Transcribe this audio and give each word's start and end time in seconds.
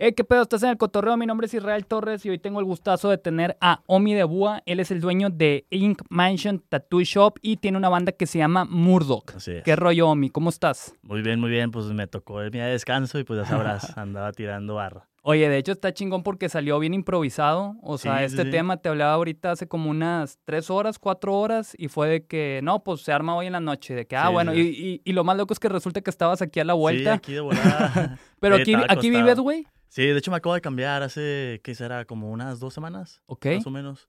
Eh, 0.00 0.14
¿Qué 0.14 0.22
pedo? 0.22 0.42
Estás 0.42 0.62
en 0.62 0.68
el 0.68 0.76
cotorreo. 0.76 1.16
Mi 1.16 1.26
nombre 1.26 1.48
es 1.48 1.54
Israel 1.54 1.84
Torres 1.84 2.24
y 2.24 2.30
hoy 2.30 2.38
tengo 2.38 2.60
el 2.60 2.64
gustazo 2.64 3.10
de 3.10 3.18
tener 3.18 3.56
a 3.60 3.82
Omi 3.86 4.14
de 4.14 4.22
Búa. 4.22 4.62
Él 4.64 4.78
es 4.78 4.92
el 4.92 5.00
dueño 5.00 5.28
de 5.28 5.66
Ink 5.70 6.02
Mansion 6.08 6.60
Tattoo 6.68 7.00
Shop 7.00 7.34
y 7.42 7.56
tiene 7.56 7.78
una 7.78 7.88
banda 7.88 8.12
que 8.12 8.26
se 8.26 8.38
llama 8.38 8.64
Murdoch. 8.64 9.34
Así 9.34 9.50
es. 9.54 9.64
¿Qué 9.64 9.74
rollo, 9.74 10.08
Omi? 10.10 10.30
¿Cómo 10.30 10.50
estás? 10.50 10.94
Muy 11.02 11.20
bien, 11.22 11.40
muy 11.40 11.50
bien. 11.50 11.72
Pues 11.72 11.86
me 11.86 12.06
tocó 12.06 12.40
el 12.42 12.52
día 12.52 12.66
de 12.66 12.72
descanso 12.72 13.18
y 13.18 13.24
pues 13.24 13.40
ya 13.40 13.46
sabrás, 13.46 13.92
andaba 13.98 14.30
tirando 14.30 14.76
barra. 14.76 15.08
Oye, 15.22 15.48
de 15.48 15.58
hecho 15.58 15.72
está 15.72 15.92
chingón 15.92 16.22
porque 16.22 16.48
salió 16.48 16.78
bien 16.78 16.94
improvisado. 16.94 17.74
O 17.82 17.98
sea, 17.98 18.18
Sí, 18.18 18.24
este 18.26 18.44
sí. 18.44 18.50
tema 18.52 18.76
te 18.76 18.88
hablaba 18.88 19.14
ahorita 19.14 19.50
hace 19.50 19.66
como 19.66 19.90
unas 19.90 20.38
tres 20.44 20.70
horas, 20.70 21.00
cuatro 21.00 21.34
horas 21.36 21.74
y 21.76 21.88
fue 21.88 22.08
de 22.08 22.24
que, 22.24 22.60
no, 22.62 22.84
pues 22.84 23.00
se 23.00 23.12
arma 23.12 23.34
hoy 23.34 23.46
en 23.46 23.52
la 23.52 23.60
noche. 23.60 23.96
De 23.96 24.06
que, 24.06 24.14
ah, 24.16 24.28
Sí, 24.28 24.32
bueno, 24.32 24.54
y, 24.54 24.60
y- 24.60 25.02
y 25.04 25.12
lo 25.12 25.24
más 25.24 25.36
loco 25.36 25.52
es 25.52 25.58
que 25.58 25.68
resulta 25.68 26.02
que 26.02 26.10
estabas 26.10 26.40
aquí 26.40 26.60
a 26.60 26.64
la 26.64 26.74
vuelta. 26.74 27.14
Sí, 27.14 27.16
aquí 27.16 27.32
de 27.32 27.40
volada. 27.40 28.16
pero 28.40 28.54
aquí, 28.56 28.74
aquí 28.88 29.10
vives, 29.10 29.40
güey. 29.40 29.66
Sí, 29.88 30.02
de 30.06 30.18
hecho 30.18 30.30
me 30.30 30.36
acabo 30.36 30.54
de 30.54 30.60
cambiar 30.60 31.02
hace, 31.02 31.60
¿qué 31.64 31.74
será? 31.74 32.04
Como 32.04 32.30
unas 32.30 32.60
dos 32.60 32.74
semanas, 32.74 33.22
Ok. 33.26 33.46
más 33.56 33.66
o 33.66 33.70
menos. 33.70 34.08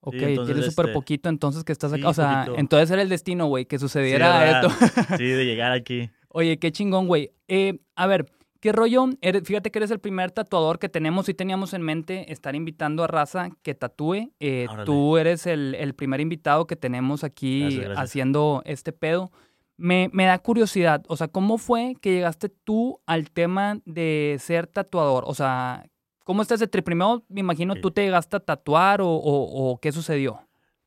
Ok, 0.00 0.14
entonces, 0.14 0.54
tienes 0.54 0.70
súper 0.72 0.86
este, 0.86 0.94
poquito 0.94 1.28
entonces 1.28 1.64
que 1.64 1.72
estás 1.72 1.92
acá. 1.92 2.00
sí, 2.02 2.06
o 2.06 2.14
sea, 2.14 2.42
poquito. 2.44 2.60
entonces 2.60 2.90
era 2.90 3.02
el 3.02 3.08
destino, 3.08 3.46
güey, 3.46 3.66
que 3.66 3.78
Sí, 3.78 3.82
sucediera 3.82 4.60
esto. 4.62 4.68
Sí, 5.18 5.24
de 5.24 5.44
llegar 5.44 5.72
aquí. 5.72 6.10
Oye, 6.28 6.58
qué 6.58 6.70
chingón, 6.70 7.08
güey. 7.08 7.32
Eh, 7.48 7.80
a 7.96 8.06
ver, 8.06 8.26
¿qué 8.60 8.70
rollo? 8.72 9.06
Eres- 9.22 9.42
fíjate 9.44 9.70
que 9.72 9.80
eres 9.80 9.90
el 9.90 9.98
primer 9.98 10.30
tatuador 10.30 10.78
que 10.78 10.88
tenemos 10.88 11.28
y 11.28 11.34
teníamos 11.34 11.74
en 11.74 11.82
mente 11.82 12.32
estar 12.32 12.54
invitando 12.54 13.02
a 13.02 13.06
raza 13.08 13.48
que 13.62 13.74
tatúe. 13.74 14.30
Eh, 14.38 14.68
tú 14.84 15.16
eres 15.18 15.46
el, 15.48 15.74
el 15.74 15.94
primer 15.94 16.20
invitado 16.20 16.66
que 16.68 16.76
tenemos 16.76 17.24
aquí 17.24 17.62
Gracias, 17.62 17.84
gracias. 17.86 18.04
haciendo 18.04 18.62
este 18.66 18.92
pedo. 18.92 19.32
Me, 19.80 20.10
me 20.12 20.24
da 20.26 20.38
curiosidad, 20.40 21.04
o 21.08 21.16
sea, 21.16 21.28
¿cómo 21.28 21.56
fue 21.56 21.94
que 22.00 22.10
llegaste 22.12 22.48
tú 22.48 23.00
al 23.06 23.30
tema 23.30 23.78
de 23.84 24.36
ser 24.40 24.66
tatuador? 24.66 25.22
O 25.26 25.34
sea, 25.34 25.88
¿cómo 26.24 26.42
estás 26.42 26.58
de 26.58 26.66
Primero, 26.66 27.22
me 27.28 27.40
imagino, 27.40 27.74
tú 27.76 27.92
te 27.92 28.02
llegaste 28.02 28.36
a 28.36 28.40
tatuar 28.40 29.00
o, 29.00 29.08
o- 29.08 29.70
o 29.72 29.78
qué 29.80 29.92
sucedió. 29.92 30.40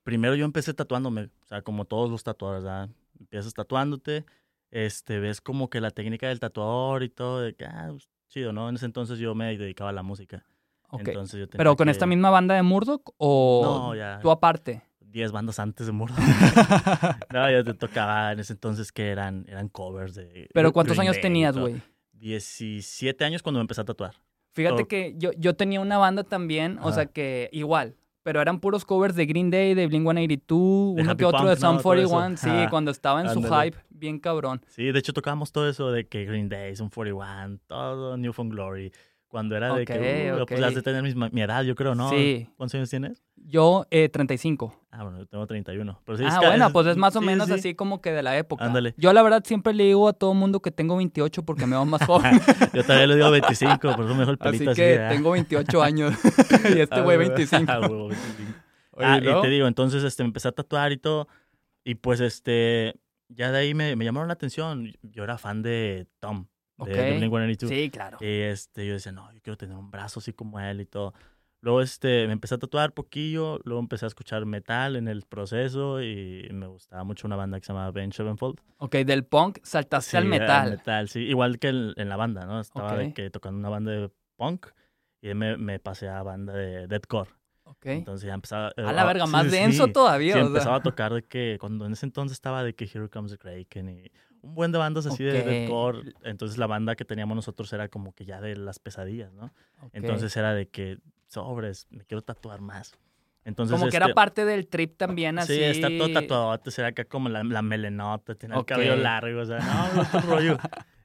Primero 0.03 0.35
yo 0.35 0.43
empecé 0.43 0.73
tatuándome, 0.73 1.29
o 1.41 1.45
sea, 1.47 1.61
como 1.61 1.85
todos 1.85 2.09
los 2.11 2.23
tatuadores, 2.23 2.63
¿verdad? 2.65 2.89
Empiezas 3.17 3.53
tatuándote, 3.53 4.25
este, 4.71 5.19
ves 5.19 5.39
como 5.39 5.69
que 5.69 5.79
la 5.79 5.91
técnica 5.91 6.27
del 6.27 6.39
tatuador 6.41 7.03
y 7.03 7.09
todo, 7.09 7.39
de 7.39 7.53
que, 7.55 7.63
ah, 7.65 7.87
pues, 7.91 8.09
chido, 8.27 8.51
¿no? 8.51 8.67
En 8.67 8.75
ese 8.75 8.85
entonces 8.87 9.19
yo 9.19 9.35
me 9.35 9.57
dedicaba 9.57 9.91
a 9.91 9.93
la 9.93 10.03
música. 10.03 10.43
Ok. 10.89 11.07
Entonces 11.07 11.39
yo 11.39 11.47
tenía 11.47 11.59
¿Pero 11.59 11.75
con 11.77 11.85
que- 11.85 11.91
esta 11.91 12.05
misma 12.05 12.29
banda 12.29 12.55
de 12.55 12.63
Murdoch 12.63 13.13
o 13.17 13.61
No, 13.63 13.95
ya. 13.95 14.19
tú 14.21 14.31
aparte? 14.31 14.83
10 15.11 15.31
bandas 15.31 15.59
antes 15.59 15.85
de 15.85 15.91
Murdoch. 15.91 16.17
no, 17.33 17.51
yo 17.51 17.63
te 17.63 17.73
tocaba 17.73 18.31
en 18.31 18.39
ese 18.39 18.53
entonces 18.53 18.91
que 18.91 19.09
eran, 19.09 19.45
eran 19.47 19.69
covers 19.69 20.15
de. 20.15 20.49
¿Pero 20.53 20.71
cuántos 20.71 20.95
Green 20.97 21.07
años 21.09 21.15
Day 21.17 21.21
tenías, 21.21 21.57
güey? 21.57 21.81
17 22.13 23.25
años 23.25 23.41
cuando 23.41 23.59
me 23.59 23.61
empecé 23.61 23.81
a 23.81 23.85
tatuar. 23.85 24.13
Fíjate 24.53 24.85
que 24.85 25.15
yo, 25.17 25.31
yo 25.37 25.55
tenía 25.55 25.79
una 25.79 25.97
banda 25.97 26.23
también, 26.23 26.77
o 26.81 26.91
sea 26.91 27.05
que 27.05 27.49
igual, 27.53 27.95
pero 28.21 28.41
eran 28.41 28.59
puros 28.59 28.83
covers 28.85 29.15
de 29.15 29.25
Green 29.25 29.49
Day, 29.49 29.73
de 29.73 29.87
Blink-182, 29.89 30.95
De 30.95 31.01
uno 31.01 31.11
Happy 31.11 31.17
que 31.19 31.25
otro 31.25 31.45
de 31.49 31.55
¿no? 31.55 31.55
Sum 31.55 31.75
eso. 31.77 31.83
41, 31.83 32.37
sí, 32.37 32.49
cuando 32.69 32.91
estaba 32.91 33.21
en 33.21 33.29
su 33.29 33.41
hype, 33.43 33.77
bien 33.89 34.19
cabrón. 34.19 34.61
Sí, 34.67 34.91
de 34.91 34.99
hecho 34.99 35.13
tocábamos 35.13 35.51
todo 35.51 35.69
eso 35.69 35.91
de 35.91 36.07
que 36.07 36.25
Green 36.25 36.49
Day, 36.49 36.75
Sun 36.75 36.89
41, 36.89 37.59
todo 37.67 38.17
Newfound 38.17 38.51
Glory. 38.51 38.91
Cuando 39.29 39.55
era 39.55 39.73
de 39.73 39.85
que, 39.85 40.33
uh, 40.37 40.45
pues 40.45 40.59
ya 40.59 40.67
has 40.67 40.75
de 40.75 40.81
tener 40.81 41.01
mis- 41.01 41.15
mi 41.15 41.41
edad, 41.41 41.63
yo 41.63 41.73
creo, 41.73 41.95
¿no? 41.95 42.09
Sí. 42.09 42.49
¿Cuántos 42.57 42.75
años 42.75 42.89
tienes? 42.89 43.23
Yo, 43.37 43.85
eh, 43.89 44.09
35. 44.09 44.75
Ah, 44.93 45.03
bueno, 45.03 45.19
yo 45.19 45.25
tengo 45.25 45.47
31. 45.47 46.01
Pero 46.05 46.17
sí, 46.17 46.23
ah, 46.27 46.39
bueno, 46.41 46.69
pues 46.73 46.85
es 46.87 46.97
más 46.97 47.15
o 47.15 47.21
sí, 47.21 47.25
menos 47.25 47.47
sí. 47.47 47.53
así 47.53 47.75
como 47.75 48.01
que 48.01 48.11
de 48.11 48.21
la 48.23 48.37
época. 48.37 48.65
Ándale. 48.65 48.93
Yo 48.97 49.13
la 49.13 49.23
verdad 49.23 49.41
siempre 49.45 49.73
le 49.73 49.85
digo 49.85 50.09
a 50.09 50.13
todo 50.13 50.33
mundo 50.33 50.61
que 50.61 50.69
tengo 50.71 50.97
28 50.97 51.43
porque 51.43 51.65
me 51.65 51.77
veo 51.77 51.85
más 51.85 52.03
joven. 52.05 52.41
Yo 52.73 52.83
todavía 52.83 53.07
le 53.07 53.15
digo 53.15 53.31
25, 53.31 53.79
por 53.95 54.05
eso 54.05 54.13
me 54.13 54.19
dejo 54.19 54.31
el 54.31 54.37
así 54.41 54.49
pelito 54.51 54.71
así. 54.71 54.81
que 54.81 54.99
ah. 54.99 55.09
tengo 55.09 55.31
28 55.31 55.81
años 55.83 56.13
y 56.75 56.79
este 56.81 56.95
Ah, 56.95 57.01
güey 57.03 57.17
huevo. 57.17 57.33
25. 57.35 57.71
Ah, 57.71 57.79
huevo, 57.79 58.07
25. 58.09 58.51
Oye, 58.91 59.05
Ah, 59.07 59.17
¿y 59.17 59.21
luego? 59.21 59.39
y 59.39 59.41
te 59.43 59.47
digo, 59.49 59.67
entonces 59.67 60.03
este, 60.03 60.23
me 60.23 60.27
empecé 60.27 60.49
a 60.49 60.51
tatuar 60.51 60.91
y 60.91 60.97
todo. 60.97 61.29
Y 61.85 61.95
pues 61.95 62.19
este, 62.19 62.95
ya 63.29 63.49
de 63.51 63.59
ahí 63.59 63.73
me, 63.73 63.95
me 63.95 64.03
llamaron 64.03 64.27
la 64.27 64.33
atención. 64.33 64.91
Yo 65.03 65.23
era 65.23 65.37
fan 65.37 65.61
de 65.61 66.07
Tom, 66.19 66.47
de, 66.77 66.83
Ok. 66.83 66.89
de 66.89 67.19
Blink-182. 67.29 67.67
Sí, 67.69 67.89
claro. 67.89 68.17
Y 68.19 68.25
este, 68.27 68.85
yo 68.85 68.93
decía, 68.93 69.13
no, 69.13 69.31
yo 69.31 69.39
quiero 69.41 69.55
tener 69.57 69.77
un 69.77 69.89
brazo 69.89 70.19
así 70.19 70.33
como 70.33 70.59
él 70.59 70.81
y 70.81 70.85
todo. 70.85 71.13
Luego 71.63 71.81
este, 71.81 72.25
me 72.25 72.33
empecé 72.33 72.55
a 72.55 72.57
tatuar 72.57 72.91
poquillo, 72.93 73.59
luego 73.63 73.79
empecé 73.79 74.05
a 74.05 74.07
escuchar 74.07 74.45
metal 74.45 74.95
en 74.95 75.07
el 75.07 75.21
proceso 75.21 76.01
y 76.01 76.49
me 76.51 76.65
gustaba 76.65 77.03
mucho 77.03 77.27
una 77.27 77.35
banda 77.35 77.59
que 77.59 77.65
se 77.65 77.71
llamaba 77.71 77.91
Ben 77.91 78.11
Sevenfold. 78.11 78.59
Ok, 78.77 78.95
del 78.97 79.25
punk 79.25 79.59
saltaste 79.61 80.17
al 80.17 80.25
metal. 80.25 80.71
metal, 80.71 81.07
sí, 81.07 81.19
igual 81.19 81.59
que 81.59 81.67
en, 81.67 81.93
en 81.97 82.09
la 82.09 82.17
banda, 82.17 82.45
¿no? 82.45 82.59
Estaba 82.59 82.97
de 82.97 83.13
que 83.13 83.29
tocando 83.29 83.59
una 83.59 83.69
banda 83.69 83.91
de 83.91 84.09
punk 84.37 84.67
y 85.21 85.33
me, 85.35 85.55
me 85.57 85.77
pasé 85.79 86.09
a 86.09 86.23
banda 86.23 86.53
de 86.53 86.87
deathcore. 86.87 87.29
Ok. 87.65 87.85
Entonces 87.85 88.27
ya 88.27 88.33
empezaba... 88.33 88.69
eh, 88.75 88.81
A 88.83 88.91
la 88.91 89.03
ah, 89.03 89.05
verga, 89.05 89.27
más 89.27 89.45
sí, 89.45 89.51
denso 89.51 89.85
sí. 89.85 89.91
todavía. 89.93 90.33
Sí, 90.33 90.39
o 90.39 90.41
sea. 90.41 90.47
empezaba 90.47 90.75
a 90.77 90.81
tocar 90.81 91.13
de 91.13 91.21
que 91.23 91.57
cuando 91.59 91.85
en 91.85 91.93
ese 91.93 92.07
entonces 92.07 92.33
estaba 92.35 92.63
de 92.63 92.73
que 92.73 92.85
Here 92.85 93.07
Comes 93.07 93.31
the 93.31 93.37
Kraken 93.37 93.87
y 93.87 94.11
un 94.41 94.55
buen 94.55 94.71
de 94.71 94.79
bandas 94.79 95.05
así 95.05 95.23
de 95.23 95.43
deathcore. 95.43 96.11
Entonces 96.23 96.57
la 96.57 96.65
banda 96.65 96.95
que 96.95 97.05
teníamos 97.05 97.35
nosotros 97.35 97.71
era 97.71 97.87
como 97.87 98.13
que 98.13 98.25
ya 98.25 98.41
de 98.41 98.55
las 98.55 98.79
pesadillas, 98.79 99.31
¿no? 99.33 99.53
Ok. 99.83 99.91
Entonces 99.93 100.35
era 100.35 100.55
de 100.55 100.67
que 100.67 100.97
sobres, 101.31 101.87
me 101.89 102.03
quiero 102.05 102.21
tatuar 102.21 102.61
más. 102.61 102.93
Entonces 103.43 103.75
Como 103.75 103.89
que 103.89 103.97
era 103.97 104.07
este, 104.07 104.15
parte 104.15 104.45
del 104.45 104.67
trip 104.67 104.97
también 104.97 105.39
así. 105.39 105.55
Sí, 105.55 105.63
está 105.63 105.89
todo 105.89 106.13
tatuado, 106.13 106.61
era 106.77 106.87
acá 106.87 107.05
como 107.05 107.29
la, 107.29 107.43
la 107.43 107.61
melenota, 107.61 108.35
tiene 108.35 108.55
el 108.55 108.65
cabello 108.65 108.95
largo, 108.95 109.41
o 109.41 109.45
sea, 109.45 109.59
no, 109.59 110.01
otro 110.01 110.21
rollo. 110.21 110.57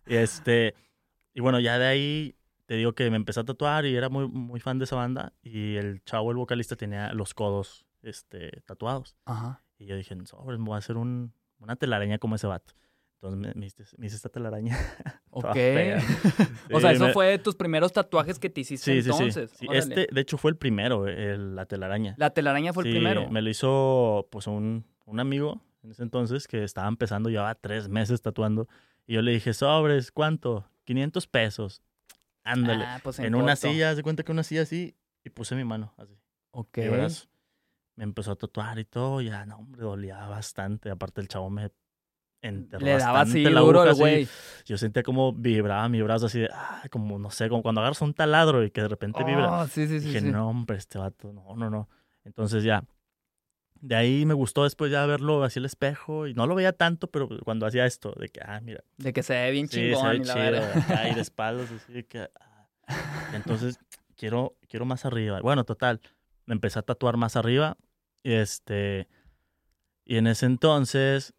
Y 0.06 0.16
este, 0.16 0.74
y 1.32 1.40
bueno, 1.40 1.60
ya 1.60 1.78
de 1.78 1.86
ahí 1.86 2.36
te 2.66 2.74
digo 2.74 2.92
que 2.94 3.08
me 3.10 3.16
empecé 3.16 3.40
a 3.40 3.44
tatuar 3.44 3.86
y 3.86 3.96
era 3.96 4.08
muy, 4.08 4.28
muy 4.28 4.60
fan 4.60 4.78
de 4.78 4.84
esa 4.84 4.96
banda. 4.96 5.32
Y 5.42 5.76
el 5.76 6.02
chavo, 6.04 6.30
el 6.30 6.36
vocalista, 6.36 6.76
tenía 6.76 7.12
los 7.12 7.32
codos 7.32 7.86
este, 8.02 8.62
tatuados. 8.66 9.16
Ajá. 9.24 9.62
Y 9.78 9.86
yo 9.86 9.96
dije, 9.96 10.14
sobres, 10.26 10.58
me 10.58 10.66
voy 10.66 10.74
a 10.74 10.78
hacer 10.78 10.96
un, 10.96 11.32
una 11.58 11.76
telaraña 11.76 12.18
como 12.18 12.34
ese 12.34 12.46
vato. 12.46 12.74
Entonces 13.20 13.38
me, 13.40 13.54
me 13.58 13.66
hice, 13.66 13.84
me 13.98 14.06
hice 14.06 14.16
esta 14.16 14.28
telaraña. 14.28 14.76
Ok. 15.30 15.44
o 16.72 16.80
sea, 16.80 16.90
Sí, 16.90 16.96
eso 16.96 17.06
me- 17.08 17.12
fue 17.12 17.26
de 17.26 17.38
tus 17.38 17.54
primeros 17.56 17.92
tatuajes 17.92 18.38
que 18.38 18.48
te 18.48 18.62
hiciste 18.62 18.84
Sí, 18.90 19.02
sí, 19.02 19.10
sí. 19.10 19.10
entonces. 19.22 19.50
Sí, 19.58 19.66
Órale. 19.68 19.78
Este, 19.80 20.08
de 20.10 20.20
hecho, 20.22 20.38
fue 20.38 20.50
el 20.50 20.56
primero, 20.56 21.06
el- 21.06 21.54
la 21.54 21.66
telaraña. 21.66 22.14
La 22.16 22.30
telaraña 22.30 22.72
fue 22.72 22.84
el 22.84 22.88
Sí, 22.90 22.94
primero. 22.98 23.28
Me 23.30 23.42
lo 23.42 23.50
hizo 23.50 24.26
pues 24.30 24.46
un, 24.46 24.86
un 25.04 25.20
amigo 25.20 25.60
en 25.82 25.90
ese 25.90 26.02
entonces 26.02 26.48
que 26.48 26.64
estaba 26.64 26.88
empezando, 26.88 27.28
llevaba 27.28 27.54
tres 27.54 27.88
meses 27.88 28.22
tatuando. 28.22 28.66
Y 29.06 29.12
yo 29.14 29.22
le 29.22 29.32
dije, 29.32 29.52
sobres, 29.52 30.10
¿cuánto? 30.10 30.66
500 30.84 31.26
pesos. 31.26 31.82
Ándale. 32.42 32.84
Ah, 32.86 33.00
pues 33.02 33.18
en 33.18 33.34
una 33.34 33.54
corto. 33.56 33.68
silla, 33.72 33.94
de 33.94 34.02
cuenta 34.02 34.22
que 34.22 34.32
una 34.32 34.42
silla 34.42 34.62
así, 34.62 34.96
y 35.22 35.30
puse 35.30 35.54
mi 35.54 35.64
mano 35.64 35.92
así. 35.98 36.16
Ok. 36.52 36.78
Me 37.96 38.04
empezó 38.04 38.32
a 38.32 38.36
tatuar 38.36 38.78
y 38.78 38.84
todo, 38.84 39.20
ya, 39.20 39.44
no, 39.44 39.56
hombre, 39.56 39.82
dolía 39.82 40.26
bastante. 40.28 40.90
Aparte, 40.90 41.20
el 41.20 41.28
chavo 41.28 41.50
me 41.50 41.70
enterró 42.42 42.84
Le 42.84 42.98
daba 42.98 43.22
así 43.22 43.42
la 43.44 43.60
duro 43.60 43.80
aguja, 43.80 43.92
el 43.92 43.96
güey. 43.96 44.28
Yo 44.64 44.78
sentía 44.78 45.02
como 45.02 45.32
vibraba 45.32 45.88
mi 45.88 46.02
brazo 46.02 46.26
así 46.26 46.40
de, 46.40 46.48
ah, 46.52 46.82
como, 46.90 47.18
no 47.18 47.30
sé, 47.30 47.48
como 47.48 47.62
cuando 47.62 47.80
agarras 47.80 48.00
un 48.02 48.14
taladro 48.14 48.64
y 48.64 48.70
que 48.70 48.82
de 48.82 48.88
repente 48.88 49.22
vibra. 49.24 49.60
Oh, 49.60 49.66
sí, 49.66 49.86
sí, 49.86 50.00
sí. 50.00 50.06
Dije, 50.06 50.20
no, 50.20 50.48
hombre, 50.48 50.76
este 50.76 50.98
vato, 50.98 51.32
no, 51.32 51.54
no, 51.56 51.70
no. 51.70 51.88
Entonces 52.24 52.64
ya, 52.64 52.84
de 53.80 53.94
ahí 53.94 54.26
me 54.26 54.34
gustó 54.34 54.64
después 54.64 54.90
ya 54.90 55.06
verlo 55.06 55.44
así 55.44 55.58
el 55.58 55.64
espejo 55.64 56.26
y 56.26 56.34
no 56.34 56.46
lo 56.46 56.54
veía 56.54 56.72
tanto, 56.72 57.08
pero 57.10 57.28
cuando 57.44 57.66
hacía 57.66 57.86
esto, 57.86 58.12
de 58.18 58.28
que, 58.28 58.40
ah, 58.44 58.60
mira, 58.60 58.82
De 58.96 59.12
que 59.12 59.22
se 59.22 59.34
ve 59.34 59.50
bien 59.50 59.68
sí, 59.68 59.76
se 59.76 59.94
chingón 59.94 60.10
ve 60.10 60.16
y 60.16 60.22
chido, 60.22 60.32
y 61.10 61.14
de 61.14 61.20
espaldas, 61.20 61.70
así 61.70 61.92
de 61.92 62.04
que, 62.04 62.28
ah. 62.86 63.30
entonces 63.32 63.78
quiero, 64.16 64.56
quiero 64.68 64.86
más 64.86 65.04
arriba. 65.04 65.40
Bueno, 65.40 65.64
total, 65.64 66.00
me 66.46 66.54
empecé 66.54 66.78
a 66.78 66.82
tatuar 66.82 67.16
más 67.16 67.36
arriba 67.36 67.76
y 68.22 68.32
este, 68.32 69.08
y 70.04 70.16
en 70.16 70.26
ese 70.26 70.46
entonces, 70.46 71.34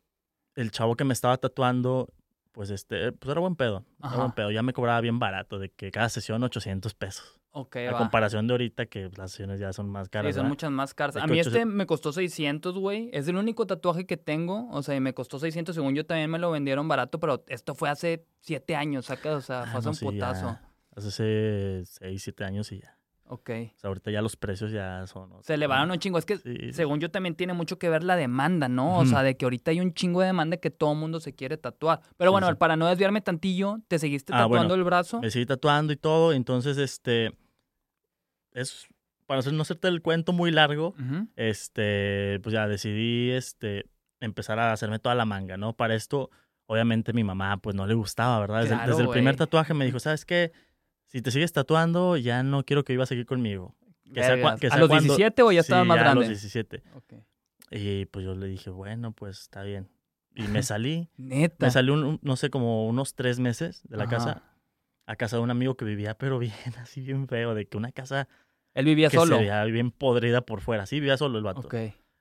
el 0.57 0.72
chavo 0.72 0.95
que 0.95 1.03
me 1.06 1.13
estaba 1.13 1.38
tatuando, 1.38 2.09
pues 2.51 2.69
este, 2.69 3.12
pues 3.13 3.31
era 3.31 3.40
buen 3.40 3.56
pedo, 3.56 3.85
era 4.03 4.18
buen 4.18 4.31
pedo, 4.31 4.51
ya 4.51 4.63
me 4.63 4.73
cobraba 4.73 5.00
bien 5.01 5.19
barato, 5.19 5.59
de 5.59 5.69
que 5.69 5.91
cada 5.91 6.09
sesión 6.09 6.44
800 6.44 6.94
pesos. 6.95 7.40
Ok, 7.51 7.75
A 7.78 7.91
va. 7.94 7.97
comparación 7.97 8.45
de 8.45 8.54
ahorita 8.54 8.86
que 8.86 9.09
las 9.18 9.31
sesiones 9.31 9.59
ya 9.59 9.74
son 9.74 9.89
más 9.89 10.09
caras. 10.09 10.30
Sí, 10.30 10.33
son 10.33 10.44
¿verdad? 10.44 10.50
muchas 10.50 10.71
más 10.71 10.94
caras. 10.94 11.15
De 11.15 11.21
A 11.21 11.25
mí 11.25 11.39
800 11.39 11.54
este 11.54 11.65
me 11.65 11.86
costó 11.88 12.12
600, 12.13 12.77
güey. 12.77 13.09
Es 13.13 13.27
el 13.27 13.36
único 13.36 13.65
tatuaje 13.65 14.06
que 14.06 14.15
tengo. 14.18 14.69
O 14.69 14.83
sea, 14.83 14.95
y 14.95 15.00
me 15.00 15.13
costó 15.15 15.39
600. 15.39 15.74
Según 15.74 15.95
yo 15.95 16.06
también 16.06 16.30
me 16.30 16.38
lo 16.38 16.51
vendieron 16.51 16.88
barato, 16.88 17.19
pero 17.19 17.44
esto 17.48 17.74
fue 17.74 17.89
hace 17.89 18.25
7 18.42 18.75
años, 18.75 19.06
saca. 19.06 19.36
O 19.36 19.42
sea, 19.42 19.63
Ah, 19.63 19.65
fue 19.71 19.80
hace 19.80 19.86
no, 19.86 19.89
un 19.92 19.95
sí, 19.95 20.06
putazo. 20.06 20.45
ya. 20.45 20.62
Hace 20.95 21.83
6, 21.86 22.21
7 22.24 22.44
años 22.44 22.71
y 22.71 22.80
ya. 22.81 22.96
Ok. 23.29 23.50
O 23.50 23.79
sea, 23.79 23.88
ahorita 23.89 24.12
ya 24.12 24.21
los 24.21 24.35
precios 24.35 24.71
ya 24.71 25.06
son... 25.07 25.31
Se 25.41 25.53
elevaron 25.56 25.91
un 25.91 26.00
chingo. 26.00 26.18
Es 26.18 26.25
que, 26.25 26.38
Sí, 26.38 26.56
sí. 26.57 26.74
según 26.74 27.00
yo, 27.00 27.12
también 27.12 27.35
tiene 27.35 27.53
mucho 27.53 27.77
que 27.77 27.89
ver 27.89 28.03
la 28.03 28.15
demanda, 28.15 28.69
¿no? 28.69 28.97
O 29.00 29.06
sea, 29.06 29.24
de 29.24 29.35
que 29.38 29.45
ahorita 29.45 29.71
hay 29.71 29.81
un 29.81 29.94
chingo 29.94 30.21
de 30.21 30.27
demanda 30.27 30.57
que 30.57 30.69
todo 30.71 30.94
el 30.94 30.97
mundo 31.00 31.19
se 31.19 31.33
quiere 31.33 31.57
tatuar. 31.57 32.01
Pero 32.18 32.31
bueno, 32.31 32.47
sí. 32.47 32.53
para 32.56 32.75
no 32.75 32.88
desviarme 32.88 33.21
tantillo, 33.21 33.79
¿te 33.88 34.00
seguiste 34.00 34.33
Ah, 34.33 34.38
tatuando 34.44 34.57
bueno. 34.69 34.75
el 34.75 34.83
brazo? 34.83 35.19
Me 35.21 35.29
seguí 35.29 35.45
tatuando 35.45 35.94
y 35.94 35.97
todo. 35.97 36.33
Entonces, 36.33 36.77
este... 36.77 37.38
Es... 38.53 38.88
Para 39.25 39.41
no 39.51 39.62
hacerte 39.62 39.89
el 39.89 40.01
cuento 40.01 40.31
muy 40.31 40.51
largo, 40.51 40.95
este... 41.35 42.39
Pues 42.44 42.53
ya 42.53 42.68
decidí, 42.68 43.31
este... 43.31 43.85
Empezar 44.19 44.57
a 44.57 44.71
hacerme 44.73 45.00
toda 45.00 45.13
la 45.15 45.25
manga, 45.25 45.57
¿no? 45.57 45.73
Para 45.73 45.94
esto, 45.94 46.31
obviamente, 46.65 47.13
mi 47.13 47.23
mamá, 47.23 47.57
pues, 47.57 47.75
no 47.75 47.85
le 47.85 47.94
gustaba, 47.94 48.39
¿verdad? 48.39 48.62
Desde, 48.62 48.73
Claro, 48.75 48.89
desde 48.91 49.03
el 49.03 49.09
primer 49.09 49.35
tatuaje 49.35 49.73
me 49.75 49.85
dijo, 49.85 50.00
¿sabes 50.00 50.25
qué? 50.25 50.51
Si 51.07 51.21
te 51.21 51.31
sigues 51.31 51.51
tatuando, 51.54 52.18
ya 52.18 52.44
no 52.44 52.63
quiero 52.63 52.83
que 52.83 52.94
vivas 52.94 53.12
aquí 53.12 53.25
conmigo. 53.25 53.75
Que 54.13 54.24
sea 54.24 54.33
¿A 54.33 54.77
los 54.77 54.88
cuando- 54.88 55.00
17 55.15 55.42
o 55.44 55.51
ya 55.51 55.62
Sí, 55.63 55.65
estabas 55.68 55.86
más 55.86 55.95
ya 55.98 56.01
a 56.01 56.04
grande? 56.06 56.21
los 56.21 56.30
17. 56.30 56.83
Ok. 56.95 57.13
Y 57.71 58.06
pues 58.06 58.24
yo 58.25 58.33
le 58.36 58.48
dije, 58.48 58.69
bueno, 58.69 59.12
pues 59.12 59.39
está 59.42 59.63
bien. 59.63 59.89
Y 60.36 60.44
me 60.44 60.63
salí. 60.63 61.09
Neta. 61.18 61.65
me 61.65 61.71
salí, 61.71 61.89
un- 61.92 62.19
no 62.21 62.36
sé, 62.38 62.50
como 62.50 62.88
unos 62.88 63.15
tres 63.15 63.39
meses 63.39 63.81
de 63.89 63.98
la 63.98 64.04
Ajá. 64.06 64.15
casa 64.18 64.44
a 65.06 65.15
casa 65.15 65.38
de 65.38 65.44
un 65.44 65.51
amigo 65.51 65.75
que 65.75 65.86
vivía, 65.86 66.18
pero 66.18 66.38
bien, 66.39 66.54
así 66.80 67.01
bien 67.01 67.27
feo, 67.27 67.54
de 67.56 67.65
que 67.68 67.77
una 67.77 67.92
casa 67.92 68.27
Él 68.74 68.86
vivía 68.86 69.09
que 69.09 69.18
solo. 69.18 69.36
se 69.38 69.42
veía 69.44 69.63
bien 69.65 69.92
podrida 69.92 70.42
por 70.42 70.62
fuera. 70.62 70.86
Sí, 70.86 71.00
vivía 71.00 71.18
solo 71.18 71.38
el 71.38 71.44
vato. 71.44 71.62
Ok. 71.62 71.75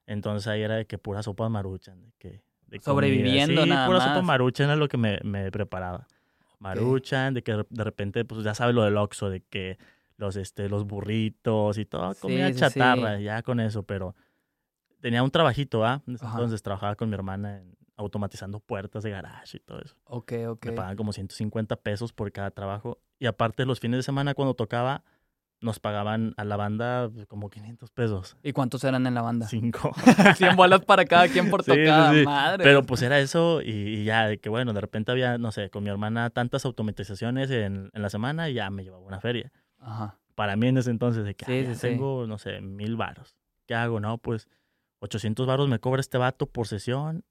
Entonces 0.07 0.47
ahí 0.49 0.63
era 0.63 0.77
de 0.77 0.87
que 0.87 0.99
pura 0.99 1.23
sopa 1.23 1.49
maruchan, 1.49 2.01
de 2.03 2.13
que... 2.19 2.43
de. 2.69 2.81
Sobreviviendo 2.81 3.63
sí, 3.65 3.69
nada 3.69 3.87
pura 3.87 3.99
más. 3.99 4.09
sopa 4.09 4.23
maruchan 4.23 4.67
era 4.67 4.77
lo 4.77 4.89
que 4.89 4.97
me, 4.97 5.19
me 5.25 5.51
preparaba. 5.53 6.07
Maruchan, 6.59 7.35
de 7.35 7.43
que 7.43 7.53
de- 7.53 7.85
repente, 7.85 8.25
pues 8.25 8.43
ya 8.45 8.55
sabes 8.55 8.75
lo 8.75 8.83
del 8.83 8.97
Oxxo, 8.97 9.29
de 9.31 9.41
que 9.43 9.79
los, 10.17 10.37
este, 10.37 10.69
los 10.69 10.85
burritos 10.87 11.77
y 11.79 11.85
todo, 11.85 12.15
Sí, 12.15 12.21
comida 12.21 12.49
sí, 12.49 12.55
sí. 12.55 12.61
chatarra, 12.61 13.21
ya 13.21 13.43
con 13.43 13.61
eso, 13.61 13.83
pero 13.83 14.15
tenía 15.01 15.23
un 15.23 15.31
trabajito, 15.31 15.85
¿ah? 15.85 16.03
Ajá. 16.21 16.31
Entonces 16.31 16.63
trabajaba 16.63 16.97
con 16.97 17.09
mi 17.09 17.15
hermana 17.15 17.59
en- 17.59 17.77
automatizando 17.99 18.61
puertas 18.61 19.03
de 19.03 19.11
garage 19.11 19.57
y 19.57 19.61
todo 19.61 19.81
eso. 19.81 19.97
Ok, 20.05 20.33
ok. 20.49 20.67
Me 20.67 20.73
pagaban 20.73 20.97
como 20.97 21.13
150 21.13 21.77
pesos 21.77 22.13
por 22.13 22.31
cada 22.33 22.51
trabajo. 22.51 22.99
Y 23.19 23.27
aparte, 23.27 23.65
los 23.65 23.81
fines 23.81 23.99
de 23.99 24.03
semana 24.03 24.35
cuando 24.35 24.53
tocaba, 24.55 25.03
nos 25.61 25.81
pagaban 25.81 26.35
a 26.37 26.45
la 26.45 26.57
banda 26.57 27.09
pues, 27.13 27.27
como 27.27 27.49
500 27.51 27.91
pesos. 27.91 28.37
¿Y 28.43 28.53
cuántos 28.53 28.85
eran 28.85 29.07
en 29.07 29.15
la 29.15 29.23
banda? 29.23 29.47
Cinco. 29.49 29.93
100 30.37 30.55
bolas 30.57 30.85
para 30.85 31.05
cada 31.07 31.29
quien 31.29 31.51
por 31.51 31.63
sí, 31.65 31.71
tocada. 31.71 32.13
sí. 32.13 32.25
Madre. 32.25 32.63
Pero 32.65 32.83
pues 32.85 33.03
era 33.03 33.19
eso 33.19 33.63
y, 33.63 33.71
y 33.71 34.05
ya, 34.05 34.27
de 34.29 34.39
que 34.39 34.49
bueno, 34.49 34.73
de 34.73 34.81
repente 34.81 35.13
había, 35.13 35.39
no 35.39 35.53
sé, 35.53 35.71
con 35.71 35.83
mi 35.85 35.91
hermana 35.91 36.31
tantas 36.31 36.65
automatizaciones 36.65 37.51
en, 37.51 37.91
en 37.93 38.03
la 38.03 38.11
semana 38.11 38.49
y 38.51 38.55
ya 38.55 38.69
me 38.71 38.85
llevaba 38.85 39.03
una 39.05 39.21
feria. 39.21 39.51
Ajá. 39.81 40.19
Para 40.35 40.57
mí 40.57 40.69
en 40.69 40.77
ese 40.79 40.91
entonces, 40.91 41.25
de 41.25 41.35
que 41.35 41.47
Sí, 41.47 41.71
"Ah, 41.71 41.75
tengo, 41.81 42.27
no 42.27 42.37
sé, 42.39 42.61
mil 42.61 42.97
varos. 42.97 43.37
¿Qué 43.67 43.75
hago? 43.75 43.99
No, 44.01 44.19
pues 44.19 44.49
800 45.01 45.47
varos 45.47 45.69
me 45.69 45.79
cobra 45.79 46.01
este 46.01 46.19
vato 46.19 46.47
por 46.47 46.67
sesión. 46.67 47.25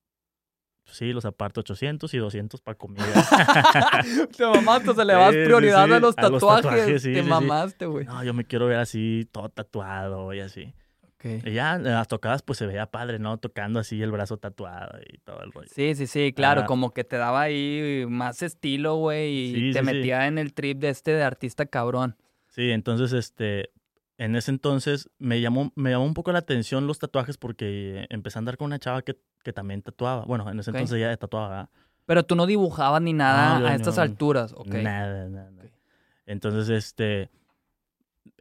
Sí, 0.85 1.11
los 1.13 1.25
aparto 1.25 1.61
800 1.61 2.13
y 2.13 2.17
200 2.19 2.61
para 2.61 2.77
comida. 2.77 3.03
Te 4.37 4.45
mamaste, 4.45 4.89
o 4.91 4.93
sea, 4.95 5.03
le 5.03 5.13
das 5.13 5.33
Sí, 5.33 5.41
prioridad 5.45 5.85
sí. 5.87 5.93
a 5.93 5.99
los 5.99 6.17
A 6.17 6.29
los 6.29 6.41
tatuajes. 6.41 7.03
Te 7.03 7.23
mamaste, 7.23 7.85
güey. 7.85 8.05
no, 8.05 8.23
yo 8.23 8.33
me 8.33 8.45
quiero 8.45 8.67
ver 8.67 8.77
así, 8.79 9.27
todo 9.31 9.49
tatuado 9.49 10.33
y 10.33 10.39
así. 10.41 10.73
Ok. 11.03 11.25
Y 11.45 11.53
ya 11.53 11.75
en 11.75 11.83
las 11.85 12.07
tocadas, 12.07 12.43
pues 12.43 12.59
se 12.59 12.67
veía 12.67 12.85
padre, 12.91 13.17
¿no? 13.19 13.37
Tocando 13.37 13.79
así 13.79 14.01
el 14.01 14.11
brazo 14.11 14.37
tatuado 14.37 14.99
y 15.11 15.17
todo 15.19 15.41
el 15.41 15.51
rollo. 15.51 15.67
Sí, 15.73 15.95
sí, 15.95 16.05
sí, 16.07 16.33
claro, 16.33 16.61
Ah. 16.61 16.65
como 16.65 16.93
que 16.93 17.03
te 17.03 17.17
daba 17.17 17.41
ahí 17.41 18.05
más 18.07 18.41
estilo, 18.43 18.95
güey, 18.95 19.33
y 19.33 19.53
Sí, 19.55 19.71
te 19.73 19.81
metía 19.81 20.27
en 20.27 20.37
el 20.37 20.53
trip 20.53 20.77
de 20.79 20.89
este 20.89 21.11
de 21.11 21.23
artista 21.23 21.65
cabrón. 21.65 22.15
Sí, 22.47 22.71
entonces, 22.71 23.11
este, 23.11 23.69
en 24.17 24.35
ese 24.35 24.51
entonces 24.51 25.09
me 25.17 25.41
llamó, 25.41 25.71
me 25.75 25.91
llamó 25.91 26.05
un 26.05 26.13
poco 26.13 26.31
la 26.31 26.39
atención 26.39 26.87
los 26.87 26.99
tatuajes 26.99 27.37
porque 27.37 28.05
empecé 28.09 28.37
a 28.37 28.39
andar 28.39 28.57
con 28.57 28.65
una 28.65 28.79
chava 28.79 29.01
que, 29.01 29.17
que 29.43 29.53
también 29.53 29.81
tatuaba. 29.81 30.25
Bueno, 30.25 30.49
en 30.49 30.59
ese 30.59 30.71
entonces 30.71 30.99
ya 30.99 31.15
tatuaba. 31.17 31.49
¿verdad? 31.49 31.69
Pero 32.05 32.23
tú 32.23 32.35
no 32.35 32.45
dibujabas 32.45 33.01
ni 33.01 33.13
nada 33.13 33.57
a 33.57 33.75
estas 33.75 33.97
no. 33.97 34.03
alturas, 34.03 34.53
ok. 34.53 34.67
Nada, 34.75 35.27
nada. 35.27 35.51
nada. 35.51 35.65
Ok. 35.65 35.71
Entonces, 36.27 36.69
este, 36.69 37.29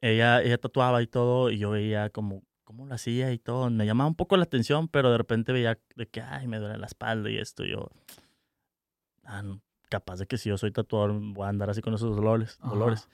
ella, 0.00 0.42
ella 0.42 0.58
tatuaba 0.58 1.02
y 1.02 1.06
todo, 1.06 1.50
y 1.50 1.58
yo 1.58 1.70
veía 1.70 2.10
como, 2.10 2.42
cómo 2.64 2.86
lo 2.86 2.94
hacía 2.94 3.32
y 3.32 3.38
todo. 3.38 3.70
Me 3.70 3.86
llamaba 3.86 4.08
un 4.08 4.14
poco 4.14 4.36
la 4.36 4.44
atención, 4.44 4.88
pero 4.88 5.10
de 5.10 5.18
repente 5.18 5.52
veía 5.52 5.78
de 5.96 6.06
que, 6.06 6.20
ay, 6.20 6.46
me 6.46 6.58
duele 6.58 6.78
la 6.78 6.86
espalda 6.86 7.30
y 7.30 7.38
esto. 7.38 7.64
y 7.64 7.72
yo, 7.72 7.90
ah, 9.24 9.42
no, 9.42 9.60
capaz 9.88 10.18
de 10.18 10.26
que 10.26 10.38
si 10.38 10.50
yo 10.50 10.58
soy 10.58 10.70
tatuador 10.70 11.12
voy 11.18 11.46
a 11.46 11.48
andar 11.48 11.70
así 11.70 11.80
con 11.80 11.94
esos 11.94 12.14
dolores. 12.14 12.58
Ajá. 12.60 12.70
dolores. 12.70 13.08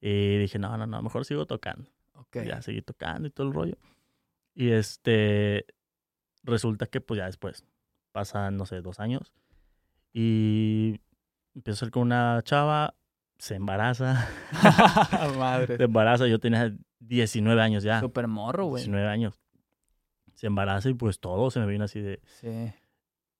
Y 0.00 0.36
dije, 0.36 0.58
no, 0.58 0.76
no, 0.76 0.86
no, 0.86 1.02
mejor 1.02 1.24
sigo 1.24 1.46
tocando. 1.46 1.90
Ok. 2.14 2.38
Ya 2.44 2.62
seguí 2.62 2.82
tocando 2.82 3.28
y 3.28 3.30
todo 3.30 3.46
el 3.48 3.52
rollo. 3.54 3.76
Y 4.54 4.70
este, 4.70 5.66
resulta 6.42 6.86
que 6.86 7.00
pues 7.00 7.18
ya 7.18 7.26
después 7.26 7.64
pasan, 8.12 8.56
no 8.56 8.66
sé, 8.66 8.80
dos 8.80 9.00
años. 9.00 9.32
Y 10.12 11.00
empiezo 11.54 11.76
a 11.76 11.80
salir 11.80 11.92
con 11.92 12.02
una 12.02 12.40
chava, 12.44 12.94
se 13.38 13.56
embaraza. 13.56 14.28
Madre. 15.38 15.76
se 15.76 15.82
embaraza, 15.84 16.26
yo 16.28 16.38
tenía 16.38 16.72
19 17.00 17.60
años 17.60 17.82
ya. 17.82 18.00
Super 18.00 18.28
morro, 18.28 18.66
güey. 18.66 18.82
19 18.82 19.08
años. 19.08 19.40
Se 20.34 20.46
embaraza 20.46 20.88
y 20.88 20.94
pues 20.94 21.18
todo 21.20 21.50
se 21.50 21.60
me 21.60 21.66
vino 21.66 21.84
así 21.84 22.00
de, 22.00 22.20
Sí. 22.26 22.72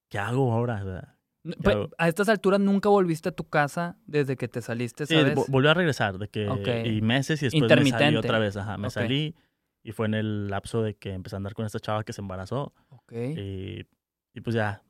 ¿qué 0.08 0.18
hago 0.18 0.52
ahora? 0.52 1.13
O 1.44 1.48
sea, 1.48 1.52
N- 1.52 1.56
¿qué 1.56 1.62
pe- 1.62 1.70
hago? 1.72 1.90
A 1.98 2.08
estas 2.08 2.28
alturas 2.28 2.60
nunca 2.60 2.88
volviste 2.88 3.28
a 3.28 3.32
tu 3.32 3.48
casa 3.48 3.96
desde 4.06 4.36
que 4.36 4.48
te 4.48 4.62
saliste, 4.62 5.06
Sí, 5.06 5.14
¿sabes? 5.14 5.36
vo- 5.36 5.46
volvió 5.48 5.70
a 5.70 5.74
regresar, 5.74 6.18
de 6.18 6.28
que, 6.28 6.48
Ok. 6.48 6.68
y 6.86 7.00
meses 7.02 7.42
y 7.42 7.46
después 7.50 7.70
me 7.82 7.90
salí 7.90 8.16
otra 8.16 8.38
vez, 8.38 8.56
ajá, 8.56 8.78
me 8.78 8.86
Ok. 8.88 8.92
salí 8.94 9.34
y 9.82 9.92
fue 9.92 10.06
en 10.06 10.14
el 10.14 10.48
lapso 10.48 10.82
de 10.82 10.94
que 10.94 11.12
empecé 11.12 11.36
a 11.36 11.38
andar 11.38 11.52
con 11.54 11.66
esta 11.66 11.78
chava 11.80 12.02
que 12.04 12.12
se 12.14 12.20
embarazó 12.22 12.72
Ok. 12.88 13.12
y, 13.12 13.86
y 14.32 14.40
pues 14.42 14.54
ya, 14.56 14.82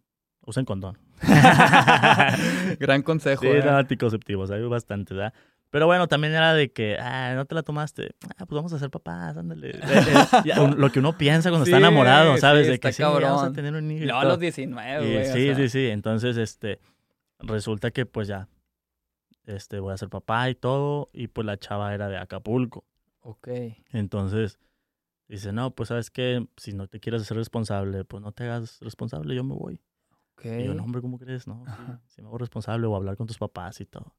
usen 0.46 0.64
condón. 0.64 0.98
Gran 2.78 3.02
consejo. 3.02 3.42
Sí, 3.42 3.48
eh. 3.48 3.68
anticonceptivos, 3.68 4.50
hay 4.50 4.62
bastante, 4.62 5.14
¿verdad? 5.14 5.34
Pero 5.74 5.86
bueno, 5.86 6.06
también 6.06 6.32
era 6.32 6.54
de 6.54 6.70
que, 6.70 6.96
ah, 7.00 7.32
no 7.34 7.46
te 7.46 7.54
la 7.56 7.64
tomaste. 7.64 8.14
Ah, 8.36 8.46
pues 8.46 8.54
vamos 8.54 8.72
a 8.72 8.78
ser 8.78 8.90
papás, 8.90 9.36
ándale. 9.36 9.72
Lo 10.76 10.92
que 10.92 11.00
uno 11.00 11.18
piensa 11.18 11.50
cuando 11.50 11.64
está 11.64 11.78
enamorado, 11.78 12.36
¿sabes? 12.36 12.66
sí, 12.66 12.70
de 12.70 12.78
que 12.78 12.92
sí, 12.92 13.02
vamos 13.02 13.42
a 13.42 13.52
tener 13.52 13.74
un 13.74 13.90
hijo. 13.90 14.06
No, 14.06 14.20
a 14.20 14.24
los 14.24 14.38
19, 14.38 15.04
Y 15.04 15.12
güey. 15.12 15.26
sí, 15.26 15.46
sea. 15.46 15.56
sí, 15.56 15.68
sí. 15.68 15.86
Entonces, 15.88 16.36
este, 16.36 16.78
resulta 17.40 17.90
que 17.90 18.06
pues 18.06 18.28
ya, 18.28 18.46
este, 19.46 19.80
voy 19.80 19.92
a 19.92 19.96
ser 19.96 20.10
papá 20.10 20.48
y 20.48 20.54
todo. 20.54 21.10
Y 21.12 21.26
pues 21.26 21.44
la 21.44 21.56
chava 21.56 21.92
era 21.92 22.08
de 22.08 22.18
Acapulco. 22.18 22.84
Ok. 23.22 23.48
Entonces, 23.92 24.60
dice, 25.26 25.52
no, 25.52 25.72
pues 25.72 25.88
sabes 25.88 26.08
qué, 26.08 26.46
si 26.56 26.72
no 26.72 26.86
te 26.86 27.00
quieres 27.00 27.22
hacer 27.22 27.36
responsable, 27.36 28.04
pues 28.04 28.22
no 28.22 28.30
te 28.30 28.44
hagas 28.44 28.78
responsable, 28.80 29.34
yo 29.34 29.42
me 29.42 29.56
voy. 29.56 29.80
Ok. 30.34 30.44
Y 30.44 30.66
yo, 30.66 30.74
no, 30.74 30.84
hombre, 30.84 31.00
¿cómo 31.00 31.18
crees? 31.18 31.48
No, 31.48 31.64
sí 32.06 32.22
me 32.22 32.28
hago 32.28 32.38
responsable 32.38 32.86
o 32.86 32.94
hablar 32.94 33.16
con 33.16 33.26
tus 33.26 33.38
papás 33.38 33.80
y 33.80 33.86
todo. 33.86 34.14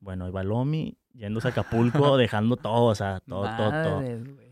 Bueno, 0.00 0.26
y 0.28 0.30
va 0.30 0.42
Lomi 0.42 0.96
yéndose 1.12 1.48
a 1.48 1.50
Acapulco, 1.50 2.16
dejando 2.16 2.56
todo, 2.56 2.84
o 2.86 2.94
sea, 2.94 3.20
todo, 3.20 3.44
todo, 3.56 3.70
todo. 3.82 4.02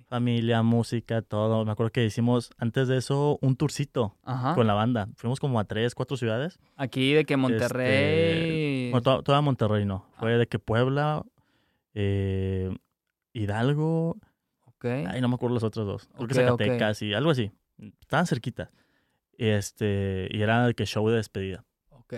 Familia, 0.08 0.62
música, 0.62 1.20
todo. 1.22 1.64
Me 1.66 1.72
acuerdo 1.72 1.92
que 1.92 2.04
hicimos 2.04 2.50
antes 2.56 2.88
de 2.88 2.96
eso 2.96 3.38
un 3.42 3.56
tourcito 3.56 4.16
Ajá. 4.24 4.54
con 4.54 4.66
la 4.66 4.72
banda. 4.74 5.08
Fuimos 5.16 5.38
como 5.38 5.60
a 5.60 5.64
tres, 5.64 5.94
cuatro 5.94 6.16
ciudades. 6.16 6.58
Aquí 6.76 7.12
de 7.12 7.24
que 7.26 7.36
Monterrey. 7.36 8.90
Bueno, 8.90 9.02
to- 9.02 9.22
toda 9.22 9.40
Monterrey 9.42 9.84
no. 9.84 10.06
Fue 10.18 10.34
Ah. 10.34 10.38
de 10.38 10.46
que 10.46 10.58
Puebla, 10.58 11.24
eh, 11.94 12.74
Hidalgo, 13.34 14.16
Ok. 14.66 14.84
ay, 14.86 15.20
no 15.20 15.28
me 15.28 15.34
acuerdo 15.34 15.54
los 15.54 15.62
otros 15.64 15.86
dos. 15.86 16.08
Creo 16.16 16.26
que 16.28 16.34
Ok, 16.34 16.52
ok. 16.52 16.62
Zacatecas 16.62 17.02
y 17.02 17.12
algo 17.14 17.30
así. 17.30 17.52
Estaban 18.00 18.26
cerquita. 18.26 18.70
Este, 19.36 20.28
y 20.30 20.40
era 20.42 20.66
de 20.66 20.74
que 20.74 20.84
show 20.86 21.06
de 21.08 21.16
despedida. 21.16 21.64
Ok. 21.90 22.14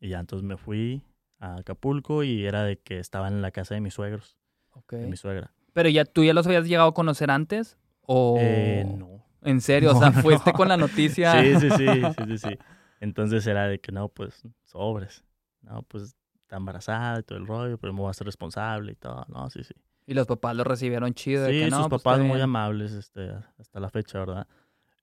Y 0.00 0.08
ya, 0.08 0.18
entonces 0.20 0.46
me 0.46 0.56
fui 0.56 1.02
a 1.40 1.56
Acapulco 1.56 2.22
y 2.22 2.46
era 2.46 2.62
de 2.64 2.78
que 2.78 2.98
estaban 3.00 3.32
en 3.34 3.42
la 3.42 3.50
casa 3.50 3.74
de 3.74 3.80
mis 3.80 3.94
suegros, 3.94 4.36
Ok. 4.74 4.92
de 4.92 5.06
mi 5.08 5.16
suegra. 5.16 5.52
Pero 5.72 5.88
ya 5.88 6.04
tú 6.04 6.22
ya 6.22 6.32
los 6.34 6.46
habías 6.46 6.66
llegado 6.68 6.88
a 6.90 6.94
conocer 6.94 7.30
antes 7.30 7.76
o 8.02 8.36
Eh, 8.38 8.84
no. 8.86 9.24
en 9.42 9.60
serio, 9.60 9.92
o 9.92 9.98
sea, 9.98 10.10
no. 10.10 10.22
fuiste 10.22 10.52
con 10.52 10.68
la 10.68 10.76
noticia. 10.76 11.42
Sí, 11.42 11.54
sí, 11.60 11.70
sí, 11.70 11.86
sí, 12.16 12.24
sí, 12.26 12.38
sí. 12.38 12.58
Entonces 13.00 13.46
era 13.46 13.66
de 13.66 13.80
que 13.80 13.90
no, 13.92 14.08
pues, 14.08 14.42
sobres. 14.64 15.24
No, 15.62 15.82
pues, 15.82 16.14
está 16.42 16.56
embarazada 16.56 17.20
y 17.20 17.22
todo 17.22 17.38
el 17.38 17.46
rollo, 17.46 17.78
pero 17.78 17.92
me 17.92 18.00
voy 18.00 18.10
a 18.10 18.14
ser 18.14 18.26
responsable 18.26 18.92
y 18.92 18.96
todo. 18.96 19.24
No, 19.28 19.48
sí, 19.50 19.64
sí. 19.64 19.74
Y 20.06 20.14
los 20.14 20.26
papás 20.26 20.56
lo 20.56 20.64
recibieron 20.64 21.14
chido. 21.14 21.44
de 21.44 21.52
Sí, 21.52 21.58
que, 21.60 21.70
no, 21.70 21.78
sus 21.78 21.88
pues, 21.88 22.02
papás 22.02 22.20
muy 22.20 22.40
amables 22.40 22.92
este, 22.92 23.30
hasta 23.58 23.80
la 23.80 23.88
fecha, 23.90 24.18
¿verdad? 24.18 24.46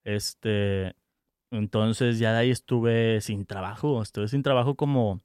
Este, 0.03 0.95
entonces 1.51 2.19
ya 2.19 2.33
de 2.33 2.39
ahí 2.39 2.51
estuve 2.51 3.21
sin 3.21 3.45
trabajo. 3.45 4.01
Estuve 4.01 4.27
sin 4.27 4.43
trabajo 4.43 4.75
como 4.75 5.21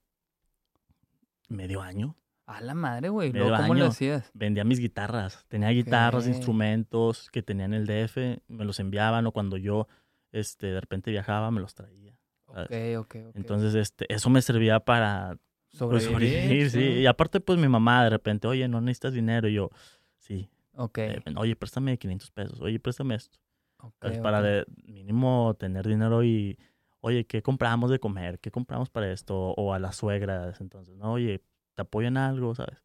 medio 1.53 1.83
año. 1.83 2.17
A 2.47 2.61
la 2.61 2.75
madre, 2.75 3.09
güey. 3.09 3.33
Luego, 3.33 3.57
¿cómo 3.57 3.73
año. 3.75 3.85
decías? 3.85 4.31
Vendía 4.35 4.65
mis 4.65 4.81
guitarras. 4.81 5.45
Tenía 5.49 5.69
guitarras, 5.71 6.27
instrumentos 6.27 7.31
que 7.31 7.43
tenía 7.43 7.65
en 7.67 7.75
el 7.75 7.87
DF. 7.87 8.17
Me 8.49 8.65
los 8.65 8.81
enviaban 8.81 9.27
o 9.27 9.33
cuando 9.33 9.57
yo 9.57 9.87
este, 10.33 10.67
de 10.69 10.81
repente 10.81 11.11
viajaba 11.11 11.51
me 11.51 11.61
los 11.61 11.75
traía. 11.75 12.19
Ok, 12.47 12.59
ok, 12.99 13.17
ok. 13.29 13.35
Entonces, 13.35 13.75
este, 13.75 14.13
eso 14.13 14.29
me 14.29 14.43
servía 14.43 14.81
para 14.81 15.39
pues, 15.79 16.05
sobrevivir. 16.05 16.71
sí. 16.71 16.81
Y 16.81 17.07
aparte, 17.07 17.41
pues 17.41 17.59
mi 17.59 17.69
mamá 17.69 18.05
de 18.05 18.11
repente, 18.11 18.49
oye, 18.49 18.67
no 18.69 18.81
necesitas 18.81 19.15
dinero. 19.15 19.49
Y 19.49 19.55
yo, 19.55 19.71
sí. 20.19 20.51
Ok. 20.75 20.99
Eh, 20.99 21.23
oye, 21.37 21.55
préstame 21.57 21.97
500 21.97 22.31
pesos. 22.33 22.61
Oye, 22.61 22.79
préstame 22.81 23.15
esto. 23.15 23.39
ok, 23.79 23.95
Pues, 24.01 24.19
para 24.19 24.39
ok. 24.41 24.45
de 24.45 24.65
mínimo 24.85 25.55
tener 25.59 25.87
dinero 25.87 26.25
y, 26.25 26.59
oye, 27.03 27.27
¿qué 27.27 27.43
compramos 27.43 27.91
de 27.91 27.99
comer? 28.01 28.39
¿Qué 28.41 28.51
compramos 28.51 28.89
para 28.89 29.13
esto? 29.13 29.37
O 29.37 29.75
a 29.75 29.79
las 29.79 29.97
suegras, 29.97 30.61
entonces, 30.61 30.97
¿no? 30.97 31.13
Oye, 31.13 31.43
¿te 31.75 31.83
apoyo 31.83 32.09
en 32.09 32.17
algo, 32.17 32.55
sabes? 32.55 32.79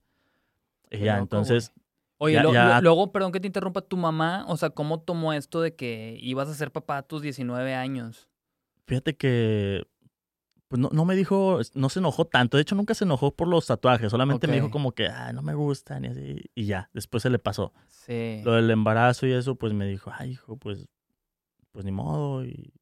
Y 0.92 1.00
ya, 1.00 1.14
loco, 1.14 1.24
entonces, 1.24 1.72
Oye, 2.18 2.34
ya- 2.36 2.44
lo- 2.44 2.54
ya- 2.54 2.76
lo- 2.76 2.82
luego, 2.82 3.12
perdón 3.12 3.32
que 3.32 3.40
te 3.40 3.48
interrumpa, 3.48 3.82
tu 3.82 3.96
mamá, 3.96 4.44
o 4.50 4.58
sea, 4.58 4.72
¿cómo 4.72 5.00
tomó 5.00 5.34
esto 5.34 5.62
de 5.62 5.76
que 5.76 6.18
ibas 6.22 6.50
a 6.50 6.54
ser 6.56 6.72
papá 6.72 6.98
a 6.98 7.02
tus 7.04 7.22
19 7.22 7.74
años? 7.74 8.28
fíjate 8.88 9.18
que, 9.18 9.84
pues 10.70 10.80
no, 10.80 10.90
no 10.94 11.04
me 11.06 11.16
dijo, 11.16 11.60
no 11.76 11.90
se 11.90 12.00
enojó 12.00 12.26
tanto. 12.26 12.56
De 12.58 12.62
hecho, 12.62 12.74
nunca 12.76 12.94
se 12.94 13.04
enojó 13.04 13.32
por 13.36 13.48
los 13.50 13.66
tatuajes. 13.68 14.10
Solamente 14.12 14.48
me 14.48 14.54
dijo 14.56 14.72
como 14.72 14.94
que, 14.94 15.08
ah, 15.08 15.32
no 15.34 15.42
me 15.42 15.54
gustan 15.54 16.06
y 16.06 16.08
así. 16.08 16.42
Y 16.56 16.66
ya, 16.66 16.90
después 16.94 17.22
se 17.24 17.30
le 17.30 17.38
pasó. 17.38 17.74
Sí. 17.90 18.42
Lo 18.46 18.54
del 18.54 18.70
embarazo 18.72 19.28
y 19.28 19.34
eso, 19.34 19.56
pues 19.56 19.74
me 19.74 19.86
dijo, 19.86 20.12
ay, 20.18 20.32
hijo, 20.32 20.56
pues, 20.58 20.88
pues 21.72 21.84
ni 21.86 21.92
modo. 21.92 22.46
Y 22.46 22.74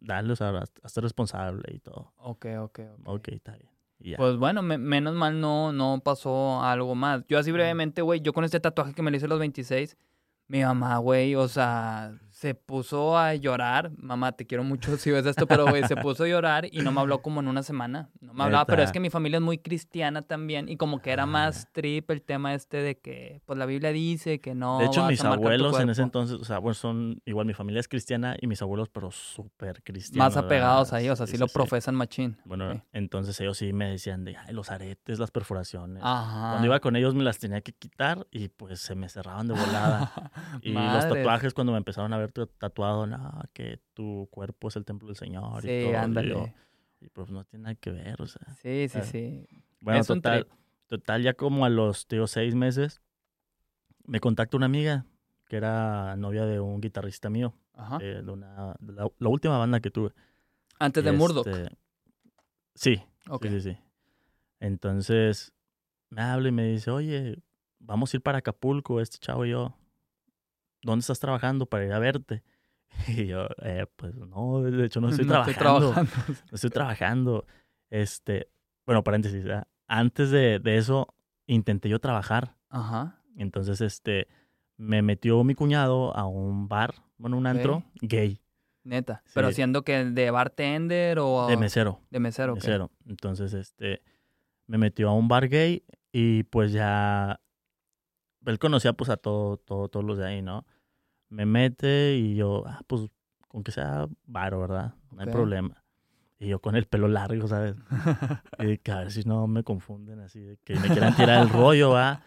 dale, 0.00 0.32
o 0.32 0.36
sea, 0.36 0.50
haz- 0.50 0.72
hazte 0.82 1.00
responsable 1.00 1.62
y 1.74 1.78
todo. 1.80 2.12
Ok, 2.18 2.46
ok, 2.60 2.80
ok. 2.98 3.00
Ok, 3.08 3.28
está 3.28 3.52
bien. 3.52 3.70
Pues 4.16 4.36
bueno, 4.36 4.62
me- 4.62 4.78
menos 4.78 5.14
mal 5.14 5.40
no, 5.40 5.72
no 5.72 6.00
pasó 6.04 6.62
algo 6.62 6.94
más. 6.94 7.24
Yo 7.28 7.38
así 7.38 7.50
brevemente, 7.50 8.00
güey, 8.02 8.20
yo 8.20 8.32
con 8.32 8.44
este 8.44 8.60
tatuaje 8.60 8.94
que 8.94 9.02
me 9.02 9.10
lo 9.10 9.16
hice 9.16 9.26
a 9.26 9.28
los 9.28 9.40
26, 9.40 9.96
mi 10.46 10.62
mamá, 10.62 10.98
güey, 10.98 11.34
o 11.34 11.48
sea, 11.48 12.16
se 12.38 12.54
puso 12.54 13.18
a 13.18 13.34
llorar. 13.34 13.90
Mamá, 13.96 14.30
te 14.30 14.46
quiero 14.46 14.62
mucho 14.62 14.96
si 14.96 15.10
ves 15.10 15.26
esto, 15.26 15.48
pero, 15.48 15.66
güey, 15.66 15.82
se 15.88 15.96
puso 15.96 16.22
a 16.22 16.28
llorar 16.28 16.68
y 16.70 16.82
no 16.82 16.92
me 16.92 17.00
habló 17.00 17.20
como 17.20 17.40
en 17.40 17.48
una 17.48 17.64
semana. 17.64 18.10
No 18.20 18.32
me 18.32 18.44
hablaba, 18.44 18.64
pero 18.64 18.80
es 18.84 18.92
que 18.92 19.00
mi 19.00 19.10
familia 19.10 19.38
es 19.38 19.42
muy 19.42 19.58
cristiana 19.58 20.22
también 20.22 20.68
y 20.68 20.76
como 20.76 21.02
que 21.02 21.10
era 21.10 21.26
más 21.26 21.64
Ah. 21.64 21.70
trip 21.72 22.08
el 22.12 22.22
tema 22.22 22.54
este 22.54 22.76
de 22.76 22.96
que, 22.96 23.42
pues 23.44 23.58
la 23.58 23.66
Biblia 23.66 23.90
dice 23.90 24.40
que 24.40 24.54
no 24.54 24.78
de 24.78 24.84
hecho, 24.86 25.00
vas 25.00 25.10
mis 25.10 25.24
a 25.24 25.32
abuelos 25.32 25.80
en 25.80 25.90
ese 25.90 26.02
entonces, 26.02 26.38
o 26.38 26.44
sea, 26.44 26.58
bueno, 26.60 26.74
son, 26.74 27.20
igual 27.24 27.44
mi 27.44 27.54
familia 27.54 27.80
es 27.80 27.88
cristiana 27.88 28.36
y 28.40 28.46
mis 28.46 28.62
abuelos, 28.62 28.88
pero 28.88 29.10
súper 29.10 29.82
cristianos. 29.82 30.36
Más 30.36 30.44
apegados 30.44 30.92
¿verdad? 30.92 31.00
ahí, 31.00 31.10
o 31.10 31.16
sea, 31.16 31.26
sí, 31.26 31.38
lo 31.38 31.48
profesan 31.48 31.96
machín. 31.96 32.36
Bueno, 32.44 32.84
entonces 32.92 33.40
ellos 33.40 33.58
sí 33.58 33.72
me 33.72 33.90
decían 33.90 34.24
de, 34.24 34.36
ay, 34.36 34.54
los 34.54 34.70
aretes, 34.70 35.18
las 35.18 35.32
perforaciones. 35.32 36.04
Ajá. 36.04 36.50
Cuando 36.50 36.66
iba 36.66 36.78
con 36.78 36.94
ellos 36.94 37.16
me 37.16 37.24
las 37.24 37.38
tenía 37.40 37.62
que 37.62 37.72
quitar 37.72 38.28
y 38.30 38.46
pues 38.48 38.78
se 38.78 38.94
me 38.94 39.08
cerraban 39.08 39.48
de 39.48 39.54
volada. 39.54 40.12
Y 40.62 40.72
los 40.72 41.08
tatuajes 41.08 41.52
cuando 41.54 41.72
me 41.72 41.78
empezaron 41.78 42.12
a 42.12 42.18
ver 42.18 42.27
tu- 42.28 42.46
tatuado, 42.46 43.06
no, 43.06 43.42
que 43.52 43.80
tu 43.94 44.28
cuerpo 44.30 44.68
es 44.68 44.76
el 44.76 44.84
templo 44.84 45.08
del 45.08 45.16
Señor 45.16 45.64
y 45.64 45.68
Sí, 45.68 45.80
todo. 45.82 45.92
y 45.92 45.96
ándale. 45.96 46.28
yo, 46.30 46.46
Y 47.00 47.08
pues 47.08 47.30
no 47.30 47.44
tiene 47.44 47.64
nada 47.64 47.74
que 47.76 47.90
ver, 47.90 48.20
o 48.20 48.26
sea. 48.26 48.46
Sí, 48.62 48.88
sí, 48.88 49.00
sí. 49.02 49.46
Bueno, 49.80 50.04
total, 50.04 50.46
total, 50.88 51.22
ya 51.22 51.34
como 51.34 51.64
a 51.64 51.68
los, 51.68 52.06
digo, 52.08 52.26
seis 52.26 52.54
meses, 52.54 53.00
me 54.04 54.20
contacta 54.20 54.56
una 54.56 54.66
amiga 54.66 55.06
que 55.48 55.56
era 55.56 56.16
novia 56.16 56.44
de 56.44 56.60
un 56.60 56.80
guitarrista 56.80 57.30
mío, 57.30 57.54
Ajá. 57.74 57.98
eh, 58.00 58.22
de 58.24 58.30
una, 58.30 58.74
de 58.80 58.92
la, 58.92 59.08
la 59.18 59.28
última 59.28 59.56
banda 59.58 59.80
que 59.80 59.90
tuve. 59.90 60.12
Antes 60.78 61.04
de 61.04 61.12
Y, 61.12 61.16
Murdoch. 61.16 61.46
este, 61.46 61.76
Sí, 62.74 63.02
Ok. 63.28 63.46
Sí, 63.46 63.60
sí, 63.60 63.72
sí. 63.72 63.78
Entonces 64.60 65.52
me 66.10 66.22
habla 66.22 66.48
y 66.48 66.52
me 66.52 66.64
dice, 66.64 66.90
oye, 66.90 67.42
vamos 67.78 68.12
a 68.12 68.16
ir 68.16 68.22
para 68.22 68.38
Acapulco, 68.38 69.00
este 69.00 69.18
chavo 69.18 69.44
y 69.46 69.50
yo. 69.50 69.76
¿Dónde 70.82 71.00
estás 71.00 71.20
trabajando 71.20 71.66
para 71.66 71.84
ir 71.84 71.92
a 71.92 71.98
verte? 71.98 72.42
Y 73.08 73.26
yo, 73.26 73.46
eh, 73.62 73.86
pues 73.96 74.14
no, 74.14 74.62
de 74.62 74.86
hecho 74.86 75.00
no 75.00 75.08
estoy 75.10 75.26
trabajando. 75.26 75.94
No 76.50 76.54
estoy 76.54 76.70
trabajando. 76.70 77.46
Este, 77.90 78.48
bueno, 78.86 79.04
paréntesis, 79.04 79.44
antes 79.86 80.30
de, 80.30 80.58
de 80.58 80.78
eso 80.78 81.08
intenté 81.46 81.88
yo 81.88 81.98
trabajar. 81.98 82.56
Ajá. 82.68 83.22
Entonces, 83.36 83.80
este, 83.80 84.28
me 84.76 85.02
metió 85.02 85.42
mi 85.44 85.54
cuñado 85.54 86.16
a 86.16 86.26
un 86.26 86.68
bar, 86.68 86.94
bueno, 87.18 87.36
un 87.36 87.46
antro 87.46 87.84
gay, 88.00 88.40
Neta. 88.84 89.22
Pero 89.34 89.52
siendo 89.52 89.82
que 89.82 90.04
de 90.04 90.30
bartender 90.30 91.18
o 91.18 91.46
de 91.46 91.56
mesero. 91.56 92.00
de 92.10 92.20
mesero. 92.20 92.52
ok. 92.52 92.58
mesero. 92.58 92.90
Entonces, 93.06 93.52
este, 93.52 94.02
me 94.66 94.78
metió 94.78 95.10
a 95.10 95.14
un 95.14 95.28
bar 95.28 95.48
gay 95.48 95.84
y 96.12 96.44
pues 96.44 96.72
ya, 96.72 97.40
él 98.50 98.58
conocía 98.58 98.92
pues 98.92 99.10
a 99.10 99.16
todo, 99.16 99.56
todo, 99.56 99.88
todos 99.88 100.04
los 100.04 100.18
de 100.18 100.26
ahí, 100.26 100.42
¿no? 100.42 100.66
Me 101.28 101.46
mete 101.46 102.16
y 102.16 102.34
yo, 102.36 102.64
ah, 102.66 102.80
pues, 102.86 103.02
con 103.48 103.62
que 103.62 103.72
sea 103.72 104.06
varo, 104.26 104.60
¿verdad? 104.60 104.94
No 105.10 105.22
hay 105.22 105.28
problema. 105.28 105.82
Y 106.40 106.46
yo 106.48 106.60
con 106.60 106.76
el 106.76 106.86
pelo 106.86 107.08
largo, 107.08 107.48
¿sabes? 107.48 107.74
Y 108.60 108.78
que 108.78 108.92
a 108.92 108.98
ver 109.00 109.10
si 109.10 109.24
no 109.24 109.46
me 109.46 109.64
confunden 109.64 110.20
así, 110.20 110.40
de 110.40 110.56
que 110.58 110.76
me 110.76 110.88
quieran 110.88 111.14
tirar 111.16 111.42
el 111.42 111.48
rollo, 111.50 111.90
¿va? 111.90 112.22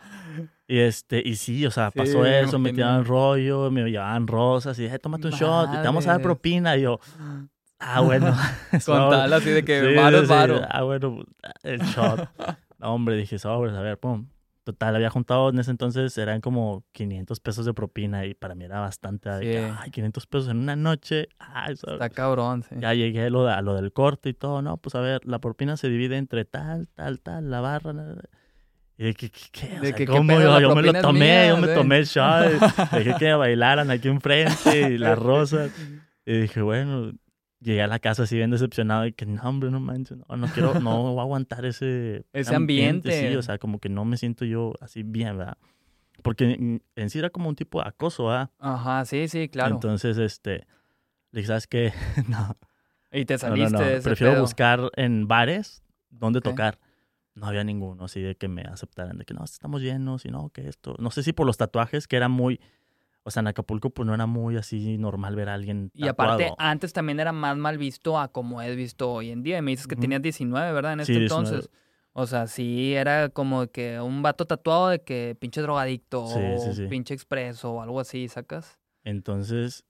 Y 0.67 0.79
este, 0.79 1.21
y 1.25 1.35
sí, 1.35 1.65
o 1.65 1.71
sea, 1.71 1.91
Sí, 1.91 1.99
pasó 1.99 2.25
eso, 2.25 2.59
me 2.59 2.73
tiraban 2.73 2.99
el 2.99 3.05
rollo, 3.05 3.71
me 3.71 3.89
llevaban 3.89 4.27
rosas 4.27 4.77
y 4.79 4.83
dije, 4.83 4.99
tómate 4.99 5.27
un 5.27 5.33
shot 5.33 5.69
y 5.73 5.77
te 5.77 5.83
vamos 5.83 6.07
a 6.07 6.11
dar 6.11 6.21
propina. 6.21 6.77
Y 6.77 6.81
yo, 6.81 6.99
ah, 7.79 8.01
bueno. 8.01 8.27
Con 8.85 9.09
tal 9.09 9.33
así 9.33 9.49
de 9.49 9.63
que 9.65 9.81
Sí, 9.81 9.95
varo 9.95 10.17
es 10.19 10.27
sí. 10.27 10.29
varo. 10.29 10.61
Ah, 10.69 10.83
bueno, 10.83 11.15
pues, 11.15 11.27
el 11.63 11.79
shot. 11.81 12.29
No, 12.79 12.93
hombre, 12.93 13.15
dije, 13.15 13.39
sobres, 13.39 13.73
a 13.75 13.81
ver, 13.81 13.97
pum. 13.97 14.27
Total, 14.63 14.95
había 14.95 15.09
juntado 15.09 15.49
en 15.49 15.57
ese 15.57 15.71
entonces, 15.71 16.15
eran 16.19 16.39
como 16.39 16.85
500 16.91 17.39
pesos 17.39 17.65
de 17.65 17.73
propina 17.73 18.25
y 18.27 18.35
para 18.35 18.53
mí 18.53 18.65
era 18.65 18.79
bastante. 18.79 19.27
de 19.29 19.41
que, 19.41 19.59
Sí. 19.69 19.75
ay, 19.79 19.89
500 19.89 20.27
pesos 20.27 20.49
en 20.49 20.57
una 20.57 20.75
noche. 20.75 21.29
Ay, 21.39 21.75
¿sabes? 21.77 21.95
Está 21.95 22.09
cabrón, 22.09 22.63
sí. 22.69 22.75
Ya 22.79 22.93
llegué 22.93 23.25
a 23.25 23.29
lo, 23.31 23.45
de- 23.45 23.53
a 23.53 23.61
lo 23.63 23.73
del 23.73 23.91
corte 23.91 24.29
y 24.29 24.33
todo, 24.35 24.61
¿no? 24.61 24.77
Pues 24.77 24.93
a 24.93 24.99
ver, 25.01 25.21
la 25.25 25.39
propina 25.39 25.77
se 25.77 25.89
divide 25.89 26.17
entre 26.17 26.45
tal, 26.45 26.87
tal, 26.89 27.19
tal, 27.21 27.49
la 27.49 27.59
barra. 27.59 27.93
na. 27.93 28.15
Y 28.99 29.05
de 29.05 29.13
que, 29.15 29.31
¿qué? 29.31 29.39
qué? 29.51 29.77
O 29.79 29.81
De 29.81 29.87
sea, 29.87 29.95
que, 29.97 30.05
¿qué 30.05 30.11
¿cómo? 30.11 30.27
pedo? 30.27 30.41
Yo, 30.41 30.51
La 30.51 30.61
yo 30.61 30.75
me 30.75 30.81
lo 30.83 31.01
tomé, 31.01 31.19
mía, 31.21 31.47
yo 31.47 31.57
me 31.57 31.67
sí. 31.67 31.73
tomé 31.73 31.97
el 31.97 32.05
shot. 32.05 32.51
Dejé 32.91 33.15
que 33.17 33.33
bailaran 33.33 33.89
aquí 33.89 34.09
enfrente 34.09 34.91
y 34.91 34.97
las 34.99 35.17
rosas. 35.19 35.71
Y 36.23 36.41
dije, 36.41 36.61
bueno, 36.61 37.13
llegué 37.61 37.81
a 37.81 37.87
la 37.87 37.99
casa 37.99 38.23
así 38.23 38.35
bien 38.35 38.51
decepcionado 38.51 39.05
y 39.05 39.13
que 39.13 39.25
no, 39.25 39.41
hombre, 39.43 39.71
no 39.71 39.79
manches, 39.79 40.17
no, 40.17 40.35
no 40.35 40.47
quiero, 40.47 40.79
no 40.79 41.03
voy 41.13 41.19
a 41.19 41.21
aguantar 41.21 41.65
ese, 41.65 42.25
Ese 42.33 42.55
ambiente. 42.55 43.11
Sí, 43.11 43.35
o 43.35 43.41
sea, 43.41 43.57
como 43.57 43.79
que 43.79 43.89
no 43.89 44.03
me 44.05 44.17
siento 44.17 44.45
yo 44.45 44.73
así 44.81 45.03
bien, 45.03 45.37
¿verdad? 45.37 45.57
Porque 46.23 46.43
en, 46.51 46.83
en 46.95 47.09
sí 47.09 47.19
era 47.19 47.29
como 47.29 47.49
un 47.49 47.55
tipo 47.55 47.81
de 47.81 47.87
acoso, 47.87 48.25
¿verdad? 48.27 48.49
Ajá, 48.59 49.05
sí, 49.05 49.27
sí, 49.27 49.47
claro. 49.49 49.75
Entonces, 49.75 50.17
este, 50.17 50.67
le 51.31 51.39
dije, 51.41 51.47
¿sabes 51.47 51.67
qué? 51.67 51.93
no, 52.27 52.57
y 53.11 53.25
te 53.25 53.35
no, 53.35 53.39
no, 53.39 53.47
saliste 53.55 53.77
no, 53.77 53.85
de 53.85 53.95
ese 53.97 54.03
Prefiero 54.03 54.33
pedo. 54.33 54.41
buscar 54.43 54.91
en 54.95 55.27
bares 55.27 55.83
donde 56.09 56.39
Ok. 56.39 56.45
tocar. 56.45 56.79
No 57.33 57.47
había 57.47 57.63
ninguno 57.63 58.03
así 58.05 58.19
de 58.21 58.35
que 58.35 58.49
me 58.49 58.63
aceptaran, 58.63 59.17
de 59.17 59.23
que 59.23 59.33
no, 59.33 59.43
estamos 59.45 59.81
llenos 59.81 60.25
y 60.25 60.29
no, 60.29 60.49
que 60.49 60.67
esto. 60.67 60.95
No 60.99 61.11
sé 61.11 61.23
si 61.23 61.31
por 61.31 61.45
los 61.47 61.55
tatuajes, 61.57 62.07
que 62.07 62.17
era 62.17 62.27
muy. 62.27 62.59
O 63.23 63.31
sea, 63.31 63.41
en 63.41 63.47
Acapulco, 63.47 63.91
pues 63.91 64.07
no 64.07 64.15
era 64.15 64.25
muy 64.25 64.57
así 64.57 64.97
normal 64.97 65.35
ver 65.35 65.49
a 65.49 65.53
alguien. 65.53 65.91
Y 65.93 66.07
aparte, 66.07 66.51
antes 66.57 66.91
también 66.91 67.19
era 67.19 67.31
más 67.31 67.55
mal 67.55 67.77
visto 67.77 68.19
a 68.19 68.29
como 68.29 68.61
es 68.61 68.75
visto 68.75 69.11
hoy 69.11 69.29
en 69.29 69.43
día. 69.43 69.59
Y 69.59 69.61
me 69.61 69.71
dices 69.71 69.87
que 69.87 69.95
tenías 69.95 70.21
19, 70.21 70.71
¿verdad? 70.73 70.93
En 70.93 71.05
Sí, 71.05 71.11
este 71.13 71.19
19. 71.19 71.47
entonces. 71.49 71.71
O 72.13 72.27
sea, 72.27 72.47
sí 72.47 72.93
era 72.93 73.29
como 73.29 73.67
que 73.67 74.01
un 74.01 74.21
vato 74.21 74.45
tatuado 74.45 74.89
de 74.89 75.01
que 75.01 75.37
pinche 75.39 75.61
drogadicto 75.61 76.25
Sí, 76.25 76.39
o 76.39 76.73
sí, 76.73 76.87
pinche 76.87 77.13
expreso 77.13 77.73
o 77.73 77.81
algo 77.81 77.99
así, 77.99 78.27
¿sacas? 78.27 78.79
Entonces, 79.03 79.85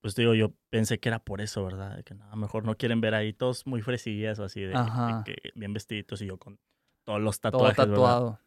pues 0.00 0.14
digo, 0.14 0.34
yo 0.34 0.52
pensé 0.70 1.00
que 1.00 1.08
era 1.08 1.18
por 1.18 1.40
eso, 1.40 1.64
¿verdad? 1.64 1.96
De 1.96 2.04
que 2.04 2.14
no, 2.14 2.24
a 2.26 2.30
lo 2.30 2.36
mejor 2.36 2.64
no 2.64 2.76
quieren 2.76 3.00
ver 3.00 3.14
ahí 3.14 3.32
todos 3.32 3.66
muy 3.66 3.80
fresillas 3.82 4.38
o 4.38 4.44
así, 4.44 4.60
de, 4.60 4.74
que 5.24 5.36
bien 5.54 5.72
vestiditos 5.72 6.22
y 6.22 6.26
yo 6.26 6.38
con 6.38 6.60
todos 7.04 7.20
los 7.20 7.40
Todo 7.40 7.52
tatuajes, 7.52 7.78
¿verdad? 7.78 7.94
tatuado. 7.94 8.40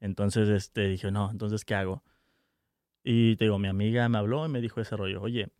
Entonces, 0.00 0.48
este, 0.48 0.88
dije, 0.88 1.10
no, 1.10 1.30
entonces, 1.30 1.64
¿qué 1.64 1.74
hago? 1.74 2.02
Y 3.02 3.36
te 3.36 3.44
digo, 3.44 3.58
mi 3.58 3.68
amiga 3.68 4.08
me 4.08 4.18
habló 4.18 4.44
y 4.46 4.48
me 4.48 4.60
dijo 4.60 4.80
ese 4.80 4.96
rollo, 4.96 5.22
oye, 5.22 5.50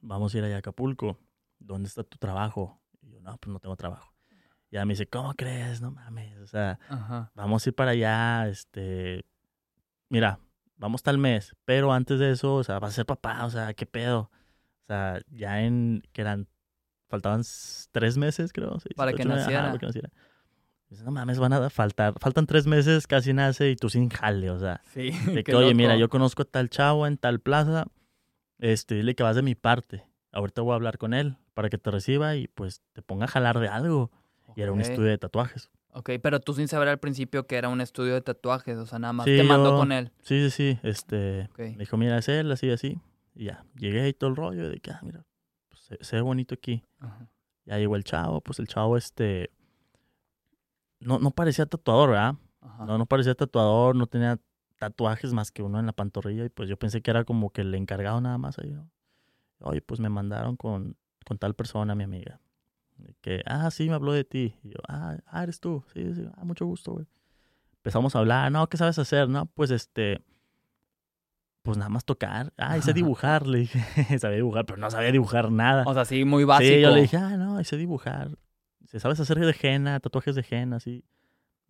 vamos 0.00 0.34
a 0.34 0.38
ir 0.38 0.44
allá 0.44 0.56
a 0.56 0.58
Acapulco, 0.58 1.18
¿dónde 1.58 1.88
está 1.88 2.02
tu 2.02 2.18
trabajo? 2.18 2.80
Y 3.02 3.12
yo, 3.12 3.20
no, 3.20 3.36
pues 3.38 3.52
no 3.52 3.60
tengo 3.60 3.76
trabajo. 3.76 4.12
Y 4.70 4.76
ella 4.76 4.84
me 4.84 4.94
dice, 4.94 5.08
¿cómo 5.08 5.34
crees? 5.34 5.80
No 5.80 5.92
mames, 5.92 6.38
o 6.38 6.46
sea, 6.46 6.78
Ajá. 6.88 7.30
vamos 7.34 7.64
a 7.64 7.68
ir 7.70 7.74
para 7.74 7.92
allá, 7.92 8.48
este, 8.48 9.24
mira, 10.08 10.40
vamos 10.76 11.02
tal 11.02 11.18
mes, 11.18 11.54
pero 11.64 11.92
antes 11.92 12.18
de 12.18 12.32
eso, 12.32 12.56
o 12.56 12.64
sea, 12.64 12.78
vas 12.78 12.90
a 12.92 12.96
ser 12.96 13.06
papá, 13.06 13.44
o 13.44 13.50
sea, 13.50 13.72
¿qué 13.74 13.86
pedo? 13.86 14.30
O 14.82 14.86
sea, 14.86 15.20
ya 15.30 15.62
en, 15.62 16.02
que 16.12 16.20
eran, 16.20 16.48
faltaban 17.08 17.42
tres 17.92 18.18
meses, 18.18 18.52
creo. 18.52 18.78
seis, 18.80 18.94
Para 18.96 19.12
siete, 19.12 19.22
que 19.22 19.28
ocho, 19.28 19.36
nueve, 19.36 19.42
ajá, 19.42 19.50
naciera. 19.50 19.68
para 19.68 19.78
que 19.78 19.86
naciera. 19.86 20.10
No 21.02 21.10
mames, 21.10 21.38
van 21.38 21.52
a 21.52 21.68
faltar, 21.70 22.14
faltan 22.20 22.46
tres 22.46 22.66
meses, 22.66 23.06
casi 23.06 23.32
nace 23.32 23.70
y 23.70 23.76
tú 23.76 23.88
sin 23.90 24.08
jale, 24.08 24.50
o 24.50 24.58
sea. 24.58 24.82
Sí. 24.92 25.10
De 25.32 25.42
que, 25.44 25.54
oye, 25.54 25.74
mira, 25.74 25.96
yo 25.96 26.08
conozco 26.08 26.42
a 26.42 26.44
tal 26.44 26.70
chavo 26.70 27.06
en 27.06 27.16
tal 27.18 27.40
plaza, 27.40 27.86
este, 28.58 28.94
dile 28.94 29.14
que 29.14 29.22
vas 29.22 29.36
de 29.36 29.42
mi 29.42 29.54
parte. 29.54 30.04
Ahorita 30.32 30.62
voy 30.62 30.72
a 30.72 30.74
hablar 30.76 30.98
con 30.98 31.12
él 31.14 31.36
para 31.54 31.68
que 31.70 31.78
te 31.78 31.90
reciba 31.90 32.36
y 32.36 32.46
pues 32.48 32.82
te 32.92 33.02
ponga 33.02 33.24
a 33.24 33.28
jalar 33.28 33.58
de 33.58 33.68
algo. 33.68 34.10
Y 34.54 34.62
era 34.62 34.72
un 34.72 34.80
estudio 34.80 35.08
de 35.10 35.18
tatuajes. 35.18 35.70
Ok, 35.92 36.10
pero 36.22 36.40
tú 36.40 36.52
sin 36.54 36.68
saber 36.68 36.88
al 36.88 36.98
principio 36.98 37.46
que 37.46 37.56
era 37.56 37.68
un 37.68 37.80
estudio 37.80 38.14
de 38.14 38.20
tatuajes, 38.20 38.76
o 38.78 38.86
sea, 38.86 38.98
nada 38.98 39.12
más 39.12 39.24
Sí, 39.24 39.36
te 39.36 39.42
mandó 39.42 39.70
yo- 39.72 39.76
con 39.78 39.92
él. 39.92 40.12
Sí, 40.22 40.48
sí, 40.48 40.50
sí. 40.50 40.78
Este, 40.82 41.48
Ok. 41.52 41.58
me 41.58 41.78
dijo, 41.78 41.96
mira, 41.96 42.18
es 42.18 42.28
él, 42.28 42.50
así, 42.52 42.70
así. 42.70 43.00
Y 43.34 43.44
ya, 43.46 43.64
llegué 43.76 44.08
y 44.08 44.12
todo 44.12 44.30
el 44.30 44.36
rollo 44.36 44.68
de 44.68 44.78
que, 44.78 44.90
ah, 44.92 45.00
mira, 45.02 45.24
pues, 45.68 45.80
se, 45.82 45.98
se 46.02 46.16
ve 46.16 46.22
bonito 46.22 46.54
aquí. 46.54 46.82
Ajá. 47.00 47.28
Ya 47.64 47.78
llegó 47.78 47.96
el 47.96 48.04
chavo, 48.04 48.40
pues 48.40 48.58
el 48.60 48.68
chavo, 48.68 48.96
este, 48.96 49.50
no, 51.00 51.18
no 51.18 51.30
parecía 51.30 51.66
tatuador, 51.66 52.10
¿verdad? 52.10 52.34
Ajá. 52.60 52.86
No, 52.86 52.98
no 52.98 53.06
parecía 53.06 53.34
tatuador, 53.34 53.96
no 53.96 54.06
tenía 54.06 54.38
tatuajes 54.78 55.32
más 55.32 55.50
que 55.50 55.62
uno 55.62 55.80
en 55.80 55.86
la 55.86 55.92
pantorrilla 55.92 56.44
y 56.44 56.48
pues 56.48 56.68
yo 56.68 56.76
pensé 56.78 57.02
que 57.02 57.10
era 57.10 57.24
como 57.24 57.50
que 57.50 57.62
el 57.62 57.74
encargado 57.74 58.20
nada 58.20 58.38
más 58.38 58.58
ahí, 58.58 58.70
¿no? 58.70 58.90
Oye, 59.60 59.80
pues 59.80 60.00
me 60.00 60.08
mandaron 60.08 60.56
con, 60.56 60.96
con 61.24 61.38
tal 61.38 61.54
persona, 61.54 61.94
mi 61.94 62.04
amiga. 62.04 62.40
Que, 63.20 63.42
ah, 63.46 63.70
sí, 63.70 63.88
me 63.88 63.94
habló 63.94 64.12
de 64.12 64.24
ti. 64.24 64.54
Y 64.62 64.70
yo, 64.70 64.78
ah, 64.88 65.16
ah, 65.26 65.42
eres 65.42 65.60
tú. 65.60 65.84
Sí, 65.92 66.14
sí, 66.14 66.26
ah, 66.36 66.44
mucho 66.44 66.66
gusto, 66.66 66.92
güey. 66.92 67.06
Empezamos 67.78 68.16
a 68.16 68.18
hablar, 68.18 68.50
no, 68.50 68.66
¿qué 68.68 68.76
sabes 68.76 68.98
hacer? 68.98 69.28
No, 69.28 69.46
pues 69.46 69.70
este, 69.70 70.22
pues 71.62 71.76
nada 71.76 71.88
más 71.88 72.04
tocar. 72.04 72.52
Ah, 72.56 72.78
y 72.78 72.82
sé 72.82 72.92
dibujar, 72.92 73.46
le 73.46 73.60
dije. 73.60 74.18
sabía 74.18 74.36
dibujar, 74.36 74.64
pero 74.66 74.78
no 74.78 74.90
sabía 74.90 75.12
dibujar 75.12 75.50
nada. 75.50 75.84
O 75.86 75.94
sea, 75.94 76.04
sí, 76.04 76.24
muy 76.24 76.44
básico. 76.44 76.74
Sí, 76.74 76.80
yo 76.80 76.90
le 76.90 77.02
dije, 77.02 77.16
ah, 77.16 77.36
no, 77.36 77.62
sé 77.64 77.76
dibujar. 77.76 78.30
Dice, 78.86 79.00
¿sabes 79.00 79.18
hacer 79.18 79.40
de 79.40 79.56
henna, 79.60 79.98
tatuajes 79.98 80.36
de 80.36 80.46
henna, 80.48 80.76
así? 80.76 81.04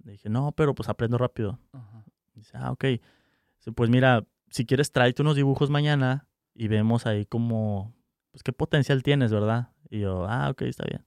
Le 0.05 0.13
dije, 0.13 0.29
no, 0.29 0.53
pero 0.53 0.75
pues 0.75 0.91
aprendo 0.91 1.17
rápido. 1.17 1.59
Ajá. 1.73 2.05
Dice, 2.35 2.53
ah, 2.59 2.73
ok. 2.73 2.85
Dice, 2.85 3.73
pues 3.75 3.89
mira, 3.89 4.27
si 4.51 4.67
quieres 4.67 4.93
tráete 4.93 5.23
unos 5.23 5.35
dibujos 5.35 5.71
mañana 5.71 6.29
y 6.53 6.69
vemos 6.69 7.07
ahí 7.07 7.25
como, 7.25 7.95
pues 8.33 8.43
qué 8.43 8.53
potencial 8.53 9.03
tienes, 9.03 9.33
¿verdad? 9.33 9.71
Y 9.89 10.01
yo, 10.01 10.27
ah, 10.29 10.51
ok, 10.51 10.63
está 10.63 10.85
bien. 10.85 11.07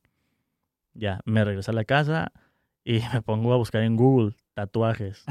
Ya, 0.96 1.22
me 1.25 1.46
regresé 1.46 1.70
a 1.70 1.75
la 1.75 1.86
casa 1.86 2.32
y 2.84 3.01
me 3.13 3.22
pongo 3.22 3.54
a 3.54 3.58
buscar 3.58 3.84
en 3.84 3.96
Google 3.96 4.36
tatuajes, 4.56 5.24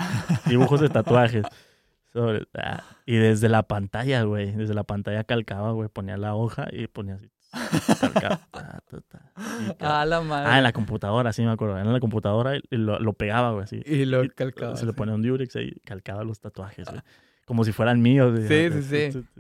dibujos 0.47 0.80
de 0.80 0.90
tatuajes. 0.90 1.44
Sobre, 2.12 2.47
ah, 2.54 2.85
y 3.04 3.16
desde 3.16 3.49
la 3.49 3.64
pantalla, 3.64 4.23
güey, 4.23 4.52
desde 4.52 4.75
la 4.75 4.85
pantalla 4.85 5.25
calcaba, 5.25 5.73
güey, 5.73 5.88
ponía 5.88 6.16
la 6.16 6.37
hoja 6.37 6.68
y 6.70 6.87
ponía 6.87 7.16
así. 7.16 7.28
Ah, 9.80 10.04
la 10.06 10.20
madre. 10.20 10.50
Ah, 10.50 10.58
en 10.58 10.62
la 10.64 10.72
computadora, 10.72 11.32
sí 11.32 11.42
me 11.42 11.50
acuerdo. 11.50 11.78
En 11.78 11.92
la 11.92 12.00
computadora 12.00 12.56
y 12.56 12.62
lo, 12.76 12.98
lo 12.98 13.12
pegaba, 13.12 13.52
güey, 13.52 13.64
así. 13.64 13.82
Y 13.84 14.04
lo 14.04 14.24
Y 14.24 14.28
calcaba. 14.30 14.76
Se 14.76 14.86
le 14.86 14.92
ponía 14.92 15.14
un 15.14 15.22
Durex 15.22 15.56
ahí 15.56 15.72
y 15.76 15.80
calcaba 15.80 16.24
los 16.24 16.40
tatuajes, 16.40 16.88
güey. 16.88 17.00
Como 17.46 17.64
si 17.64 17.72
fueran 17.72 18.00
míos. 18.02 18.38
Sí, 18.46 18.68
sí, 18.82 19.10
sí. 19.12 19.24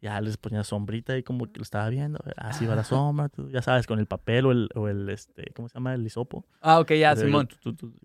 Ya 0.00 0.20
les 0.20 0.36
ponía 0.36 0.62
sombrita 0.62 1.18
y 1.18 1.24
como 1.24 1.50
que 1.50 1.58
lo 1.58 1.64
estaba 1.64 1.88
viendo. 1.88 2.20
güey. 2.22 2.32
Así 2.36 2.64
va 2.66 2.76
la 2.76 2.84
sombra, 2.84 3.28
tú, 3.28 3.50
ya 3.50 3.62
sabes, 3.62 3.84
con 3.88 3.98
el 3.98 4.06
papel 4.06 4.46
o 4.46 4.52
el, 4.52 4.68
o 4.76 4.86
el 4.86 5.08
este, 5.08 5.50
¿cómo 5.56 5.68
se 5.68 5.74
llama? 5.74 5.92
El 5.92 6.06
hisopo. 6.06 6.46
Ah, 6.60 6.78
ok, 6.78 6.92
ya, 6.92 7.16
Simón. 7.16 7.48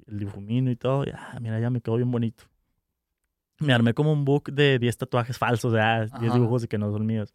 El 0.08 0.18
difumino 0.18 0.72
y 0.72 0.76
todo. 0.76 1.06
Ya, 1.06 1.38
mira, 1.40 1.60
ya 1.60 1.70
me 1.70 1.82
quedó 1.82 1.98
bien 1.98 2.10
bonito. 2.10 2.46
Me 3.60 3.74
armé 3.74 3.94
como 3.94 4.12
un 4.12 4.26
book 4.26 4.52
de 4.52 4.80
10 4.80 4.98
tatuajes 4.98 5.38
falsos, 5.38 5.72
ya, 5.72 6.00
10 6.00 6.14
Ajá. 6.14 6.34
dibujos 6.34 6.64
y 6.64 6.68
que 6.68 6.80
no 6.80 6.92
son 6.92 7.06
míos. 7.06 7.32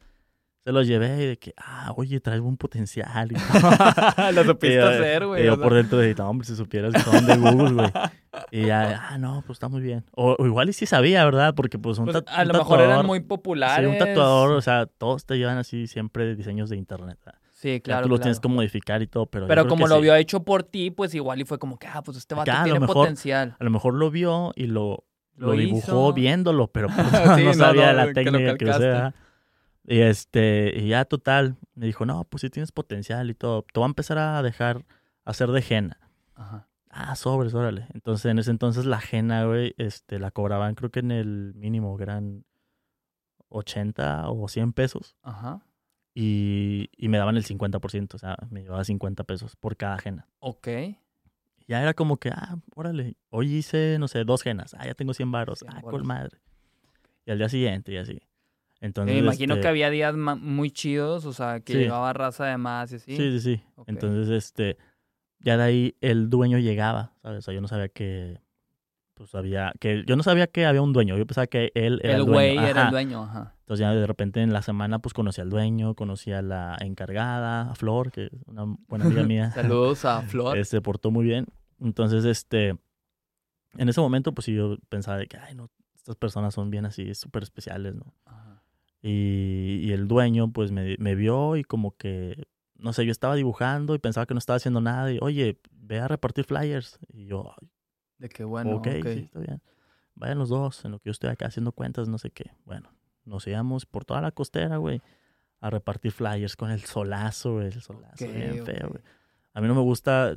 Se 0.68 0.72
los 0.72 0.87
llevé 0.87 1.22
y 1.22 1.26
de 1.28 1.38
que, 1.38 1.54
ah, 1.56 1.94
oye, 1.96 2.20
traes 2.20 2.42
buen 2.42 2.58
potencial. 2.58 3.30
Y 3.32 4.32
Lo 4.34 4.44
supiste 4.44 4.75
y 4.75 4.75
yo- 4.76 4.87
hacer, 4.87 5.22
y 5.22 5.26
güey. 5.26 5.44
yo 5.46 5.52
o 5.54 5.56
sea. 5.56 5.64
por 5.64 5.72
dentro 5.72 5.96
de, 5.96 6.14
no, 6.14 6.28
hombre, 6.28 6.46
si 6.46 6.54
supieras 6.56 6.92
que 6.92 7.00
son 7.00 7.25
de 7.26 7.37
Google, 7.38 7.72
güey. 7.72 7.90
Y 8.52 8.66
ya, 8.66 9.08
ah, 9.10 9.16
no, 9.16 9.42
pues 9.46 9.56
está 9.56 9.68
muy 9.68 9.80
bien. 9.80 10.04
O, 10.12 10.37
o 10.38 10.44
igual 10.46 10.68
y 10.68 10.75
sí 10.75 10.84
sabía, 10.84 11.25
¿verdad? 11.25 11.54
Porque 11.54 11.78
pues 11.78 11.96
un, 11.98 12.04
Pues, 12.04 12.16
a 12.26 12.42
un 12.42 12.48
lo 12.48 12.54
mejor 12.54 12.80
eran 12.82 13.06
muy 13.06 13.20
populares. 13.20 13.87
Sí, 13.88 13.92
un 13.92 13.98
tatuador, 13.98 14.52
o 14.52 14.60
sea, 14.60 14.84
todos 14.84 15.25
te 15.25 15.38
llevan 15.38 15.56
así 15.56 15.87
siempre 15.87 16.37
diseños 16.37 16.68
de 16.68 16.76
internet. 16.76 17.18
¿verdad? 17.25 17.40
Sí, 17.54 17.72
Ya 17.76 17.80
claro. 17.80 18.02
tú 18.02 18.08
lo 18.10 18.16
claro. 18.16 18.22
tienes 18.25 18.40
que 18.40 18.48
modificar 18.48 19.00
y 19.00 19.06
todo, 19.06 19.25
pero 19.25 19.46
yo 19.46 19.48
Pero 19.48 19.62
creo 19.62 19.68
como 19.70 19.87
que 19.87 19.88
lo 19.88 19.96
sí. 19.96 20.02
vio 20.02 20.14
hecho 20.16 20.42
por 20.42 20.64
ti, 20.64 20.90
pues 20.90 21.14
igual 21.14 21.40
y 21.40 21.44
fue 21.46 21.58
como 21.58 21.78
que, 21.78 21.87
ah, 21.87 22.02
pues 22.02 22.18
este 22.18 22.34
vato 22.34 22.46
Ya, 22.46 22.58
a 22.58 22.58
lo 22.58 22.64
tiene 22.64 22.80
mejor- 22.80 22.94
potencial. 22.94 23.56
A 23.58 23.64
lo 23.64 23.70
mejor 23.70 23.94
lo 23.94 24.10
vio 24.10 24.52
y 24.54 24.66
lo, 24.66 25.04
lo, 25.34 25.46
Lo 25.48 25.52
dibujó 25.54 25.78
hizo. 26.08 26.12
viéndolo, 26.12 26.66
pero 26.68 26.88
pues, 26.88 27.06
Sí, 27.08 27.42
no 27.44 27.44
no, 27.44 27.54
sabía 27.54 27.92
no, 27.92 27.92
la 27.94 28.02
que 28.02 28.08
lo 28.08 28.14
técnica 28.14 28.56
que, 28.58 28.64
calcaste. 28.66 29.16
Y 29.90 30.00
este, 30.00 30.73
y 30.76 30.88
ya 30.88 31.04
total, 31.07 31.57
me 31.75 31.87
dijo, 31.87 32.04
no, 32.04 32.25
pues 32.25 32.42
sí 32.42 32.50
tienes 32.50 32.73
potencial 32.73 33.30
y 33.30 33.35
todo. 33.35 33.62
Te 33.62 33.80
voy 33.80 33.85
a 33.85 33.87
empezar 33.88 34.18
a 34.18 34.42
dejar 34.42 34.85
hacer 35.25 35.50
de 35.50 35.64
henna. 35.66 35.99
Ajá. 36.35 36.68
Ah, 36.90 37.16
sobres, 37.16 37.54
órale. 37.54 37.87
Entonces, 37.95 38.30
en 38.30 38.38
ese 38.38 38.50
entonces 38.50 38.85
la 38.85 39.00
henna, 39.11 39.45
güey, 39.47 39.75
este, 39.78 40.18
la 40.18 40.30
cobraban 40.30 40.75
creo 40.75 40.90
que 40.90 41.00
en 41.00 41.11
el 41.11 41.54
mínimo, 41.54 41.97
que 41.97 42.02
eran 42.02 42.45
80 43.49 44.28
o 44.30 44.49
100 44.49 44.73
pesos. 44.73 45.16
Ajá. 45.23 45.62
Y, 46.14 46.90
y 46.97 47.09
me 47.09 47.18
daban 47.18 47.37
el 47.37 47.45
50%, 47.45 48.14
o 48.14 48.18
sea, 48.18 48.37
me 48.50 48.62
llevaba 48.62 48.85
50 48.85 49.25
pesos 49.25 49.57
por 49.57 49.76
cada 49.76 49.99
henna. 50.04 50.26
Ok. 50.40 50.68
Ya 51.66 51.83
era 51.83 51.95
como 51.95 52.16
que, 52.16 52.30
ah, 52.30 52.57
órale, 52.75 53.16
hoy 53.30 53.54
hice, 53.54 53.99
no 54.00 54.09
sé, 54.09 54.25
dos 54.25 54.45
hennas. 54.45 54.75
Ah, 54.75 54.87
ya 54.87 54.95
tengo 54.95 55.14
100 55.14 55.30
varos. 55.30 55.61
100 55.61 55.71
Ah, 55.71 55.75
varos. 55.76 55.90
con 55.90 56.07
madre. 56.07 56.38
Y 57.26 57.30
al 57.30 57.38
día 57.38 57.49
siguiente 57.49 57.92
y 57.92 57.97
así. 57.99 58.21
Entonces, 58.80 59.12
Me 59.14 59.20
imagino 59.20 59.54
este, 59.54 59.62
que 59.62 59.68
había 59.68 59.90
días 59.90 60.14
muy 60.16 60.70
chidos, 60.70 61.25
o 61.25 61.32
sea, 61.32 61.61
que 61.61 61.73
Sí. 61.73 61.78
llevaba 61.80 62.12
raza 62.12 62.47
de 62.47 62.56
más 62.58 62.92
y 62.92 62.97
así. 62.97 63.16
Sí, 63.16 63.32
sí, 63.32 63.40
sí. 63.40 63.62
Entonces, 63.87 64.28
este, 64.30 64.76
ya 65.40 65.56
de 65.56 65.62
ahí 65.64 65.97
el 66.00 66.30
dueño 66.30 66.58
llegaba, 66.58 67.12
¿sabes? 67.23 67.38
O 67.38 67.42
sea, 67.42 67.54
yo 67.54 67.61
no 67.61 67.66
sabía 67.68 67.88
que, 67.88 68.40
pues 69.14 69.35
había, 69.35 69.73
que 69.80 70.04
yo 70.06 70.14
no 70.14 70.23
sabía 70.23 70.47
que 70.47 70.64
había 70.64 70.80
un 70.80 70.92
dueño. 70.92 71.18
Yo 71.18 71.26
pensaba 71.26 71.49
que 71.49 71.73
él 71.75 72.00
era 72.04 72.14
el, 72.14 72.20
el 72.20 72.26
dueño. 72.26 72.54
güey 72.54 72.70
era 72.70 72.85
el 72.85 72.90
dueño, 72.90 73.25
ajá. 73.25 73.54
Entonces 73.61 73.80
ya 73.80 73.92
de 73.92 74.06
repente 74.06 74.40
en 74.42 74.52
la 74.52 74.62
semana 74.62 75.00
pues 75.00 75.12
conocí 75.12 75.40
al 75.40 75.50
dueño, 75.50 75.95
conocí 75.95 76.30
a 76.32 76.41
la 76.41 76.76
encargada, 76.80 77.71
a 77.71 77.75
Flor, 77.75 78.12
que 78.12 78.26
es 78.26 78.30
una 78.47 78.64
buena 78.86 79.06
amiga 79.06 79.23
mía. 79.28 79.50
Saludos 79.50 80.04
a 80.04 80.23
Flor. 80.23 80.56
Eh, 80.56 80.64
se 80.64 80.80
portó 80.80 81.10
muy 81.10 81.25
bien. 81.25 81.47
Entonces, 81.80 82.25
este, 82.25 82.76
en 83.76 83.88
ese 83.88 84.00
momento 84.00 84.32
pues 84.32 84.45
sí 84.45 84.54
yo 84.54 84.76
pensaba 84.88 85.19
de 85.19 85.26
que, 85.26 85.36
ay, 85.36 85.56
no, 85.56 85.69
estas 85.97 86.14
personas 86.14 86.54
son 86.54 86.71
bien 86.71 86.86
así, 86.86 87.12
súper 87.17 87.43
especiales, 87.43 87.97
¿no? 87.97 88.14
Ajá. 88.25 88.48
Y, 89.02 89.80
y 89.84 89.93
el 89.93 90.08
dueño 90.08 90.52
pues 90.52 90.73
me, 90.73 90.97
me 90.99 91.15
vio 91.15 91.56
y 91.56 91.65
como 91.65 91.97
que, 91.97 92.47
no 92.76 92.93
sé, 92.93 93.04
yo 93.06 93.13
estaba 93.13 93.34
dibujando 93.37 93.95
y 93.95 93.99
pensaba 93.99 94.26
que 94.26 94.34
no 94.34 94.39
estaba 94.39 94.56
haciendo 94.56 94.80
nada 94.80 95.13
y, 95.13 95.19
oye, 95.21 95.61
ve 95.73 96.00
a 96.00 96.08
repartir 96.08 96.45
flyers. 96.45 96.99
Y 97.13 97.26
yo, 97.26 97.52
"Ay, 97.61 97.69
De 98.19 98.28
que 98.28 98.45
bueno, 98.45 98.76
ok, 98.76 98.87
ok. 98.99 99.06
sí, 99.13 99.19
está 99.21 99.39
bien. 99.41 99.63
Vayan 100.15 100.39
los 100.39 100.49
dos, 100.49 100.84
en 100.84 100.91
lo 100.91 100.99
que 100.99 101.06
yo 101.06 101.13
estoy 101.13 101.30
acá 101.30 101.47
haciendo 101.47 101.71
cuentas, 101.73 102.08
no 102.08 102.19
sé 102.19 102.30
qué. 102.30 102.50
Bueno, 102.65 102.91
nos 103.25 103.47
íbamos 103.47 103.87
por 103.87 104.04
toda 104.04 104.21
la 104.21 104.32
costera, 104.32 104.78
güey, 104.78 105.00
a 105.61 105.71
repartir 105.71 106.11
flyers 106.11 106.56
con 106.56 106.71
el 106.73 106.80
solazo, 106.82 107.54
güey, 107.54 107.67
el 107.67 107.80
solazo, 107.80 108.26
bien 108.32 108.65
feo, 108.65 108.89
güey. 108.91 109.02
A 109.54 109.61
mí 109.61 109.69
no 109.69 109.75
me 109.76 109.80
gusta, 109.80 110.37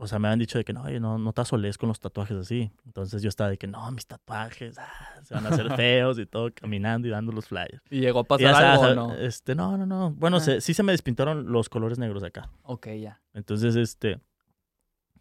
o 0.00 0.06
sea, 0.06 0.18
me 0.20 0.28
han 0.28 0.38
dicho 0.38 0.56
de 0.58 0.64
que 0.64 0.72
no, 0.72 0.88
no, 1.00 1.18
no 1.18 1.32
te 1.32 1.40
asoles 1.40 1.76
con 1.76 1.88
los 1.88 1.98
tatuajes 1.98 2.36
así. 2.36 2.70
Entonces 2.86 3.20
yo 3.20 3.28
estaba 3.28 3.50
de 3.50 3.58
que 3.58 3.66
no, 3.66 3.90
mis 3.90 4.06
tatuajes 4.06 4.78
ah, 4.78 4.88
se 5.24 5.34
van 5.34 5.44
a 5.46 5.48
hacer 5.50 5.68
feos 5.76 6.18
y 6.20 6.26
todo, 6.26 6.50
caminando 6.54 7.08
y 7.08 7.10
dando 7.10 7.32
los 7.32 7.46
flyers. 7.48 7.82
¿Y 7.90 8.00
llegó 8.00 8.20
a 8.20 8.24
pasar 8.24 8.52
ya 8.52 8.72
algo 8.74 8.84
o 8.84 8.94
no? 8.94 9.14
Este, 9.14 9.54
no, 9.56 9.76
no, 9.76 9.86
no. 9.86 10.12
Bueno, 10.12 10.36
Ah. 10.36 10.40
se- 10.40 10.60
sí 10.60 10.72
se 10.72 10.82
me 10.84 10.92
despintaron 10.92 11.50
los 11.52 11.68
colores 11.68 11.98
negros 11.98 12.22
acá. 12.22 12.48
Ok, 12.62 12.86
ya. 13.00 13.20
Entonces, 13.34 13.74
este, 13.76 14.20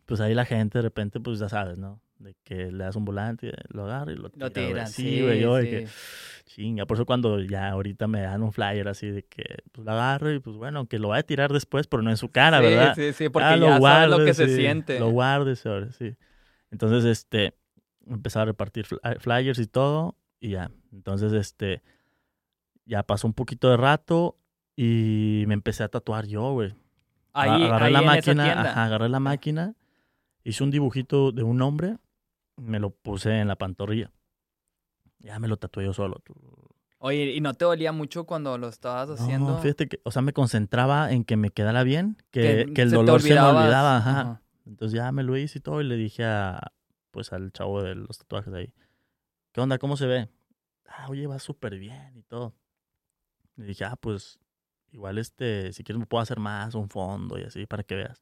pues 0.05 0.21
ahí 0.21 0.33
la 0.35 0.45
gente 0.45 0.77
de 0.77 0.83
repente, 0.83 1.19
pues 1.19 1.39
ya 1.39 1.49
sabes, 1.49 1.77
¿no? 1.79 1.99
De 2.19 2.35
que 2.43 2.71
le 2.71 2.83
das 2.83 2.95
un 2.95 3.05
volante, 3.05 3.51
lo 3.69 3.85
agarra 3.85 4.11
y 4.11 4.15
lo 4.15 4.29
tira. 4.29 4.47
Lo 4.47 4.51
güey. 4.53 4.67
tiran, 4.67 4.87
Sí, 4.87 5.21
güey, 5.21 5.39
yo 5.39 5.55
de 5.55 5.63
sí. 5.63 5.69
que, 5.69 5.87
chinga. 6.51 6.85
Por 6.87 6.97
eso 6.97 7.05
cuando 7.05 7.39
ya 7.41 7.69
ahorita 7.69 8.07
me 8.07 8.21
dan 8.21 8.41
un 8.41 8.51
flyer 8.51 8.87
así 8.87 9.07
de 9.11 9.23
que, 9.23 9.57
pues 9.71 9.85
lo 9.85 9.91
agarro 9.91 10.33
y 10.33 10.39
pues 10.39 10.55
bueno, 10.55 10.79
aunque 10.79 10.97
lo 10.97 11.09
vaya 11.09 11.19
a 11.19 11.23
tirar 11.23 11.53
después, 11.53 11.85
pero 11.87 12.01
no 12.01 12.09
en 12.09 12.17
su 12.17 12.29
cara, 12.29 12.57
sí, 12.59 12.65
¿verdad? 12.65 12.95
Sí, 12.95 13.13
sí, 13.13 13.29
porque 13.29 13.45
Ah, 13.45 13.57
ya 13.57 13.79
sabes 13.79 14.09
lo 14.09 14.25
que 14.25 14.33
se 14.33 14.55
siente. 14.55 14.99
Lo 14.99 15.09
guardes, 15.09 15.63
ahora 15.67 15.91
sí. 15.91 16.15
Entonces, 16.71 17.05
este, 17.05 17.53
empezaba 18.07 18.43
a 18.43 18.45
repartir 18.47 18.85
fly- 18.85 19.19
flyers 19.19 19.59
y 19.59 19.67
todo, 19.67 20.17
y 20.39 20.49
ya. 20.51 20.71
Entonces, 20.91 21.33
este, 21.33 21.83
ya 22.85 23.03
pasó 23.03 23.27
un 23.27 23.33
poquito 23.33 23.69
de 23.69 23.77
rato 23.77 24.37
y 24.75 25.43
me 25.47 25.53
empecé 25.53 25.83
a 25.83 25.87
tatuar 25.89 26.25
yo, 26.25 26.51
güey. 26.53 26.73
Ahí, 27.33 27.63
agarré 27.65 27.85
ahí 27.85 27.93
la 27.93 27.99
en 27.99 28.05
máquina, 28.05 28.47
esa 28.51 28.61
ajá, 28.61 28.85
agarré 28.85 29.09
la 29.09 29.19
máquina, 29.19 29.75
hice 30.43 30.63
un 30.63 30.71
dibujito 30.71 31.31
de 31.31 31.43
un 31.43 31.61
hombre, 31.61 31.97
me 32.57 32.79
lo 32.79 32.91
puse 32.91 33.39
en 33.39 33.47
la 33.47 33.55
pantorrilla. 33.55 34.11
Ya 35.19 35.39
me 35.39 35.47
lo 35.47 35.57
tatué 35.57 35.85
yo 35.85 35.93
solo. 35.93 36.21
Oye, 36.99 37.33
¿y 37.33 37.41
no 37.41 37.53
te 37.53 37.65
dolía 37.65 37.91
mucho 37.91 38.25
cuando 38.25 38.57
lo 38.57 38.67
estabas 38.67 39.09
haciendo? 39.09 39.51
No, 39.51 39.57
fíjate 39.59 39.87
que, 39.87 40.01
o 40.03 40.11
sea, 40.11 40.21
me 40.21 40.33
concentraba 40.33 41.11
en 41.11 41.23
que 41.23 41.37
me 41.37 41.51
quedara 41.51 41.83
bien, 41.83 42.17
que, 42.31 42.71
que 42.73 42.81
el 42.81 42.91
dolor 42.91 43.21
se 43.21 43.33
me 43.35 43.39
olvidaba, 43.39 43.97
ajá. 43.97 44.21
Ajá. 44.21 44.41
Entonces 44.65 44.97
ya 44.97 45.11
me 45.11 45.23
lo 45.23 45.37
hice 45.37 45.59
y 45.59 45.61
todo 45.61 45.79
y 45.81 45.85
le 45.85 45.95
dije 45.95 46.25
a, 46.25 46.73
pues 47.11 47.31
al 47.31 47.51
chavo 47.51 47.81
de 47.81 47.95
los 47.95 48.17
tatuajes 48.17 48.53
ahí, 48.53 48.73
¿qué 49.51 49.61
onda? 49.61 49.77
¿Cómo 49.77 49.95
se 49.95 50.07
ve? 50.07 50.29
Ah, 50.87 51.07
oye, 51.09 51.27
va 51.27 51.39
súper 51.39 51.77
bien 51.77 52.17
y 52.17 52.23
todo. 52.23 52.53
Le 53.55 53.65
dije, 53.65 53.85
ah, 53.85 53.95
pues 53.95 54.39
igual 54.91 55.17
este, 55.17 55.71
si 55.73 55.83
quieres 55.83 55.99
me 55.99 56.05
puedo 56.05 56.21
hacer 56.21 56.39
más, 56.39 56.75
un 56.75 56.89
fondo 56.89 57.39
y 57.39 57.43
así 57.43 57.65
para 57.65 57.83
que 57.83 57.95
veas. 57.95 58.21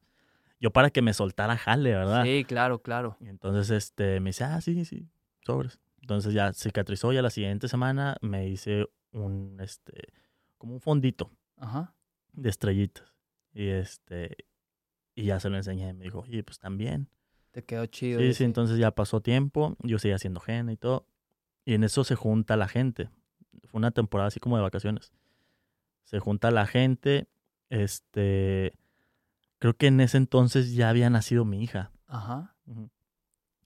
Yo 0.60 0.70
para 0.70 0.90
que 0.90 1.02
me 1.02 1.12
soltara 1.12 1.56
jale, 1.56 1.92
¿verdad? 1.92 2.24
Sí, 2.24 2.44
claro, 2.44 2.80
claro. 2.80 3.16
Y 3.20 3.28
entonces 3.28 3.70
este, 3.70 4.20
me 4.20 4.30
dice, 4.30 4.44
ah, 4.44 4.60
sí, 4.60 4.84
sí, 4.84 5.08
sobres. 5.42 5.78
Entonces 6.00 6.32
ya 6.32 6.52
cicatrizó 6.52 7.12
y 7.12 7.18
a 7.18 7.22
la 7.22 7.30
siguiente 7.30 7.68
semana 7.68 8.16
me 8.20 8.48
hice 8.48 8.86
un, 9.10 9.58
este, 9.60 10.12
como 10.56 10.74
un 10.74 10.80
fondito 10.80 11.30
Ajá. 11.56 11.94
de 12.32 12.48
estrellitas. 12.48 13.12
Y 13.52 13.68
este, 13.68 14.36
y 15.14 15.24
ya 15.24 15.40
se 15.40 15.50
lo 15.50 15.56
enseñé. 15.56 15.92
Me 15.94 16.04
dijo, 16.04 16.20
oye, 16.20 16.44
pues 16.44 16.58
también. 16.58 17.08
Te 17.50 17.64
quedó 17.64 17.86
chido. 17.86 18.20
Sí, 18.20 18.34
sí, 18.34 18.44
entonces 18.44 18.78
ya 18.78 18.90
pasó 18.90 19.20
tiempo, 19.20 19.76
yo 19.82 19.98
seguía 19.98 20.16
haciendo 20.16 20.42
henna 20.46 20.72
y 20.72 20.76
todo. 20.76 21.06
Y 21.64 21.74
en 21.74 21.84
eso 21.84 22.04
se 22.04 22.14
junta 22.14 22.56
la 22.56 22.68
gente. 22.68 23.08
Fue 23.64 23.78
una 23.78 23.90
temporada 23.90 24.28
así 24.28 24.38
como 24.38 24.56
de 24.56 24.62
vacaciones. 24.62 25.12
Se 26.04 26.20
junta 26.20 26.50
la 26.50 26.66
gente. 26.66 27.26
Este. 27.68 28.74
Creo 29.58 29.74
que 29.74 29.86
en 29.86 30.00
ese 30.00 30.16
entonces 30.18 30.74
ya 30.74 30.88
había 30.90 31.08
nacido 31.10 31.44
mi 31.44 31.62
hija. 31.62 31.90
Ajá. 32.06 32.54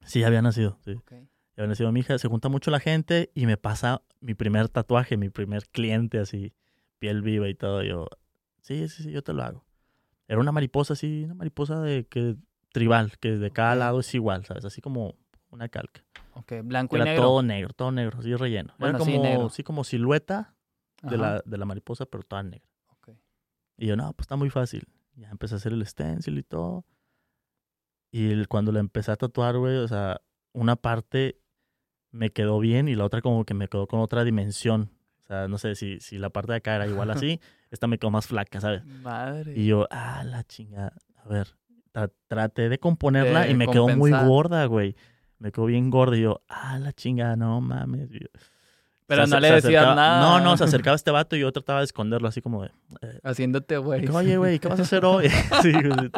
Sí, 0.05 0.21
ya 0.21 0.29
había 0.29 0.43
nacido. 0.43 0.79
Sí. 0.85 0.95
Ya 1.11 1.65
había 1.65 1.69
nacido 1.69 1.91
mi 1.93 2.01
hija. 2.01 2.19
Se 2.19 2.29
junta 2.29 2.49
mucho 2.49 2.71
la 2.71 2.81
gente 2.81 3.31
y 3.35 3.47
me 3.47 3.57
pasa 3.57 4.03
mi 4.21 4.35
primer 4.35 4.69
tatuaje, 4.69 5.17
mi 5.17 5.31
primer 5.31 5.67
cliente 5.69 6.19
así, 6.19 6.55
piel 6.99 7.23
viva 7.23 7.49
y 7.49 7.55
todo. 7.55 7.83
Yo, 7.83 8.07
sí, 8.63 8.89
sí, 8.89 9.03
sí, 9.03 9.11
yo 9.11 9.23
te 9.23 9.33
lo 9.33 9.43
hago. 9.43 9.65
Era 10.29 10.39
una 10.41 10.53
mariposa 10.53 10.93
así, 10.93 11.25
una 11.25 11.35
mariposa 11.35 11.81
de 11.81 12.07
que 12.07 12.37
tribal, 12.73 13.19
que 13.19 13.33
de 13.37 13.51
cada 13.51 13.75
lado 13.75 14.01
es 14.01 14.15
igual, 14.15 14.45
¿sabes? 14.45 14.65
Así 14.65 14.81
como 14.81 15.17
una 15.51 15.69
calca. 15.69 16.05
Ok, 16.35 16.53
blanco 16.63 16.93
Que 16.95 16.99
y 16.99 17.03
era 17.03 17.11
negro. 17.11 17.25
todo 17.25 17.43
negro, 17.43 17.75
todo 17.75 17.91
negro, 17.91 18.19
así 18.21 18.35
relleno. 18.37 18.73
Bueno, 18.79 18.97
era 18.99 19.05
sí, 19.05 19.11
como, 19.13 19.23
negro. 19.25 19.49
sí, 19.51 19.63
como 19.65 19.83
silueta 19.83 20.55
de 21.03 21.19
la, 21.19 21.43
de 21.45 21.59
la 21.59 21.65
mariposa, 21.65 22.07
pero 22.07 22.23
toda 22.23 22.45
negra. 22.45 22.69
Ok. 22.93 23.09
Y 23.77 23.87
yo, 23.87 23.97
no, 23.97 24.13
pues 24.13 24.25
está 24.25 24.37
muy 24.37 24.51
fácil. 24.51 24.87
Ya 25.21 25.29
empecé 25.31 25.55
a 25.55 25.59
hacer 25.59 25.73
el 25.73 25.85
stencil 25.87 26.39
y 26.39 26.43
todo. 26.43 26.85
Y 28.11 28.31
el- 28.31 28.49
cuando 28.49 28.73
la 28.73 28.81
empecé 28.81 29.13
a 29.13 29.17
tatuar, 29.17 29.57
güey, 29.59 29.77
o 29.77 29.87
sea, 29.89 30.21
una 30.53 30.77
parte 30.77 31.39
me 32.11 32.31
quedó 32.31 32.59
bien 32.59 32.89
y 32.89 32.95
la 32.95 33.05
otra 33.05 33.21
como 33.23 33.45
que 33.45 33.55
me 33.55 33.69
quedó 33.69 33.87
con 33.87 34.01
otra 34.01 34.25
dimensión. 34.25 34.91
O 35.21 35.23
sea, 35.23 35.47
no 35.47 35.59
sé 35.59 35.75
si, 35.77 36.01
si 36.01 36.19
la 36.19 36.31
parte 36.31 36.53
de 36.53 36.59
acá 36.59 36.75
era 36.77 36.87
igual 36.89 37.11
así, 37.25 37.41
esta 37.71 37.87
me 37.87 37.99
quedó 37.99 38.11
más 38.11 38.27
flaca, 38.27 38.61
¿sabes? 38.61 38.85
Madre. 38.85 39.55
Y 39.57 39.67
yo, 39.67 39.87
ah, 39.91 40.25
la 40.25 40.43
chingada. 40.45 40.95
A 41.23 41.29
ver, 41.29 41.49
tra- 41.93 42.11
traté 42.27 42.69
de 42.69 42.79
componerla 42.81 43.43
De 43.45 43.51
y 43.53 43.55
me 43.55 43.67
quedó 43.69 43.89
muy 43.89 44.11
compensar. 44.11 44.27
gorda, 44.27 44.65
güey. 44.67 44.97
Me 45.39 45.53
quedó 45.53 45.67
bien 45.67 45.91
gorda 45.91 46.17
y 46.17 46.23
yo, 46.23 46.43
ah, 46.49 46.79
la 46.81 46.93
chingada, 46.93 47.37
no 47.37 47.61
mames. 47.61 48.09
Yo- 48.11 48.27
Pero 49.11 49.27
se 49.27 49.35
no 49.35 49.41
le 49.41 49.51
decías 49.51 49.97
nada. 49.97 50.21
No, 50.21 50.39
no, 50.39 50.57
se 50.57 50.63
acercaba 50.63 50.95
este 50.95 51.11
vato 51.11 51.35
y 51.35 51.41
yo 51.41 51.51
trataba 51.51 51.81
de 51.81 51.87
esconderlo 51.87 52.29
así 52.29 52.41
como 52.41 52.63
de, 52.63 52.71
eh, 53.03 53.19
Haciéndote, 53.25 53.77
güey. 53.79 54.07
Oye, 54.07 54.37
güey, 54.37 54.61
¿qué 54.61 54.69
vas 54.69 54.79
a 54.79 54.85
hacer 54.85 55.05
hoy? 55.05 55.29
Sí, 55.63 55.73
güey. 55.73 56.13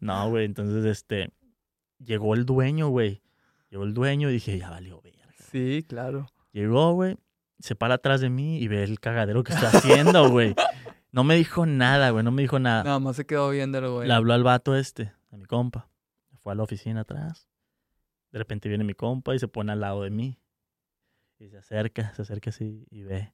no, 0.00 0.28
güey, 0.28 0.46
entonces, 0.46 0.84
este, 0.84 1.30
llegó 2.00 2.34
el 2.34 2.44
dueño, 2.44 2.88
güey. 2.88 3.22
Llegó 3.70 3.84
el 3.84 3.94
dueño 3.94 4.30
y 4.30 4.32
dije, 4.32 4.58
ya 4.58 4.68
valió, 4.68 5.00
verga. 5.00 5.22
Sí, 5.52 5.84
claro. 5.88 6.26
Llegó, 6.50 6.92
güey, 6.94 7.18
se 7.60 7.76
para 7.76 7.94
atrás 7.94 8.20
de 8.20 8.30
mí 8.30 8.58
y 8.58 8.66
ve 8.66 8.82
el 8.82 8.98
cagadero 8.98 9.44
que 9.44 9.52
está 9.52 9.68
haciendo, 9.68 10.28
güey. 10.28 10.56
No 11.12 11.22
me 11.22 11.36
dijo 11.36 11.66
nada, 11.66 12.10
güey, 12.10 12.24
no 12.24 12.32
me 12.32 12.42
dijo 12.42 12.58
nada. 12.58 12.82
Nada 12.82 12.98
más 12.98 13.14
se 13.14 13.26
quedó 13.26 13.50
viéndolo, 13.50 13.94
güey. 13.94 14.08
Le 14.08 14.14
habló 14.14 14.34
al 14.34 14.42
vato 14.42 14.74
este, 14.74 15.12
a 15.30 15.36
mi 15.36 15.44
compa. 15.44 15.88
Fue 16.40 16.52
a 16.52 16.56
la 16.56 16.64
oficina 16.64 17.02
atrás. 17.02 17.48
De 18.32 18.40
repente 18.40 18.68
viene 18.68 18.82
mi 18.82 18.94
compa 18.94 19.36
y 19.36 19.38
se 19.38 19.46
pone 19.46 19.70
al 19.70 19.78
lado 19.78 20.02
de 20.02 20.10
mí. 20.10 20.41
Y 21.42 21.48
se 21.48 21.58
acerca, 21.58 22.14
se 22.14 22.22
acerca 22.22 22.50
así 22.50 22.86
y 22.88 23.02
ve. 23.02 23.32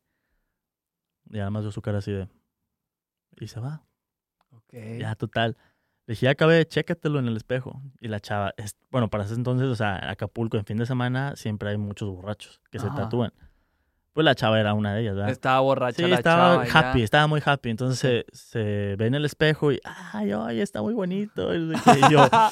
Y 1.31 1.41
además 1.41 1.65
veo 1.65 1.73
su 1.73 1.83
cara 1.83 1.99
así 1.99 2.11
de... 2.11 2.27
Y 3.39 3.49
se 3.49 3.61
va. 3.61 3.85
Ok. 4.51 4.73
Ya, 4.99 5.15
total. 5.15 5.59
Le 6.07 6.13
dije, 6.13 6.25
ya 6.25 6.31
acabé, 6.31 6.67
chécatelo 6.67 7.19
en 7.19 7.27
el 7.27 7.37
espejo. 7.37 7.83
Y 8.01 8.09
la 8.09 8.19
chava, 8.19 8.55
es, 8.57 8.79
bueno, 8.91 9.11
para 9.11 9.25
ese 9.25 9.35
entonces, 9.35 9.69
o 9.69 9.77
sea, 9.77 10.11
Acapulco, 10.11 10.57
en 10.57 10.65
fin 10.65 10.79
de 10.79 10.87
semana, 10.87 11.37
siempre 11.37 11.69
hay 11.69 11.77
muchos 11.77 12.09
borrachos 12.09 12.63
que 12.71 12.79
se 12.79 12.89
tatúan. 12.89 13.31
Pues 14.15 14.25
la 14.25 14.35
chava 14.35 14.59
era 14.59 14.73
una 14.73 14.95
de 14.95 15.03
ellas, 15.03 15.15
¿verdad? 15.15 15.31
Estaba 15.31 15.61
borracha 15.61 16.03
Sí, 16.03 16.09
la 16.09 16.17
estaba 16.17 16.67
chava. 16.67 16.89
happy, 16.89 17.01
ya. 17.01 17.05
estaba 17.05 17.27
muy 17.27 17.43
happy. 17.45 17.69
Entonces 17.69 17.99
se, 17.99 18.25
se 18.33 18.97
ve 18.97 19.07
en 19.07 19.17
el 19.17 19.27
espejo 19.27 19.71
y, 19.71 19.81
ay, 19.85 20.33
ay, 20.33 20.61
está 20.63 20.81
muy 20.81 20.95
bonito. 20.95 21.55
Y 21.55 21.69
yo, 22.11 22.27
ah, 22.33 22.51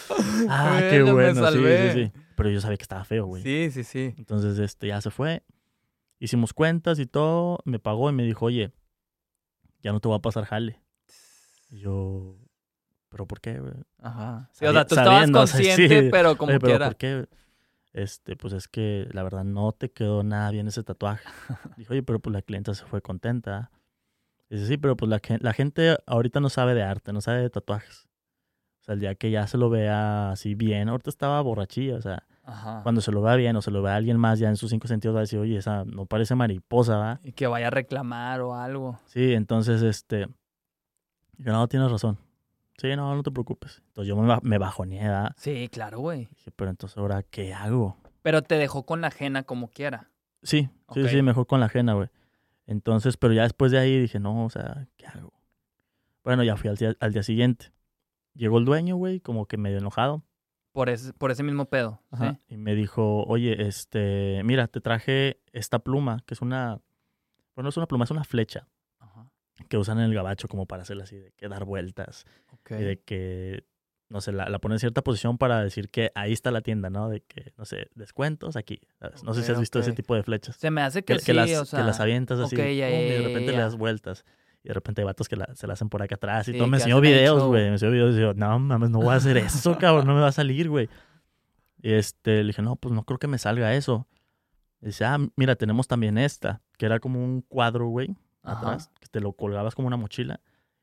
qué 0.90 1.03
Bueno, 1.03 1.40
me 1.40 1.51
sí, 1.51 1.92
sí, 1.95 2.05
sí. 2.05 2.26
Pero 2.37 2.51
yo 2.51 2.61
sabía 2.61 2.77
que 2.77 2.83
estaba 2.83 3.05
feo, 3.05 3.27
güey. 3.27 3.42
Sí, 3.42 3.70
sí, 3.72 3.83
sí. 3.83 4.14
Entonces, 4.16 4.59
este, 4.59 4.88
ya 4.88 5.01
se 5.01 5.11
fue. 5.11 5.42
Hicimos 6.18 6.53
cuentas 6.53 6.99
y 6.99 7.07
todo. 7.07 7.59
Me 7.64 7.79
pagó 7.79 8.09
y 8.11 8.12
me 8.12 8.22
dijo, 8.22 8.46
oye, 8.46 8.72
ya 9.83 9.92
no 9.92 10.01
te 10.01 10.09
va 10.09 10.16
a 10.16 10.22
pasar 10.22 10.44
jale. 10.44 10.81
Y 11.70 11.81
yo, 11.81 12.37
¿pero 13.09 13.27
por 13.27 13.40
qué, 13.40 13.59
güey? 13.59 13.75
Ajá. 13.99 14.51
Sí, 14.53 14.66
o 14.66 14.72
sea, 14.72 14.87
tú 14.87 14.94
estabas 14.94 15.14
sabiendo, 15.14 15.40
o 15.42 15.46
sea, 15.46 15.57
consciente, 15.57 16.03
sí. 16.03 16.09
pero 16.11 16.37
como 16.37 16.51
Oye, 16.51 16.61
pero 16.61 16.70
quiera. 16.70 16.87
¿por 16.87 16.96
qué? 16.96 17.27
Este, 17.92 18.37
pues 18.37 18.53
es 18.53 18.68
que 18.68 19.09
la 19.12 19.22
verdad 19.22 19.44
no 19.44 19.72
te 19.72 19.90
quedó 19.90 20.22
nada 20.22 20.51
bien 20.51 20.68
ese 20.68 20.83
tatuaje. 20.83 21.27
Dijo, 21.79 21.94
oye, 21.94 22.03
pero 22.03 22.20
pues 22.20 22.33
la 22.35 22.42
clienta 22.42 22.75
se 22.75 22.85
fue 22.85 23.01
contenta. 23.01 23.70
Dice, 24.51 24.66
sí, 24.66 24.77
pero 24.77 24.96
pues 24.96 25.09
la, 25.09 25.20
la 25.40 25.53
gente 25.55 25.96
ahorita 26.07 26.40
no 26.40 26.51
sabe 26.51 26.75
de 26.75 26.83
arte, 26.83 27.12
no 27.12 27.20
sabe 27.20 27.40
de 27.40 27.51
tatuajes. 27.51 28.06
O 28.87 28.88
sea, 28.88 28.94
el 28.94 29.01
día 29.01 29.16
que 29.16 29.33
ya 29.33 29.49
se 29.49 29.59
lo 29.59 29.68
vea 29.68 30.31
así 30.31 30.55
bien, 30.55 30.88
ahorita 30.88 31.11
estaba 31.11 31.40
borrachilla, 31.40 31.96
o 31.96 32.01
sea, 32.01 32.22
Ajá. 32.44 32.83
cuando 32.85 33.01
se 33.01 33.11
lo 33.11 33.20
vea 33.20 33.35
bien 33.35 33.57
o 33.57 33.62
se 33.62 33.72
lo 33.72 33.83
vea 33.83 33.96
alguien 33.96 34.16
más 34.16 34.38
ya 34.38 34.49
en 34.49 34.57
sus 34.57 34.70
cinco 34.70 34.87
sentidos 34.87 35.16
va 35.16 35.18
a 35.18 35.22
decir, 35.22 35.40
oye, 35.40 35.57
esa 35.57 35.85
no 35.85 36.07
parece 36.07 36.37
mariposa, 36.37 36.96
¿va? 36.96 37.20
Y 37.25 37.33
que 37.33 37.49
vaya 37.49 37.66
a 37.66 37.70
reclamar 37.70 38.40
o 38.42 38.55
algo. 38.55 39.01
Sí, 39.07 39.35
entonces, 39.35 39.83
este, 39.83 40.29
yo 41.38 41.53
no, 41.53 41.66
tienes 41.66 41.90
razón. 41.90 42.16
Sí, 42.79 42.94
no, 42.94 43.12
no 43.16 43.25
te 43.25 43.33
preocupes. 43.33 43.83
Entonces 43.88 44.09
yo 44.09 44.16
me, 44.16 44.38
me 44.42 44.59
bajoneé, 44.59 45.03
¿verdad? 45.03 45.33
Sí, 45.37 45.68
claro, 45.68 45.99
güey. 45.99 46.29
Dije, 46.37 46.53
pero 46.55 46.70
entonces 46.70 46.96
ahora, 46.96 47.25
¿qué 47.25 47.55
hago? 47.55 47.96
Pero 48.22 48.42
te 48.42 48.57
dejó 48.57 48.85
con 48.87 49.01
la 49.01 49.09
ajena 49.09 49.42
como 49.42 49.68
quiera. 49.68 50.11
Sí, 50.44 50.68
sí, 50.94 51.09
sí, 51.09 51.22
mejor 51.22 51.49
con 51.49 51.59
la 51.59 51.66
ajena, 51.66 51.94
güey. 51.94 52.09
Entonces, 52.68 53.16
pero 53.16 53.35
ya 53.35 53.42
después 53.42 53.72
de 53.72 53.81
ahí 53.81 53.99
dije, 53.99 54.20
no, 54.20 54.44
o 54.44 54.51
sea, 54.51 54.87
¿qué 54.96 55.09
hago? 55.09 55.33
Bueno, 56.22 56.44
ya 56.44 56.57
fui 56.57 56.70
al 56.70 56.77
día, 56.77 56.94
al 57.01 57.12
día 57.12 57.25
siguiente. 57.25 57.72
Llegó 58.37 58.59
el 58.59 58.64
dueño, 58.64 58.96
güey, 58.96 59.20
como 59.20 59.46
que 59.46 59.57
medio 59.57 59.79
enojado. 59.79 60.22
Por 60.72 60.90
ese, 60.90 61.12
por 61.14 61.31
ese 61.31 61.42
mismo 61.42 61.64
pedo. 61.70 62.03
Ajá, 62.11 62.33
¿sí? 62.49 62.55
Y 62.55 62.57
me 62.59 62.75
dijo, 62.75 63.25
oye, 63.25 63.66
este, 63.66 64.42
mira, 64.44 64.68
te 64.68 64.81
traje 64.81 65.40
esta 65.53 65.79
pluma, 65.79 66.22
que 66.27 66.35
es 66.35 66.42
una, 66.42 66.81
bueno, 67.55 67.64
no 67.64 67.68
es 67.70 67.77
una 67.79 67.87
pluma, 67.87 68.05
es 68.05 68.11
una 68.11 68.25
flecha 68.25 68.68
Ajá. 68.99 69.31
que 69.70 69.79
usan 69.79 69.99
en 69.99 70.05
el 70.05 70.14
gabacho 70.14 70.49
como 70.49 70.66
para 70.66 70.83
hacerla 70.83 71.05
así, 71.05 71.16
de 71.16 71.33
que 71.33 71.49
dar 71.49 71.64
vueltas. 71.64 72.27
Ok. 72.53 72.72
y 72.72 72.83
de 72.83 73.01
que, 73.01 73.64
no 74.11 74.20
sé, 74.20 74.33
la, 74.33 74.51
la 74.51 74.59
pone 74.59 74.75
en 74.75 74.79
cierta 74.81 75.01
posición 75.03 75.38
para 75.38 75.62
decir 75.64 75.88
que 75.88 76.12
ahí 76.14 76.35
está 76.35 76.51
la 76.51 76.61
tienda, 76.61 76.90
¿no? 76.90 77.09
De 77.09 77.22
que, 77.22 77.55
no 77.57 77.64
sé, 77.64 77.88
descuentos 77.94 78.55
aquí. 78.57 78.81
¿sabes? 79.01 79.25
No 79.25 79.33
sé 79.33 79.42
si 79.44 79.53
has 79.53 79.59
visto 79.59 79.79
ese 79.79 79.92
tipo 79.94 80.14
de 80.14 80.22
flechas. 80.25 80.57
Se 80.57 80.70
me 80.70 80.83
hace 80.83 81.03
Que, 81.05 81.14
que, 81.14 81.20
que 81.20 81.25
sí, 81.25 81.33
las, 81.33 81.51
o 81.53 81.64
sea. 81.64 81.81
que 81.81 81.87
las 81.87 82.01
avientas 82.01 82.38
así, 82.38 82.55
ya, 82.55 82.68
y 82.68 82.77
de 83.09 83.22
repente 83.22 83.46
ya. 83.46 83.53
le 83.53 83.59
das 83.62 83.77
vueltas. 83.77 84.27
Y 84.66 84.68
de 84.68 84.74
repente 84.74 85.00
hay 85.00 85.07
vatos 85.07 85.29
que 85.29 85.37
la- 85.37 85.55
se 85.55 85.68
la 85.68 85.74
hacen 85.74 85.88
por 85.88 86.02
acá 86.02 86.16
atrás 86.16 86.48
y 86.48 86.52
Sí, 86.52 86.59
todo. 86.59 86.66
Me 86.66 86.79
enseñó 86.79 87.00
videos, 87.00 87.40
güey. 87.44 87.62
Me 87.66 87.68
enseñó 87.74 87.92
videos 87.92 88.16
y 88.16 88.20
yo, 88.20 88.35
no 88.35 88.59
mames, 88.59 88.90
no 88.90 88.98
voy 88.98 89.14
a 89.14 89.16
hacer 89.16 89.37
eso, 89.37 89.79
cabrón. 89.79 90.07
No 90.09 90.14
me 90.16 90.20
va 90.20 90.26
a 90.29 90.33
salir, 90.33 90.68
güey. 90.68 90.88
Y 91.81 91.92
este, 91.92 92.38
le 92.42 92.48
dije, 92.48 92.62
no, 92.62 92.74
pues 92.74 92.92
no 92.92 93.05
creo 93.05 93.18
que 93.20 93.29
me 93.29 93.38
salga 93.38 93.72
eso. 93.74 94.09
Y 94.83 94.87
dice, 94.87 95.05
ah, 95.05 95.18
mira, 95.37 95.55
tenemos 95.55 95.87
también 95.87 96.18
esta, 96.18 96.61
que 96.79 96.87
era 96.87 96.98
como 96.98 97.22
un 97.24 97.42
cuadro, 97.42 97.87
güey, 97.87 98.16
atrás, 98.42 98.90
que 99.00 99.07
te 99.07 99.20
lo 99.20 99.33
colgabas 99.35 99.74
como 99.76 99.87
una 99.87 99.96
mochila. 99.96 100.40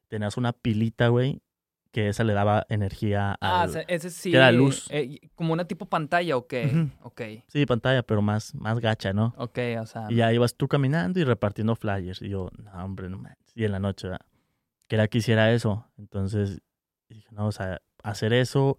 Tenías 0.07 0.37
una 0.37 0.53
pilita, 0.53 1.09
güey, 1.09 1.41
que 1.91 2.07
esa 2.07 2.23
le 2.23 2.33
daba 2.33 2.65
energía 2.69 3.37
Ah, 3.41 3.65
o 3.67 3.71
sea, 3.71 3.81
ese 3.81 4.09
sí. 4.09 4.31
que 4.31 4.37
era 4.37 4.51
luz. 4.51 4.87
eh, 4.91 5.19
como 5.35 5.51
una 5.53 5.65
tipo 5.65 5.85
pantalla, 5.87 6.37
¿o 6.37 6.47
qué? 6.47 6.65
Ujú. 6.67 6.89
Ok. 7.07 7.21
Sí, 7.47 7.65
pantalla, 7.65 8.01
pero 8.01 8.21
más, 8.21 8.55
más 8.55 8.79
gacha, 8.79 9.11
¿no? 9.13 9.33
Ok, 9.37 9.59
o 9.81 9.85
sea. 9.85 10.07
Y 10.09 10.15
ya 10.15 10.31
ibas 10.33 10.55
tú 10.55 10.67
caminando 10.67 11.19
y 11.19 11.23
repartiendo 11.23 11.75
flyers. 11.75 12.21
Y 12.21 12.29
yo, 12.29 12.49
no, 12.63 12.71
hombre, 12.83 13.09
no 13.09 13.17
manches. 13.17 13.42
Y 13.55 13.65
en 13.65 13.71
la 13.71 13.79
noche, 13.79 14.07
¿verdad? 14.07 14.25
quería 14.87 15.07
que 15.07 15.17
hiciera 15.17 15.51
eso. 15.51 15.87
Entonces 15.97 16.61
dije, 17.09 17.27
no, 17.31 17.47
o 17.47 17.51
sea, 17.51 17.81
hacer 18.03 18.33
eso 18.33 18.77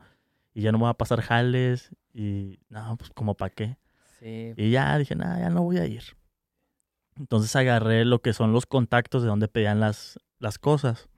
y 0.53 0.63
ya 0.63 0.73
no 0.73 0.79
me 0.79 0.85
va 0.85 0.91
a 0.91 0.97
pasar 0.97 1.21
jales. 1.23 1.91
Y 2.13 2.61
no, 2.69 2.97
pues 2.97 3.11
como 3.11 3.35
para 3.35 3.51
qué. 3.51 3.77
Sí. 4.21 4.55
Y 4.57 4.71
ya 4.71 4.97
dije, 4.97 5.17
nada, 5.17 5.41
ya 5.41 5.51
no 5.51 5.63
voy 5.63 5.79
a 5.79 5.87
ir. 5.87 6.03
Entonces 7.17 7.55
agarré 7.57 8.05
lo 8.05 8.23
que 8.23 8.33
son 8.33 8.53
los 8.53 8.67
contactos 8.67 9.23
de 9.23 9.29
donde 9.29 9.49
pedían 9.49 9.81
las, 9.81 10.19
las 10.39 10.59
cosas. 10.59 11.09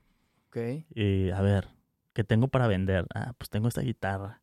Ok. 0.49 0.57
Y 0.95 1.31
a 1.31 1.41
ver, 1.43 1.69
¿qué 2.13 2.25
tengo 2.25 2.49
para 2.49 2.67
vender? 2.67 3.07
Ah, 3.15 3.35
pues 3.37 3.51
tengo 3.51 3.69
esta 3.69 3.83
guitarra. 3.83 4.43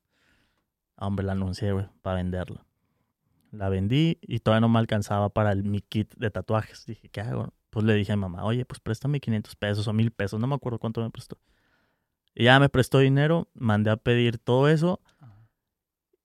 Ah, 0.95 1.08
Hombre, 1.08 1.26
la 1.26 1.32
anuncié, 1.32 1.71
güey, 1.71 1.88
para 2.02 2.17
venderla. 2.17 2.65
La 3.52 3.69
vendí 3.69 4.19
y 4.21 4.39
todavía 4.39 4.62
no 4.62 4.69
me 4.69 4.80
alcanzaba 4.80 5.30
para 5.30 5.52
el, 5.52 5.63
mi 5.63 5.82
kit 5.82 6.13
de 6.15 6.32
tatuajes. 6.32 6.86
Dije, 6.86 7.10
¿qué 7.10 7.21
hago? 7.21 7.54
Pues 7.73 7.83
le 7.88 7.95
dije 7.95 8.12
a 8.12 8.15
mamá, 8.15 8.43
oye, 8.45 8.65
pues 8.65 8.79
préstame 8.79 9.19
500 9.19 9.55
pesos 9.55 9.88
o 9.88 9.93
1000 9.93 10.12
pesos. 10.12 10.39
No 10.39 10.45
me 10.45 10.53
acuerdo 10.53 10.77
cuánto 10.77 11.01
me 11.01 11.09
prestó. 11.09 11.39
Y 12.36 12.43
ya 12.43 12.59
me 12.59 12.69
prestó 12.69 12.99
dinero, 12.99 13.47
mandé 13.55 13.89
a 13.89 13.97
pedir 13.97 14.38
todo 14.38 14.69
eso 14.69 15.01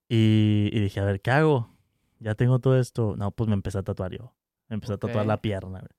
y, 0.09 0.69
y 0.73 0.81
dije, 0.81 1.01
a 1.01 1.05
ver, 1.05 1.21
¿qué 1.23 1.31
hago? 1.31 1.75
Ya 2.19 2.35
tengo 2.35 2.59
todo 2.59 2.79
esto. 2.79 3.15
No, 3.17 3.31
pues 3.31 3.49
me 3.49 3.55
empecé 3.55 3.79
a 3.79 3.83
tatuar 3.83 4.13
yo. 4.13 4.35
Me 4.69 4.75
empecé 4.75 4.93
a 4.93 4.99
tatuar 4.99 5.25
la 5.27 5.41
pierna, 5.41 5.81
güey. 5.81 5.91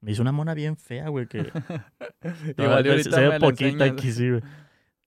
Me 0.00 0.12
hizo 0.12 0.22
una 0.22 0.32
mona 0.32 0.54
bien 0.54 0.78
fea, 0.78 1.08
güey, 1.10 1.26
que 1.26 1.38
Igual 2.56 2.84
se- 3.04 3.10
ve 3.28 3.38
poquita 3.40 3.84
aquí, 3.84 4.12
sí, 4.12 4.30
güey. 4.30 4.42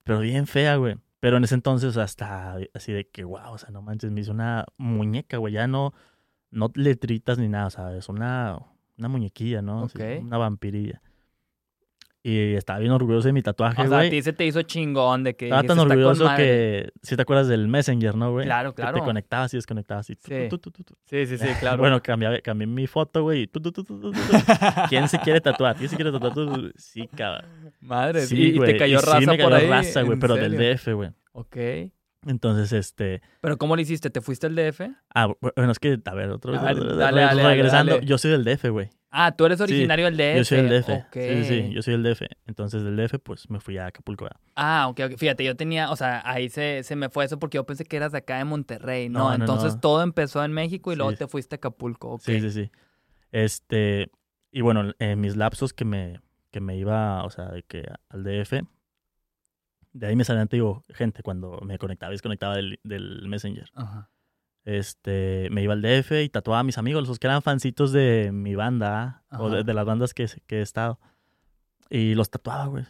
Pero 0.04 0.20
bien 0.20 0.46
fea, 0.46 0.76
güey. 0.76 0.98
Pero 1.20 1.38
en 1.38 1.46
ese 1.46 1.56
entonces 1.56 1.98
hasta 1.98 2.58
así 2.76 2.92
de 2.92 3.08
que, 3.10 3.24
wow, 3.24 3.54
o 3.54 3.58
sea, 3.58 3.72
no 3.72 3.82
manches, 3.82 4.12
me 4.12 4.22
hizo 4.22 4.32
una 4.32 4.66
muñeca, 4.78 5.38
güey. 5.38 5.54
Ya 5.54 5.66
no, 5.68 5.94
no 6.52 6.72
letritas 6.76 7.40
ni 7.40 7.48
nada, 7.48 7.70
¿sabes? 7.72 8.10
Una, 8.10 8.60
una 8.98 9.08
muñequilla, 9.08 9.62
¿no? 9.62 9.84
Así, 9.86 9.98
una 10.22 10.38
vampirilla. 10.38 11.02
Y 12.26 12.54
estaba 12.54 12.80
bien 12.80 12.94
orgulloso 12.94 13.28
de 13.28 13.34
mi 13.34 13.42
tatuaje, 13.42 13.82
O 13.82 13.86
sea, 13.88 13.98
a 13.98 14.00
güey. 14.00 14.10
ti 14.10 14.22
se 14.22 14.32
te 14.32 14.46
hizo 14.46 14.62
chingón 14.62 15.26
de 15.26 15.36
que. 15.36 15.48
Estaba 15.48 15.64
tan 15.64 15.76
dijiste, 15.76 15.82
"Está 15.84 15.94
con 15.94 15.98
orgulloso 16.04 16.24
madre". 16.24 16.46
que, 16.46 16.92
si 17.02 17.16
te 17.18 17.22
acuerdas 17.22 17.48
del 17.50 17.68
Messenger, 17.68 18.16
¿no, 18.16 18.32
güey? 18.32 18.46
Claro, 18.46 18.72
Que 18.74 18.82
claro. 18.82 19.00
te 19.00 19.04
conectabas 19.04 19.54
y 19.54 19.58
desconectabas 19.58 20.10
y... 20.10 20.14
Sí. 20.16 20.48
tu, 20.50 20.58
tu, 20.58 20.72
tu, 20.72 20.84
tu. 20.86 20.94
Sí, 21.04 21.26
sí, 21.26 21.38
sí, 21.38 21.46
claro. 21.60 21.80
Bueno, 21.80 22.02
cambié, 22.02 22.42
cambié 22.42 22.66
mi 22.66 22.88
foto, 22.88 23.24
güey. 23.24 23.42
y. 23.44 23.50
¿Quién 24.88 25.10
se 25.10 25.20
quiere 25.20 25.42
tatuar? 25.42 25.76
¿Quién 25.76 25.90
se 25.90 25.98
quiere 25.98 26.14
tatuar? 26.14 26.34
Tu, 26.34 26.46
tu, 26.46 26.62
tu. 26.62 26.72
Sí, 26.78 27.08
cabrón. 27.14 27.46
Madre, 27.82 28.22
Sí, 28.22 28.38
y, 28.38 28.46
y 28.46 28.58
güey, 28.58 28.72
te 28.72 28.78
cayó 28.80 29.00
sí 29.00 29.06
raza 29.06 29.20
me 29.20 29.26
cayó 29.38 29.44
por 29.44 29.54
ahí. 29.56 29.68
raza, 29.68 30.02
güey, 30.04 30.14
¿en 30.14 30.20
pero 30.20 30.36
serio? 30.36 30.58
del 30.58 30.78
DF, 30.78 30.94
güey. 30.94 31.10
Ok. 31.34 31.58
Entonces, 32.26 32.72
este... 32.74 33.22
¿Pero 33.42 33.58
cómo 33.58 33.76
lo 33.76 33.82
hiciste? 33.82 34.10
¿Te 34.10 34.22
fuiste 34.22 34.48
al 34.48 34.56
DF? 34.56 34.82
Ah, 35.14 35.28
bueno, 35.56 35.72
es 35.72 35.80
que, 35.80 36.00
a 36.06 36.14
ver. 36.14 36.28
Dale, 36.28 36.34
otra 36.34 36.52
vez, 36.52 36.62
dale, 36.98 37.22
dale, 37.22 37.44
regresando. 37.44 37.96
dale. 37.96 38.06
Yo 38.08 38.18
soy 38.18 38.32
del 38.32 38.44
DF, 38.46 38.70
güey. 38.70 38.90
Ah, 39.16 39.32
tú 39.36 39.46
eres 39.46 39.58
Sí, 39.60 39.64
originario 39.64 40.06
del 40.06 40.18
DF. 40.18 40.38
Yo 40.38 40.46
soy 40.46 40.58
del 40.64 40.82
DF. 40.82 40.90
Ok. 40.90 41.14
Sí, 41.14 41.22
sí, 41.22 41.44
sí, 41.46 41.74
yo 41.74 41.82
soy 41.82 41.94
del 41.94 42.04
DF. 42.04 42.22
Entonces, 42.48 42.84
del 42.84 42.96
DF, 42.96 43.20
pues, 43.20 43.50
me 43.50 43.60
fui 43.60 43.78
a 43.78 43.88
Acapulco. 43.88 44.26
¿verdad? 44.26 44.40
Ah, 44.56 44.88
ok, 44.90 45.00
ok. 45.12 45.18
Fíjate, 45.18 45.44
yo 45.44 45.56
tenía, 45.56 45.92
o 45.92 45.96
sea, 45.96 46.22
ahí 46.26 46.50
se, 46.50 46.84
se 46.84 46.96
me 46.96 47.10
fue 47.10 47.26
eso 47.26 47.38
porque 47.40 47.56
yo 47.58 47.66
pensé 47.66 47.86
que 47.86 47.98
eras 47.98 48.12
de 48.12 48.20
acá 48.20 48.38
de 48.38 48.46
Monterrey, 48.46 49.10
¿no? 49.10 49.20
No, 49.20 49.30
no, 49.30 49.36
Entonces 49.36 49.76
no. 49.76 49.80
todo 49.82 50.02
empezó 50.04 50.44
en 50.44 50.52
México 50.54 50.92
y 50.92 50.96
luego 50.96 51.12
Sí. 51.12 51.18
te 51.18 51.28
fuiste 51.28 51.56
a 51.56 51.58
Acapulco, 51.58 52.10
ok. 52.14 52.22
Sí, 52.22 52.40
sí, 52.40 52.50
sí. 52.52 52.72
Este... 53.32 54.10
Y 54.52 54.62
bueno, 54.62 54.92
en 55.00 55.20
mis 55.20 55.36
lapsos 55.36 55.74
que 55.74 55.84
me, 55.84 56.20
que 56.52 56.62
me 56.62 56.78
iba, 56.78 57.24
o 57.24 57.30
sea, 57.32 57.46
de 57.50 57.64
que 57.64 57.84
al 58.10 58.24
DF, 58.24 58.62
De 59.94 60.08
ahí 60.08 60.16
me 60.16 60.24
salían, 60.24 60.48
te 60.48 60.58
digo, 60.58 60.84
gente 60.90 61.24
cuando 61.24 61.60
me 61.62 61.78
conectaba 61.78 62.12
y 62.12 62.16
desconectaba 62.16 62.56
del, 62.56 62.80
del 62.84 63.28
Messenger. 63.28 63.70
Ajá. 63.76 64.10
Este, 64.66 65.50
me 65.52 65.62
iba 65.62 65.74
al 65.74 65.82
DF 65.82 66.24
y 66.24 66.30
tatuaba 66.30 66.62
a 66.62 66.64
mis 66.64 66.78
amigos, 66.78 67.08
los 67.08 67.20
que 67.20 67.28
eran 67.28 67.42
fancitos 67.42 67.92
de 67.92 68.32
mi 68.32 68.56
banda 68.56 69.24
¿ah? 69.30 69.42
o 69.42 69.50
de, 69.50 69.74
las 69.74 69.86
bandas 69.86 70.14
que, 70.14 70.28
que 70.48 70.60
he 70.60 70.62
estado. 70.62 71.00
Y 71.90 72.16
los 72.16 72.30
tatuaba, 72.30 72.68
güey. 72.68 72.86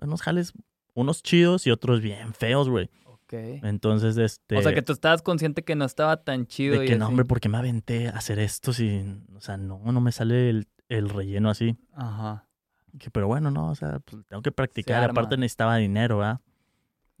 Unos 0.00 0.20
jales, 0.20 0.52
unos 0.94 1.22
chidos 1.22 1.66
y 1.66 1.70
otros 1.70 2.00
bien 2.00 2.34
feos, 2.34 2.68
güey. 2.68 2.90
Ok. 3.04 3.32
Entonces, 3.62 4.16
este... 4.18 4.58
O 4.58 4.62
sea, 4.62 4.74
que 4.74 4.82
tú 4.82 4.92
estabas 4.92 5.22
consciente 5.22 5.62
que 5.62 5.76
no 5.76 5.84
estaba 5.84 6.22
tan 6.22 6.46
chido. 6.46 6.78
de 6.78 6.84
y 6.84 6.88
que 6.88 6.96
no, 6.96 7.04
así. 7.04 7.12
hombre, 7.12 7.24
¿por 7.24 7.40
qué 7.40 7.48
me 7.48 7.56
aventé 7.56 8.08
a 8.08 8.12
hacer 8.12 8.38
esto 8.38 8.72
si... 8.72 9.02
O 9.34 9.40
sea, 9.40 9.56
no, 9.56 9.80
no 9.80 10.00
me 10.00 10.12
sale 10.12 10.50
el, 10.50 10.68
el 10.88 11.08
relleno 11.08 11.50
así. 11.50 11.76
Ajá. 11.94 12.46
Que, 12.98 13.10
pero 13.10 13.26
bueno, 13.26 13.50
no, 13.50 13.70
o 13.70 13.74
sea, 13.74 14.00
pues, 14.00 14.24
tengo 14.28 14.42
que 14.42 14.52
practicar. 14.52 15.10
Aparte 15.10 15.36
necesitaba 15.36 15.76
dinero, 15.76 16.18
¿verdad? 16.18 16.40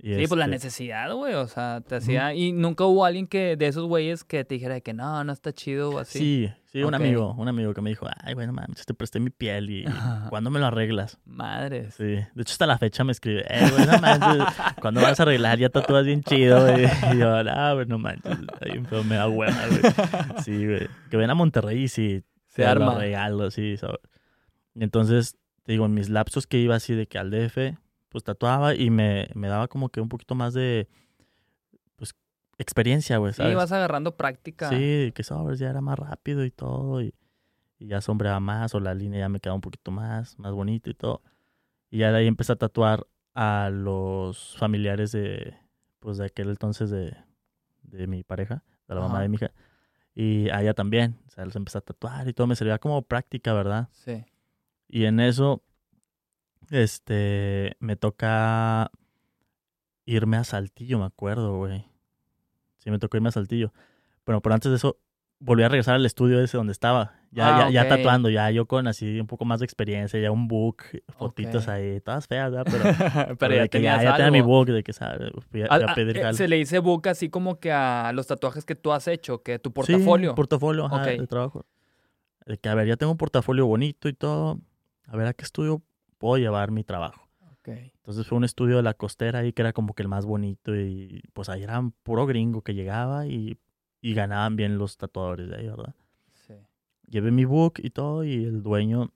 Y 0.04 0.16
Sí, 0.16 0.26
pues 0.26 0.36
la 0.36 0.46
este, 0.46 0.56
necesidad, 0.56 1.14
güey. 1.14 1.34
O 1.34 1.46
sea, 1.46 1.80
te 1.80 1.94
hacía. 1.94 2.34
Y 2.34 2.52
nunca 2.52 2.84
hubo 2.84 3.04
alguien 3.04 3.28
que 3.28 3.56
de 3.56 3.68
esos 3.68 3.86
güeyes 3.86 4.24
que 4.24 4.44
te 4.44 4.54
dijera 4.54 4.80
que 4.80 4.92
no, 4.92 5.22
no 5.22 5.32
está 5.32 5.52
chido 5.52 5.90
o 5.90 5.98
así. 6.00 6.18
Sí, 6.18 6.52
sí, 6.72 6.82
un 6.82 6.92
amigo, 6.94 7.34
un 7.38 7.46
amigo 7.46 7.72
que 7.72 7.82
me 7.82 7.90
dijo, 7.90 8.06
ay, 8.24 8.34
bueno, 8.34 8.52
mames, 8.52 8.84
te 8.84 8.94
presté 8.94 9.20
mi 9.20 9.30
piel 9.30 9.70
y. 9.70 9.84
¿cuándo 10.28 10.50
me 10.50 10.58
lo 10.58 10.66
arreglas? 10.66 11.20
Madres. 11.24 11.94
Sí, 11.94 12.04
de 12.04 12.26
hecho 12.36 12.50
hasta 12.52 12.66
la 12.66 12.78
fecha 12.78 13.04
me 13.04 13.12
escribe, 13.12 13.44
eh, 13.48 13.70
güey, 13.70 13.86
no 13.86 13.98
manches, 14.00 14.44
¿cuándo 14.80 15.00
vas 15.00 15.20
a 15.20 15.22
arreglar? 15.22 15.58
Ya 15.60 15.68
tatúas 15.68 16.04
bien 16.04 16.22
chido, 16.24 16.60
güey. 16.66 16.84
Y 17.14 17.18
yo, 17.18 17.36
ah, 17.36 17.76
no 17.86 17.98
manches, 17.98 18.38
ahí 18.60 18.80
me 19.04 19.14
da 19.14 19.28
hueva, 19.28 19.66
güey. 19.68 20.42
Sí, 20.42 20.66
güey, 20.66 20.88
que 21.10 21.16
ven 21.16 21.30
a 21.30 21.34
Monterrey 21.34 21.84
y 21.84 21.88
sí, 21.88 22.24
Se 22.48 22.66
arma. 22.66 22.98
regalo, 22.98 23.52
sí, 23.52 23.76
entonces, 24.74 25.36
te 25.64 25.72
digo, 25.72 25.86
en 25.86 25.94
mis 25.94 26.08
lapsos 26.08 26.46
que 26.46 26.58
iba 26.58 26.74
así 26.74 26.94
de 26.94 27.06
que 27.06 27.18
al 27.18 27.30
DF, 27.30 27.76
pues 28.08 28.24
tatuaba 28.24 28.74
y 28.74 28.90
me, 28.90 29.28
me 29.34 29.48
daba 29.48 29.68
como 29.68 29.88
que 29.88 30.00
un 30.00 30.08
poquito 30.08 30.34
más 30.34 30.54
de, 30.54 30.88
pues, 31.96 32.14
experiencia, 32.58 33.18
güey, 33.18 33.32
Sí, 33.32 33.38
¿sabes? 33.38 33.56
vas 33.56 33.72
agarrando 33.72 34.16
práctica. 34.16 34.68
Sí, 34.68 35.12
que 35.14 35.22
sobres 35.22 35.58
ya 35.58 35.70
era 35.70 35.80
más 35.80 35.98
rápido 35.98 36.44
y 36.44 36.50
todo, 36.50 37.00
y, 37.00 37.14
y 37.78 37.86
ya 37.86 38.00
sombreaba 38.00 38.40
más, 38.40 38.74
o 38.74 38.80
la 38.80 38.94
línea 38.94 39.20
ya 39.20 39.28
me 39.28 39.40
quedaba 39.40 39.54
un 39.54 39.60
poquito 39.60 39.90
más, 39.90 40.38
más 40.38 40.52
bonito 40.52 40.90
y 40.90 40.94
todo. 40.94 41.22
Y 41.90 41.98
ya 41.98 42.10
de 42.12 42.18
ahí 42.18 42.26
empecé 42.26 42.52
a 42.52 42.56
tatuar 42.56 43.06
a 43.34 43.70
los 43.72 44.56
familiares 44.58 45.12
de, 45.12 45.54
pues 46.00 46.18
de 46.18 46.26
aquel 46.26 46.50
entonces 46.50 46.90
de, 46.90 47.16
de 47.82 48.06
mi 48.06 48.24
pareja, 48.24 48.62
de 48.88 48.94
la 48.94 49.00
mamá 49.00 49.20
de 49.22 49.28
mi 49.28 49.36
hija. 49.36 49.52
Y 50.14 50.50
a 50.50 50.60
ella 50.60 50.74
también, 50.74 51.18
o 51.26 51.30
sea, 51.30 51.44
los 51.46 51.56
empecé 51.56 51.78
a 51.78 51.80
tatuar 51.80 52.28
y 52.28 52.34
todo, 52.34 52.46
me 52.46 52.56
servía 52.56 52.78
como 52.78 53.00
práctica, 53.02 53.54
¿verdad? 53.54 53.88
Sí. 53.92 54.24
Y 54.92 55.06
en 55.06 55.20
eso, 55.20 55.62
este, 56.70 57.76
me 57.80 57.96
toca 57.96 58.90
irme 60.04 60.36
a 60.36 60.44
Saltillo, 60.44 60.98
me 60.98 61.06
acuerdo, 61.06 61.56
güey. 61.56 61.86
Sí, 62.76 62.90
me 62.90 62.98
tocó 62.98 63.16
irme 63.16 63.30
a 63.30 63.32
Saltillo. 63.32 63.72
Pero, 64.24 64.42
pero 64.42 64.54
antes 64.54 64.70
de 64.70 64.76
eso, 64.76 64.98
volví 65.38 65.62
a 65.62 65.68
regresar 65.70 65.94
al 65.94 66.04
estudio 66.04 66.40
ese 66.42 66.58
donde 66.58 66.72
estaba. 66.72 67.14
Ya, 67.30 67.48
Ah, 67.48 67.70
ya, 67.70 67.84
ya 67.84 67.88
tatuando, 67.88 68.28
ya 68.28 68.50
yo 68.50 68.66
con 68.66 68.86
así 68.86 69.18
un 69.18 69.26
poco 69.26 69.46
más 69.46 69.60
de 69.60 69.64
experiencia, 69.64 70.20
ya 70.20 70.30
un 70.30 70.46
book, 70.46 70.82
fotitos 71.08 71.68
ahí, 71.68 71.98
todas 72.02 72.26
feas, 72.26 72.52
¿verdad? 72.52 72.66
Pero, 72.70 72.84
Pero, 72.84 73.36
pero 73.38 73.54
ya 73.54 73.68
tenía 73.68 74.30
mi 74.30 74.42
book, 74.42 74.66
de 74.66 74.82
que, 74.82 74.92
¿sabes? 74.92 75.30
Fui 75.50 75.62
a, 75.62 75.68
fui 75.68 75.82
a 75.84 75.94
pedir 75.94 76.18
eh, 76.18 76.34
se 76.34 76.46
le 76.48 76.56
dice 76.56 76.78
book 76.80 77.08
así 77.08 77.30
como 77.30 77.58
que 77.58 77.72
a 77.72 78.12
los 78.12 78.26
tatuajes 78.26 78.66
que 78.66 78.74
tú 78.74 78.92
has 78.92 79.08
hecho, 79.08 79.42
que 79.42 79.58
tu 79.58 79.70
Sí, 79.70 79.74
portafolio. 79.74 80.34
portafolio, 80.34 80.84
ajá, 80.84 81.06
de 81.06 81.26
trabajo. 81.26 81.64
De 82.44 82.58
que, 82.58 82.68
a 82.68 82.74
ver, 82.74 82.86
ya 82.88 82.96
tengo 82.96 83.12
un 83.12 83.18
portafolio 83.18 83.66
bonito 83.66 84.08
y 84.08 84.12
todo. 84.12 84.60
A 85.12 85.16
ver, 85.18 85.26
¿a 85.26 85.34
qué 85.34 85.44
estudio 85.44 85.82
puedo 86.16 86.38
llevar 86.38 86.70
mi 86.70 86.84
trabajo? 86.84 87.28
Ok. 87.52 87.68
Entonces 87.68 88.26
fue 88.26 88.38
un 88.38 88.44
estudio 88.44 88.76
de 88.76 88.82
la 88.82 88.94
costera 88.94 89.40
ahí 89.40 89.52
que 89.52 89.60
era 89.60 89.74
como 89.74 89.92
que 89.94 90.02
el 90.02 90.08
más 90.08 90.24
bonito 90.24 90.74
y 90.74 91.22
pues 91.34 91.50
ahí 91.50 91.62
era 91.62 91.82
puro 92.02 92.24
gringo 92.24 92.62
que 92.62 92.72
llegaba 92.74 93.26
y, 93.26 93.58
y 94.00 94.14
ganaban 94.14 94.56
bien 94.56 94.78
los 94.78 94.96
tatuadores 94.96 95.50
de 95.50 95.56
ahí, 95.56 95.66
¿verdad? 95.68 95.94
Sí. 96.32 96.54
Llevé 97.08 97.30
mi 97.30 97.44
book 97.44 97.74
y 97.76 97.90
todo 97.90 98.24
y 98.24 98.42
el 98.42 98.62
dueño 98.62 99.12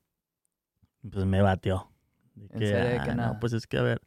pues 1.10 1.24
me 1.24 1.40
bateó. 1.40 1.90
De 2.34 2.44
¿En 2.50 2.60
serio 2.60 2.90
de 2.90 3.00
que 3.00 3.10
"Ah, 3.10 3.14
nada? 3.14 3.32
no, 3.32 3.40
pues 3.40 3.54
es 3.54 3.66
que 3.66 3.78
a 3.78 3.82
ver, 3.82 4.02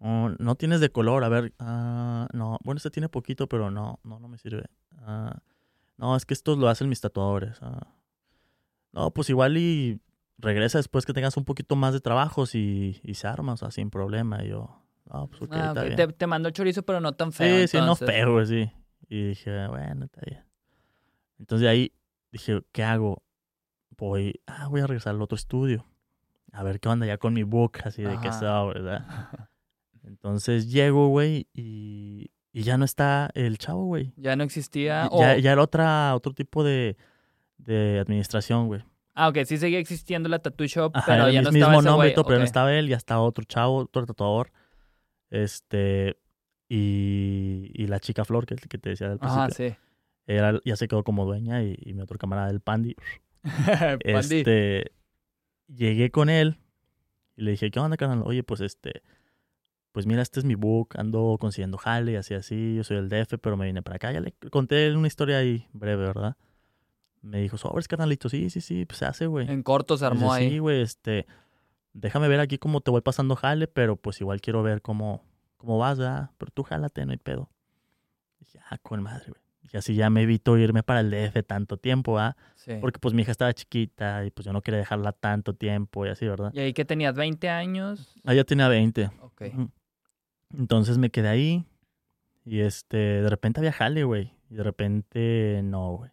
no 0.00 0.54
tienes 0.54 0.80
de 0.80 0.90
color, 0.90 1.24
a 1.24 1.28
ver, 1.28 1.52
ah, 1.58 2.26
no, 2.32 2.58
bueno, 2.64 2.78
este 2.78 2.90
tiene 2.90 3.10
poquito, 3.10 3.48
pero 3.48 3.70
no, 3.70 4.00
no, 4.02 4.18
no 4.18 4.28
me 4.28 4.38
sirve. 4.38 4.64
Ah, 5.00 5.42
no, 5.98 6.16
es 6.16 6.24
que 6.24 6.32
estos 6.32 6.56
lo 6.56 6.68
hacen 6.68 6.88
mis 6.88 7.02
tatuadores. 7.02 7.58
ah. 7.60 7.94
No, 8.92 9.10
pues 9.12 9.28
igual 9.28 9.58
y 9.58 10.00
regresa 10.38 10.78
después 10.78 11.04
que 11.04 11.12
tengas 11.12 11.36
un 11.36 11.44
poquito 11.44 11.76
más 11.76 11.92
de 11.92 12.00
trabajos 12.00 12.54
y, 12.54 13.00
y 13.02 13.14
se 13.14 13.26
arma, 13.26 13.52
o 13.54 13.56
sea, 13.56 13.70
sin 13.70 13.90
problema. 13.90 14.44
Y 14.44 14.48
yo, 14.48 14.82
no, 15.12 15.26
pues 15.28 15.42
ok, 15.42 15.56
Ah, 15.56 15.66
está 15.68 15.80
ok. 15.80 15.86
bien. 15.86 15.96
Te, 15.96 16.06
te 16.08 16.26
mandó 16.26 16.48
el 16.48 16.54
chorizo, 16.54 16.82
pero 16.84 17.00
no 17.00 17.12
tan 17.12 17.32
feo. 17.32 17.60
Sí, 17.60 17.68
sí, 17.68 17.76
no 17.78 17.82
entonces. 17.92 18.08
feo, 18.08 18.32
güey, 18.32 18.46
sí. 18.46 18.70
Y 19.08 19.28
dije, 19.28 19.66
bueno, 19.68 20.04
está 20.04 20.20
bien. 20.26 20.44
Entonces 21.38 21.62
de 21.62 21.68
ahí 21.68 21.92
dije, 22.32 22.62
¿qué 22.72 22.84
hago? 22.84 23.22
Voy, 23.96 24.40
ah, 24.46 24.68
voy 24.68 24.80
a 24.80 24.86
regresar 24.86 25.14
al 25.14 25.22
otro 25.22 25.36
estudio. 25.36 25.86
A 26.52 26.62
ver 26.62 26.78
qué 26.80 26.88
onda 26.88 27.04
ya 27.06 27.18
con 27.18 27.34
mi 27.34 27.42
book, 27.42 27.78
así 27.84 28.02
de 28.02 28.18
que 28.18 28.28
Ajá. 28.28 28.36
estaba, 28.36 28.66
¿verdad? 28.66 29.06
Entonces 30.04 30.70
llego, 30.70 31.08
güey, 31.08 31.46
y, 31.52 32.30
y 32.52 32.62
ya 32.62 32.78
no 32.78 32.84
está 32.84 33.30
el 33.34 33.58
chavo, 33.58 33.84
güey. 33.84 34.12
Ya 34.16 34.36
no 34.36 34.44
existía. 34.44 35.02
Ya, 35.04 35.08
o- 35.10 35.20
ya, 35.20 35.36
ya 35.38 35.52
era 35.52 35.62
otra, 35.62 36.14
otro 36.14 36.32
tipo 36.32 36.64
de, 36.64 36.96
de 37.58 37.98
administración, 38.00 38.66
güey. 38.68 38.82
Ah, 39.20 39.28
ok, 39.30 39.38
sí 39.46 39.58
seguía 39.58 39.80
existiendo 39.80 40.28
la 40.28 40.38
tattoo 40.38 40.68
shop, 40.68 40.92
Ajá, 40.94 41.06
pero 41.06 41.22
era 41.24 41.32
ya 41.32 41.38
el 41.40 41.44
no 41.46 41.50
mismo 41.50 41.66
estaba 41.66 41.78
ese 41.80 41.88
nombre, 41.88 42.08
y 42.10 42.14
todo, 42.14 42.24
pero 42.24 42.38
no 42.38 42.44
estaba 42.44 42.72
él, 42.72 42.86
ya 42.86 42.96
estaba 42.96 43.22
otro 43.22 43.44
chavo, 43.44 43.78
otro 43.78 44.06
tatuador. 44.06 44.52
Este, 45.30 46.16
y, 46.68 47.72
y 47.74 47.88
la 47.88 47.98
chica 47.98 48.24
Flor, 48.24 48.46
que, 48.46 48.54
que 48.54 48.78
te 48.78 48.90
decía 48.90 49.08
del 49.08 49.18
principio. 49.18 49.42
Ajá, 49.42 49.50
sí. 49.50 49.74
Era, 50.28 50.60
ya 50.64 50.76
se 50.76 50.86
quedó 50.86 51.02
como 51.02 51.24
dueña 51.24 51.64
y, 51.64 51.76
y 51.80 51.94
mi 51.94 52.02
otro 52.02 52.16
camarada, 52.16 52.48
el 52.50 52.60
Pandi. 52.60 52.94
Pandi. 53.42 54.00
Este, 54.38 54.92
llegué 55.66 56.12
con 56.12 56.28
él 56.28 56.58
y 57.36 57.42
le 57.42 57.50
dije, 57.50 57.72
¿qué 57.72 57.80
onda, 57.80 57.96
carnal? 57.96 58.22
Oye, 58.24 58.44
pues 58.44 58.60
este, 58.60 59.02
pues 59.90 60.06
mira, 60.06 60.22
este 60.22 60.38
es 60.38 60.44
mi 60.44 60.54
book, 60.54 60.90
ando 60.96 61.38
consiguiendo 61.40 61.76
jale 61.76 62.12
y 62.12 62.16
así, 62.16 62.34
así, 62.34 62.76
yo 62.76 62.84
soy 62.84 62.98
el 62.98 63.08
DF, 63.08 63.38
pero 63.40 63.56
me 63.56 63.66
vine 63.66 63.82
para 63.82 63.96
acá. 63.96 64.12
Ya 64.12 64.20
le 64.20 64.32
conté 64.52 64.94
una 64.94 65.08
historia 65.08 65.38
ahí 65.38 65.66
breve, 65.72 66.06
¿verdad? 66.06 66.36
Me 67.22 67.40
dijo, 67.40 67.56
sobres, 67.56 67.88
carnalito, 67.88 68.28
sí, 68.28 68.50
sí, 68.50 68.60
sí, 68.60 68.84
pues 68.84 68.98
se 68.98 69.06
hace, 69.06 69.26
güey. 69.26 69.50
En 69.50 69.62
corto 69.62 69.96
se 69.96 70.06
armó 70.06 70.32
Dice, 70.32 70.44
ahí. 70.44 70.50
Sí, 70.50 70.58
güey, 70.58 70.82
este, 70.82 71.26
déjame 71.92 72.28
ver 72.28 72.40
aquí 72.40 72.58
cómo 72.58 72.80
te 72.80 72.90
voy 72.90 73.00
pasando 73.00 73.36
jale, 73.36 73.66
pero 73.66 73.96
pues 73.96 74.20
igual 74.20 74.40
quiero 74.40 74.62
ver 74.62 74.82
cómo, 74.82 75.24
cómo 75.56 75.78
vas, 75.78 75.98
¿verdad? 75.98 76.30
Pero 76.38 76.52
tú 76.52 76.62
jálate, 76.62 77.04
no 77.04 77.12
hay 77.12 77.18
pedo. 77.18 77.50
Dije, 78.38 78.60
ah, 78.70 78.78
con 78.78 79.02
madre, 79.02 79.30
güey. 79.30 79.42
Y 79.72 79.76
así 79.76 79.94
ya 79.94 80.08
me 80.08 80.22
evito 80.22 80.56
irme 80.56 80.82
para 80.82 81.00
el 81.00 81.10
DF 81.10 81.44
tanto 81.46 81.76
tiempo, 81.76 82.14
¿verdad? 82.14 82.36
Sí. 82.54 82.72
Porque 82.80 82.98
pues 82.98 83.12
mi 83.12 83.22
hija 83.22 83.32
estaba 83.32 83.52
chiquita 83.52 84.24
y 84.24 84.30
pues 84.30 84.46
yo 84.46 84.52
no 84.52 84.62
quería 84.62 84.78
dejarla 84.78 85.12
tanto 85.12 85.54
tiempo 85.54 86.06
y 86.06 86.08
así, 86.08 86.26
¿verdad? 86.26 86.50
¿Y 86.54 86.60
ahí 86.60 86.72
que 86.72 86.86
tenías 86.86 87.14
20 87.14 87.50
años? 87.50 88.14
Ah, 88.24 88.32
ya 88.32 88.44
tenía 88.44 88.68
20. 88.68 89.10
Ok. 89.20 89.42
Entonces 90.56 90.96
me 90.96 91.10
quedé 91.10 91.28
ahí 91.28 91.66
y 92.46 92.60
este, 92.60 92.96
de 92.96 93.28
repente 93.28 93.60
había 93.60 93.72
jale, 93.72 94.04
güey. 94.04 94.32
Y 94.48 94.54
de 94.54 94.62
repente 94.62 95.60
no, 95.64 95.96
güey. 95.96 96.10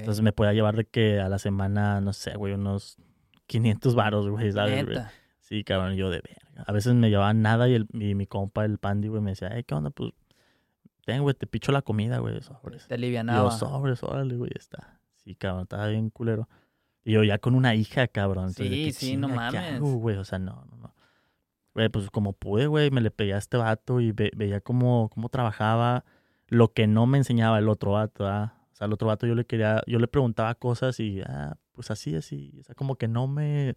Entonces 0.00 0.22
me 0.22 0.32
podía 0.32 0.52
llevar 0.52 0.76
de 0.76 0.84
que 0.84 1.20
a 1.20 1.28
la 1.28 1.38
semana, 1.38 2.00
no 2.00 2.12
sé, 2.12 2.34
güey, 2.36 2.54
unos 2.54 2.96
500 3.46 3.94
varos, 3.94 4.28
güey, 4.28 4.52
¿sabes? 4.52 4.84
güey? 4.84 4.98
Sí, 5.40 5.62
cabrón, 5.64 5.94
yo 5.94 6.10
de 6.10 6.20
verga. 6.20 6.64
A 6.66 6.72
veces 6.72 6.94
me 6.94 7.08
llevaban 7.10 7.42
nada 7.42 7.68
y, 7.68 7.74
el, 7.74 7.86
y 7.92 8.14
mi 8.14 8.26
compa, 8.26 8.64
el 8.64 8.78
Pandi, 8.78 9.08
güey, 9.08 9.20
me 9.22 9.30
decía, 9.30 9.50
hey, 9.52 9.62
¿qué 9.66 9.74
onda? 9.74 9.90
Pues, 9.90 10.12
ten, 11.04 11.22
güey, 11.22 11.34
te 11.34 11.46
picho 11.46 11.70
la 11.72 11.82
comida, 11.82 12.18
güey, 12.18 12.40
sobres. 12.42 12.86
Te 12.88 12.94
Y 12.94 12.98
yo, 12.98 13.00
alivianaba. 13.04 13.50
sobres, 13.52 14.02
órale, 14.02 14.36
güey, 14.36 14.50
está. 14.56 14.98
Sí, 15.16 15.34
cabrón, 15.36 15.62
estaba 15.62 15.86
bien 15.88 16.10
culero. 16.10 16.48
Y 17.04 17.12
yo 17.12 17.22
ya 17.22 17.38
con 17.38 17.54
una 17.54 17.74
hija, 17.76 18.08
cabrón. 18.08 18.48
entonces, 18.48 18.68
Sí, 18.68 18.92
sí, 18.92 19.16
no 19.16 19.28
chinga, 19.28 19.50
¿qué 19.50 19.56
mames. 19.58 19.74
hago, 19.74 19.94
güey? 19.94 20.16
O 20.16 20.24
sea, 20.24 20.38
no, 20.40 20.64
no, 20.70 20.76
no. 20.78 20.94
Güey, 21.74 21.88
pues 21.90 22.10
como 22.10 22.32
pude, 22.32 22.66
güey, 22.66 22.90
me 22.90 23.00
le 23.00 23.10
pegué 23.12 23.34
a 23.34 23.38
este 23.38 23.56
vato 23.58 24.00
y 24.00 24.10
ve- 24.10 24.32
veía 24.34 24.60
cómo, 24.60 25.08
cómo 25.10 25.28
trabajaba 25.28 26.04
lo 26.48 26.72
que 26.72 26.86
no 26.88 27.06
me 27.06 27.18
enseñaba 27.18 27.58
el 27.58 27.68
otro 27.68 27.92
vato, 27.92 28.26
¿ah? 28.26 28.54
O 28.76 28.78
sea, 28.78 28.86
el 28.88 28.92
otro 28.92 29.08
vato 29.08 29.26
yo 29.26 29.34
le 29.34 29.46
quería, 29.46 29.82
yo 29.86 29.98
le 29.98 30.06
preguntaba 30.06 30.54
cosas 30.54 31.00
y, 31.00 31.22
ah, 31.22 31.56
pues 31.72 31.90
así, 31.90 32.14
así. 32.14 32.52
O 32.60 32.62
sea, 32.62 32.74
como 32.74 32.96
que 32.96 33.08
no 33.08 33.26
me, 33.26 33.74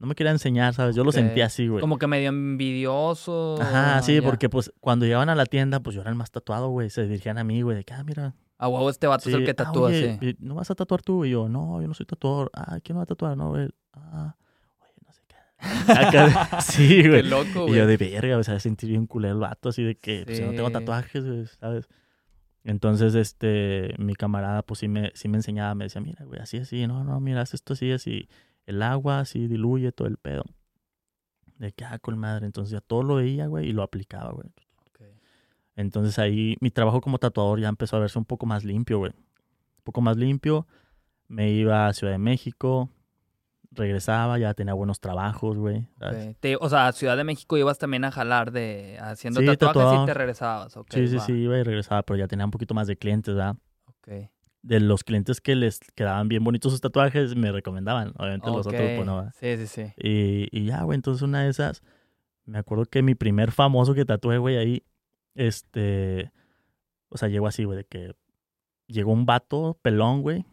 no 0.00 0.08
me 0.08 0.16
quería 0.16 0.32
enseñar, 0.32 0.74
¿sabes? 0.74 0.96
Yo 0.96 1.04
lo 1.04 1.12
sentía 1.12 1.46
así, 1.46 1.68
güey. 1.68 1.80
Como 1.80 1.98
que 1.98 2.08
medio 2.08 2.30
envidioso. 2.30 3.62
Ajá, 3.62 4.02
sí, 4.02 4.20
porque 4.20 4.48
pues 4.48 4.72
cuando 4.80 5.06
llegaban 5.06 5.28
a 5.28 5.36
la 5.36 5.46
tienda, 5.46 5.78
pues 5.78 5.94
yo 5.94 6.00
era 6.00 6.10
el 6.10 6.16
más 6.16 6.32
tatuado, 6.32 6.68
güey. 6.70 6.90
Se 6.90 7.04
dirigían 7.06 7.38
a 7.38 7.44
mí, 7.44 7.62
güey, 7.62 7.76
de 7.76 7.84
que, 7.84 7.94
ah, 7.94 8.02
mira, 8.02 8.34
A 8.58 8.66
huevo 8.66 8.90
este 8.90 9.06
vato 9.06 9.28
es 9.28 9.36
el 9.36 9.44
que 9.44 9.52
ah, 9.52 9.54
tatúa, 9.54 9.86
oye, 9.90 10.18
sí. 10.20 10.36
¿y 10.40 10.44
¿No 10.44 10.56
vas 10.56 10.68
a 10.68 10.74
tatuar 10.74 11.00
tú? 11.02 11.24
Y 11.24 11.30
yo, 11.30 11.48
no, 11.48 11.80
yo 11.80 11.86
no 11.86 11.94
soy 11.94 12.06
tatuador. 12.06 12.50
Ah, 12.52 12.80
¿quién 12.82 12.98
va 12.98 13.02
a 13.02 13.06
tatuar? 13.06 13.36
No, 13.36 13.50
güey. 13.50 13.68
Ah, 13.92 14.34
oye, 14.80 14.92
no 15.06 15.12
sé 15.12 15.22
qué. 15.28 15.36
Sí, 16.60 17.02
Qué 17.02 17.08
güey. 17.08 17.22
loco, 17.22 17.68
Y 17.68 17.76
yo 17.76 17.84
güey. 17.84 17.86
de 17.86 17.96
verga, 17.96 18.36
o 18.36 18.42
sea, 18.42 18.58
sentí 18.58 18.88
bien 18.88 19.06
culero 19.06 19.34
el 19.34 19.40
vato, 19.40 19.68
así 19.68 19.84
de 19.84 19.94
que 19.94 20.24
pues, 20.26 20.40
yo 20.40 20.46
no 20.46 20.52
tengo 20.54 20.72
tatuajes, 20.72 21.24
güey, 21.24 21.46
¿sabes? 21.46 21.86
Entonces, 22.70 23.16
este, 23.16 23.96
mi 23.98 24.14
camarada, 24.14 24.62
pues 24.62 24.78
sí 24.78 24.86
me, 24.86 25.10
sí 25.14 25.26
me 25.26 25.38
enseñaba, 25.38 25.74
me 25.74 25.86
decía, 25.86 26.00
mira, 26.00 26.24
güey, 26.24 26.38
así, 26.38 26.58
así, 26.58 26.86
no, 26.86 27.02
no, 27.02 27.18
mira, 27.18 27.40
haz 27.40 27.52
esto 27.52 27.72
así, 27.72 27.90
así, 27.90 28.28
el 28.64 28.80
agua, 28.82 29.18
así, 29.18 29.48
diluye 29.48 29.90
todo 29.90 30.06
el 30.06 30.18
pedo. 30.18 30.44
De 31.58 31.72
que, 31.72 31.84
ah, 31.84 31.98
con 31.98 32.16
madre. 32.16 32.46
Entonces 32.46 32.70
ya 32.70 32.80
todo 32.80 33.02
lo 33.02 33.16
veía, 33.16 33.48
güey, 33.48 33.68
y 33.68 33.72
lo 33.72 33.82
aplicaba, 33.82 34.30
güey. 34.30 34.46
Ok. 34.86 35.00
Entonces 35.74 36.20
ahí 36.20 36.56
mi 36.60 36.70
trabajo 36.70 37.00
como 37.00 37.18
tatuador 37.18 37.58
ya 37.58 37.68
empezó 37.68 37.96
a 37.96 38.00
verse 38.00 38.20
un 38.20 38.24
poco 38.24 38.46
más 38.46 38.62
limpio, 38.62 38.98
güey. 38.98 39.10
Un 39.16 39.82
poco 39.82 40.00
más 40.00 40.16
limpio. 40.16 40.68
Me 41.26 41.50
iba 41.50 41.88
a 41.88 41.92
Ciudad 41.92 42.12
de 42.12 42.18
México, 42.18 42.88
regresaba, 43.72 44.38
ya 44.38 44.52
tenía 44.54 44.74
buenos 44.74 45.00
trabajos, 45.00 45.56
güey. 45.56 45.86
Te- 46.40 46.56
o 46.60 46.68
sea, 46.68 46.88
a 46.88 46.92
Ciudad 46.92 47.16
de 47.16 47.24
México 47.24 47.56
ibas 47.56 47.78
también 47.78 48.04
a 48.04 48.10
jalar 48.10 48.50
de 48.50 48.98
haciendo 49.00 49.40
Sí, 49.40 49.46
tatuajes 49.46 49.76
y 49.76 49.80
tatuaba. 49.80 50.06
te 50.06 50.14
regresabas. 50.14 50.76
ok, 50.76 50.88
sí, 50.92 51.06
sí, 51.08 51.16
va. 51.16 51.22
sí, 51.22 51.32
iba 51.34 51.58
y 51.58 51.62
regresaba, 51.62 52.02
pero 52.02 52.18
ya 52.18 52.26
tenía 52.28 52.44
un 52.44 52.50
poquito 52.50 52.74
más 52.74 52.86
de 52.88 52.96
clientes, 52.96 53.34
¿verdad? 53.34 53.56
Ok. 53.86 54.08
De 54.62 54.80
los 54.80 55.04
clientes 55.04 55.40
que 55.40 55.54
les 55.54 55.78
quedaban 55.94 56.28
bien 56.28 56.42
bonitos 56.44 56.72
sus 56.72 56.80
tatuajes, 56.80 57.34
me 57.36 57.50
recomendaban. 57.52 58.12
Obviamente 58.18 58.48
los 58.50 58.66
otros, 58.66 58.90
pues 58.96 59.06
no. 59.06 59.16
¿verdad? 59.16 59.34
Sí, 59.38 59.56
sí, 59.56 59.66
sí. 59.66 59.92
Y, 59.96 60.48
y 60.50 60.66
ya, 60.66 60.82
güey, 60.82 60.96
entonces 60.96 61.22
una 61.22 61.42
de 61.44 61.48
esas, 61.50 61.82
me 62.44 62.58
acuerdo 62.58 62.84
que 62.86 63.02
mi 63.02 63.14
primer 63.14 63.52
famoso 63.52 63.94
que 63.94 64.04
tatué, 64.04 64.36
güey, 64.38 64.56
ahí, 64.58 64.82
este, 65.34 66.32
o 67.08 67.16
sea, 67.16 67.28
llegó 67.28 67.46
así, 67.46 67.64
güey, 67.64 67.78
de 67.78 67.84
que 67.84 68.14
llegó 68.86 69.12
un 69.12 69.24
vato 69.26 69.78
pelón, 69.80 70.22
güey, 70.22 70.44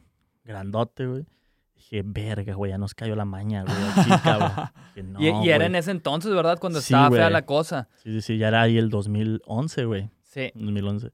grandote, 0.45 1.06
güey. 1.08 1.25
Dije, 1.77 2.01
verga, 2.03 2.53
güey, 2.55 2.71
ya 2.71 2.77
nos 2.77 2.93
cayó 2.93 3.15
la 3.15 3.23
maña, 3.25 3.63
güey, 3.63 3.75
aquí, 3.95 4.09
cabrón. 4.23 4.51
Dije, 4.95 5.07
no, 5.07 5.19
y, 5.43 5.47
y 5.47 5.49
era 5.51 5.65
en 5.67 5.75
ese 5.75 5.91
entonces, 5.91 6.33
¿verdad? 6.33 6.57
Cuando 6.59 6.81
Sí, 6.81 6.93
estaba 6.93 7.09
fea 7.09 7.25
güey. 7.25 7.31
la 7.33 7.45
cosa. 7.45 7.87
Sí, 8.03 8.11
sí, 8.13 8.21
sí, 8.21 8.37
ya 8.37 8.49
era 8.49 8.61
ahí 8.63 8.77
el 8.77 8.89
2011, 8.89 9.85
güey, 9.85 10.09
Sí. 10.23 10.51
2011. 10.55 11.11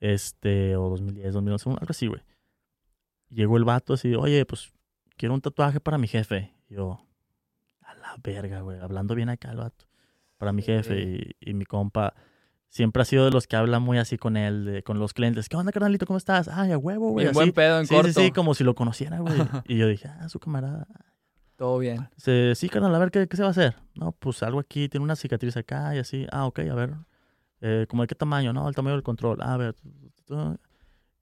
Este, 0.00 0.76
o 0.76 0.88
2010, 0.90 1.32
2011, 1.34 1.70
algo 1.70 1.86
así, 1.90 2.06
güey. 2.06 2.22
Llegó 3.30 3.56
el 3.56 3.64
vato 3.64 3.94
así, 3.94 4.14
oye, 4.14 4.44
pues, 4.46 4.72
quiero 5.16 5.34
un 5.34 5.40
tatuaje 5.40 5.80
para 5.80 5.98
mi 5.98 6.06
jefe. 6.06 6.52
Y 6.68 6.74
yo, 6.74 7.00
a 7.80 7.94
la 7.94 8.14
verga, 8.22 8.60
güey, 8.60 8.78
hablando 8.78 9.14
bien 9.14 9.28
acá 9.30 9.50
el 9.50 9.56
vato. 9.56 9.86
Para 10.36 10.52
mi 10.52 10.62
jefe 10.62 11.00
y, 11.40 11.50
y 11.50 11.54
mi 11.54 11.64
compa 11.64 12.14
siempre 12.68 13.02
ha 13.02 13.04
sido 13.04 13.24
de 13.24 13.30
los 13.30 13.46
que 13.46 13.56
habla 13.56 13.78
muy 13.78 13.98
así 13.98 14.18
con 14.18 14.36
él, 14.36 14.64
de- 14.64 14.82
con 14.82 14.98
los 14.98 15.12
clientes. 15.14 15.48
¿Qué 15.48 15.56
onda, 15.56 15.72
carnalito? 15.72 16.06
¿Cómo 16.06 16.16
estás? 16.18 16.48
Ay, 16.48 16.72
a 16.72 16.78
huevo, 16.78 17.10
güey. 17.10 17.24
Bien 17.24 17.30
así. 17.30 17.34
buen 17.34 17.52
pedo 17.52 17.80
en 17.80 17.86
sí, 17.86 17.94
corto. 17.94 18.12
sí, 18.12 18.26
sí, 18.26 18.30
como 18.32 18.54
si 18.54 18.64
lo 18.64 18.74
conociera, 18.74 19.18
güey. 19.20 19.34
y 19.66 19.76
yo 19.78 19.88
dije, 19.88 20.08
ah, 20.08 20.28
su 20.28 20.38
camarada. 20.40 20.86
Todo 21.56 21.78
bien. 21.78 22.08
Dice, 22.16 22.54
sí, 22.54 22.68
carnal, 22.68 22.94
a 22.94 22.98
ver, 22.98 23.10
¿qué, 23.10 23.26
qué 23.28 23.36
se 23.36 23.42
va 23.42 23.48
a 23.48 23.52
hacer? 23.52 23.76
No, 23.94 24.12
pues 24.12 24.42
algo 24.42 24.60
aquí, 24.60 24.88
tiene 24.90 25.04
una 25.04 25.16
cicatriz 25.16 25.56
acá 25.56 25.94
y 25.94 25.98
así. 25.98 26.26
Ah, 26.30 26.44
ok, 26.46 26.58
a 26.70 26.74
ver. 26.74 26.94
Eh, 27.62 27.86
¿Como 27.88 28.02
de 28.02 28.08
qué 28.08 28.14
tamaño? 28.14 28.52
No, 28.52 28.68
el 28.68 28.74
tamaño 28.74 28.94
del 28.94 29.02
control. 29.02 29.38
Ah, 29.40 29.54
a 29.54 29.56
ver. 29.56 29.74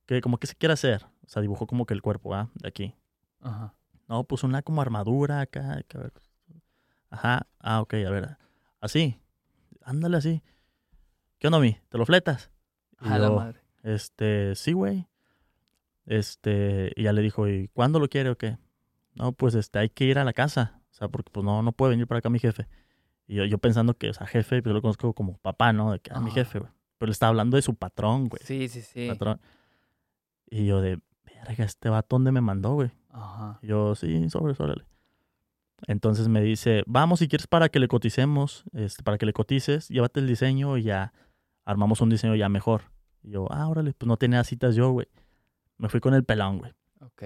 ¿Qué, 0.06 0.20
como 0.20 0.38
que 0.38 0.46
se 0.46 0.54
quiere 0.56 0.72
hacer? 0.72 1.04
O 1.24 1.28
sea, 1.28 1.40
dibujó 1.40 1.66
como 1.66 1.86
que 1.86 1.94
el 1.94 2.02
cuerpo, 2.02 2.34
¿ah? 2.34 2.50
De 2.54 2.68
aquí. 2.68 2.94
Ajá. 3.40 3.74
No, 4.08 4.24
pues 4.24 4.42
una 4.42 4.62
como 4.62 4.82
armadura 4.82 5.40
acá. 5.40 5.80
que 5.88 5.96
a 5.96 6.00
ver. 6.00 6.12
Ajá. 7.10 7.46
Ah, 7.60 7.80
ok, 7.80 7.94
a 8.06 8.10
ver. 8.10 8.36
Así. 8.80 9.20
Ándale 9.82 10.16
así. 10.16 10.42
¿Qué 11.44 11.48
onda, 11.48 11.60
mi? 11.60 11.76
¿Te 11.90 11.98
lo 11.98 12.06
fletas? 12.06 12.50
Y 13.02 13.08
A 13.10 13.18
la 13.18 13.28
madre. 13.28 13.60
Este, 13.82 14.54
sí, 14.54 14.72
güey. 14.72 15.06
Este, 16.06 16.90
y 16.96 17.02
ya 17.02 17.12
le 17.12 17.20
dijo, 17.20 17.46
¿y 17.46 17.68
cuándo 17.68 18.00
lo 18.00 18.08
quiere 18.08 18.30
o 18.30 18.38
qué? 18.38 18.56
No, 19.12 19.32
pues 19.32 19.54
este, 19.54 19.78
hay 19.78 19.90
que 19.90 20.06
ir 20.06 20.18
a 20.18 20.24
la 20.24 20.32
casa. 20.32 20.80
O 20.90 20.94
sea, 20.94 21.08
porque 21.08 21.30
pues 21.30 21.44
no, 21.44 21.62
no 21.62 21.72
puede 21.72 21.90
venir 21.90 22.06
para 22.06 22.20
acá 22.20 22.30
mi 22.30 22.38
jefe. 22.38 22.66
Y 23.26 23.34
yo, 23.34 23.44
yo 23.44 23.58
pensando 23.58 23.92
que, 23.92 24.08
o 24.08 24.14
sea, 24.14 24.26
jefe, 24.26 24.62
pues 24.62 24.70
yo 24.70 24.72
lo 24.72 24.80
conozco 24.80 25.12
como 25.12 25.36
papá, 25.36 25.74
¿no? 25.74 25.92
De 25.92 26.00
que, 26.00 26.12
ah, 26.14 26.20
mi 26.20 26.30
jefe, 26.30 26.60
güey. 26.60 26.72
Pero 26.96 27.08
le 27.08 27.12
estaba 27.12 27.28
hablando 27.28 27.56
de 27.56 27.62
su 27.62 27.74
patrón, 27.74 28.30
güey. 28.30 28.40
Sí, 28.42 28.70
sí, 28.70 28.80
sí. 28.80 29.08
Patrón. 29.08 29.38
Y 30.48 30.64
yo 30.64 30.80
de, 30.80 30.98
verga, 31.26 31.64
este 31.66 31.90
vato, 31.90 32.16
¿dónde 32.16 32.32
me 32.32 32.40
mandó, 32.40 32.72
güey? 32.72 32.90
Ajá. 33.10 33.58
Y 33.60 33.66
yo, 33.66 33.94
sí, 33.94 34.30
sobre, 34.30 34.54
órale. 34.58 34.86
Entonces 35.88 36.28
me 36.28 36.40
dice, 36.40 36.84
vamos 36.86 37.18
si 37.18 37.28
quieres 37.28 37.46
para 37.46 37.68
que 37.68 37.80
le 37.80 37.88
coticemos, 37.88 38.64
este, 38.72 39.02
para 39.02 39.18
que 39.18 39.26
le 39.26 39.34
cotices, 39.34 39.88
llévate 39.88 40.20
el 40.20 40.26
diseño 40.26 40.78
y 40.78 40.84
ya 40.84 41.12
armamos 41.64 42.00
un 42.00 42.10
diseño 42.10 42.34
ya 42.34 42.48
mejor. 42.48 42.82
Y 43.22 43.30
yo, 43.30 43.46
ah, 43.50 43.66
órale, 43.68 43.92
pues 43.94 44.06
no 44.06 44.16
tenía 44.16 44.42
citas 44.44 44.74
yo, 44.74 44.90
güey. 44.90 45.06
Me 45.78 45.88
fui 45.88 46.00
con 46.00 46.14
el 46.14 46.24
pelón, 46.24 46.58
güey. 46.58 46.72
Ok. 47.00 47.24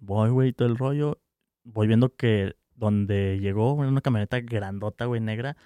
Voy, 0.00 0.30
güey, 0.30 0.52
todo 0.52 0.68
el 0.68 0.76
rollo. 0.76 1.18
Voy 1.64 1.86
viendo 1.86 2.14
que 2.14 2.56
donde 2.74 3.38
llegó, 3.40 3.74
una 3.74 4.00
camioneta 4.00 4.40
grandota, 4.40 5.04
güey, 5.04 5.20
negra, 5.20 5.56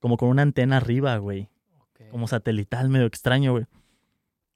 como 0.00 0.16
con 0.16 0.28
una 0.28 0.42
antena 0.42 0.78
arriba, 0.78 1.16
güey. 1.18 1.48
ok. 1.78 2.10
Como 2.10 2.26
satelital, 2.26 2.88
medio 2.88 3.06
extraño, 3.06 3.52
güey. 3.52 3.66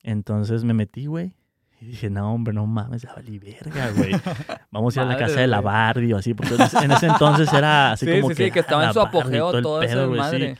Entonces 0.03 0.64
me 0.64 0.74
metí, 0.74 1.07
güey. 1.07 1.35
Y 1.81 1.87
dije, 1.87 2.11
no, 2.11 2.35
hombre, 2.35 2.53
no 2.53 2.66
mames, 2.66 3.03
ya 3.03 3.14
valí 3.14 3.38
verga, 3.38 3.90
güey. 3.96 4.12
Vamos 4.70 4.96
a 4.96 5.00
ir 5.00 5.07
a 5.07 5.11
la 5.12 5.16
casa 5.16 5.40
de 5.40 5.46
la. 5.46 5.61
Barbie 5.62 6.12
o 6.12 6.18
así, 6.18 6.35
porque 6.35 6.55
en 6.55 6.61
ese- 6.62 6.85
en 6.85 6.90
ese 6.92 7.07
entonces 7.07 7.50
era 7.53 7.92
así 7.92 8.05
sí, 8.07 8.20
como 8.20 8.31
sí, 8.31 8.37
que. 8.37 8.44
sí, 8.46 8.50
que 8.50 8.59
estaba 8.61 8.83
en 8.83 8.88
la 8.88 8.92
su 8.92 9.00
apogeo 9.00 9.57
el 9.57 9.62
todo 9.62 9.81
pedo, 9.81 10.12
sí. 10.12 10.18
madre. 10.18 10.59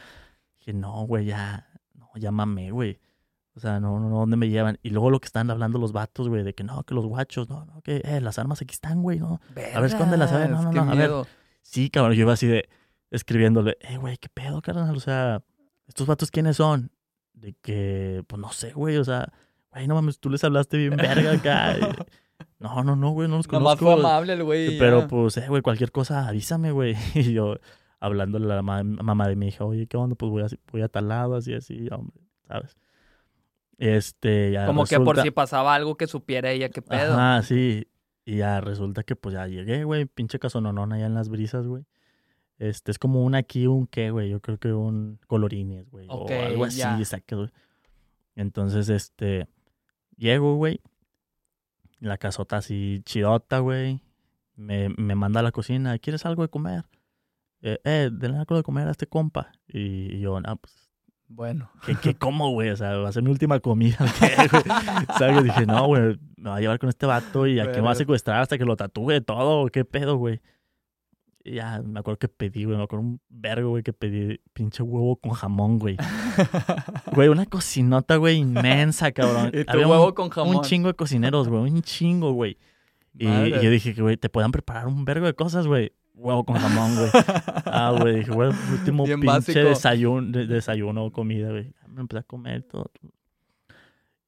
Dije, 0.61 0.73
no, 0.73 1.05
güey, 1.07 1.27
ya, 1.27 1.67
no, 2.15 2.33
mamé, 2.33 2.71
güey. 2.71 2.99
O 3.55 3.61
sea, 3.61 3.81
no, 3.81 3.99
no, 3.99 4.09
no, 4.09 4.19
¿dónde 4.19 4.37
me 4.37 4.49
llevan? 4.49 4.79
Y 4.83 4.91
luego 4.91 5.11
lo 5.11 5.21
que 5.21 5.27
están 5.27 5.51
hablando 5.51 5.79
los 5.79 5.93
vatos, 5.93 6.29
güey, 6.29 6.45
de 6.45 6.55
que 6.55 6.63
no, 6.65 6.83
que 6.85 6.95
los 6.95 7.05
guachos, 7.07 7.49
no, 7.49 7.65
no, 7.65 7.83
que 7.83 8.01
eh, 8.05 8.21
las 8.21 8.39
armas 8.39 8.63
aquí 8.63 8.73
están, 8.73 9.03
güey, 9.03 9.19
no. 9.19 9.41
ver, 9.55 9.85
escóndelas, 9.85 10.33
a 10.33 10.39
ver, 10.39 10.51
no, 10.51 10.63
no, 10.63 10.73
no, 10.73 10.93
a 10.93 10.95
ver. 10.95 11.11
Sí, 11.63 11.91
cabrón, 11.91 12.15
yo 12.15 12.23
iba 12.23 12.33
así 12.33 12.47
de, 12.47 12.69
escribiéndole, 13.11 13.77
eh, 13.81 13.97
güey, 13.97 14.17
¿qué 14.19 14.29
pedo, 14.29 14.63
carnal? 14.63 14.97
O 14.97 15.01
sea, 15.01 15.43
¿estos 15.87 16.07
vatos 16.07 16.31
quiénes 16.31 16.57
son? 16.57 16.93
De 17.33 17.55
que, 17.61 18.23
pues 18.29 18.41
no 18.41 18.53
sé, 18.53 18.73
güey, 18.73 18.97
o 18.97 19.05
sea, 19.05 19.33
güey, 19.73 19.87
no 19.89 19.95
mames, 19.95 20.21
tú 20.21 20.31
les 20.31 20.45
hablaste 20.45 20.77
bien 20.77 20.97
verga 20.97 21.33
acá. 21.33 21.77
No, 22.59 22.85
no, 22.85 22.95
no, 22.95 23.11
güey, 23.11 23.29
no 23.29 23.37
los 23.39 23.51
Nomás 23.51 23.79
conozco. 23.79 23.85
fue 24.03 24.11
amable 24.11 24.33
el 24.35 24.45
güey. 24.45 24.79
Pero 24.79 25.01
ya. 25.01 25.09
pues, 25.09 25.37
eh, 25.39 25.47
güey, 25.49 25.63
cualquier 25.63 25.93
cosa, 25.93 26.29
avísame, 26.29 26.73
güey. 26.73 26.95
Y 27.15 27.33
yo, 27.33 27.57
hablándole 28.01 28.47
a 28.53 28.57
la 28.57 28.63
ma- 28.63 28.83
mamá 28.83 29.29
de 29.29 29.37
mi 29.37 29.49
hija, 29.49 29.65
oye, 29.65 29.87
¿qué 29.87 29.97
onda? 29.97 30.17
Pues 30.17 30.31
voy 30.31 30.43
a, 30.43 30.47
voy 30.73 30.83
a 30.83 30.89
tal 30.89 31.09
lado, 31.09 31.37
así, 31.37 31.55
así, 31.55 31.87
hombre, 31.93 32.21
¿sabes? 32.49 32.77
Este, 33.79 34.53
ya 34.53 34.67
Como 34.67 34.85
que 34.85 35.01
por 35.01 35.21
si 35.21 35.31
pasaba 35.31 35.75
algo 35.75 35.97
que 35.97 36.07
supiera 36.07 36.51
ella 36.51 36.69
qué 36.69 36.83
pedo. 36.83 37.15
Ajá, 37.15 37.43
sí. 37.43 37.87
Y 38.27 38.37
ya 38.39 38.61
resulta 38.61 39.03
que 39.03 39.17
pues 39.17 39.35
ya 39.35 39.47
llegué, 39.47 39.85
güey, 39.85 40.05
pinche 40.05 40.39
casononón 40.39 40.93
allá 40.93 41.07
en 41.07 41.15
las 41.15 41.29
brisas, 41.31 41.67
güey. 41.67 41.85
Este, 42.59 42.91
es 42.91 42.99
como 42.99 43.25
un 43.25 43.35
aquí, 43.35 43.67
un 43.67 43.87
qué, 43.87 44.11
güey. 44.11 44.29
Yo 44.29 44.41
creo 44.41 44.59
que 44.59 44.73
un 44.75 45.19
colorines, 45.27 45.89
güey. 45.91 46.07
Ok, 46.11 46.31
o 46.31 46.47
algo 46.47 46.65
así, 46.67 47.05
saca, 47.07 47.37
güey. 47.37 47.49
Entonces, 48.37 48.91
este, 48.91 49.49
llego, 50.17 50.57
güey. 50.57 50.81
La 52.01 52.19
casota 52.19 52.59
así 52.59 53.01
chidota, 53.07 53.61
güey. 53.61 54.03
Me, 54.57 54.91
me 54.91 55.15
manda 55.15 55.41
a 55.41 55.43
la 55.43 55.53
cocina. 55.53 55.99
¿Quieres 55.99 56.27
algo 56.27 56.43
de 56.43 56.49
comer? 56.49 56.85
Eh, 57.63 57.79
eh, 57.85 58.11
denle 58.13 58.39
algo 58.39 58.57
de 58.57 58.63
comer 58.63 58.89
a 58.89 58.93
este 58.93 59.07
compa. 59.07 59.53
Y, 59.69 60.17
y 60.17 60.21
yo, 60.21 60.41
no, 60.41 60.57
pues, 60.57 60.75
Bueno. 61.29 61.71
¿Qué, 61.85 61.95
qué 61.97 62.15
como, 62.15 62.51
güey? 62.53 62.71
O 62.71 62.77
sea, 62.77 62.97
va 62.97 63.09
a 63.09 63.13
ser 63.13 63.23
mi 63.23 63.31
última 63.31 63.61
comida. 63.61 63.99
¿o 64.01 64.07
¿Qué, 64.19 64.49
güey? 64.49 64.63
¿Sabes? 65.19 65.45
Dije, 65.45 65.67
no, 65.67 65.87
güey, 65.87 66.19
me 66.37 66.51
va 66.51 66.57
a 66.57 66.61
llevar 66.61 66.79
con 66.79 66.89
este 66.89 67.07
vato 67.07 67.47
y 67.47 67.61
aquí 67.61 67.77
me 67.77 67.87
va 67.87 67.93
a 67.93 67.97
secuestrar 67.97 68.41
hasta 68.41 68.59
que 68.59 68.65
lo 68.65 68.77
tatúe 68.77 69.21
todo. 69.21 69.67
¿Qué 69.69 69.85
pedo, 69.85 70.17
güey? 70.17 70.41
Y 71.43 71.55
ya, 71.55 71.81
me 71.83 72.01
acuerdo 72.01 72.19
que 72.19 72.29
pedí, 72.29 72.65
güey, 72.65 72.77
me 72.77 72.83
acuerdo 72.85 73.07
un 73.07 73.21
vergo, 73.31 73.71
güey, 73.71 73.83
que 73.83 73.95
pedí 73.95 74.41
pinche 74.53 74.83
huevo 74.83 75.17
con 75.17 75.33
jamón, 75.33 75.79
güey. 75.79 75.97
Güey, 77.15 77.29
una 77.29 77.47
cocinota, 77.47 78.17
güey, 78.17 78.37
inmensa, 78.37 79.11
cabrón. 79.11 79.51
Y 79.53 79.65
tu 79.65 79.73
Había 79.73 79.89
huevo 79.89 80.09
un, 80.09 80.13
con 80.13 80.29
jamón. 80.29 80.57
un 80.57 80.63
chingo 80.63 80.89
de 80.89 80.95
cocineros, 80.95 81.49
güey, 81.49 81.63
un 81.63 81.83
chingo, 81.83 82.33
güey. 82.33 82.59
Y, 83.19 83.27
y 83.27 83.51
yo 83.63 83.71
dije 83.71 83.95
que, 83.95 84.03
güey, 84.03 84.17
te 84.17 84.29
puedan 84.29 84.53
preparar 84.53 84.87
un 84.87 85.05
vergo 85.05 85.27
de 85.27 85.35
cosas, 85.35 85.67
güey. 85.67 85.93
Huevo 86.15 86.45
con 86.45 86.57
jamón, 86.57 86.97
güey. 86.97 87.11
Ah, 87.65 87.95
güey, 87.99 88.17
dije, 88.17 88.31
güey, 88.33 88.51
último 88.73 89.05
Bien 89.05 89.21
pinche 89.21 89.33
básico. 89.39 89.59
desayuno, 89.61 90.31
de- 90.39 90.47
desayuno 90.47 91.05
o 91.07 91.13
comida, 91.13 91.51
güey. 91.51 91.73
Ya 91.81 91.89
Me 91.89 92.01
empecé 92.01 92.19
a 92.21 92.23
comer 92.25 92.63
todo. 92.65 92.91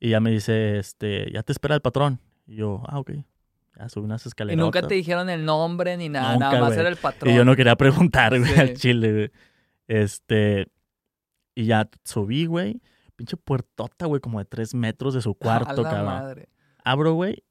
Y 0.00 0.10
ya 0.10 0.20
me 0.20 0.30
dice, 0.30 0.78
este, 0.78 1.30
ya 1.32 1.42
te 1.42 1.52
espera 1.52 1.74
el 1.74 1.80
patrón. 1.80 2.18
Y 2.46 2.56
yo, 2.56 2.82
ah, 2.86 2.98
ok. 2.98 3.10
Ya 3.78 3.88
subí 3.88 4.04
unas 4.04 4.24
Y 4.26 4.28
escaleras. 4.28 4.58
nunca 4.64 4.82
te 4.86 4.94
dijeron 4.94 5.30
el 5.30 5.44
nombre 5.44 5.96
ni 5.96 6.08
nada, 6.08 6.32
Nunca, 6.34 6.46
nada 6.46 6.60
más 6.60 6.68
güey. 6.70 6.80
era 6.80 6.88
el 6.88 6.96
patrón. 6.96 7.32
Y 7.32 7.36
yo 7.36 7.44
no 7.44 7.54
quería 7.56 7.76
preguntar, 7.76 8.38
güey, 8.38 8.52
Sí. 8.52 8.60
al 8.60 8.74
chile, 8.74 9.12
güey. 9.12 9.30
Este, 9.88 10.68
y 11.54 11.66
ya 11.66 11.88
subí, 12.04 12.46
güey. 12.46 12.80
Pinche 13.16 13.36
puertota, 13.36 14.06
güey, 14.06 14.20
como 14.20 14.38
de 14.38 14.44
tres 14.44 14.74
metros 14.74 15.14
de 15.14 15.20
su 15.22 15.30
A 15.30 15.34
cuarto, 15.34 15.82
la 15.82 15.90
cabrón. 15.90 16.04
madre. 16.06 16.48
Abro, 16.84 17.12
güey, 17.14 17.44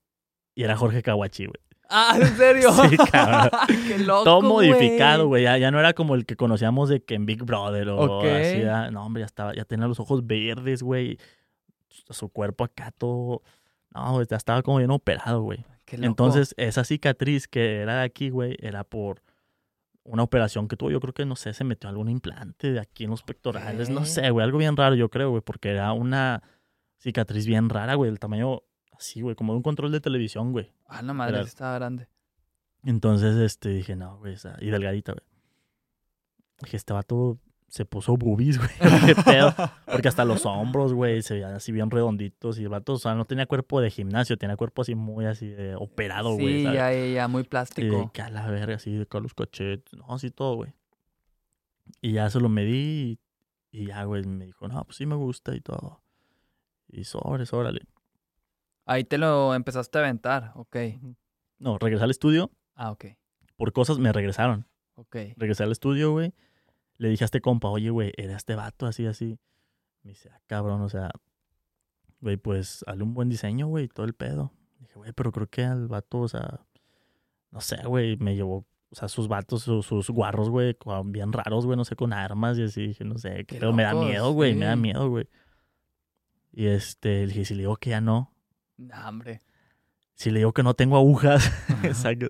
y 0.56 0.64
era 0.64 0.76
Jorge 0.76 1.02
Kawachi, 1.02 1.46
güey. 1.46 1.62
Ah, 1.92 2.18
¿en 2.20 2.38
serio? 2.38 2.70
Sí, 2.90 2.98
cabrón. 2.98 3.50
Qué 3.88 4.00
loco, 4.00 4.24
Todo 4.24 4.42
modificado, 4.42 5.28
güey. 5.28 5.44
Ya, 5.44 5.58
ya 5.58 5.72
no 5.72 5.80
era 5.80 5.94
como 5.94 6.16
el 6.16 6.26
que 6.26 6.36
conocíamos 6.36 6.90
de 6.90 7.04
que 7.04 7.16
en 7.16 7.26
Big 7.26 7.44
Brother 7.44 7.90
o 7.90 8.22
así. 8.22 8.64
No, 8.92 9.06
hombre, 9.06 9.22
ya 9.22 9.26
estaba, 9.26 9.54
ya 9.54 9.66
tenía 9.66 9.88
los 9.88 10.00
ojos 10.00 10.26
verdes, 10.26 10.82
güey. 10.82 11.18
Su 12.10 12.30
cuerpo 12.30 12.64
acá 12.64 12.92
todo. 12.98 13.42
No, 13.94 14.24
ya 14.24 14.38
estaba 14.38 14.62
como 14.62 14.78
bien 14.78 14.92
operado, 14.92 15.42
güey. 15.42 15.66
Entonces, 15.92 16.54
esa 16.58 16.86
cicatriz 16.86 17.48
que 17.48 17.82
era 17.82 17.98
de 17.98 18.04
aquí, 18.04 18.30
güey, 18.30 18.56
era 18.62 18.86
por 18.86 19.22
una 20.04 20.24
operación 20.24 20.68
que 20.68 20.78
tuvo. 20.78 20.90
Yo 20.92 21.00
creo 21.02 21.14
que, 21.14 21.26
no 21.26 21.36
sé, 21.36 21.54
se 21.54 21.64
metió 21.64 21.90
algún 21.90 22.10
implante 22.10 22.72
de 22.72 22.80
aquí 22.80 23.04
en 23.04 23.12
los 23.12 23.24
pectorales. 23.24 23.90
No 23.90 24.06
sé, 24.06 24.30
güey, 24.30 24.44
algo 24.44 24.58
bien 24.58 24.78
raro, 24.78 24.96
yo 24.96 25.10
creo, 25.10 25.30
güey, 25.32 25.42
porque 25.42 25.72
era 25.72 25.92
una 25.92 26.42
cicatriz 27.00 27.46
bien 27.46 27.70
rara, 27.70 27.96
güey, 27.96 28.10
del 28.10 28.20
tamaño 28.20 28.62
así, 29.02 29.22
güey, 29.22 29.36
como 29.36 29.54
de 29.54 29.58
un 29.58 29.64
control 29.64 29.92
de 29.92 30.00
televisión, 30.02 30.52
güey. 30.52 30.72
Ah, 30.88 31.02
la 31.02 31.14
madre, 31.14 31.38
Era- 31.38 31.46
estaba 31.48 31.74
grande. 31.76 32.08
Entonces, 32.84 33.36
este, 33.38 33.70
dije, 33.70 33.96
no, 33.96 34.18
güey, 34.20 34.34
esa- 34.34 34.58
y 34.60 34.70
delgadita, 34.70 35.12
güey. 35.14 35.24
Dije, 36.64 36.78
este 36.78 36.94
vato 36.94 37.40
se 37.68 37.86
puso 37.86 38.18
boobies, 38.18 38.58
güey. 38.60 38.70
Qué 39.06 39.16
pedo. 39.16 39.54
Porque 39.86 40.08
hasta 40.08 40.26
los 40.26 40.46
hombros, 40.46 40.94
güey, 40.94 41.22
se 41.22 41.36
veían 41.36 41.54
así 41.54 41.72
bien 41.72 41.90
redonditos. 41.90 42.60
Y 42.60 42.64
el 42.64 42.70
vato, 42.70 42.94
o 42.94 43.00
sea, 43.00 43.16
no 43.16 43.26
tenía 43.26 43.46
cuerpo 43.46 43.82
de 43.82 43.90
gimnasio, 43.90 44.38
tenía 44.38 44.58
cuerpo 44.58 44.82
así 44.82 44.94
muy 44.96 45.26
así 45.26 45.48
de 45.48 45.76
operado, 45.76 46.34
güey. 46.34 46.58
Sí, 46.58 46.64
ya, 46.64 46.92
ya, 46.94 47.28
muy 47.28 47.42
Y 47.42 47.44
de 47.44 47.50
plástico. 47.50 48.12
que 48.14 48.22
a 48.22 48.30
la 48.30 48.48
verga, 48.50 48.76
así 48.76 48.92
de 48.96 49.06
con 49.06 49.24
los 49.24 49.34
cachetes. 49.34 49.94
No, 49.94 50.14
así 50.14 50.32
todo, 50.32 50.56
güey. 50.56 50.74
Y 52.02 52.14
ya 52.14 52.30
se 52.30 52.40
lo 52.40 52.50
medí 52.50 53.20
y, 53.72 53.82
y 53.84 53.86
ya, 53.88 54.04
güey, 54.06 54.24
me 54.26 54.46
dijo, 54.46 54.68
no, 54.68 54.84
pues 54.86 54.98
sí 54.98 55.06
me 55.06 55.16
gusta 55.16 55.56
y 55.56 55.62
todo. 55.62 56.02
Y 56.88 57.04
sobres, 57.06 57.54
órale. 57.54 57.82
Ahí 58.86 59.04
te 59.04 59.18
lo 59.18 59.54
empezaste 59.54 59.98
a 59.98 60.02
aventar, 60.02 60.52
ok. 60.56 60.76
No, 61.60 61.78
regresé 61.78 62.04
al 62.04 62.12
estudio. 62.12 62.52
Ah, 62.76 62.92
ok, 62.92 63.06
Por 63.58 63.74
cosas 63.74 64.00
me 64.00 64.12
regresaron. 64.12 64.66
ok. 64.96 65.16
Regresé 65.38 65.64
al 65.64 65.72
estudio, 65.72 66.12
güey. 66.12 66.34
Le 66.98 67.10
dije 67.10 67.24
a 67.24 67.26
este 67.26 67.42
compa, 67.42 67.70
oye, 67.70 67.90
güey, 67.90 68.12
era 68.18 68.36
este 68.36 68.56
vato 68.56 68.86
así, 68.86 69.06
así. 69.06 69.40
Me 70.04 70.12
dice, 70.12 70.30
ah, 70.34 70.40
cabrón, 70.48 70.82
o 70.82 70.90
sea, 70.90 71.12
güey, 72.20 72.38
pues, 72.38 72.84
hazle 72.88 73.04
un 73.04 73.14
buen 73.14 73.30
diseño, 73.30 73.68
güey, 73.68 73.88
todo 73.88 74.06
el 74.06 74.14
pedo. 74.14 74.52
Dije, 74.80 74.94
güey, 74.96 75.12
pero 75.14 75.32
creo 75.32 75.48
que 75.48 75.64
al 75.64 75.88
vato, 75.88 76.20
o 76.20 76.28
sea, 76.28 76.62
no 77.52 77.62
sé, 77.62 77.78
güey, 77.86 78.18
me 78.18 78.36
llevó, 78.36 78.66
o 78.90 78.96
sea, 78.96 79.08
sus 79.08 79.28
vatos, 79.28 79.64
sus, 79.64 79.86
sus 79.86 80.10
guarros, 80.10 80.50
güey, 80.50 80.76
bien 81.06 81.32
raros, 81.34 81.66
güey, 81.66 81.78
no 81.78 81.86
sé, 81.86 81.96
con 81.96 82.14
armas 82.14 82.58
y 82.58 82.64
así. 82.64 82.88
Dije, 82.88 83.04
no 83.04 83.18
sé, 83.18 83.46
qué 83.46 83.60
pedo, 83.60 83.74
me 83.74 83.84
da 83.84 83.94
miedo, 83.94 84.32
güey, 84.32 84.56
me 84.56 84.66
da 84.66 84.76
miedo, 84.76 85.10
güey. 85.10 85.28
Y 86.52 86.66
este, 86.68 87.22
le 87.22 87.28
dije, 87.28 87.46
si 87.46 87.54
le 87.56 87.62
digo 87.62 87.78
que 87.78 87.92
ya 87.92 88.02
no, 88.02 88.34
Nah, 88.78 89.08
hombre. 89.10 89.42
si 90.16 90.32
le 90.32 90.40
digo 90.40 90.54
que 90.54 90.64
no 90.64 90.74
tengo 90.74 90.98
agujas, 90.98 91.52
Exacto. 91.84 92.28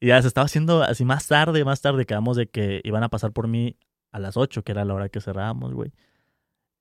Y 0.00 0.08
ya 0.08 0.20
se 0.20 0.28
estaba 0.28 0.46
haciendo 0.46 0.82
así 0.82 1.04
más 1.04 1.28
tarde, 1.28 1.64
más 1.64 1.80
tarde, 1.80 2.06
quedamos 2.06 2.36
de 2.36 2.48
que 2.48 2.80
iban 2.84 3.04
a 3.04 3.08
pasar 3.08 3.32
por 3.32 3.46
mí 3.46 3.76
a 4.10 4.18
las 4.18 4.36
8, 4.36 4.64
que 4.64 4.72
era 4.72 4.84
la 4.84 4.94
hora 4.94 5.08
que 5.08 5.20
cerrábamos, 5.20 5.72
güey. 5.74 5.92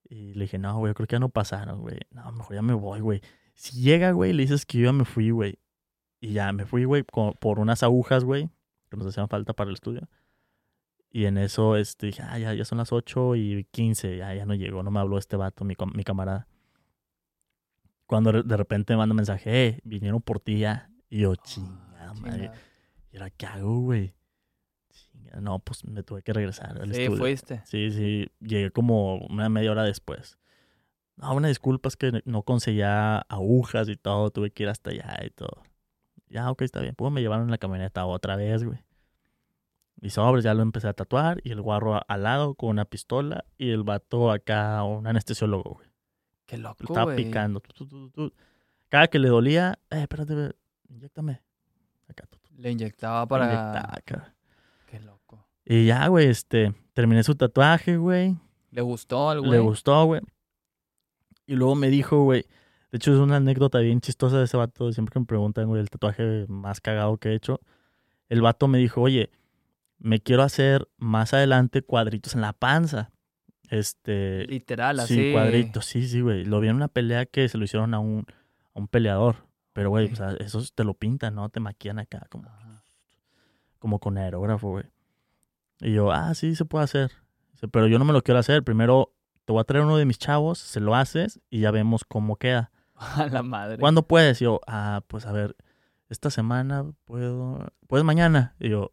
Y 0.09 0.33
le 0.33 0.45
dije, 0.45 0.57
no, 0.57 0.77
güey, 0.77 0.89
yo 0.89 0.95
creo 0.95 1.07
que 1.07 1.15
ya 1.15 1.19
no 1.19 1.29
pasaron, 1.29 1.81
güey. 1.81 1.99
No, 2.09 2.31
mejor 2.31 2.55
ya 2.55 2.61
me 2.61 2.73
voy, 2.73 2.99
güey. 2.99 3.21
Si 3.53 3.79
llega, 3.79 4.11
güey, 4.11 4.33
le 4.33 4.41
dices 4.41 4.65
que 4.65 4.79
yo 4.79 4.85
ya 4.85 4.91
me 4.91 5.05
fui, 5.05 5.29
güey. 5.29 5.59
Y 6.19 6.33
ya 6.33 6.51
me 6.51 6.65
fui, 6.65 6.83
güey, 6.85 7.03
por 7.03 7.59
unas 7.59 7.83
agujas, 7.83 8.23
güey, 8.23 8.49
que 8.89 8.97
nos 8.97 9.07
hacían 9.07 9.29
falta 9.29 9.53
para 9.53 9.69
el 9.69 9.75
estudio. 9.75 10.09
Y 11.09 11.25
en 11.25 11.37
eso, 11.37 11.75
este, 11.75 12.07
dije, 12.07 12.23
ah, 12.23 12.39
ya, 12.39 12.53
ya 12.53 12.65
son 12.65 12.77
las 12.77 12.91
8 12.91 13.35
y 13.35 13.65
15, 13.71 14.17
ya, 14.17 14.33
ya 14.33 14.45
no 14.45 14.55
llegó, 14.55 14.81
no 14.81 14.91
me 14.91 14.99
habló 14.99 15.17
este 15.17 15.35
vato, 15.35 15.63
mi, 15.65 15.75
mi 15.93 16.03
camarada. 16.03 16.47
Cuando 18.11 18.43
de- 18.43 18.57
repente 18.57 18.91
me 18.91 18.97
manda 18.97 19.13
un 19.13 19.17
mensaje, 19.17 19.67
eh, 19.67 19.79
vinieron 19.85 20.21
por 20.21 20.41
ti 20.41 20.59
ya. 20.59 20.89
Y 21.09 21.19
yo, 21.19 21.33
chingada 21.37 22.13
madre. 22.15 22.31
Chingada. 22.39 22.57
¿Y 23.13 23.15
ahora 23.17 23.29
qué 23.29 23.45
hago, 23.45 23.79
güey? 23.79 24.13
No, 25.39 25.59
pues 25.59 25.85
me 25.85 26.03
tuve 26.03 26.21
que 26.21 26.33
regresar 26.33 26.77
al 26.81 26.93
Sí, 26.93 27.03
estudio. 27.03 27.17
fuiste. 27.21 27.61
Sí, 27.63 27.89
sí, 27.91 28.27
llegué 28.41 28.69
como 28.71 29.15
una 29.27 29.47
media 29.47 29.71
hora 29.71 29.83
después. 29.83 30.37
No, 31.15 31.33
una 31.33 31.47
disculpa, 31.47 31.87
es 31.87 31.95
que 31.95 32.21
no 32.25 32.43
conseguía 32.43 33.19
agujas 33.19 33.87
y 33.87 33.95
todo, 33.95 34.29
tuve 34.29 34.51
que 34.51 34.63
ir 34.63 34.69
hasta 34.69 34.89
allá 34.89 35.17
y 35.25 35.29
todo. 35.29 35.63
Ya, 36.27 36.51
ok, 36.51 36.63
está 36.63 36.81
bien. 36.81 36.95
Pues 36.95 37.13
me 37.13 37.21
llevaron 37.21 37.45
en 37.45 37.51
la 37.51 37.57
camioneta 37.59 38.05
otra 38.05 38.35
vez, 38.35 38.65
güey. 38.65 38.79
Y 40.01 40.09
sobres, 40.09 40.43
ya 40.43 40.53
lo 40.53 40.63
empecé 40.63 40.89
a 40.89 40.93
tatuar 40.93 41.39
y 41.45 41.51
el 41.51 41.61
guarro 41.61 42.01
al 42.05 42.23
lado 42.23 42.55
con 42.55 42.71
una 42.71 42.83
pistola 42.83 43.45
y 43.57 43.69
el 43.69 43.83
vato 43.83 44.31
acá, 44.31 44.83
un 44.83 45.07
anestesiólogo, 45.07 45.75
güey. 45.75 45.87
Qué 46.51 46.57
Lo 46.57 46.69
loco, 46.69 46.83
estaba 46.83 47.03
güey. 47.13 47.23
picando. 47.23 47.61
tu, 47.61 47.73
tu, 47.73 47.87
tu, 47.87 48.09
tu. 48.09 48.33
Cada 48.89 49.07
que 49.07 49.19
le 49.19 49.29
dolía, 49.29 49.79
eh, 49.89 50.01
espérate, 50.01 50.35
ve, 50.35 50.51
inyéctame. 50.89 51.41
Acá, 52.09 52.27
Le 52.57 52.71
inyectaba 52.71 53.25
para... 53.25 53.45
inyectaba 53.45 53.93
acá. 53.93 54.35
Qué 54.85 54.99
loco. 54.99 55.47
Y 55.63 55.85
ya, 55.85 56.07
güey, 56.09 56.27
este, 56.27 56.73
terminé 56.91 57.23
su 57.23 57.35
tatuaje, 57.35 57.95
güey. 57.95 58.35
¿Le 58.71 58.81
gustó 58.81 59.29
al 59.29 59.39
güey? 59.39 59.51
Le 59.51 59.59
gustó, 59.59 60.03
güey. 60.03 60.19
Y 61.45 61.55
luego 61.55 61.75
me 61.75 61.89
dijo, 61.89 62.21
güey, 62.23 62.45
de 62.91 62.97
hecho 62.97 63.13
es 63.13 63.19
una 63.19 63.37
anécdota 63.37 63.79
bien 63.79 64.01
chistosa 64.01 64.37
de 64.37 64.43
ese 64.43 64.57
vato, 64.57 64.91
siempre 64.91 65.13
que 65.13 65.19
me 65.21 65.25
preguntan, 65.25 65.67
güey, 65.67 65.79
el 65.79 65.89
tatuaje 65.89 66.45
más 66.49 66.81
cagado 66.81 67.15
que 67.17 67.29
he 67.29 67.35
hecho. 67.35 67.61
El 68.27 68.41
vato 68.41 68.67
me 68.67 68.77
dijo, 68.77 68.99
oye, 68.99 69.29
me 69.99 70.19
quiero 70.19 70.43
hacer 70.43 70.89
más 70.97 71.33
adelante 71.33 71.81
cuadritos 71.81 72.35
en 72.35 72.41
la 72.41 72.51
panza. 72.51 73.09
Este, 73.71 74.45
Literal, 74.47 74.99
así. 74.99 75.15
sí, 75.15 75.31
cuadritos, 75.31 75.85
sí, 75.85 76.05
sí, 76.07 76.19
güey. 76.19 76.43
Lo 76.43 76.59
vi 76.59 76.67
en 76.67 76.75
una 76.75 76.89
pelea 76.89 77.25
que 77.25 77.47
se 77.47 77.57
lo 77.57 77.63
hicieron 77.63 77.93
a 77.93 77.99
un, 77.99 78.25
a 78.75 78.79
un 78.79 78.87
peleador. 78.89 79.47
Pero, 79.71 79.89
güey, 79.89 80.07
Ok. 80.07 80.11
o 80.11 80.15
sea, 80.17 80.31
esos 80.39 80.73
te 80.73 80.83
lo 80.83 80.93
pintan, 80.93 81.35
¿no? 81.35 81.47
Te 81.47 81.61
maquillan 81.61 81.99
acá 81.99 82.27
como 82.29 82.49
Ajá. 82.49 82.83
como 83.79 83.99
con 83.99 84.17
aerógrafo, 84.17 84.71
güey. 84.71 84.83
Y 85.79 85.93
yo, 85.93 86.11
ah, 86.11 86.33
sí, 86.35 86.53
se 86.55 86.65
puede 86.65 86.83
hacer. 86.83 87.11
Pero 87.71 87.87
yo 87.87 87.97
no 87.97 88.03
me 88.05 88.11
lo 88.11 88.21
quiero 88.21 88.39
hacer. 88.41 88.61
Primero 88.63 89.13
te 89.45 89.53
voy 89.53 89.61
a 89.61 89.63
traer 89.63 89.85
uno 89.85 89.95
de 89.95 90.05
mis 90.05 90.19
chavos, 90.19 90.59
se 90.59 90.81
lo 90.81 90.93
haces 90.93 91.39
y 91.49 91.61
ya 91.61 91.71
vemos 91.71 92.03
cómo 92.03 92.35
queda. 92.35 92.71
A 92.95 93.27
la 93.27 93.41
madre. 93.41 93.77
¿Cuándo 93.79 94.05
puedes? 94.05 94.41
Y 94.41 94.43
yo, 94.43 94.59
ah, 94.67 95.01
pues 95.07 95.25
a 95.25 95.31
ver, 95.31 95.55
esta 96.09 96.29
semana 96.29 96.85
puedo. 97.05 97.71
¿Puedes 97.87 98.03
mañana? 98.03 98.53
Y 98.59 98.67
yo, 98.69 98.91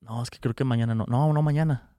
no, 0.00 0.22
es 0.22 0.30
que 0.30 0.38
creo 0.40 0.54
que 0.54 0.64
mañana 0.64 0.94
no. 0.94 1.04
No, 1.06 1.32
no 1.34 1.42
mañana. 1.42 1.89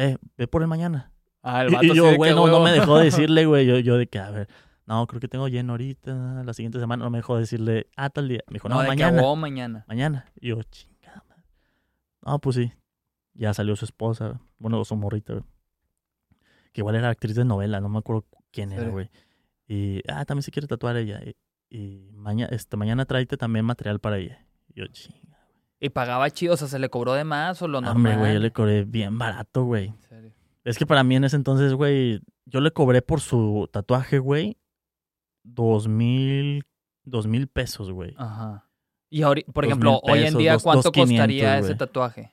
Eh, 0.00 0.16
ve 0.36 0.46
por 0.46 0.62
el 0.62 0.68
mañana. 0.68 1.12
Ah, 1.42 1.62
el 1.64 1.70
Y- 1.70 1.74
vato 1.74 1.86
y 1.86 1.90
sí 1.90 1.96
yo, 1.96 2.14
güey, 2.16 2.30
que 2.30 2.36
no, 2.36 2.46
no 2.46 2.60
me 2.60 2.70
dejó 2.72 2.98
decirle, 2.98 3.46
güey. 3.46 3.66
Yo, 3.66 3.78
yo 3.78 3.96
de 3.96 4.06
que, 4.06 4.18
a 4.18 4.30
ver, 4.30 4.48
no, 4.86 5.06
creo 5.06 5.20
que 5.20 5.28
tengo 5.28 5.48
lleno 5.48 5.72
ahorita. 5.72 6.42
La 6.44 6.54
siguiente 6.54 6.78
semana 6.78 7.04
no 7.04 7.10
me 7.10 7.18
dejó 7.18 7.36
decirle, 7.36 7.88
ah, 7.96 8.08
tal 8.10 8.28
día. 8.28 8.40
Me 8.48 8.54
dijo, 8.54 8.68
no, 8.68 8.76
No, 8.76 8.80
de 8.82 8.86
que 8.86 8.90
mañana 8.90 9.20
huevo 9.22 9.36
mañana. 9.36 9.84
mañana. 9.88 10.26
Y 10.40 10.48
yo, 10.48 10.62
chingada. 10.62 11.24
madre. 11.28 11.42
No, 12.24 12.38
pues 12.38 12.56
sí. 12.56 12.72
Ya 13.34 13.54
salió 13.54 13.76
su 13.76 13.84
esposa, 13.84 14.40
bueno, 14.58 14.84
su 14.84 14.96
morrita, 14.96 15.32
güey. 15.34 15.44
Que 16.72 16.80
igual 16.80 16.96
era 16.96 17.08
actriz 17.10 17.34
de 17.36 17.44
novela, 17.44 17.80
no 17.80 17.88
me 17.88 17.98
acuerdo 17.98 18.24
quién 18.52 18.72
era, 18.72 18.84
Sí. 18.84 18.90
güey. 18.90 19.10
Y, 19.66 20.02
ah, 20.08 20.24
también 20.24 20.42
se 20.42 20.50
quiere 20.50 20.66
tatuar 20.68 20.96
ella. 20.96 21.20
Y, 21.24 21.36
y 21.76 22.10
mañana, 22.12 22.50
este, 22.54 22.76
mañana 22.76 23.04
tráete 23.04 23.36
también 23.36 23.64
material 23.64 24.00
para 24.00 24.18
ella. 24.18 24.46
Y 24.68 24.80
yo, 24.80 24.86
chinga. 24.86 25.27
Y 25.80 25.90
pagaba 25.90 26.28
chido, 26.30 26.54
o 26.54 26.56
sea, 26.56 26.66
¿se 26.68 26.78
le 26.78 26.88
cobró 26.88 27.12
de 27.14 27.24
más 27.24 27.62
o 27.62 27.68
lo 27.68 27.80
No, 27.80 27.88
normal? 27.88 27.96
hombre, 27.96 28.16
güey, 28.16 28.34
yo 28.34 28.40
le 28.40 28.52
cobré 28.52 28.84
bien 28.84 29.16
barato, 29.18 29.64
güey. 29.64 29.86
En 29.88 30.02
serio. 30.02 30.32
Es 30.64 30.76
que 30.76 30.86
para 30.86 31.04
mí 31.04 31.14
en 31.16 31.24
ese 31.24 31.36
entonces, 31.36 31.72
güey, 31.74 32.20
yo 32.46 32.60
le 32.60 32.70
cobré 32.72 33.00
por 33.00 33.20
su 33.20 33.68
tatuaje, 33.72 34.18
güey, 34.18 34.56
dos 35.44 35.88
mil, 35.88 36.64
dos 37.04 37.26
mil 37.26 37.46
pesos, 37.48 37.90
güey. 37.92 38.14
Ajá. 38.18 38.66
Y 39.10 39.20
ahori- 39.22 39.44
por 39.52 39.64
ejemplo, 39.64 40.00
hoy 40.02 40.24
en 40.24 40.36
día, 40.36 40.54
dos- 40.54 40.62
¿cuánto 40.64 40.92
costaría 40.92 41.58
ese 41.58 41.74
tatuaje? 41.74 42.32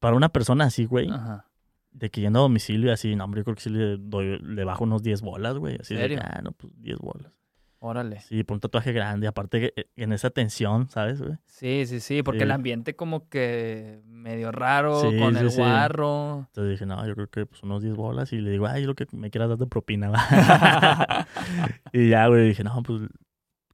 Para 0.00 0.16
una 0.16 0.28
persona 0.30 0.64
así, 0.64 0.84
güey, 0.86 1.08
Ajá. 1.10 1.46
de 1.92 2.10
que 2.10 2.20
yendo 2.20 2.38
a 2.40 2.42
domicilio 2.42 2.88
y 2.90 2.92
así, 2.92 3.14
no, 3.14 3.24
hombre, 3.24 3.40
yo 3.40 3.44
creo 3.44 3.54
que 3.56 3.62
sí 3.62 3.70
le, 3.70 3.96
doy, 3.98 4.38
le 4.38 4.64
bajo 4.64 4.84
unos 4.84 5.02
10 5.02 5.20
bolas, 5.22 5.56
güey. 5.58 5.76
Así 5.80 5.94
de 5.94 6.00
¿Serio? 6.00 6.18
que, 6.18 6.24
ah, 6.24 6.40
no, 6.42 6.52
pues 6.52 6.72
10 6.80 6.98
bolas. 6.98 7.32
Órale. 7.80 8.20
Sí, 8.20 8.42
por 8.42 8.56
un 8.56 8.60
tatuaje 8.60 8.92
grande. 8.92 9.28
Aparte, 9.28 9.72
en 9.94 10.12
esa 10.12 10.30
tensión, 10.30 10.88
¿sabes, 10.88 11.22
güey? 11.22 11.36
Sí, 11.46 11.84
sí, 11.86 12.00
sí, 12.00 12.22
porque 12.24 12.40
Sí. 12.40 12.44
el 12.44 12.50
ambiente 12.50 12.96
como 12.96 13.28
que 13.28 14.00
medio 14.06 14.50
raro, 14.50 15.00
Sí, 15.00 15.16
con 15.18 15.34
sí, 15.34 15.40
el 15.40 15.50
guarro. 15.50 16.46
Entonces 16.48 16.72
dije, 16.72 16.86
no, 16.86 17.06
yo 17.06 17.14
creo 17.14 17.28
que 17.30 17.46
pues 17.46 17.62
unos 17.62 17.82
10 17.82 17.94
bolas. 17.94 18.32
Y 18.32 18.40
le 18.40 18.50
digo, 18.50 18.66
ay, 18.66 18.84
lo 18.84 18.94
que 18.96 19.06
me 19.12 19.30
quieras 19.30 19.50
dar 19.50 19.58
de 19.58 19.66
propina, 19.66 20.10
va. 20.10 20.18
y 21.92 22.08
ya, 22.08 22.26
güey, 22.26 22.48
dije, 22.48 22.64
no, 22.64 22.82
pues 22.82 23.02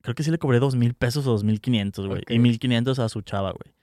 creo 0.03 0.15
que 0.15 0.23
sí 0.23 0.31
le 0.31 0.39
cobré 0.39 0.59
dos 0.59 0.77
mil 0.77 0.93
pesos 0.93 1.27
o 1.27 1.31
dos 1.31 1.45
mil 1.45 1.63
quinientos, 1.63 2.07
güey. 2.07 2.21
Ok. 2.21 2.31
Y 2.31 2.39
mil 2.39 2.59
quinientos 2.59 2.99
a 2.99 3.09
su 3.09 3.23
chava, 3.23 3.53
güey. 3.53 3.75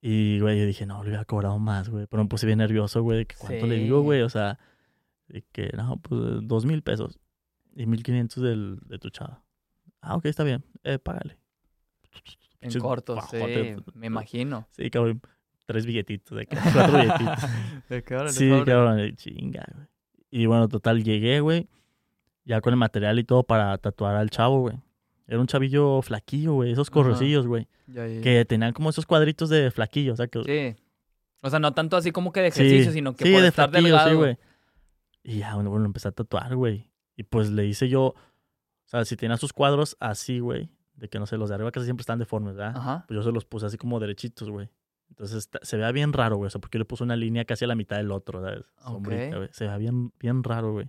Y, 0.00 0.38
güey, 0.38 0.60
yo 0.60 0.64
dije, 0.64 0.86
no, 0.86 1.02
le 1.02 1.08
hubiera 1.08 1.24
cobrado 1.24 1.58
más, 1.58 1.88
güey. 1.88 2.06
Pero 2.06 2.22
me 2.22 2.28
puse 2.28 2.46
bien 2.46 2.58
nervioso, 2.58 3.02
güey, 3.02 3.18
de 3.18 3.26
que 3.26 3.34
cuánto 3.36 3.66
le 3.66 3.74
digo, 3.78 4.00
güey. 4.02 4.22
O 4.22 4.28
sea, 4.28 4.60
de 5.26 5.42
que, 5.50 5.72
no, 5.76 5.96
pues 5.96 6.20
dos 6.42 6.64
mil 6.66 6.82
pesos. 6.82 7.18
Y 7.78 7.86
mil 7.86 8.02
quinientos 8.02 8.42
del, 8.42 8.76
de 8.86 8.98
tu 8.98 9.08
chava. 9.08 9.44
Ah, 10.00 10.16
ok, 10.16 10.26
está 10.26 10.42
bien. 10.42 10.64
Eh, 10.82 10.98
págale. 10.98 11.38
En 12.60 12.76
corto, 12.80 13.16
sí, 13.30 13.36
me 13.94 14.08
imagino. 14.08 14.66
Sí, 14.72 14.90
cabrón. 14.90 15.22
Tres 15.64 15.86
billetitos, 15.86 16.36
de 16.36 16.46
cuatro 16.74 16.98
billetitos. 16.98 17.38
¿De 17.88 18.02
qué 18.02 18.16
hora? 18.16 18.30
Sí, 18.30 18.50
cabrón, 18.66 19.14
chinga, 19.14 19.64
güey. 19.72 19.86
Y 20.30 20.46
bueno, 20.46 20.66
total, 20.68 21.04
llegué, 21.04 21.38
güey. 21.38 21.68
Ya 22.44 22.60
con 22.60 22.72
el 22.72 22.78
material 22.78 23.16
y 23.20 23.24
todo 23.24 23.44
para 23.44 23.78
tatuar 23.78 24.16
al 24.16 24.28
chavo, 24.30 24.62
güey. 24.62 24.76
Era 25.28 25.38
un 25.38 25.46
chavillo 25.46 26.02
flaquillo, 26.02 26.54
güey. 26.54 26.72
Esos 26.72 26.88
Ajá. 26.88 26.94
correcillos, 26.94 27.46
güey. 27.46 27.68
Ya, 27.86 28.08
ya, 28.08 28.14
ya. 28.14 28.20
Que 28.22 28.44
tenían 28.44 28.72
como 28.72 28.90
esos 28.90 29.06
cuadritos 29.06 29.50
de 29.50 29.70
flaquillo, 29.70 30.14
o 30.14 30.16
sea 30.16 30.26
que... 30.26 30.42
Sí. 30.42 30.82
O 31.42 31.50
sea, 31.50 31.60
no 31.60 31.72
tanto 31.74 31.96
así 31.96 32.10
como 32.10 32.32
que 32.32 32.40
de 32.40 32.50
Sí, 32.50 32.62
ejercicio, 32.62 32.92
sino 32.92 33.14
que 33.14 33.24
sí, 33.24 33.32
por 33.32 33.42
de 33.42 33.48
estar 33.48 33.70
flaquillo, 33.70 33.88
delgado. 33.92 34.10
sí, 34.10 34.16
güey. 34.16 34.38
Y 35.22 35.38
ya, 35.38 35.54
bueno, 35.54 35.70
bueno, 35.70 35.84
empecé 35.86 36.08
a 36.08 36.12
tatuar, 36.12 36.56
güey. 36.56 36.87
Y 37.18 37.24
pues 37.24 37.50
le 37.50 37.66
hice 37.66 37.88
yo... 37.90 38.02
O 38.06 38.14
sea, 38.86 39.04
si 39.04 39.16
tenía 39.16 39.36
sus 39.36 39.52
cuadros 39.52 39.96
así, 40.00 40.38
güey. 40.38 40.70
De 40.94 41.08
que, 41.08 41.18
no 41.18 41.26
sé, 41.26 41.36
los 41.36 41.48
de 41.50 41.56
arriba 41.56 41.70
casi 41.72 41.84
siempre 41.84 42.02
están 42.02 42.18
deformes, 42.18 42.54
¿verdad? 42.56 42.76
Ajá. 42.76 43.04
Pues 43.06 43.16
yo 43.16 43.22
se 43.22 43.32
los 43.32 43.44
puse 43.44 43.66
así 43.66 43.76
como 43.76 44.00
derechitos, 44.00 44.48
güey. 44.48 44.70
Entonces 45.10 45.36
está- 45.38 45.58
se 45.62 45.76
vea 45.76 45.90
bien 45.92 46.12
raro, 46.12 46.36
güey. 46.36 46.46
O 46.46 46.50
sea, 46.50 46.60
porque 46.60 46.76
yo 46.76 46.80
le 46.80 46.84
puse 46.86 47.02
una 47.04 47.16
línea 47.16 47.44
casi 47.44 47.64
a 47.64 47.68
la 47.68 47.74
mitad 47.74 47.96
del 47.96 48.10
otro, 48.12 48.40
¿sabes? 48.40 48.64
Sombrita. 48.82 49.48
Se 49.52 49.64
vea 49.64 49.76
bien, 49.76 50.12
bien 50.20 50.42
raro, 50.44 50.72
güey. 50.72 50.88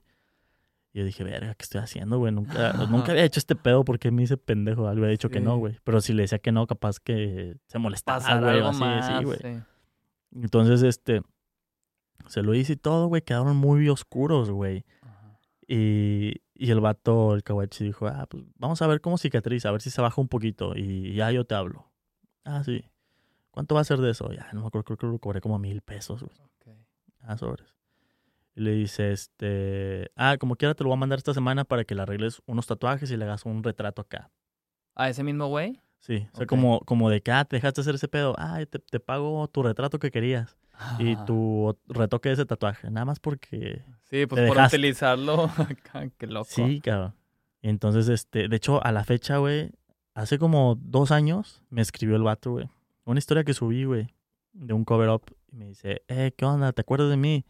Y 0.94 1.00
yo 1.00 1.06
dije, 1.06 1.24
verga, 1.24 1.54
¿qué 1.56 1.64
estoy 1.64 1.82
haciendo, 1.82 2.18
güey? 2.20 2.32
Nunca, 2.34 2.74
nunca 2.90 3.12
había 3.12 3.24
hecho 3.24 3.40
este 3.40 3.56
pedo 3.56 3.84
porque 3.84 4.12
me 4.12 4.24
hice 4.24 4.38
pendejo. 4.38 4.84
Le 4.88 4.94
hubiera 4.94 5.10
dicho 5.10 5.30
que 5.30 5.40
no, 5.42 5.58
güey. 5.58 5.78
Pero 5.84 6.00
si 6.02 6.14
le 6.14 6.24
decía 6.24 6.40
que 6.40 6.52
no, 6.52 6.68
capaz 6.68 7.00
que 7.00 7.58
se 7.68 7.80
molestaba, 7.80 8.20
Pasar 8.20 8.40
güey. 8.42 8.54
o 8.54 8.58
algo 8.58 8.70
así, 8.70 8.80
más. 8.80 9.08
sí, 9.20 9.24
güey. 9.26 9.40
sí. 9.40 9.62
Entonces, 10.36 10.84
este, 10.84 11.22
se 12.28 12.44
lo 12.44 12.54
hice 12.54 12.74
y 12.74 12.78
todo, 12.78 13.08
güey, 13.08 13.22
quedaron 13.22 13.56
muy 13.58 13.88
oscuros, 13.90 14.50
güey. 14.52 14.86
Y, 15.72 16.42
y 16.56 16.72
el 16.72 16.80
vato, 16.80 17.36
el 17.36 17.44
kawachi, 17.44 17.84
dijo, 17.84 18.08
ah, 18.08 18.26
pues 18.28 18.44
vamos 18.56 18.82
a 18.82 18.88
ver 18.88 19.02
cómo 19.02 19.20
cicatriza, 19.20 19.70
a 19.70 19.72
ver 19.72 19.82
si 19.82 19.92
se 19.92 20.02
baja 20.02 20.20
un 20.20 20.28
poquito 20.28 20.76
y 20.76 21.14
ya 21.14 21.30
yo 21.32 21.46
te 21.46 21.54
hablo. 21.54 21.86
Ah, 22.44 22.64
sí. 22.64 22.84
¿Cuánto 23.52 23.76
va 23.76 23.82
a 23.82 23.84
ser 23.84 24.00
de 24.00 24.10
eso? 24.10 24.32
Ya, 24.34 24.50
no 24.52 24.62
me 24.62 24.68
acuerdo, 24.68 24.84
creo 24.86 24.98
que 24.98 25.06
lo 25.06 25.20
cobré 25.20 25.42
como 25.42 25.60
mil 25.60 25.82
pesos, 25.82 26.24
güey. 26.24 26.36
Ok. 26.40 26.76
Ah, 27.20 27.38
sobres. 27.38 27.76
Y 28.56 28.62
le 28.62 28.72
dice, 28.72 29.12
este, 29.12 30.10
ah, 30.16 30.38
como 30.40 30.56
quiera 30.56 30.74
te 30.74 30.84
lo 30.84 30.90
voy 30.90 30.98
a 30.98 31.00
mandar 31.02 31.20
esta 31.20 31.36
semana 31.36 31.66
para 31.66 31.84
que 31.84 31.94
le 31.94 32.02
arregles 32.02 32.42
unos 32.48 32.66
tatuajes 32.66 33.12
y 33.12 33.18
le 33.18 33.26
hagas 33.26 33.46
un 33.46 33.64
retrato 33.64 34.02
acá. 34.02 34.32
¿A 34.96 35.08
ese 35.08 35.24
mismo 35.24 35.50
güey? 35.50 35.80
Sí, 36.00 36.28
o 36.34 36.38
sea, 36.38 36.48
como, 36.48 36.80
como 36.80 37.12
de 37.12 37.22
que, 37.22 37.32
ah, 37.32 37.46
te 37.46 37.58
dejaste 37.58 37.82
hacer 37.82 37.94
ese 37.94 38.08
pedo. 38.08 38.34
Ah, 38.40 38.60
te, 38.68 38.80
te 38.80 39.00
pago 39.00 39.48
tu 39.50 39.62
retrato 39.62 40.00
que 40.00 40.10
querías 40.10 40.58
y 40.98 41.14
Ajá. 41.14 41.26
tu 41.26 41.78
retoque 41.88 42.30
de 42.30 42.34
ese 42.34 42.46
tatuaje. 42.48 42.90
Nada 42.90 43.06
más 43.06 43.20
porque 43.20 43.84
Sí, 44.10 44.26
pues 44.26 44.48
por 44.48 44.56
dejaste. 44.56 44.78
utilizarlo. 44.78 45.50
Qué 46.18 46.28
loco. 46.28 46.48
Sí, 46.50 46.82
cabrón. 46.82 47.14
Y 47.62 47.70
entonces, 47.70 48.08
este, 48.10 48.48
de 48.48 48.56
hecho, 48.56 48.84
a 48.84 48.92
la 48.92 49.04
fecha, 49.04 49.38
güey, 49.38 49.72
hace 50.14 50.40
como 50.40 50.76
dos 50.82 51.12
años 51.12 51.62
me 51.70 51.82
escribió 51.82 52.16
el 52.16 52.24
vato, 52.24 52.52
güey. 52.52 52.70
Una 53.06 53.20
historia 53.20 53.44
que 53.44 53.54
subí, 53.54 53.84
güey, 53.84 54.08
de 54.54 54.74
un 54.74 54.86
cover 54.86 55.10
up. 55.10 55.24
Y 55.52 55.56
me 55.56 55.66
dice, 55.66 56.04
eh, 56.08 56.32
¿qué 56.36 56.46
onda? 56.46 56.72
¿Te 56.72 56.82
acuerdas 56.82 57.10
de 57.10 57.18
mí? 57.18 57.46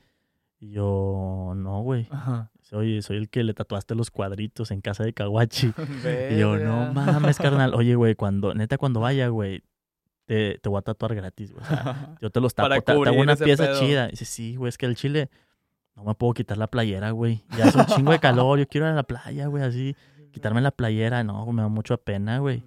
Y 0.60 0.72
yo, 0.72 1.54
no, 1.56 1.82
güey. 1.82 2.08
Ajá. 2.12 2.52
Oye, 2.72 3.02
soy 3.02 3.18
el 3.18 3.30
que 3.30 3.44
le 3.44 3.54
tatuaste 3.54 3.96
los 3.96 4.12
cuadritos 4.12 4.72
en 4.72 4.82
casa 4.82 5.04
de 5.04 5.14
Kawachi. 5.14 5.74
Y 6.32 6.38
yo, 6.38 6.58
no 6.58 6.94
mames, 6.94 7.38
carnal. 7.38 7.74
Oye, 7.74 7.96
güey, 7.96 8.16
cuando, 8.16 8.54
neta, 8.54 8.78
cuando 8.78 9.00
vaya, 9.02 9.28
güey, 9.30 9.64
te, 10.26 10.60
te 10.60 10.70
voy 10.70 10.80
a 10.80 10.82
tatuar 10.82 11.16
gratis, 11.16 11.52
güey. 11.52 11.64
O 11.64 11.68
sea, 11.68 12.16
yo 12.22 12.30
te 12.30 12.40
los 12.40 12.54
tapo, 12.54 12.70
te, 12.82 12.92
hago 12.92 13.20
una 13.20 13.36
pieza 13.36 13.66
pedo. 13.66 13.80
chida. 13.80 14.08
Dice, 14.08 14.26
sí, 14.26 14.56
güey, 14.56 14.70
es 14.70 14.78
que 14.78 14.86
el 14.86 14.96
chile 14.96 15.30
no 16.00 16.06
me 16.06 16.16
puedo 16.16 16.34
quitar 16.34 16.58
la 16.58 16.68
playera, 16.68 17.12
güey. 17.12 17.44
Ya 17.58 17.66
es 17.66 17.76
un 17.76 17.86
chingo 17.86 18.12
de 18.14 18.20
calor, 18.20 18.58
yo 18.58 18.68
quiero 18.68 18.88
ir 18.88 18.94
a 18.94 18.96
la 18.96 19.04
playa, 19.04 19.48
güey, 19.48 19.64
así. 19.64 19.96
Quitarme 20.32 20.62
la 20.62 20.70
playera, 20.72 21.24
no, 21.24 21.46
me 21.52 21.64
da 21.64 21.68
mucha 21.70 21.98
pena, 21.98 22.38
güey. 22.38 22.64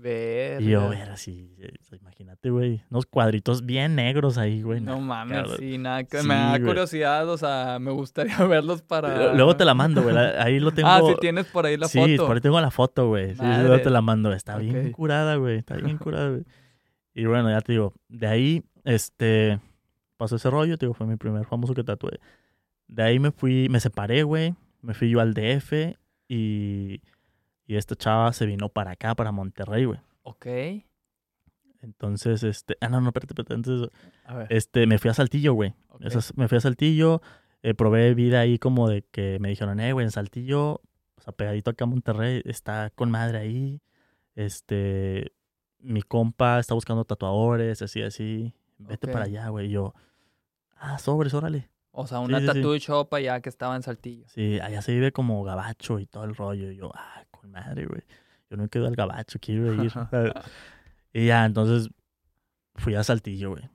Y 0.61 0.65
yo, 0.69 0.89
ver, 0.91 1.11
así, 1.11 1.57
imagínate, 1.99 2.51
güey, 2.51 2.83
unos 2.91 3.07
cuadritos 3.07 3.65
bien 3.65 3.95
negros 3.95 4.37
ahí, 4.37 4.63
güey. 4.63 4.81
No 4.81 4.97
no, 4.97 5.01
mames, 5.01 5.39
cabrón. 5.39 5.57
sí, 5.59 5.79
nada, 5.79 6.03
que 6.05 6.19
Sí, 6.21 6.27
me 6.27 6.35
da 6.35 6.51
güey. 6.59 6.63
curiosidad, 6.65 7.29
o 7.29 7.39
sea, 7.39 7.79
me 7.81 7.93
gustaría 7.93 8.37
verlos 8.47 8.83
para... 8.83 9.33
Luego 9.33 9.57
te 9.57 9.65
la 9.65 9.75
mando, 9.75 10.03
güey, 10.03 10.17
ahí 10.17 10.59
lo 10.59 10.73
tengo. 10.73 10.89
Ah, 10.89 11.01
si 11.07 11.15
tienes 11.21 11.47
por 11.47 11.65
ahí 11.65 11.77
la 11.77 11.87
sí, 11.87 11.99
foto. 12.17 12.27
por 12.27 12.37
ahí 12.37 12.41
tengo 12.43 12.61
la 12.61 12.71
foto, 12.73 13.09
güey. 13.09 13.31
Sí, 13.37 13.41
sí, 13.41 13.63
luego 13.63 13.81
te 13.81 13.91
la 13.91 14.03
mando. 14.03 14.33
Está 14.33 14.59
bien 14.59 14.91
curada, 14.91 15.37
güey. 15.37 15.59
Está 15.59 15.77
bien 15.77 15.99
curada, 15.99 16.31
güey. 16.31 16.45
Y 17.15 17.27
bueno, 17.27 17.49
ya 17.49 17.61
te 17.61 17.73
digo, 17.73 17.93
de 18.09 18.27
ahí, 18.27 18.65
este, 18.85 19.61
pasó 20.17 20.35
ese 20.37 20.51
rollo, 20.51 20.77
te 20.79 20.87
digo, 20.87 20.95
fue 20.95 21.07
mi 21.07 21.17
primer 21.17 21.45
famoso 21.47 21.75
que 21.75 21.85
tatué. 21.85 22.19
De 22.93 23.03
ahí 23.03 23.19
me 23.19 23.31
fui, 23.31 23.69
me 23.71 23.81
separé, 23.81 24.23
güey. 24.23 24.55
Me 24.83 24.93
fui 24.93 25.09
yo 25.09 25.21
al 25.21 25.33
DF 25.33 25.97
y, 26.29 27.01
y 27.67 27.77
esta 27.77 27.97
chava 27.97 28.35
se 28.35 28.45
vino 28.45 28.69
para 28.69 28.91
acá, 28.91 29.15
para 29.15 29.33
Monterrey, 29.33 29.87
güey. 29.87 29.99
Ok. 30.25 30.47
Entonces, 31.81 32.43
este, 32.43 32.77
ah, 32.83 32.91
no, 32.91 33.01
no, 33.01 33.09
espérate, 33.09 33.33
espérate. 33.33 33.61
Eso, 33.63 33.91
A 34.27 34.35
ver. 34.37 34.47
este, 34.51 34.87
me 34.87 34.99
fui 34.99 35.09
a 35.09 35.15
Saltillo, 35.15 35.55
güey. 35.55 35.73
me 36.37 36.49
fui 36.49 36.59
a 36.59 36.61
Saltillo, 36.61 37.23
eh, 37.63 37.73
probé 37.73 38.13
vida 38.13 38.41
ahí 38.41 38.59
como 38.59 38.91
de 38.91 39.03
que 39.11 39.39
me 39.41 39.49
dijeron, 39.49 39.81
eh, 39.81 39.95
güey, 39.95 40.05
en 40.05 40.11
Saltillo, 40.11 40.83
o 41.17 41.21
sea, 41.21 41.33
pegadito 41.33 41.71
acá 41.71 41.85
a 41.85 41.87
Monterrey, 41.89 42.43
está 42.45 42.91
con 42.91 43.11
madre 43.11 43.39
ahí. 43.39 43.81
Este, 44.35 45.33
mi 45.79 46.03
compa 46.03 46.59
está 46.59 46.75
buscando 46.75 47.07
tatuadores, 47.07 47.81
así, 47.81 48.03
así. 48.03 48.53
Vete 48.77 49.09
para 49.09 49.25
allá, 49.25 49.49
güey. 49.49 49.69
Y 49.69 49.71
yo, 49.71 49.95
ah, 50.77 50.99
sobres, 50.99 51.33
órale. 51.33 51.72
O 51.95 52.07
sea, 52.07 52.21
una 52.21 52.41
sí, 52.41 52.47
sí. 52.47 52.53
tattoo 52.55 52.77
shop 52.77 53.15
allá 53.15 53.41
que 53.41 53.51
estaba 53.51 53.77
en 53.77 53.83
Saltillo. 53.83 54.25
Sí, 54.29 54.59
allá 54.61 54.81
se 54.81 54.93
vive 54.93 55.13
como 55.13 55.45
gabacho 55.45 55.99
y 55.99 56.07
todo 56.07 56.25
el 56.25 56.35
rollo. 56.35 56.71
Y 56.71 56.77
yo, 56.77 56.91
ah, 56.95 57.23
con 57.31 57.51
madre, 57.51 57.85
güey. 57.87 58.03
Yo 58.51 58.57
no 58.57 58.65
he 58.65 58.69
quedado 58.69 58.89
al 58.89 58.97
gabacho, 58.97 59.39
quiero 59.39 59.73
ir. 59.85 59.93
y 61.13 61.27
ya, 61.27 61.45
entonces 61.45 61.91
fui 62.77 62.95
a 62.95 63.05
Saltillo, 63.05 63.51
güey. 63.51 63.69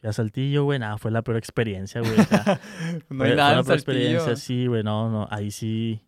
Fui 0.00 0.08
a 0.08 0.12
Saltillo, 0.12 0.64
güey. 0.64 0.78
Nada, 0.78 0.98
fue 0.98 1.10
la 1.10 1.22
peor 1.22 1.36
experiencia, 1.36 2.00
güey. 2.00 2.16
no 3.10 3.18
Fue- 3.18 3.30
hay 3.30 3.36
nada 3.36 3.64
fue 3.64 3.74
en 3.74 3.80
la 3.80 3.84
peor 3.84 4.20
Saltillo. 4.20 4.36
sí, 4.36 4.66
güey, 4.68 4.84
no, 4.84 5.10
no, 5.10 5.26
ahí 5.30 5.50
sí. 5.50 6.04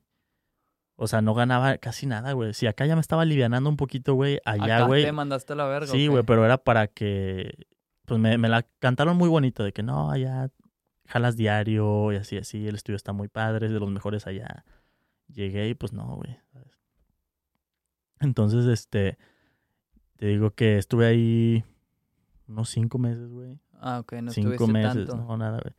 O 0.95 1.09
sea, 1.09 1.21
no 1.23 1.35
ganaba 1.35 1.79
casi 1.79 2.07
nada, 2.07 2.33
güey. 2.33 2.55
Si 2.55 2.67
acá 2.69 2.87
ya 2.87 2.95
me 2.95 3.01
estaba 3.01 3.23
alivianando 3.23 3.69
un 3.71 3.77
poquito, 3.77 4.15
güey, 4.15 4.39
allá, 4.45 4.83
güey. 4.83 5.03
te 5.03 5.13
mandaste 5.13 5.55
la 5.57 5.65
verga. 5.65 5.89
Sí, 5.89 6.07
¿o 6.09 6.13
güey, 6.13 6.23
pero 6.23 6.45
era 6.45 6.59
para 6.59 6.87
que. 6.87 7.67
Pues 8.07 8.21
me, 8.21 8.39
me 8.39 8.49
la 8.49 8.67
cantaron 8.81 9.17
muy 9.17 9.29
bonito, 9.29 9.65
de 9.65 9.73
que 9.73 9.83
no, 9.83 10.11
allá 10.11 10.51
jalas 11.11 11.37
diario 11.37 12.13
y 12.13 12.17
así, 12.17 12.37
así. 12.39 12.67
El 12.67 12.77
estudio 12.77 12.97
está 12.97 13.13
muy 13.13 13.29
padre, 13.29 13.67
es 13.67 13.73
de 13.73 13.81
los 13.81 13.91
mejores 13.91 14.27
allá. 14.27 14.65
Llegué 15.29 15.69
y 15.69 15.75
pues 15.75 15.93
no, 15.93 16.17
güey. 16.17 16.39
Entonces, 18.21 18.67
este. 18.67 19.19
Te 20.17 20.27
digo 20.27 20.51
que 20.51 20.77
estuve 20.77 21.07
ahí 21.07 21.65
unos 22.47 22.69
cinco 22.69 22.99
meses, 22.99 23.31
güey 23.31 23.59
Ah, 23.81 24.01
ok, 24.01 24.13
no 24.23 24.31
cinco 24.31 24.67
meses, 24.67 25.07
tanto. 25.07 25.17
no, 25.17 25.37
nada, 25.39 25.61
güey. 25.63 25.75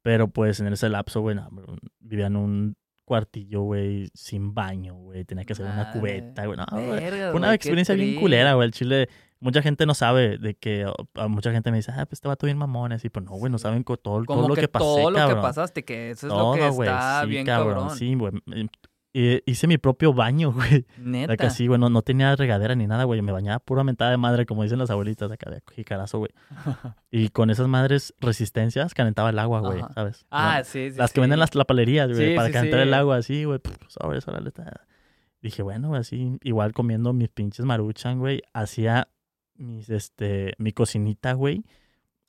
Pero 0.00 0.28
pues 0.28 0.60
en 0.60 0.72
ese 0.72 0.88
lapso, 0.88 1.20
güey, 1.20 1.36
no, 1.36 1.50
vivía 2.00 2.26
en 2.28 2.36
un 2.36 2.76
cuartillo, 3.04 3.62
güey, 3.62 4.08
sin 4.14 4.54
baño, 4.54 4.94
güey. 4.94 5.24
Tenía 5.24 5.44
que 5.44 5.52
hacer 5.52 5.66
una 5.66 5.92
cubeta, 5.92 6.46
güey. 6.46 6.56
No, 6.56 6.64
güey, 6.70 6.88
Verga, 6.88 7.30
Fue 7.30 7.36
una 7.38 7.48
güey, 7.48 7.56
experiencia 7.56 7.94
bien 7.94 8.18
culera, 8.18 8.54
güey. 8.54 8.66
El 8.66 8.72
chile, 8.72 9.08
mucha 9.44 9.62
gente 9.62 9.86
no 9.86 9.94
sabe 9.94 10.38
de 10.38 10.54
que, 10.54 10.86
a 11.14 11.28
mucha 11.28 11.52
gente 11.52 11.70
me 11.70 11.76
dice, 11.76 11.92
ah, 11.92 12.06
pues 12.06 12.14
este 12.14 12.28
vato 12.28 12.46
bien 12.46 12.56
mamón, 12.58 12.92
así, 12.92 13.10
pues 13.10 13.24
no, 13.24 13.32
güey, 13.32 13.52
no 13.52 13.58
Sí. 13.58 13.62
saben 13.62 13.84
todo, 13.84 13.96
todo 13.98 14.24
Como 14.24 14.48
lo 14.48 14.54
que, 14.54 14.62
que, 14.62 14.68
pasé, 14.68 14.84
todo 14.84 15.10
lo 15.10 15.28
que 15.28 15.34
pasaste, 15.36 15.84
que 15.84 16.10
eso 16.10 16.26
es 16.26 16.32
lo 16.32 16.38
todo, 16.38 16.54
que 16.54 16.68
güey, 16.70 16.88
está 16.88 17.22
sí, 17.22 17.28
bien 17.28 17.46
cabrón, 17.46 17.74
cabrón. 17.74 17.96
Sí, 17.96 18.14
güey. 18.14 18.32
Eh, 19.16 19.42
hice 19.46 19.68
mi 19.68 19.78
propio 19.78 20.12
baño, 20.12 20.50
güey. 20.52 20.86
Neta. 20.98 21.36
Que 21.36 21.46
así, 21.46 21.68
güey, 21.68 21.78
no, 21.78 21.88
no 21.88 22.02
tenía 22.02 22.34
regadera 22.34 22.74
ni 22.74 22.88
nada, 22.88 23.04
güey. 23.04 23.22
Me 23.22 23.30
bañaba 23.30 23.60
pura 23.60 23.84
mentada 23.84 24.10
de 24.10 24.16
madre, 24.16 24.44
como 24.44 24.64
dicen 24.64 24.78
las 24.80 24.90
abuelitas 24.90 25.28
de 25.28 25.34
acá, 25.34 25.50
de 25.50 25.62
jicarazo, 25.72 26.18
güey. 26.18 26.30
Y 27.12 27.28
con 27.28 27.48
esas 27.50 27.68
madres 27.68 28.12
resistencias 28.18 28.92
calentaba 28.92 29.30
el 29.30 29.38
agua, 29.38 29.60
güey. 29.60 29.82
¿sabes? 29.94 30.26
ah, 30.32 30.56
No, 30.58 30.64
sí, 30.64 30.90
sí. 30.90 30.96
las 30.98 31.12
que 31.12 31.18
sí. 31.18 31.20
venden 31.20 31.38
las 31.38 31.54
lapalerías, 31.54 32.08
güey, 32.10 32.30
Sí, 32.30 32.34
para 32.34 32.48
sí, 32.48 32.52
calentar 32.54 32.80
sí. 32.80 32.88
el 32.88 32.94
agua 32.94 33.16
así, 33.18 33.44
güey. 33.44 33.60
Sobres, 33.86 34.26
órale, 34.26 34.50
ta. 34.50 34.80
Dije, 35.40 35.62
bueno, 35.62 35.88
güey, 35.88 36.00
así, 36.00 36.38
igual 36.42 36.72
comiendo 36.72 37.12
mis 37.12 37.28
pinches 37.28 37.64
maruchan, 37.64 38.18
güey. 38.18 38.42
Hacía 38.52 39.06
mis, 39.56 39.90
este, 39.90 40.54
mi 40.58 40.72
cocinita, 40.72 41.32
güey. 41.32 41.64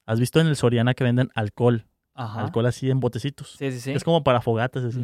¿Has 0.06 0.20
visto 0.20 0.40
en 0.40 0.48
el 0.48 0.56
Soriana 0.56 0.94
que 0.94 1.04
venden 1.04 1.30
alcohol? 1.34 1.86
Ajá. 2.14 2.42
Alcohol 2.42 2.68
así 2.68 2.90
en 2.90 3.00
botecitos. 3.00 3.56
Sí, 3.58 3.72
sí, 3.72 3.80
sí. 3.80 3.92
Es 3.92 4.04
como 4.04 4.24
para 4.24 4.42
fogatas, 4.42 4.84
así. 4.84 5.04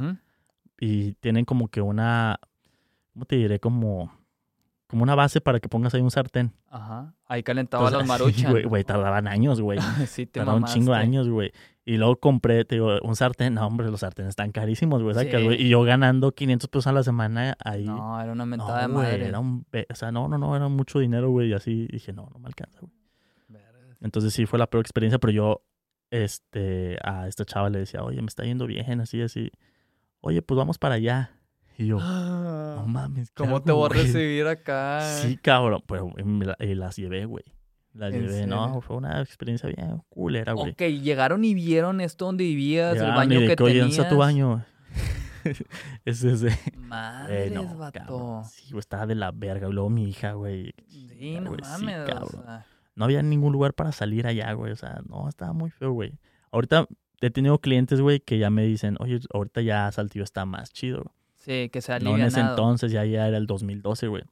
Y 0.80 1.14
tienen 1.16 1.46
como 1.46 1.68
que 1.68 1.82
una, 1.82 2.40
¿cómo 3.14 3.26
te 3.26 3.36
diré? 3.36 3.60
Como, 3.60 4.12
como 4.92 5.04
una 5.04 5.16
base 5.16 5.40
para 5.40 5.62
que 5.62 5.70
pongas 5.70 5.94
ahí 5.94 6.02
un 6.02 6.12
sartén. 6.12 6.52
Ajá. 6.68 7.16
Ahí 7.26 7.44
calentaba 7.44 7.88
Entonces, 7.88 8.10
los 8.10 8.12
así, 8.12 8.24
maruchan. 8.24 8.52
Güey, 8.52 8.64
güey, 8.66 8.84
tardaban 8.84 9.26
años, 9.26 9.62
güey. 9.62 9.80
sí, 10.06 10.26
te 10.26 10.42
Tardaron 10.42 10.64
un 10.64 10.68
chingo 10.68 10.92
de 10.92 10.98
años, 10.98 11.30
güey. 11.30 11.54
Y 11.86 11.96
luego 11.96 12.18
compré, 12.18 12.66
te 12.66 12.76
digo, 12.76 13.00
un 13.02 13.16
sartén. 13.16 13.54
No, 13.54 13.66
hombre, 13.66 13.90
los 13.90 14.02
sartenes 14.02 14.32
están 14.32 14.52
carísimos, 14.52 15.02
güey. 15.02 15.16
Sí. 15.16 15.64
Y 15.64 15.70
yo 15.70 15.82
ganando 15.84 16.34
500 16.34 16.70
pesos 16.70 16.88
a 16.88 16.92
la 16.92 17.04
semana 17.04 17.56
ahí. 17.64 17.86
No, 17.86 18.22
era 18.22 18.34
una 18.34 18.46
mentada 18.46 18.82
de 18.82 18.94
güey, 18.94 19.06
madre. 19.06 19.28
era 19.28 19.40
un... 19.40 19.66
O 19.90 19.96
sea, 19.96 20.12
no, 20.12 20.28
no, 20.28 20.38
no, 20.38 20.58
era 20.58 20.68
mucho 20.68 21.00
dinero, 21.00 21.30
güey. 21.30 21.52
Y 21.52 21.54
así 21.54 21.88
dije, 21.90 22.12
no, 22.12 22.30
no 22.34 22.38
me 22.38 22.48
alcanza, 22.48 22.82
güey. 22.82 22.92
Entonces 24.02 24.34
sí 24.34 24.46
fue 24.46 24.60
la 24.60 24.68
peor 24.68 24.82
experiencia, 24.82 25.20
pero 25.20 25.32
yo, 25.32 25.64
este, 26.10 26.98
a 27.04 27.28
esta 27.28 27.46
chava 27.46 27.70
le 27.70 27.80
decía, 27.80 28.04
oye, 28.04 28.20
me 28.22 28.28
está 28.28 28.44
yendo 28.44 28.66
bien, 28.66 29.00
así, 29.00 29.22
así. 29.22 29.52
Oye, 30.20 30.42
pues 30.42 30.58
vamos 30.58 30.78
para 30.78 30.96
allá. 30.96 31.32
Y 31.82 31.88
yo, 31.88 32.00
no 32.00 32.86
mames. 32.88 33.30
¿qué 33.32 33.36
¿Cómo 33.44 33.56
hago, 33.58 33.64
te 33.66 33.72
voy 33.72 33.86
a 33.86 33.88
güey? 33.90 34.02
recibir 34.04 34.48
acá? 34.48 35.00
Sí, 35.22 35.38
cabrón. 35.38 35.82
Pero 35.88 36.12
y 36.60 36.76
las 36.76 36.96
llevé, 36.96 37.26
güey. 37.26 37.44
Las 37.94 38.14
¿En 38.14 38.22
llevé. 38.28 38.46
No, 38.48 38.82
fue 38.82 38.98
una 38.98 39.20
experiencia 39.22 39.68
bien 39.68 40.02
culera, 40.10 40.54
güey. 40.54 40.72
Ok, 40.74 40.82
llegaron 41.02 41.44
y 41.44 41.54
vieron 41.56 42.00
esto 42.00 42.26
donde 42.26 42.44
vivías, 42.44 42.98
el 42.98 43.08
baño 43.12 43.42
y 43.42 43.48
de 43.48 43.56
que 43.56 43.64
Oye, 43.64 43.74
tenías. 43.74 43.88
¿dónde 43.88 44.02
está 44.04 44.10
tu 44.10 44.18
baño? 44.18 44.64
Ese 46.06 46.32
es 46.34 46.42
de... 46.42 46.56
Madres, 46.78 47.52
Güey, 47.52 47.64
no, 47.66 47.76
vato. 47.78 48.00
cabrón. 48.00 48.46
Sí, 48.46 48.70
güey, 48.72 48.80
estaba 48.80 49.08
de 49.08 49.16
la 49.16 49.32
verga. 49.32 49.68
Y 49.68 49.72
luego 49.74 49.90
mi 49.90 50.08
hija, 50.08 50.34
güey. 50.34 50.74
Sí, 50.88 51.40
no 51.42 51.50
güey, 51.50 51.62
sí, 51.64 51.84
mames. 51.84 52.00
o 52.02 52.06
cabrón. 52.06 52.30
sea, 52.46 52.66
No 52.96 53.06
había 53.06 53.24
ningún 53.24 53.52
lugar 53.52 53.74
para 53.74 53.92
salir 53.92 54.28
allá, 54.28 54.54
güey. 54.54 54.72
O 54.72 54.76
sea, 54.76 55.02
no, 55.10 55.28
estaba 55.28 55.52
muy 55.54 55.72
feo, 55.72 55.92
güey. 55.94 56.20
Ahorita 56.52 56.86
he 57.22 57.30
tenido 57.32 57.60
clientes, 57.60 58.02
güey, 58.02 58.20
que 58.20 58.38
ya 58.38 58.50
me 58.52 58.64
dicen, 58.66 58.98
oye, 59.00 59.20
ahorita 59.34 59.62
ya 59.62 59.92
Saltillo 59.92 60.24
está 60.24 60.46
más 60.46 60.72
chido. 60.72 61.12
Sí, 61.42 61.70
que 61.70 61.82
se 61.82 61.94
ha 61.94 62.00
No 62.00 62.16
en 62.16 62.22
ese 62.24 62.40
entonces, 62.40 62.92
ya, 62.92 63.04
ya 63.06 63.28
era 63.28 63.38
el 63.38 63.48
2012, 63.48 64.08
güey. 64.08 64.24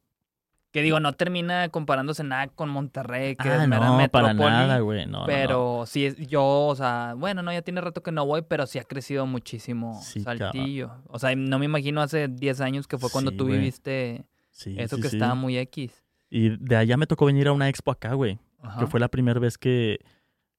Que 0.71 0.83
digo, 0.83 0.99
no 0.99 1.13
termina 1.13 1.67
comparándose 1.69 2.23
nada 2.23 2.47
con 2.47 2.69
Monterrey, 2.69 3.35
que 3.35 3.49
Ah, 3.49 3.63
es 3.63 3.67
mera 3.67 3.87
no, 3.87 4.07
para 4.09 4.33
nada, 4.35 4.79
güey. 4.79 5.05
No, 5.07 5.11
no, 5.11 5.19
no. 5.21 5.25
Pero 5.25 5.85
sí, 5.87 6.13
yo, 6.27 6.67
o 6.67 6.75
sea, 6.75 7.15
bueno, 7.17 7.41
no, 7.41 7.51
ya 7.51 7.63
tiene 7.63 7.81
rato 7.81 8.03
que 8.03 8.11
no 8.11 8.23
voy, 8.25 8.43
pero 8.47 8.67
sí 8.67 8.77
ha 8.77 8.83
crecido 8.83 9.25
muchísimo 9.25 9.99
Sí. 10.03 10.19
Saltillo. 10.19 10.91
O 11.07 11.17
sea, 11.17 11.35
no 11.35 11.57
me 11.57 11.65
imagino 11.65 12.01
hace 12.01 12.27
10 12.27 12.61
años 12.61 12.87
que 12.87 12.99
fue 12.99 13.09
cuando 13.09 13.31
Sí, 13.31 13.37
tú 13.37 13.45
viviste 13.45 14.25
Sí, 14.51 14.75
eso 14.77 14.97
que 14.97 15.07
estaba 15.07 15.33
muy 15.33 15.57
X. 15.57 16.03
Y 16.29 16.49
de 16.57 16.75
allá 16.75 16.97
me 16.97 17.07
tocó 17.07 17.25
venir 17.25 17.47
a 17.47 17.51
una 17.51 17.67
expo 17.67 17.89
acá, 17.89 18.13
güey. 18.13 18.37
Que 18.77 18.85
fue 18.85 18.99
la 18.99 19.07
primera 19.07 19.39
vez 19.39 19.57
que, 19.57 19.99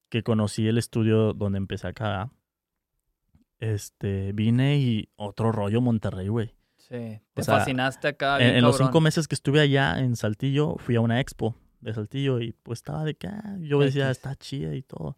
que 0.09 0.25
conocí 0.25 0.67
el 0.67 0.79
estudio 0.79 1.35
donde 1.35 1.59
empecé 1.59 1.87
acá, 1.87 2.31
este, 3.61 4.33
vine 4.33 4.79
y 4.79 5.09
otro 5.17 5.53
rollo 5.53 5.81
Monterrey, 5.81 6.29
güey. 6.29 6.55
Sí. 6.79 7.21
Te 7.35 7.43
O 7.43 7.45
sea, 7.45 7.59
fascinaste 7.59 8.09
acá. 8.09 8.39
En, 8.39 8.47
bien 8.47 8.57
en 8.57 8.63
los 8.63 8.77
cinco 8.79 9.01
meses 9.01 9.29
que 9.29 9.35
estuve 9.37 9.61
allá 9.61 10.01
en 10.01 10.17
Saltillo, 10.17 10.77
fui 10.79 10.97
a 10.97 11.01
una 11.01 11.21
expo 11.21 11.55
de 11.81 11.95
Saltillo 11.95 12.41
y 12.41 12.53
pues 12.53 12.81
estaba 12.81 13.05
de 13.05 13.15
que, 13.15 13.29
ah, 13.29 13.57
yo 13.61 13.79
decía, 13.81 14.07
X. 14.09 14.19
está 14.19 14.35
chida 14.35 14.75
y 14.75 14.83
todo. 14.83 15.17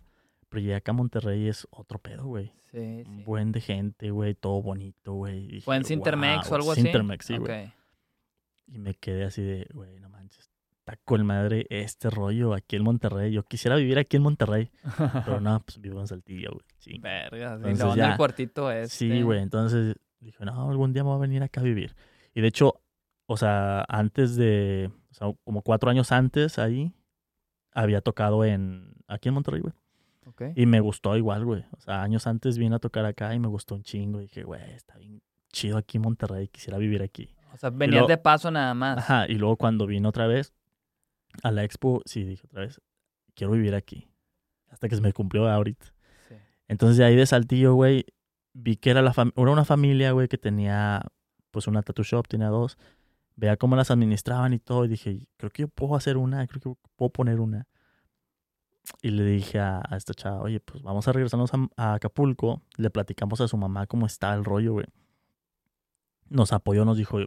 Pero 0.48 0.60
llegué 0.60 0.74
acá 0.74 0.92
a 0.92 0.94
Monterrey 0.94 1.44
y 1.44 1.48
es 1.48 1.66
otro 1.70 1.98
pedo, 1.98 2.26
güey. 2.26 2.52
Sí, 2.70 3.04
Un 3.06 3.18
sí. 3.18 3.22
buen 3.24 3.52
de 3.52 3.60
gente, 3.60 4.10
güey, 4.10 4.34
todo 4.34 4.60
bonito, 4.60 5.14
güey. 5.14 5.60
¿Fue 5.62 5.76
en 5.76 5.84
Cintermex 5.84 6.44
"Wow". 6.48 6.52
o 6.52 6.54
algo 6.56 6.72
así? 6.72 6.82
Cintermex, 6.82 7.24
sí, 7.26 7.36
güey. 7.38 7.72
Y 8.66 8.78
me 8.78 8.94
quedé 8.94 9.24
así 9.24 9.42
de, 9.42 9.66
güey, 9.72 9.98
no 9.98 10.08
manches, 10.10 10.50
está 10.84 10.98
con 11.04 11.24
madre 11.24 11.66
este 11.70 12.10
rollo 12.10 12.54
aquí 12.54 12.76
en 12.76 12.82
Monterrey. 12.82 13.32
Yo 13.32 13.44
quisiera 13.44 13.76
vivir 13.76 13.98
aquí 13.98 14.16
en 14.16 14.22
Monterrey, 14.24 14.70
pero 15.24 15.40
no, 15.40 15.60
pues 15.60 15.80
vivo 15.80 16.00
en 16.00 16.08
Saltillo, 16.08 16.50
güey. 16.52 16.64
Sí, 16.78 16.98
Verga, 16.98 17.54
Entonces 17.54 17.94
ya- 17.94 18.12
al 18.12 18.16
cuartito 18.16 18.70
este. 18.70 18.88
sí, 18.96 19.22
güey. 19.22 19.40
Entonces 19.40 19.94
dije, 20.20 20.44
no, 20.44 20.68
algún 20.70 20.92
día 20.92 21.04
me 21.04 21.10
voy 21.10 21.18
a 21.18 21.20
venir 21.20 21.42
acá 21.42 21.60
a 21.60 21.64
vivir. 21.64 21.94
Y 22.34 22.40
de 22.40 22.48
hecho, 22.48 22.80
o 23.26 23.36
sea, 23.36 23.84
antes 23.88 24.34
de, 24.36 24.90
o 25.10 25.14
sea, 25.14 25.28
como 25.44 25.62
cuatro 25.62 25.88
años 25.90 26.10
antes 26.10 26.58
ahí, 26.58 26.92
había 27.72 28.00
tocado 28.00 28.44
en, 28.44 28.94
aquí 29.06 29.28
en 29.28 29.34
Monterrey, 29.34 29.60
güey. 29.60 29.74
Ok. 30.26 30.42
Y 30.56 30.66
me 30.66 30.80
gustó 30.80 31.16
igual, 31.16 31.44
güey. 31.44 31.64
O 31.76 31.80
sea, 31.80 32.02
años 32.02 32.26
antes 32.26 32.58
vine 32.58 32.74
a 32.76 32.78
tocar 32.80 33.04
acá 33.04 33.34
y 33.34 33.38
me 33.38 33.48
gustó 33.48 33.74
un 33.76 33.82
chingo. 33.84 34.18
Y 34.20 34.24
dije, 34.24 34.42
güey, 34.42 34.62
está 34.72 34.96
bien 34.98 35.20
chido 35.52 35.76
aquí 35.76 35.98
en 35.98 36.02
Monterrey, 36.02 36.48
quisiera 36.48 36.78
vivir 36.78 37.02
aquí. 37.02 37.34
O 37.52 37.56
sea, 37.58 37.70
venías 37.70 38.00
luego- 38.00 38.08
de 38.08 38.16
paso 38.18 38.50
nada 38.50 38.72
más. 38.74 38.98
Ajá, 38.98 39.26
y 39.28 39.34
luego 39.34 39.56
cuando 39.56 39.86
vine 39.86 40.08
otra 40.08 40.26
vez 40.26 40.52
a 41.42 41.50
la 41.50 41.64
expo, 41.64 42.02
sí, 42.04 42.24
dije 42.24 42.42
otra 42.46 42.62
vez, 42.62 42.80
quiero 43.34 43.52
vivir 43.52 43.74
aquí. 43.74 44.08
Hasta 44.68 44.88
que 44.88 44.96
se 44.96 45.02
me 45.02 45.12
cumplió 45.12 45.48
ahorita. 45.48 45.86
Sí. 46.28 46.34
Entonces 46.68 46.96
de 46.96 47.04
ahí 47.04 47.16
de 47.16 47.26
Saltillo, 47.26 47.74
güey, 47.74 48.06
vi 48.54 48.76
que 48.76 48.90
era, 48.90 49.02
la 49.02 49.12
fam- 49.12 49.32
era 49.36 49.50
una 49.50 49.64
familia, 49.64 50.12
güey, 50.12 50.28
que 50.28 50.38
tenía 50.38 51.02
pues 51.50 51.66
una 51.66 51.82
tattoo 51.82 52.04
shop, 52.04 52.26
tenía 52.28 52.48
dos. 52.48 52.78
Veía 53.36 53.56
cómo 53.56 53.76
las 53.76 53.90
administraban 53.90 54.52
y 54.54 54.58
todo. 54.58 54.84
Y 54.84 54.88
dije, 54.88 55.26
creo 55.36 55.50
que 55.50 55.62
yo 55.62 55.68
puedo 55.68 55.96
hacer 55.96 56.16
una, 56.16 56.46
creo 56.46 56.60
que 56.60 56.80
puedo 56.96 57.10
poner 57.10 57.40
una. 57.40 57.66
Y 59.00 59.10
le 59.10 59.24
dije 59.24 59.58
a, 59.58 59.80
a 59.88 59.96
esta 59.96 60.12
chava, 60.14 60.40
oye, 60.42 60.60
pues 60.60 60.82
vamos 60.82 61.06
a 61.08 61.12
regresarnos 61.12 61.52
a, 61.54 61.68
a 61.76 61.94
Acapulco. 61.94 62.62
Le 62.76 62.90
platicamos 62.90 63.40
a 63.40 63.48
su 63.48 63.56
mamá 63.56 63.86
cómo 63.86 64.06
está 64.06 64.34
el 64.34 64.44
rollo, 64.44 64.72
güey. 64.72 64.86
Nos 66.28 66.52
apoyó, 66.52 66.84
nos 66.84 66.96
dijo, 66.96 67.18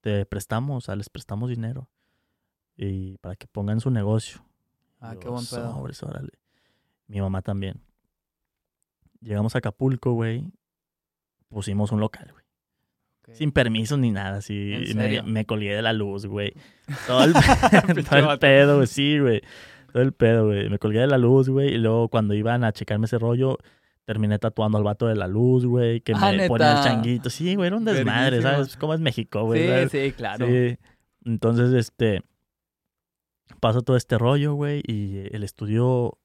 te 0.00 0.26
prestamos, 0.26 0.84
o 0.84 0.86
sea, 0.86 0.96
les 0.96 1.08
prestamos 1.08 1.48
dinero. 1.48 1.88
Y 2.76 3.16
para 3.18 3.36
que 3.36 3.46
pongan 3.46 3.80
su 3.80 3.90
negocio. 3.90 4.44
Ah, 5.00 5.14
Yo, 5.14 5.20
qué 5.20 5.28
buen 5.28 5.46
pedo. 5.46 5.72
"Sobres, 5.72 6.02
órale". 6.02 6.30
Mi 7.08 7.20
mamá 7.20 7.42
también. 7.42 7.80
Llegamos 9.20 9.54
a 9.54 9.58
Acapulco, 9.58 10.12
güey. 10.12 10.50
Pusimos 11.48 11.92
un 11.92 12.00
local, 12.00 12.28
güey. 12.32 12.44
Sin 13.36 13.50
permiso 13.50 13.96
ni 13.96 14.12
nada, 14.12 14.38
así. 14.38 14.72
¿En 14.72 14.96
Me, 14.98 15.22
me 15.22 15.44
colgué 15.46 15.74
de 15.74 15.82
la 15.82 15.92
luz, 15.92 16.26
güey. 16.26 16.52
Todo 17.08 17.24
el, 17.24 17.32
todo 18.08 18.38
pedo, 18.38 18.76
güey. 18.76 18.86
Sí, 18.86 19.18
güey. 19.18 19.42
Todo 19.92 20.02
el 20.02 20.12
pedo, 20.12 20.46
güey. 20.46 20.68
Me 20.70 20.78
colgué 20.78 21.00
de 21.00 21.06
la 21.08 21.18
luz, 21.18 21.48
güey. 21.48 21.74
Y 21.74 21.78
luego 21.78 22.08
cuando 22.08 22.34
iban 22.34 22.62
a 22.62 22.72
checarme 22.72 23.06
ese 23.06 23.18
rollo, 23.18 23.58
terminé 24.04 24.38
tatuando 24.38 24.78
al 24.78 24.84
vato 24.84 25.08
de 25.08 25.16
la 25.16 25.26
luz, 25.26 25.66
güey. 25.66 26.02
Que 26.02 26.12
Ah, 26.14 26.30
me 26.32 26.46
ponía 26.46 26.78
el 26.78 26.84
changuito. 26.84 27.30
Sí, 27.30 27.56
güey, 27.56 27.66
era 27.66 27.76
un 27.76 27.84
desmadre. 27.84 28.42
¿sabes? 28.42 28.76
¿Cómo 28.76 28.94
es 28.94 29.00
México, 29.00 29.42
güey? 29.44 29.66
¿sabes? 29.66 29.90
Sí, 29.90 29.98
sí, 30.06 30.12
claro. 30.12 30.46
Sí. 30.46 30.78
Entonces, 31.24 31.72
este. 31.72 32.22
Pasa 33.60 33.80
todo 33.80 33.96
este 33.96 34.18
rollo, 34.18 34.54
güey. 34.54 34.82
Y 34.86 35.34
el 35.34 35.42
estudio. 35.42 36.18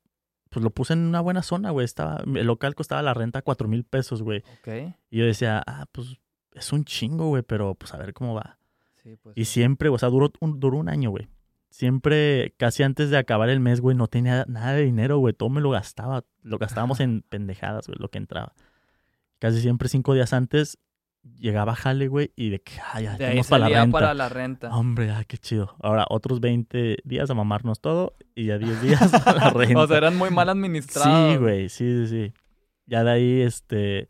Pues 0.49 0.63
lo 0.63 0.69
puse 0.71 0.93
en 0.93 0.99
una 0.99 1.21
buena 1.21 1.43
zona, 1.43 1.71
güey. 1.71 1.85
Estaba, 1.85 2.23
el 2.25 2.45
local 2.45 2.75
costaba 2.75 3.01
la 3.01 3.13
renta 3.13 3.41
cuatro 3.41 3.67
mil 3.67 3.85
pesos, 3.85 4.21
güey. 4.21 4.43
Ok. 4.59 4.93
Y 5.09 5.19
yo 5.19 5.25
decía, 5.25 5.63
ah, 5.65 5.85
pues 5.91 6.19
es 6.53 6.73
un 6.73 6.83
chingo, 6.83 7.27
güey, 7.27 7.43
pero 7.43 7.75
pues 7.75 7.93
a 7.93 7.97
ver 7.97 8.13
cómo 8.13 8.33
va. 8.33 8.57
Sí, 9.01 9.17
pues. 9.21 9.37
Y 9.37 9.45
siempre, 9.45 9.89
o 9.89 9.97
sea, 9.97 10.09
duró 10.09 10.31
un, 10.41 10.59
duró 10.59 10.77
un 10.77 10.89
año, 10.89 11.09
güey. 11.09 11.29
Siempre, 11.69 12.53
casi 12.57 12.83
antes 12.83 13.09
de 13.09 13.17
acabar 13.17 13.49
el 13.49 13.61
mes, 13.61 13.79
güey, 13.79 13.95
no 13.95 14.07
tenía 14.07 14.43
nada 14.49 14.73
de 14.73 14.83
dinero, 14.83 15.19
güey. 15.19 15.33
Todo 15.33 15.49
me 15.49 15.61
lo 15.61 15.69
gastaba. 15.69 16.25
Lo 16.43 16.57
gastábamos 16.57 16.99
en 16.99 17.21
pendejadas, 17.21 17.87
güey, 17.87 17.97
lo 17.99 18.09
que 18.09 18.17
entraba. 18.17 18.53
Casi 19.39 19.61
siempre, 19.61 19.87
cinco 19.87 20.13
días 20.13 20.33
antes, 20.33 20.77
llegaba 21.23 21.75
jale, 21.75 22.07
güey, 22.07 22.31
y 22.35 22.49
de 22.49 22.61
que, 22.61 22.73
ay, 22.93 23.03
ya, 23.05 23.17
de 23.17 23.25
ahí 23.25 23.41
para 23.49 23.69
la 23.69 23.79
renta. 23.81 23.91
para 23.91 24.13
la 24.13 24.29
renta. 24.29 24.75
Hombre, 24.75 25.11
ah, 25.11 25.23
qué 25.27 25.37
chido. 25.37 25.75
Ahora, 25.81 26.05
otros 26.09 26.39
20 26.39 26.97
días 27.03 27.29
a 27.29 27.33
mamarnos 27.33 27.79
todo 27.79 28.15
y 28.35 28.45
ya 28.45 28.57
10 28.57 28.81
días 28.81 29.13
a 29.27 29.33
la 29.33 29.49
renta. 29.51 29.79
o 29.79 29.87
sea, 29.87 29.97
eran 29.97 30.17
muy 30.17 30.29
mal 30.31 30.49
administrados. 30.49 31.31
Sí, 31.33 31.37
güey, 31.37 31.69
sí, 31.69 32.05
sí, 32.05 32.07
sí. 32.07 32.33
Ya 32.85 33.03
de 33.03 33.11
ahí, 33.11 33.41
este, 33.41 34.09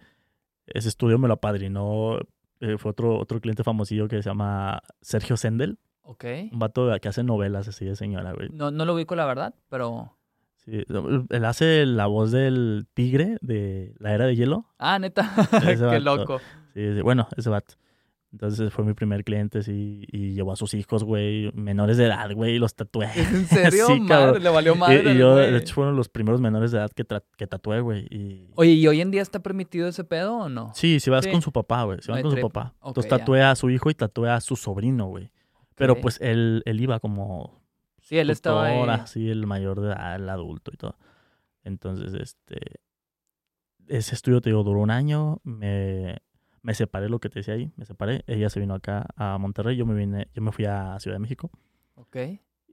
ese 0.67 0.89
estudio 0.89 1.17
me 1.17 1.27
lo 1.27 1.35
apadrinó. 1.35 2.17
eh, 2.61 2.77
fue 2.77 2.91
otro, 2.91 3.17
otro 3.19 3.39
cliente 3.41 3.63
famosillo 3.63 4.07
que 4.07 4.21
se 4.21 4.29
llama 4.29 4.81
Sergio 5.01 5.37
Sendel. 5.37 5.79
Ok. 6.03 6.25
Un 6.51 6.59
vato 6.59 6.89
que 7.01 7.07
hace 7.09 7.23
novelas 7.23 7.67
así 7.67 7.85
de 7.85 7.95
señora, 7.95 8.33
güey. 8.33 8.49
No, 8.49 8.71
no 8.71 8.85
lo 8.85 8.95
ubico, 8.95 9.15
la 9.15 9.25
verdad, 9.25 9.53
pero. 9.69 10.17
Sí, 10.57 10.83
él 11.29 11.45
hace 11.45 11.85
la 11.87 12.05
voz 12.05 12.31
del 12.31 12.85
tigre 12.93 13.37
de 13.41 13.95
la 13.97 14.13
era 14.13 14.25
de 14.25 14.35
hielo. 14.35 14.65
Ah, 14.77 14.99
neta. 14.99 15.31
Qué 15.63 15.75
vato. 15.75 15.99
loco. 15.99 16.41
Sí, 16.73 16.93
sí, 16.95 17.01
bueno, 17.01 17.27
ese 17.37 17.49
vato. 17.49 17.75
Entonces 18.31 18.71
fue 18.73 18.85
mi 18.85 18.93
primer 18.93 19.25
cliente, 19.25 19.61
sí, 19.61 20.05
y 20.09 20.31
llevó 20.33 20.53
a 20.53 20.55
sus 20.55 20.73
hijos, 20.73 21.03
güey, 21.03 21.51
menores 21.51 21.97
de 21.97 22.05
edad, 22.05 22.31
güey, 22.33 22.55
y 22.55 22.59
los 22.59 22.73
tatué. 22.75 23.09
¿En 23.13 23.45
serio? 23.47 23.87
Sí, 23.87 23.99
madre, 23.99 24.39
le 24.39 24.49
valió 24.49 24.73
Y, 24.73 24.77
madre. 24.77 25.13
y 25.13 25.17
yo, 25.17 25.33
güey. 25.33 25.51
de 25.51 25.57
hecho, 25.57 25.73
fueron 25.73 25.97
los 25.97 26.07
primeros 26.07 26.39
menores 26.39 26.71
de 26.71 26.77
edad 26.77 26.89
que, 26.91 27.05
que 27.35 27.47
tatué, 27.47 27.81
güey. 27.81 28.05
Y... 28.09 28.49
Oye, 28.55 28.71
¿y 28.71 28.87
hoy 28.87 29.01
en 29.01 29.11
día 29.11 29.21
está 29.21 29.41
permitido 29.43 29.89
ese 29.89 30.05
pedo 30.05 30.37
o 30.37 30.47
no? 30.49 30.71
Sí, 30.75 31.01
si 31.01 31.09
vas 31.09 31.25
Sí. 31.25 31.31
con 31.31 31.41
su 31.41 31.51
papá, 31.51 31.83
güey. 31.83 31.99
Si 32.01 32.09
hay 32.09 32.21
con 32.21 32.31
su 32.31 32.39
papá. 32.39 32.73
Entonces 32.85 33.09
tatué 33.09 33.41
a 33.43 33.53
su 33.55 33.69
hijo 33.69 33.89
y 33.89 33.95
tatué 33.95 34.29
a 34.29 34.39
su 34.39 34.55
sobrino, 34.55 35.07
güey. 35.07 35.29
Pero 35.75 35.99
pues 35.99 36.17
él, 36.21 36.61
él 36.65 36.79
iba 36.79 37.01
como 37.01 37.59
Sí, 37.99 38.17
él 38.17 38.29
estaba 38.29 38.67
ahí. 38.67 38.79
así, 38.89 39.29
el 39.29 39.45
mayor 39.45 39.81
de 39.81 39.87
edad, 39.87 40.15
el 40.15 40.29
adulto 40.29 40.71
y 40.73 40.77
todo. 40.77 40.95
Entonces, 41.65 42.13
este... 42.13 42.79
Ese 43.87 44.15
estudio, 44.15 44.39
te 44.39 44.51
digo, 44.51 44.63
duró 44.63 44.79
un 44.79 44.91
año. 44.91 45.39
Me, 45.43 46.19
me 46.61 46.73
separé, 46.73 47.09
lo 47.09 47.19
que 47.19 47.29
te 47.29 47.39
decía 47.39 47.55
ahí. 47.55 47.71
Me 47.75 47.85
separé. 47.85 48.23
Ella 48.27 48.49
se 48.49 48.59
vino 48.59 48.73
acá 48.73 49.07
a 49.15 49.37
Monterrey. 49.37 49.75
Yo 49.75 49.85
me 49.85 49.95
vine, 49.95 50.29
yo 50.33 50.41
me 50.41 50.51
fui 50.51 50.65
a 50.65 50.99
Ciudad 50.99 51.15
de 51.15 51.19
México. 51.19 51.49
Ok. 51.95 52.17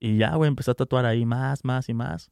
Y 0.00 0.18
ya, 0.18 0.34
güey, 0.34 0.48
empecé 0.48 0.70
a 0.70 0.74
tatuar 0.74 1.06
ahí 1.06 1.24
más, 1.24 1.64
más 1.64 1.88
y 1.88 1.94
más. 1.94 2.30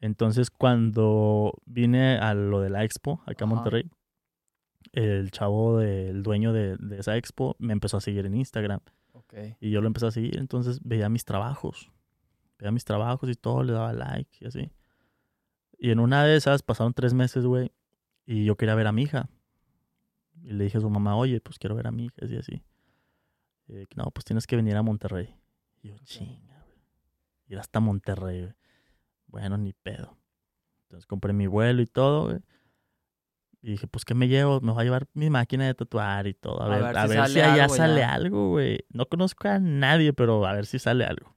Entonces, 0.00 0.50
cuando 0.50 1.52
vine 1.64 2.18
a 2.18 2.34
lo 2.34 2.60
de 2.60 2.70
la 2.70 2.84
expo 2.84 3.22
acá 3.26 3.44
Ajá. 3.44 3.54
Monterrey, 3.54 3.90
el 4.92 5.30
chavo 5.30 5.78
del 5.78 6.22
dueño 6.22 6.52
de, 6.52 6.76
de 6.76 6.98
esa 6.98 7.16
expo 7.16 7.56
me 7.58 7.72
empezó 7.72 7.96
a 7.96 8.00
seguir 8.00 8.26
en 8.26 8.34
Instagram. 8.34 8.80
Ok. 9.12 9.34
Y 9.60 9.70
yo 9.70 9.80
lo 9.80 9.86
empecé 9.88 10.06
a 10.06 10.10
seguir, 10.10 10.38
entonces 10.38 10.80
veía 10.82 11.08
mis 11.08 11.24
trabajos. 11.24 11.90
Veía 12.58 12.70
mis 12.70 12.84
trabajos 12.84 13.28
y 13.28 13.34
todo, 13.34 13.62
le 13.62 13.72
daba 13.72 13.92
like 13.92 14.38
y 14.40 14.46
así. 14.46 14.70
Y 15.78 15.90
en 15.90 16.00
una 16.00 16.24
de 16.24 16.36
esas 16.36 16.62
pasaron 16.62 16.94
tres 16.94 17.12
meses, 17.12 17.44
güey, 17.44 17.72
y 18.24 18.44
yo 18.44 18.56
quería 18.56 18.74
ver 18.74 18.86
a 18.86 18.92
mi 18.92 19.02
hija. 19.02 19.28
Y 20.42 20.52
le 20.52 20.64
dije 20.64 20.78
a 20.78 20.80
su 20.80 20.90
mamá, 20.90 21.16
oye, 21.16 21.40
pues 21.40 21.58
quiero 21.58 21.74
ver 21.74 21.86
a 21.86 21.90
mi 21.92 22.06
hija, 22.06 22.24
y 22.26 22.36
así. 22.36 22.62
Que, 23.66 23.86
no, 23.96 24.04
pues 24.12 24.24
tienes 24.24 24.46
que 24.46 24.56
venir 24.56 24.76
a 24.76 24.82
Monterrey. 24.82 25.34
Y 25.82 25.88
yo, 25.88 25.96
chinga, 26.04 26.62
güey. 26.66 26.78
Ir 27.48 27.58
hasta 27.58 27.80
Monterrey, 27.80 28.42
güey. 28.42 28.54
Bueno, 29.26 29.56
ni 29.58 29.72
pedo. 29.72 30.16
Entonces 30.82 31.06
compré 31.06 31.32
mi 31.32 31.46
vuelo 31.48 31.82
y 31.82 31.86
todo, 31.86 32.26
güey. 32.26 32.38
Y 33.62 33.70
dije, 33.72 33.88
pues, 33.88 34.04
¿qué 34.04 34.14
me 34.14 34.28
llevo? 34.28 34.60
Me 34.60 34.70
voy 34.70 34.82
a 34.82 34.84
llevar 34.84 35.08
mi 35.14 35.28
máquina 35.30 35.66
de 35.66 35.74
tatuar 35.74 36.28
y 36.28 36.34
todo. 36.34 36.62
A, 36.62 36.66
A 36.66 36.68
ver, 36.68 36.82
ver 36.82 36.96
a 36.96 37.02
si 37.02 37.08
ver 37.08 37.18
sale 37.18 37.32
si 37.34 37.40
allá 37.40 37.64
algo 37.64 37.74
sale 37.74 38.00
ya. 38.00 38.12
algo, 38.14 38.48
güey. 38.50 38.84
No 38.90 39.06
conozco 39.06 39.48
a 39.48 39.58
nadie, 39.58 40.12
pero 40.12 40.46
a 40.46 40.52
ver 40.52 40.66
si 40.66 40.78
sale 40.78 41.04
algo. 41.04 41.34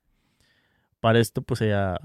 Para 1.00 1.18
esto, 1.20 1.41
pues, 1.41 1.62
ella, 1.62 1.97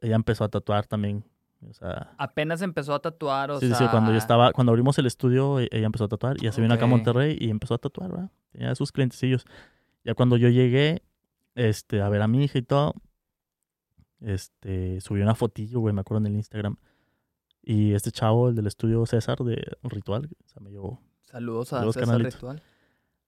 ella 0.00 0.14
empezó 0.14 0.44
a 0.44 0.48
tatuar 0.48 0.86
también. 0.86 1.24
O 1.68 1.72
sea, 1.74 2.14
Apenas 2.18 2.62
empezó 2.62 2.94
a 2.94 3.00
tatuar, 3.00 3.50
o 3.50 3.60
sí, 3.60 3.68
sea. 3.68 3.76
sí, 3.76 3.84
cuando 3.90 4.12
yo 4.12 4.18
estaba, 4.18 4.52
cuando 4.52 4.70
abrimos 4.72 4.98
el 4.98 5.06
estudio, 5.06 5.58
e- 5.60 5.68
ella 5.72 5.86
empezó 5.86 6.04
a 6.04 6.08
tatuar. 6.08 6.36
Y 6.38 6.44
ya 6.44 6.52
se 6.52 6.60
vino 6.60 6.74
acá 6.74 6.84
a. 6.84 6.88
Monterrey 6.88 7.36
y 7.40 7.50
empezó 7.50 7.74
a 7.74 7.78
tatuar, 7.78 8.10
¿verdad? 8.10 8.30
Tenía 8.52 8.74
sus 8.74 8.92
clientecillos. 8.92 9.44
Ya 10.04 10.14
cuando 10.14 10.36
yo 10.36 10.48
llegué, 10.48 11.02
este, 11.54 12.00
a 12.00 12.08
ver 12.08 12.22
a 12.22 12.28
mi 12.28 12.44
hija 12.44 12.58
y 12.58 12.62
todo, 12.62 12.94
este, 14.20 15.00
subí 15.00 15.20
una 15.20 15.34
fotillo, 15.34 15.80
güey, 15.80 15.94
me 15.94 16.00
acuerdo 16.00 16.24
en 16.26 16.32
el 16.32 16.36
Instagram. 16.36 16.76
Y 17.62 17.94
este 17.94 18.12
chavo, 18.12 18.48
el 18.48 18.54
del 18.54 18.66
estudio 18.68 19.04
César 19.06 19.38
de 19.38 19.60
Ritual, 19.82 20.28
o 20.44 20.48
sea, 20.48 20.62
me 20.62 20.70
llevó. 20.70 21.00
Saludos 21.24 21.72
a 21.72 21.90
César. 21.92 22.20
Ritual. 22.20 22.62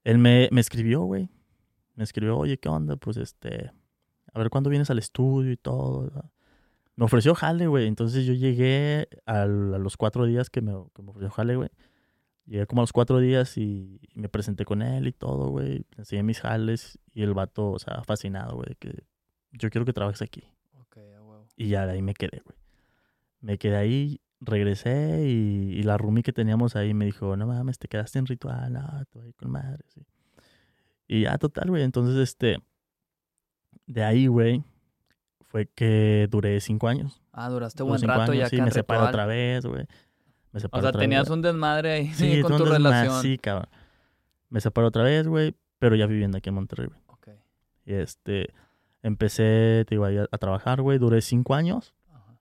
Él 0.04 0.18
me, 0.18 0.48
me 0.52 0.60
escribió, 0.60 1.02
güey. 1.02 1.28
Me 1.96 2.04
escribió, 2.04 2.38
oye, 2.38 2.58
¿qué 2.58 2.68
onda? 2.68 2.96
Pues 2.96 3.16
este, 3.16 3.72
a 4.32 4.38
ver 4.38 4.48
cuándo 4.50 4.70
vienes 4.70 4.88
al 4.90 4.98
estudio 5.00 5.50
y 5.50 5.56
todo. 5.56 6.02
¿verdad? 6.02 6.30
Me 6.98 7.04
ofreció 7.04 7.32
jale, 7.36 7.68
güey. 7.68 7.86
Entonces 7.86 8.26
yo 8.26 8.32
llegué 8.34 9.06
al- 9.24 9.72
a 9.72 9.78
los 9.78 9.96
cuatro 9.96 10.26
días 10.26 10.50
que 10.50 10.60
me, 10.60 10.72
que 10.92 11.00
me 11.02 11.10
ofreció 11.10 11.30
jale, 11.30 11.54
güey. 11.54 11.68
Llegué 12.44 12.66
como 12.66 12.80
a 12.80 12.84
los 12.84 12.92
cuatro 12.92 13.20
días 13.20 13.56
y, 13.56 14.00
y 14.02 14.18
me 14.18 14.28
presenté 14.28 14.64
con 14.64 14.82
él 14.82 15.06
y 15.06 15.12
todo, 15.12 15.48
güey. 15.50 15.86
Enseñé 15.96 16.24
mis 16.24 16.40
jales 16.40 16.98
y 17.14 17.22
el 17.22 17.34
vato, 17.34 17.70
o 17.70 17.78
sea, 17.78 18.02
fascinado, 18.02 18.56
güey, 18.56 18.74
que 18.80 19.04
yo 19.52 19.70
quiero 19.70 19.84
que 19.84 19.92
trabajes 19.92 20.22
aquí. 20.22 20.42
Ok, 20.80 20.96
a 20.96 21.22
huevo. 21.22 21.46
Y 21.56 21.68
ya 21.68 21.86
de 21.86 21.92
ahí 21.92 22.02
me 22.02 22.14
quedé, 22.14 22.42
güey. 22.44 22.58
Me 23.42 23.58
quedé 23.58 23.76
ahí, 23.76 24.20
regresé 24.40 25.24
y, 25.28 25.78
y 25.78 25.82
la 25.84 25.98
roomie 25.98 26.24
que 26.24 26.32
teníamos 26.32 26.74
ahí 26.74 26.94
me 26.94 27.04
dijo, 27.04 27.36
no 27.36 27.46
mames, 27.46 27.78
te 27.78 27.86
quedaste 27.86 28.18
en 28.18 28.26
ritual, 28.26 28.72
no, 28.72 29.04
te 29.12 29.18
voy 29.20 29.32
con 29.34 29.52
madre, 29.52 29.84
sí. 29.86 30.04
Y 31.06 31.22
ya, 31.22 31.38
total, 31.38 31.68
güey. 31.70 31.84
Entonces, 31.84 32.16
este, 32.16 32.58
de 33.86 34.02
ahí, 34.02 34.26
güey, 34.26 34.64
fue 35.48 35.66
que 35.66 36.28
duré 36.30 36.60
cinco 36.60 36.88
años. 36.88 37.20
Ah, 37.32 37.48
duraste 37.48 37.82
buen 37.82 37.98
cinco 37.98 38.12
rato 38.12 38.32
años, 38.32 38.36
ya 38.36 38.48
sí, 38.48 38.56
acá 38.56 38.64
me 38.66 38.70
separé 38.70 39.02
otra 39.02 39.26
vez, 39.26 39.66
güey. 39.66 39.86
Me 40.52 40.58
O 40.58 40.60
separé 40.60 40.82
sea, 40.82 40.88
otra 40.90 41.00
tenías 41.00 41.22
vez. 41.24 41.30
un 41.30 41.42
desmadre 41.42 41.90
ahí 41.92 42.12
Sí, 42.14 42.40
con 42.42 42.56
tu 42.56 42.64
relación. 42.64 43.20
Sí, 43.22 43.36
cabrón. 43.38 43.68
Me 44.50 44.60
separé 44.60 44.86
otra 44.86 45.02
vez, 45.02 45.26
güey, 45.26 45.54
pero 45.78 45.96
ya 45.96 46.06
viviendo 46.06 46.38
aquí 46.38 46.48
en 46.48 46.54
Monterrey, 46.54 46.86
güey. 46.86 47.00
Ok. 47.08 47.28
Y 47.84 47.94
este, 47.94 48.52
empecé, 49.02 49.84
te 49.86 49.94
digo, 49.94 50.04
a, 50.06 50.10
a 50.30 50.38
trabajar, 50.38 50.80
güey. 50.82 50.98
Duré 50.98 51.20
cinco 51.20 51.54
años 51.54 51.94
Ajá. 52.12 52.38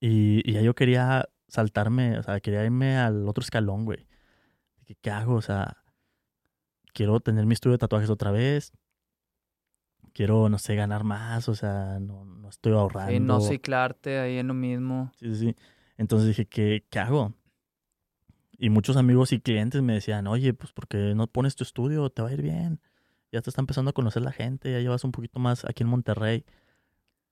y, 0.00 0.48
y 0.48 0.54
ya 0.54 0.60
yo 0.62 0.74
quería 0.74 1.28
saltarme, 1.48 2.18
o 2.18 2.22
sea, 2.22 2.40
quería 2.40 2.64
irme 2.64 2.96
al 2.96 3.28
otro 3.28 3.42
escalón, 3.42 3.84
güey. 3.84 4.06
¿Qué 5.00 5.10
hago? 5.10 5.34
O 5.36 5.42
sea, 5.42 5.78
quiero 6.92 7.20
tener 7.20 7.46
mi 7.46 7.54
estudio 7.54 7.72
de 7.74 7.78
tatuajes 7.78 8.10
otra 8.10 8.30
vez. 8.30 8.72
Quiero, 10.14 10.48
no 10.48 10.58
sé, 10.58 10.76
ganar 10.76 11.02
más, 11.02 11.48
o 11.48 11.56
sea, 11.56 11.98
no, 11.98 12.24
no 12.24 12.48
estoy 12.48 12.72
ahorrando. 12.72 13.12
Sí, 13.12 13.18
no 13.18 13.40
ciclarte 13.40 14.20
ahí 14.20 14.38
en 14.38 14.46
lo 14.46 14.54
mismo. 14.54 15.10
Sí, 15.16 15.34
sí, 15.34 15.48
sí. 15.48 15.56
Entonces 15.98 16.28
dije, 16.28 16.46
¿qué, 16.46 16.86
¿qué 16.88 17.00
hago? 17.00 17.34
Y 18.56 18.70
muchos 18.70 18.96
amigos 18.96 19.32
y 19.32 19.40
clientes 19.40 19.82
me 19.82 19.94
decían, 19.94 20.28
oye, 20.28 20.54
pues 20.54 20.72
¿por 20.72 20.86
qué 20.86 21.14
no 21.16 21.26
pones 21.26 21.56
tu 21.56 21.64
estudio? 21.64 22.10
Te 22.10 22.22
va 22.22 22.28
a 22.28 22.32
ir 22.32 22.42
bien. 22.42 22.80
Ya 23.32 23.42
te 23.42 23.50
está 23.50 23.60
empezando 23.60 23.90
a 23.90 23.92
conocer 23.92 24.22
la 24.22 24.30
gente, 24.30 24.70
ya 24.70 24.78
llevas 24.78 25.02
un 25.02 25.10
poquito 25.10 25.40
más 25.40 25.64
aquí 25.64 25.82
en 25.82 25.88
Monterrey. 25.88 26.44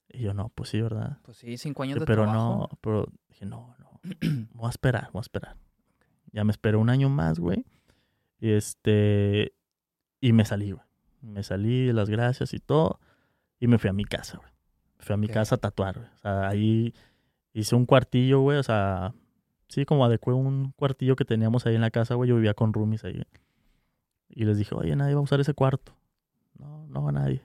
Y 0.09 0.19
yo, 0.19 0.33
no, 0.33 0.49
pues 0.49 0.69
sí, 0.69 0.81
¿verdad? 0.81 1.19
Pues 1.23 1.37
sí, 1.37 1.57
cinco 1.57 1.83
años 1.83 2.01
de 2.01 2.05
pero 2.05 2.23
trabajo. 2.23 2.67
no, 2.69 2.79
pero 2.81 3.07
dije, 3.29 3.45
no, 3.45 3.77
no, 3.79 4.01
voy 4.51 4.67
a 4.67 4.69
esperar, 4.69 5.09
voy 5.13 5.21
a 5.21 5.21
esperar. 5.21 5.55
Ya 6.33 6.43
me 6.43 6.51
esperé 6.51 6.75
un 6.75 6.89
año 6.89 7.07
más, 7.07 7.39
güey. 7.39 7.65
Y 8.41 8.51
este, 8.51 9.53
y 10.19 10.33
me 10.33 10.43
salí, 10.43 10.71
güey. 10.71 10.85
Me 11.23 11.41
salí 11.43 11.87
de 11.87 11.93
las 11.93 12.09
gracias 12.09 12.53
y 12.53 12.59
todo. 12.59 12.99
Y 13.59 13.67
me 13.67 13.77
fui 13.77 13.89
a 13.89 13.93
mi 13.93 14.05
casa, 14.05 14.37
güey. 14.37 14.51
Fui 14.99 15.13
a 15.13 15.17
mi 15.17 15.27
casa 15.27 15.55
a 15.55 15.57
tatuar, 15.57 15.97
güey. 15.97 16.09
O 16.13 16.17
sea, 16.17 16.47
ahí 16.47 16.93
hice 17.53 17.75
un 17.75 17.85
cuartillo, 17.85 18.41
güey. 18.41 18.57
O 18.57 18.63
sea, 18.63 19.13
sí, 19.69 19.85
como 19.85 20.05
adecué 20.05 20.33
un 20.33 20.71
cuartillo 20.73 21.15
que 21.15 21.25
teníamos 21.25 21.65
ahí 21.65 21.75
en 21.75 21.81
la 21.81 21.91
casa, 21.91 22.15
güey. 22.15 22.29
Yo 22.29 22.35
vivía 22.35 22.53
con 22.53 22.73
roomies 22.73 23.03
ahí. 23.05 23.23
Y 24.29 24.45
les 24.45 24.57
dije, 24.57 24.75
oye, 24.75 24.95
nadie 24.95 25.13
va 25.13 25.21
a 25.21 25.23
usar 25.23 25.39
ese 25.39 25.53
cuarto. 25.53 25.95
No, 26.57 26.85
no 26.87 27.03
va 27.03 27.11
nadie. 27.11 27.41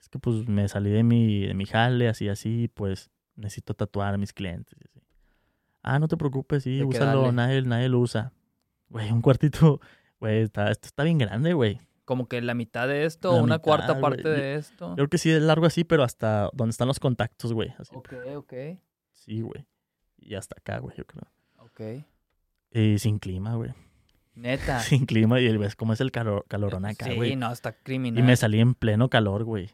Es 0.00 0.08
que 0.08 0.18
pues 0.18 0.48
me 0.48 0.68
salí 0.68 0.90
de 0.90 1.02
mi, 1.02 1.46
de 1.46 1.54
mi 1.54 1.66
jale, 1.66 2.08
así, 2.08 2.28
así, 2.28 2.70
pues 2.72 3.10
necesito 3.34 3.74
tatuar 3.74 4.14
a 4.14 4.18
mis 4.18 4.32
clientes. 4.32 4.76
así. 4.78 5.00
Ah, 5.82 5.98
no 5.98 6.08
te 6.08 6.16
preocupes, 6.16 6.64
sí, 6.64 6.82
úsalo, 6.82 7.32
nadie, 7.32 7.62
nadie 7.62 7.88
lo 7.88 8.00
usa. 8.00 8.32
Güey, 8.90 9.10
un 9.10 9.22
cuartito, 9.22 9.80
güey, 10.20 10.42
está, 10.42 10.70
esto 10.70 10.86
está 10.86 11.02
bien 11.02 11.18
grande, 11.18 11.52
güey. 11.52 11.80
Como 12.08 12.26
que 12.26 12.40
la 12.40 12.54
mitad 12.54 12.88
de 12.88 13.04
esto, 13.04 13.32
La 13.34 13.42
una 13.42 13.56
mitad, 13.56 13.64
cuarta 13.64 14.00
parte 14.00 14.26
de 14.26 14.54
esto. 14.54 14.88
Yo 14.92 14.94
creo 14.94 15.08
que 15.10 15.18
sí 15.18 15.30
es 15.30 15.42
largo 15.42 15.66
así, 15.66 15.84
pero 15.84 16.04
hasta 16.04 16.48
donde 16.54 16.70
están 16.70 16.88
los 16.88 16.98
contactos, 16.98 17.52
güey. 17.52 17.68
Ok, 17.92 18.14
ok. 18.34 18.54
Sí, 19.12 19.42
güey. 19.42 19.66
Y 20.16 20.34
hasta 20.34 20.56
acá, 20.58 20.78
güey, 20.78 20.96
yo 20.96 21.04
creo. 21.04 21.30
Ok. 21.58 22.06
Y 22.72 22.98
sin 22.98 23.18
clima, 23.18 23.56
güey. 23.56 23.74
Neta. 24.34 24.80
Sin 24.80 25.04
clima 25.04 25.38
y 25.38 25.54
ves 25.58 25.76
cómo 25.76 25.92
es 25.92 26.00
el 26.00 26.10
calor, 26.10 26.46
calorón 26.48 26.86
acá, 26.86 27.04
sí, 27.04 27.14
güey. 27.14 27.36
no, 27.36 27.52
está 27.52 27.76
y 27.78 27.84
criminal. 27.84 28.24
me 28.24 28.36
salí 28.36 28.58
en 28.58 28.72
pleno 28.72 29.10
calor, 29.10 29.44
güey. 29.44 29.70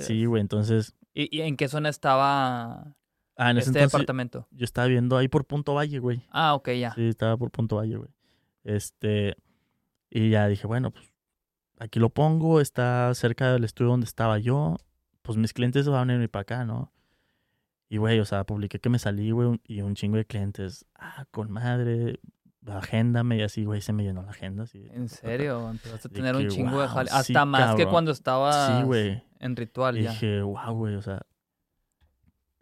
Sí, 0.00 0.24
güey, 0.24 0.40
entonces... 0.40 0.96
¿Y, 1.12 1.36
y 1.36 1.42
en 1.42 1.58
qué 1.58 1.68
zona 1.68 1.90
estaba 1.90 2.96
Ah, 3.36 3.50
en 3.50 3.58
este 3.58 3.68
entonces 3.68 3.92
departamento? 3.92 4.48
yo 4.50 4.64
estaba 4.64 4.86
viendo 4.86 5.18
ahí 5.18 5.28
por 5.28 5.44
Punto 5.44 5.74
Valle, 5.74 5.98
güey. 5.98 6.22
Ah, 6.30 6.54
ok, 6.54 6.70
ya. 6.70 6.94
Sí, 6.94 7.06
estaba 7.06 7.36
por 7.36 7.50
Punto 7.50 7.76
Valle, 7.76 7.96
güey. 7.96 8.10
Este, 8.64 9.36
y 10.08 10.30
ya 10.30 10.48
dije, 10.48 10.66
bueno, 10.66 10.90
pues 10.90 11.10
aquí 11.80 11.98
lo 11.98 12.10
pongo, 12.10 12.60
está 12.60 13.12
cerca 13.14 13.52
del 13.52 13.64
estudio 13.64 13.90
donde 13.90 14.04
estaba 14.04 14.38
yo, 14.38 14.76
pues 15.22 15.36
mis 15.36 15.52
clientes 15.52 15.88
van 15.88 16.10
a 16.10 16.12
venir 16.12 16.30
para 16.30 16.42
acá, 16.42 16.64
¿no? 16.64 16.92
Y, 17.88 17.96
güey, 17.96 18.20
o 18.20 18.24
sea, 18.24 18.44
publiqué 18.44 18.78
que 18.78 18.88
me 18.88 19.00
salí, 19.00 19.32
güey, 19.32 19.60
y 19.64 19.80
un 19.80 19.96
chingo 19.96 20.16
de 20.16 20.24
clientes, 20.24 20.86
ah, 20.94 21.24
con 21.32 21.50
madre, 21.50 22.20
agéndame, 22.66 23.38
y 23.38 23.42
así, 23.42 23.64
güey, 23.64 23.80
se 23.80 23.92
me 23.92 24.04
llenó 24.04 24.22
la 24.22 24.30
agenda, 24.30 24.64
así. 24.64 24.86
¿En 24.92 25.08
serio? 25.08 25.68
Empezaste 25.70 26.06
a 26.06 26.10
tener 26.12 26.36
un 26.36 26.46
chingo 26.48 26.80
de 26.80 26.86
jale. 26.86 27.10
sí, 27.10 27.16
Hasta 27.16 27.44
más 27.46 27.74
que 27.74 27.86
cuando 27.86 28.12
estabas 28.12 28.84
Sí, 28.84 29.22
en 29.40 29.56
ritual 29.56 29.98
Y 29.98 30.02
ya. 30.02 30.10
dije, 30.10 30.42
wow, 30.42 30.72
güey, 30.74 30.94
o 30.94 31.02
sea. 31.02 31.22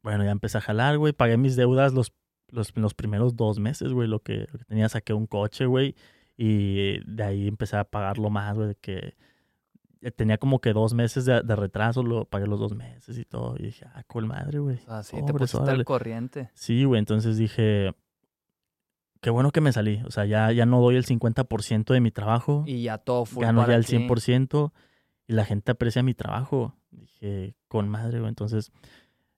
Bueno, 0.03 0.25
ya 0.25 0.31
empecé 0.31 0.59
a 0.59 0.61
jalar, 0.63 0.97
güey. 0.97 1.13
Pagué 1.13 1.37
mis 1.37 1.57
deudas 1.57 1.93
los, 1.93 2.13
los, 2.49 2.75
los 2.77 2.95
primeros 2.95 3.37
dos 3.37 3.59
meses, 3.59 3.93
güey. 3.93 4.09
Lo 4.09 4.21
que, 4.21 4.47
lo 4.51 4.59
que 4.59 4.65
tenía, 4.65 4.89
saqué 4.89 5.13
un 5.13 5.27
coche, 5.27 5.67
güey. 5.67 5.95
Y 6.41 7.01
de 7.05 7.25
ahí 7.25 7.49
empecé 7.49 7.77
a 7.77 7.85
pagarlo 7.85 8.31
más, 8.31 8.57
güey. 8.57 8.77
Que 8.81 9.17
eh, 10.03 10.11
tenía 10.13 10.39
como 10.39 10.61
que 10.61 10.73
dos 10.73 10.95
meses 10.95 11.25
de, 11.25 11.43
de 11.43 11.57
retraso, 11.57 12.05
lo 12.05 12.25
pagué 12.27 12.47
los 12.47 12.61
dos 12.61 12.77
meses 12.77 13.19
y 13.19 13.25
todo. 13.25 13.57
Y 13.59 13.65
dije, 13.65 13.85
ah, 13.93 14.05
con 14.07 14.29
madre, 14.29 14.61
güey. 14.61 14.77
Sea, 14.79 15.03
sí, 15.03 15.17
te 15.27 15.35
pusiste 15.35 15.69
al 15.69 15.85
corriente. 15.85 16.51
Sí, 16.55 16.85
güey. 16.85 17.01
Entonces 17.01 17.37
dije, 17.37 17.93
qué 19.21 19.31
bueno 19.31 19.51
que 19.51 19.61
me 19.61 19.73
salí. 19.73 20.01
O 20.07 20.13
sea, 20.13 20.25
ya, 20.27 20.53
ya 20.53 20.65
no 20.65 20.81
doy 20.81 20.95
el 20.95 21.05
50% 21.05 21.93
de 21.93 22.01
mi 22.01 22.13
trabajo 22.13 22.63
Y 22.67 22.85
ya 22.85 22.99
todo 22.99 23.25
full 23.25 23.43
gano 23.43 23.63
para 23.63 23.73
ya 23.73 23.77
el 23.79 23.87
ti. 23.87 23.97
100% 23.97 24.73
y 25.27 25.33
la 25.33 25.45
gente 25.45 25.73
aprecia 25.73 26.03
mi 26.05 26.15
trabajo. 26.15 26.77
Dije, 26.93 27.57
con 27.67 27.89
madre, 27.89 28.21
güey. 28.21 28.29
Entonces 28.29 28.71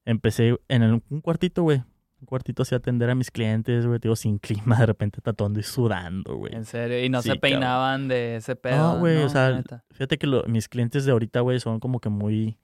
empecé 0.05 0.55
en 0.67 0.83
el- 0.83 1.01
un 1.09 1.21
cuartito, 1.21 1.63
güey. 1.63 1.83
Un 2.21 2.25
cuartito 2.27 2.61
así 2.61 2.73
a 2.75 2.77
atender 2.77 3.09
a 3.09 3.15
mis 3.15 3.31
clientes, 3.31 3.85
güey. 3.85 3.99
Digo, 3.99 4.15
sin 4.15 4.37
clima, 4.75 4.77
de 4.79 4.85
repente 4.85 5.21
tatuando 5.21 5.59
y 5.59 5.63
sudando, 5.63 6.35
güey. 6.37 6.55
En 6.55 6.65
serio. 6.65 7.03
Y 7.03 7.09
no 7.09 7.21
Sí, 7.21 7.29
se 7.29 7.35
cabrón. 7.35 7.41
peinaban 7.41 8.07
de 8.07 8.35
ese 8.37 8.55
pedo. 8.55 8.77
No, 8.93 8.99
güey, 8.99 9.17
o 9.23 9.29
sea, 9.29 9.51
neta. 9.51 9.83
Fíjate 9.91 10.17
que 10.17 10.27
lo- 10.27 10.43
mis 10.45 10.69
clientes 10.69 11.03
de 11.05 11.11
ahorita, 11.11 11.41
güey, 11.41 11.59
son 11.59 11.79
como 11.79 11.99
que 11.99 12.09
muy, 12.09 12.57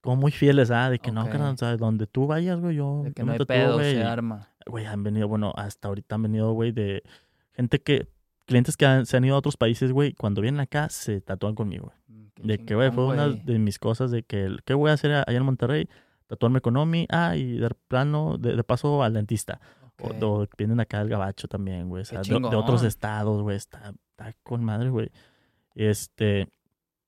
como 0.00 0.16
muy 0.16 0.32
fieles, 0.32 0.70
¿ah? 0.70 0.90
De 0.90 0.98
que 0.98 1.12
no, 1.12 1.24
carnal, 1.28 1.54
o 1.54 1.56
sea, 1.56 1.76
donde 1.76 2.06
tú 2.06 2.26
vayas, 2.26 2.58
güey, 2.58 2.76
yo, 2.76 3.02
De 3.04 3.12
que 3.12 3.20
yo 3.20 3.26
no 3.26 3.26
me 3.26 3.32
hay 3.34 3.38
tatúo, 3.38 3.46
pedo, 3.54 3.74
güey. 3.74 3.94
se 3.94 4.02
arma. 4.02 4.48
Güey, 4.66 4.86
han 4.86 5.02
venido, 5.02 5.28
bueno, 5.28 5.52
hasta 5.56 5.88
ahorita 5.88 6.14
han 6.16 6.22
venido, 6.22 6.52
güey, 6.52 6.72
de 6.72 7.02
gente 7.52 7.80
que, 7.80 8.08
clientes 8.46 8.76
que 8.76 8.86
han- 8.86 9.06
se 9.06 9.16
han 9.16 9.24
ido 9.24 9.34
a 9.34 9.38
otros 9.38 9.56
países, 9.56 9.92
güey, 9.92 10.14
cuando 10.14 10.40
vienen 10.40 10.60
acá 10.60 10.88
se 10.88 11.20
tatúan 11.20 11.54
conmigo, 11.54 11.92
güey. 12.08 12.18
Mm, 12.42 12.46
De 12.46 12.64
que, 12.64 12.74
güey, 12.74 12.90
fue 12.90 13.06
una 13.06 13.28
de 13.28 13.58
mis 13.58 13.78
cosas 13.78 14.10
de 14.10 14.22
que, 14.22 14.56
¿qué 14.64 14.74
voy 14.74 14.90
a 14.90 14.94
hacer 14.94 15.12
allá 15.12 15.24
en 15.36 15.44
Monterrey? 15.44 15.88
Tatuarme 16.32 16.62
con 16.62 16.78
Omi, 16.78 17.06
ah, 17.10 17.36
y 17.36 17.58
de 17.58 17.68
plano, 17.88 18.38
de, 18.38 18.56
de 18.56 18.64
paso 18.64 19.02
al 19.02 19.12
dentista. 19.12 19.60
O- 20.00 20.46
vienen 20.56 20.80
acá 20.80 21.00
al 21.00 21.10
gabacho 21.10 21.46
también, 21.46 21.90
güey. 21.90 22.00
O 22.00 22.04
sea, 22.06 22.22
de, 22.22 22.34
otros 22.56 22.84
estados, 22.84 23.42
güey. 23.42 23.54
Está, 23.58 23.92
está 24.12 24.34
con 24.42 24.64
madre, 24.64 24.88
güey. 24.88 25.10
Este, 25.74 26.48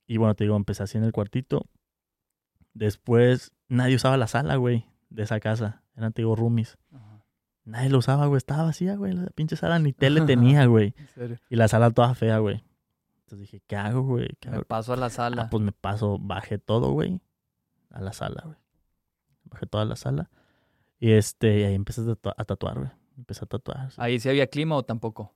y 0.07 0.19
bueno, 0.19 0.35
te 0.35 0.45
digo, 0.45 0.57
empecé 0.57 0.83
así 0.83 0.99
en 0.99 1.05
el 1.05 1.13
cuartito. 1.13 1.65
Después, 2.75 3.53
nadie 3.69 3.97
usaba 3.97 4.19
la 4.19 4.27
sala, 4.27 4.57
güey, 4.57 4.85
de 5.09 5.23
esa 5.23 5.41
casa. 5.41 5.83
Eran, 5.97 6.13
te 6.13 6.21
digo, 6.21 6.37
roomies. 6.37 6.77
Ajá. 6.93 7.25
Nadie 7.65 7.89
lo 7.89 7.97
usaba, 7.99 8.27
güey. 8.27 8.37
Estaba 8.37 8.65
vacía, 8.65 8.97
güey. 8.97 9.15
La 9.15 9.27
pinche 9.31 9.57
sala 9.57 9.79
ni 9.79 9.93
tele 9.95 10.21
tenía, 10.21 10.67
güey. 10.67 10.93
En 10.99 11.09
serio. 11.09 11.39
Y 11.49 11.57
la 11.57 11.69
sala 11.69 11.91
toda 11.93 12.15
fea, 12.15 12.39
güey. 12.41 12.63
Entonces 13.21 13.39
dije, 13.39 13.63
¿qué 13.67 13.77
hago, 13.77 14.03
güey? 14.03 14.29
¿Qué 14.39 14.51
Me 14.51 14.57
hago? 14.57 14.67
paso 14.67 14.93
a 14.93 14.97
la 14.97 15.09
sala. 15.09 15.45
Ah, 15.45 15.49
pues 15.51 15.63
me 15.63 15.73
paso, 15.73 16.19
bajé 16.21 16.59
todo, 16.59 16.93
güey, 16.93 17.23
a 17.91 18.03
la 18.03 18.13
sala, 18.13 18.43
güey. 18.45 18.59
Bajé 19.55 19.67
toda 19.67 19.85
la 19.85 19.97
sala. 19.97 20.31
Y 21.01 21.13
este, 21.13 21.61
y 21.61 21.63
ahí 21.65 21.75
empecé 21.75 22.03
a, 22.03 22.05
tatua- 22.05 22.35
a 22.37 22.45
tatuar, 22.45 22.79
güey. 22.79 22.91
Empecé 23.17 23.45
a 23.45 23.47
tatuar. 23.49 23.91
Sí, 23.91 23.97
Ahí 24.01 24.19
sí 24.21 24.29
había 24.29 24.47
clima 24.47 24.77
o 24.77 24.83
tampoco. 24.83 25.33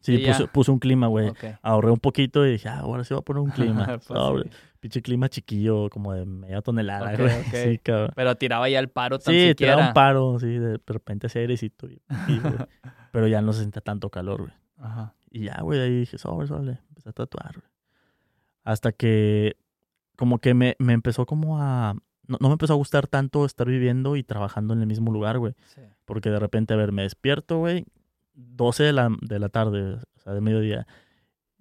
Sí, 0.00 0.18
puse, 0.18 0.46
puse 0.48 0.70
un 0.70 0.78
clima, 0.78 1.08
güey. 1.08 1.28
Ok. 1.30 1.44
Ahorré 1.60 1.90
un 1.90 1.98
poquito 1.98 2.46
y 2.46 2.52
dije, 2.52 2.68
ah, 2.68 2.80
ahora 2.80 3.02
sí 3.04 3.14
voy 3.14 3.20
a 3.20 3.24
poner 3.24 3.42
un 3.42 3.50
clima. 3.50 3.98
Pues 4.06 4.44
sí. 4.44 4.50
Pinche 4.80 5.02
clima 5.02 5.28
chiquillo, 5.28 5.90
como 5.90 6.12
de 6.12 6.24
media 6.24 6.62
tonelada, 6.62 7.16
güey. 7.16 7.34
ok. 7.40 7.46
Sí, 7.52 7.78
cabrón. 7.78 8.12
Pero 8.14 8.36
tiraba 8.36 8.68
ya 8.68 8.78
el 8.78 8.88
paro 8.90 9.18
tan 9.18 9.34
Sí, 9.34 9.48
siquiera. 9.48 9.76
da 9.76 9.88
un 9.88 9.94
paro, 9.94 10.38
sí, 10.38 10.46
de 10.58 10.78
repente 10.86 11.26
hacía 11.26 11.40
airecito. 11.42 11.88
y- 11.88 12.00
y. 12.28 12.40
Pero 13.10 13.26
ya 13.26 13.42
no 13.42 13.52
se 13.52 13.60
sentía 13.62 13.82
tanto 13.82 14.08
calor, 14.10 14.42
güey. 14.42 14.52
Ajá. 14.76 15.14
Y 15.30 15.44
ya, 15.46 15.60
güey, 15.62 15.80
ahí 15.80 16.00
dije, 16.00 16.16
sobre, 16.16 16.46
sobre, 16.46 16.78
empecé 16.90 17.08
a 17.08 17.12
tatuar, 17.12 17.54
güey. 17.56 17.66
Hasta 18.64 18.92
que, 18.92 19.56
como 20.16 20.38
que 20.38 20.54
me, 20.54 20.76
me 20.78 20.92
empezó 20.92 21.26
como 21.26 21.60
a... 21.60 21.96
No, 22.28 22.38
no 22.40 22.48
me 22.48 22.52
empezó 22.52 22.74
a 22.74 22.76
gustar 22.76 23.06
tanto 23.06 23.44
estar 23.44 23.66
viviendo 23.66 24.14
y 24.14 24.22
trabajando 24.22 24.74
en 24.74 24.80
el 24.80 24.86
mismo 24.86 25.10
lugar, 25.10 25.38
güey. 25.38 25.54
Sí. 25.74 25.80
Porque 26.04 26.30
de 26.30 26.38
repente, 26.38 26.74
a 26.74 26.76
ver, 26.76 26.92
me 26.92 27.02
despierto, 27.02 27.58
güey, 27.58 27.84
12 28.34 28.84
de 28.84 28.92
la, 28.92 29.10
de 29.20 29.38
la 29.38 29.48
tarde, 29.48 29.94
o 29.94 30.20
sea, 30.20 30.34
de 30.34 30.40
mediodía. 30.40 30.86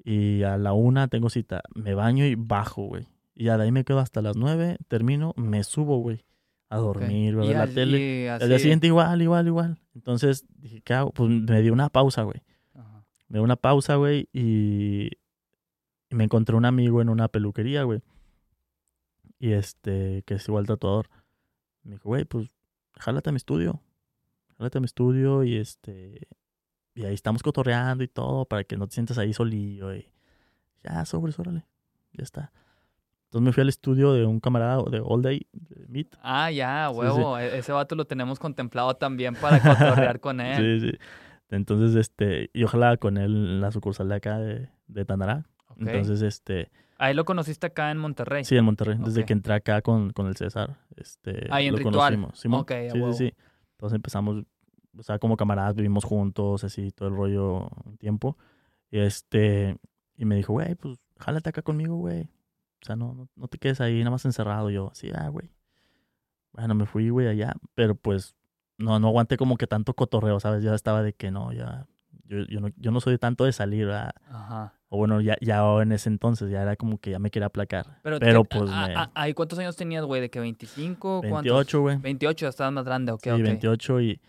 Y 0.03 0.43
a 0.43 0.57
la 0.57 0.73
una 0.73 1.07
tengo 1.07 1.29
cita. 1.29 1.61
Me 1.73 1.95
baño 1.95 2.25
y 2.25 2.35
bajo, 2.35 2.83
güey. 2.83 3.07
Y 3.33 3.45
ya 3.45 3.57
de 3.57 3.63
ahí 3.63 3.71
me 3.71 3.83
quedo 3.83 3.99
hasta 3.99 4.21
las 4.21 4.35
9, 4.35 4.77
termino, 4.87 5.33
me 5.35 5.63
subo, 5.63 5.99
güey, 5.99 6.25
a 6.69 6.77
dormir, 6.77 7.35
güey, 7.35 7.53
a 7.53 7.59
ver 7.59 7.69
la 7.69 7.73
tele. 7.73 8.29
Al 8.29 8.49
día 8.49 8.59
siguiente 8.59 8.87
igual, 8.87 9.21
igual, 9.21 9.47
igual. 9.47 9.79
Entonces 9.93 10.45
dije, 10.57 10.81
¿qué 10.81 10.93
hago? 10.93 11.11
Pues 11.11 11.29
me 11.29 11.61
di 11.61 11.69
una 11.69 11.89
pausa, 11.89 12.23
güey. 12.23 12.41
Me 13.27 13.39
di 13.39 13.43
una 13.43 13.57
pausa, 13.57 13.95
güey, 13.95 14.27
y, 14.33 15.11
y 16.09 16.15
me 16.15 16.23
encontré 16.23 16.55
un 16.55 16.65
amigo 16.65 17.01
en 17.01 17.09
una 17.09 17.27
peluquería, 17.27 17.83
güey. 17.83 18.01
Y 19.39 19.51
este, 19.53 20.23
que 20.25 20.35
es 20.35 20.47
igual 20.47 20.65
tatuador. 20.65 21.09
Me 21.83 21.93
dijo, 21.93 22.09
güey, 22.09 22.25
pues, 22.25 22.49
jálate 22.99 23.29
a 23.29 23.33
mi 23.33 23.37
estudio. 23.37 23.81
jálate 24.57 24.77
a 24.77 24.81
mi 24.81 24.85
estudio 24.85 25.43
y 25.43 25.57
este, 25.57 26.27
y 26.95 27.05
ahí 27.05 27.13
estamos 27.13 27.43
cotorreando 27.43 28.03
y 28.03 28.07
todo 28.07 28.45
para 28.45 28.63
que 28.63 28.75
no 28.77 28.87
te 28.87 28.95
sientas 28.95 29.17
ahí 29.19 29.31
solillo 29.33 29.93
y 29.93 30.07
ya, 30.83 31.05
sobres, 31.05 31.37
órale, 31.39 31.65
ya 32.13 32.23
está. 32.23 32.51
Entonces 33.25 33.45
me 33.45 33.51
fui 33.53 33.61
al 33.61 33.69
estudio 33.69 34.13
de 34.13 34.25
un 34.25 34.39
camarada 34.39 34.81
de 34.89 35.01
All 35.03 35.21
Day, 35.21 35.45
de 35.51 35.85
Meet. 35.87 36.15
Ah, 36.21 36.49
ya, 36.49 36.89
huevo. 36.89 37.37
e- 37.37 37.57
Ese 37.59 37.71
vato 37.73 37.93
lo 37.95 38.05
tenemos 38.05 38.39
contemplado 38.39 38.95
también 38.95 39.35
para 39.35 39.59
cotorrear 39.61 40.19
con 40.19 40.39
él. 40.41 40.79
Sí, 40.81 40.89
sí. 40.91 40.97
Entonces, 41.49 41.95
este, 41.95 42.49
y 42.53 42.63
ojalá 42.63 42.97
con 42.97 43.17
él 43.17 43.35
en 43.35 43.61
la 43.61 43.71
sucursal 43.71 44.09
de 44.09 44.15
acá 44.15 44.39
de, 44.39 44.69
de 44.87 45.05
Tanará. 45.05 45.45
Ok. 45.69 45.77
Entonces, 45.81 46.21
este, 46.21 46.71
Ahí 46.99 47.13
lo 47.13 47.25
conociste 47.25 47.67
acá 47.67 47.91
en 47.91 47.97
Monterrey. 47.97 48.43
sí, 48.43 48.57
en 48.57 48.65
Monterrey, 48.65 48.97
desde 48.99 49.25
que 49.25 49.33
entré 49.33 49.53
acá 49.53 49.81
con, 49.81 50.11
con 50.11 50.27
el 50.27 50.35
César, 50.35 50.77
este, 50.95 51.47
Ahí 51.51 51.67
en 51.67 51.73
lo 51.73 51.77
Ritual. 51.77 51.93
conocimos. 52.15 52.39
Simón. 52.39 52.61
Ok, 52.61 52.71
a 52.71 52.89
sí, 52.89 52.99
sí, 52.99 53.13
sí. 53.13 53.33
Entonces 53.73 53.95
empezamos, 53.95 54.43
o 54.97 55.03
sea, 55.03 55.19
como 55.19 55.37
camaradas, 55.37 55.75
vivimos 55.75 56.03
juntos, 56.03 56.63
así, 56.63 56.91
todo 56.91 57.09
el 57.09 57.15
rollo 57.15 57.69
un 57.85 57.97
tiempo. 57.97 58.37
Y 58.89 58.99
este, 58.99 59.77
y 60.15 60.25
me 60.25 60.35
dijo, 60.35 60.53
güey, 60.53 60.73
pues, 60.75 60.97
jálate 61.19 61.49
acá 61.49 61.61
conmigo, 61.61 61.97
güey. 61.97 62.23
O 62.23 62.85
sea, 62.85 62.95
no, 62.95 63.13
no, 63.13 63.27
no 63.35 63.47
te 63.47 63.57
quedes 63.59 63.81
ahí 63.81 63.99
nada 63.99 64.11
más 64.11 64.25
encerrado. 64.25 64.69
Yo, 64.69 64.89
así, 64.91 65.11
ah, 65.13 65.27
güey. 65.29 65.51
Bueno, 66.53 66.73
me 66.73 66.85
fui, 66.87 67.09
güey, 67.09 67.27
allá, 67.27 67.53
pero 67.75 67.93
pues, 67.95 68.35
no, 68.79 68.99
no 68.99 69.07
aguanté 69.09 69.37
como 69.37 69.57
que 69.57 69.67
tanto 69.67 69.93
cotorreo, 69.93 70.39
¿sabes? 70.39 70.63
Ya 70.63 70.73
estaba 70.73 71.03
de 71.03 71.13
que 71.13 71.29
no, 71.29 71.51
ya, 71.53 71.85
yo, 72.27 72.45
yo, 72.47 72.59
no, 72.59 72.69
yo 72.77 72.91
no 72.91 72.99
soy 73.01 73.17
tanto 73.17 73.45
de 73.45 73.51
salir, 73.51 73.85
¿verdad? 73.85 74.11
Ajá. 74.29 74.73
O 74.89 74.97
bueno, 74.97 75.19
ya, 75.19 75.35
ya 75.41 75.61
en 75.81 75.91
ese 75.91 76.07
entonces 76.09 76.49
ya 76.49 76.61
era 76.61 76.75
como 76.77 76.97
que 76.99 77.11
ya 77.11 77.19
me 77.19 77.29
quería 77.29 77.47
aplacar. 77.47 77.99
Pero, 78.03 78.19
Pero, 78.19 78.43
te- 78.43 78.57
pues 78.59 78.71
a- 78.71 78.87
me... 78.87 78.95
a- 78.95 79.11
¿Ahí 79.15 79.33
cuántos 79.33 79.59
años 79.59 79.75
tenías, 79.75 80.05
güey? 80.05 80.21
¿De 80.21 80.29
que 80.29 80.39
25? 80.39 81.19
¿Cuántos? 81.21 81.43
28, 81.43 81.81
güey. 81.81 81.97
28, 81.97 82.45
ya 82.45 82.49
estabas 82.49 82.71
más 82.73 82.85
grande, 82.85 83.11
ok, 83.11 83.23
Sí, 83.23 83.29
ok. 83.31 83.41
28 83.41 84.01
y, 84.01 84.21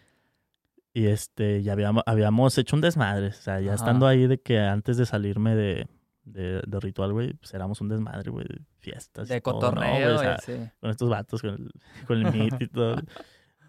y 0.92 1.06
este, 1.06 1.62
ya 1.62 1.72
habíamos, 1.74 2.02
habíamos 2.06 2.58
hecho 2.58 2.74
un 2.74 2.82
desmadre. 2.82 3.28
O 3.28 3.32
sea, 3.32 3.60
ya 3.60 3.68
Ajá. 3.68 3.76
estando 3.76 4.06
ahí 4.06 4.26
de 4.26 4.40
que 4.40 4.58
antes 4.58 4.96
de 4.96 5.06
salirme 5.06 5.54
de, 5.54 5.86
de, 6.24 6.60
de 6.66 6.80
ritual, 6.80 7.12
güey, 7.12 7.34
pues 7.34 7.54
éramos 7.54 7.80
un 7.80 7.88
desmadre, 7.88 8.30
güey, 8.30 8.46
de 8.48 8.60
fiestas. 8.80 9.28
De 9.28 9.36
¿no, 9.36 9.42
cotorreo, 9.42 9.90
güey? 9.92 10.04
O 10.14 10.18
sea, 10.18 10.30
y 10.32 10.34
así. 10.34 10.70
con 10.80 10.90
estos 10.90 11.08
vatos, 11.08 11.40
con 11.40 11.50
el, 11.50 11.70
con 12.06 12.18
el 12.18 12.32
meet 12.32 12.62
y 12.62 12.66
todo. 12.68 12.96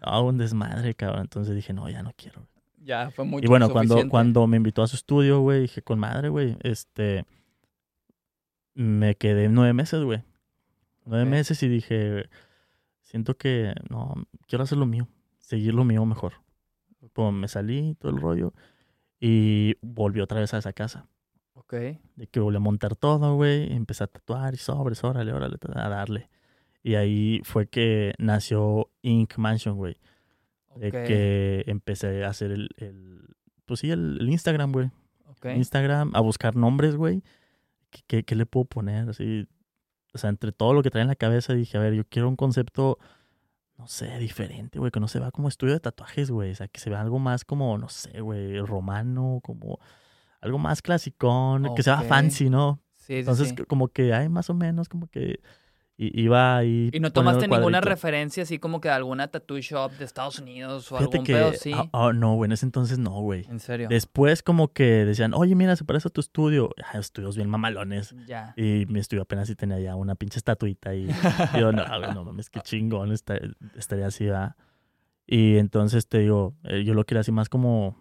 No, 0.02 0.24
un 0.24 0.38
desmadre, 0.38 0.94
cabrón. 0.94 1.20
Entonces 1.20 1.54
dije, 1.54 1.74
no, 1.74 1.86
ya 1.90 2.02
no 2.02 2.12
quiero. 2.16 2.46
Ya, 2.82 3.10
fue 3.10 3.24
mucho 3.24 3.44
Y 3.44 3.48
bueno, 3.48 3.70
cuando, 3.70 4.08
cuando 4.08 4.46
me 4.46 4.56
invitó 4.56 4.82
a 4.82 4.86
su 4.86 4.96
estudio, 4.96 5.40
güey, 5.40 5.62
dije, 5.62 5.82
con 5.82 5.98
madre, 5.98 6.28
güey, 6.30 6.56
este, 6.62 7.24
me 8.74 9.14
quedé 9.16 9.48
nueve 9.48 9.72
meses, 9.72 10.02
güey. 10.02 10.22
Nueve 11.04 11.24
Ok. 11.24 11.30
meses 11.30 11.62
y 11.62 11.68
dije, 11.68 12.28
siento 13.02 13.36
que, 13.36 13.74
no, 13.90 14.14
quiero 14.46 14.64
hacer 14.64 14.78
lo 14.78 14.86
mío, 14.86 15.08
seguir 15.38 15.74
lo 15.74 15.84
mío 15.84 16.04
mejor. 16.06 16.34
Pues 17.12 17.32
me 17.32 17.48
salí, 17.48 17.96
todo 17.96 18.12
el 18.12 18.20
rollo, 18.20 18.52
y 19.18 19.76
volví 19.82 20.20
otra 20.20 20.40
vez 20.40 20.54
a 20.54 20.58
esa 20.58 20.72
casa. 20.72 21.06
Ok, 21.52 21.74
De 22.16 22.26
que 22.30 22.40
volví 22.40 22.56
a 22.56 22.60
montar 22.60 22.96
todo, 22.96 23.34
güey, 23.36 23.72
empecé 23.72 24.04
a 24.04 24.06
tatuar 24.06 24.54
y 24.54 24.56
sobres, 24.56 25.04
órale, 25.04 25.32
órale, 25.32 25.56
a 25.74 25.88
darle. 25.88 26.30
Y 26.82 26.94
ahí 26.94 27.42
fue 27.44 27.68
que 27.68 28.14
nació 28.18 28.90
Ink 29.02 29.36
Mansion, 29.36 29.76
güey. 29.76 29.98
De 30.76 30.90
que 30.90 31.64
empecé 31.66 32.24
a 32.24 32.28
hacer 32.28 32.52
el, 32.52 32.68
el 32.76 33.26
pues 33.66 33.80
sí, 33.80 33.90
el, 33.90 34.18
el 34.20 34.28
Instagram, 34.30 34.72
güey. 34.72 34.90
ok. 35.26 35.46
Instagram, 35.56 36.12
a 36.14 36.20
buscar 36.20 36.56
nombres, 36.56 36.96
güey. 36.96 37.22
¿Qué, 37.90 38.00
qué, 38.06 38.24
qué 38.24 38.34
le 38.36 38.46
puedo 38.46 38.64
poner? 38.66 39.08
Así, 39.08 39.46
o 40.14 40.18
sea, 40.18 40.30
entre 40.30 40.52
todo 40.52 40.72
lo 40.74 40.82
que 40.82 40.90
traía 40.90 41.02
en 41.02 41.08
la 41.08 41.16
cabeza 41.16 41.54
dije, 41.54 41.76
a 41.76 41.80
ver, 41.80 41.94
yo 41.94 42.04
quiero 42.04 42.28
un 42.28 42.36
concepto, 42.36 42.98
no 43.78 43.86
sé, 43.88 44.16
diferente, 44.18 44.78
güey, 44.78 44.90
que 44.92 45.00
no 45.00 45.08
se 45.08 45.18
vea 45.18 45.30
como 45.32 45.48
estudio 45.48 45.74
de 45.74 45.80
tatuajes, 45.80 46.30
güey. 46.30 46.52
O 46.52 46.54
sea, 46.54 46.68
que 46.68 46.78
se 46.80 46.88
vea 46.90 47.00
algo 47.00 47.18
más 47.18 47.44
como, 47.44 47.76
no 47.78 47.88
sé, 47.88 48.20
güey, 48.20 48.58
romano, 48.60 49.40
como 49.42 49.78
algo 50.40 50.58
más 50.58 50.82
clasicón, 50.82 51.74
que 51.74 51.82
se 51.82 51.90
vea 51.90 52.00
Ok. 52.00 52.06
fancy, 52.06 52.48
¿no? 52.48 52.80
Sí, 52.96 53.06
sí, 53.14 53.14
Entonces, 53.20 53.48
sí. 53.50 53.54
como 53.66 53.88
que 53.88 54.12
hay 54.14 54.28
más 54.28 54.50
o 54.50 54.54
menos, 54.54 54.88
como 54.88 55.06
que 55.08 55.40
i- 56.02 56.22
iba 56.22 56.56
ahí. 56.56 56.88
¿Y 56.92 57.00
no 57.00 57.12
tomaste 57.12 57.46
ninguna 57.46 57.80
referencia 57.82 58.42
así 58.44 58.58
como 58.58 58.80
que 58.80 58.88
de 58.88 58.94
alguna 58.94 59.28
tattoo 59.28 59.58
shop 59.58 59.92
de 59.98 60.04
Estados 60.06 60.38
Unidos 60.38 60.90
o 60.92 60.96
Fíjate 60.96 61.18
algún 61.18 61.26
que, 61.26 61.32
pedo 61.34 61.48
así? 61.48 61.72
ah, 61.92 62.12
no, 62.14 62.34
güey, 62.36 62.48
en 62.48 62.52
ese 62.52 62.64
entonces 62.64 62.98
no, 62.98 63.10
güey. 63.20 63.44
en 63.50 63.60
serio. 63.60 63.88
Después 63.90 64.42
como 64.42 64.72
que 64.72 65.04
decían, 65.04 65.34
oye, 65.34 65.54
mira, 65.54 65.76
se 65.76 65.84
parece 65.84 66.08
a 66.08 66.10
tu 66.10 66.20
estudio. 66.20 66.70
Ah, 66.92 66.98
estudios 66.98 67.36
bien 67.36 67.48
mamalones. 67.50 68.14
Ya. 68.26 68.54
Y 68.56 68.86
mi 68.88 68.98
estudio 68.98 69.22
apenas 69.22 69.46
sí 69.48 69.54
tenía 69.56 69.78
ya 69.78 69.94
una 69.96 70.14
pinche 70.14 70.38
estatuita. 70.38 70.94
Y 70.94 71.06
yo, 71.58 71.72
no, 71.72 71.84
güey, 71.98 72.14
no 72.14 72.24
mames, 72.24 72.48
qué 72.50 72.60
chingón 72.60 73.12
esta- 73.12 73.38
estaría 73.76 74.06
así, 74.06 74.24
¿verdad? 74.24 74.56
Y 75.26 75.58
entonces 75.58 76.08
te 76.08 76.18
digo, 76.20 76.54
eh, 76.64 76.82
yo 76.82 76.94
lo 76.94 77.04
quería 77.04 77.20
así 77.20 77.30
más 77.30 77.48
como, 77.48 77.96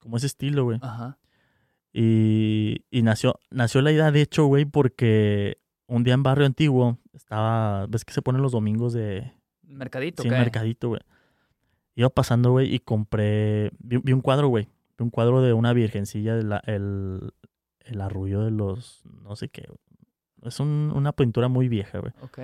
como 0.00 0.16
ese 0.16 0.26
estilo, 0.26 0.64
güey. 0.64 0.78
Ajá. 0.82 1.18
Y, 1.92 2.84
y 2.90 3.02
nació, 3.02 3.38
nació 3.50 3.80
la 3.80 3.92
idea, 3.92 4.10
de 4.10 4.20
hecho, 4.22 4.46
güey, 4.46 4.64
porque 4.64 5.58
un 5.86 6.04
día 6.04 6.14
en 6.14 6.22
Barrio 6.22 6.46
Antiguo 6.46 6.98
estaba, 7.12 7.86
ves 7.86 8.04
que 8.04 8.12
se 8.14 8.22
ponen 8.22 8.42
los 8.42 8.52
domingos 8.52 8.92
de, 8.92 9.32
Mercadito, 9.62 10.22
Sí, 10.22 10.28
mercadito, 10.30 10.88
güey. 10.88 11.00
Iba 11.96 12.10
pasando, 12.10 12.50
güey, 12.52 12.74
y 12.74 12.80
compré. 12.80 13.70
Vi, 13.78 13.96
vi 13.98 14.12
un 14.12 14.20
cuadro, 14.20 14.48
güey. 14.48 14.68
Vi 14.98 15.02
un 15.04 15.10
cuadro 15.10 15.42
de 15.42 15.52
una 15.52 15.72
virgencilla, 15.72 16.34
de 16.36 16.42
la- 16.42 16.62
el, 16.66 17.32
el 17.80 18.00
arrullo 18.00 18.42
de 18.42 18.50
los. 18.50 19.02
No 19.22 19.36
sé 19.36 19.48
qué. 19.48 19.66
Es 20.42 20.60
un- 20.60 20.92
una 20.94 21.12
pintura 21.12 21.48
muy 21.48 21.68
vieja, 21.68 21.98
güey. 21.98 22.12
Ok. 22.20 22.38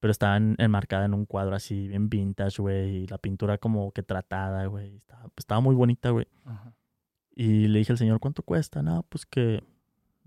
Pero 0.00 0.10
estaba 0.10 0.36
en- 0.36 0.56
enmarcada 0.58 1.06
en 1.06 1.14
un 1.14 1.24
cuadro 1.26 1.56
así, 1.56 1.88
bien 1.88 2.08
vintage, 2.10 2.60
güey. 2.60 2.96
Y 3.04 3.06
la 3.06 3.18
pintura 3.18 3.58
como 3.58 3.90
que 3.92 4.02
tratada, 4.02 4.66
güey. 4.66 4.94
Estaba, 4.96 5.28
estaba 5.36 5.60
muy 5.60 5.74
bonita, 5.74 6.10
güey. 6.10 6.26
Ajá. 6.44 6.72
Y 7.34 7.68
le 7.68 7.78
dije 7.78 7.92
al 7.92 7.98
señor, 7.98 8.20
¿cuánto 8.20 8.42
cuesta? 8.42 8.82
No, 8.82 9.04
pues 9.08 9.26
que. 9.26 9.62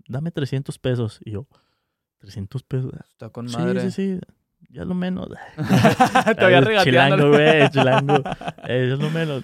Dame 0.08 0.30
300 0.32 0.78
pesos. 0.78 1.20
Y 1.24 1.30
yo, 1.32 1.46
¿300 2.22 2.62
pesos? 2.66 2.92
Está 3.10 3.28
con 3.30 3.48
Sí, 3.48 3.56
madre. 3.56 3.80
sí, 3.82 3.90
sí. 3.90 4.20
Ya 4.70 4.84
lo 4.84 4.94
menos. 4.94 5.28
Todavía 5.56 6.58
Ay, 6.58 6.64
regateándole. 6.64 6.84
Chilango, 6.84 7.28
güey, 7.30 7.70
chilango. 7.70 8.14
Eh, 8.68 8.92
es 8.92 8.98
lo 8.98 9.10
menos. 9.10 9.42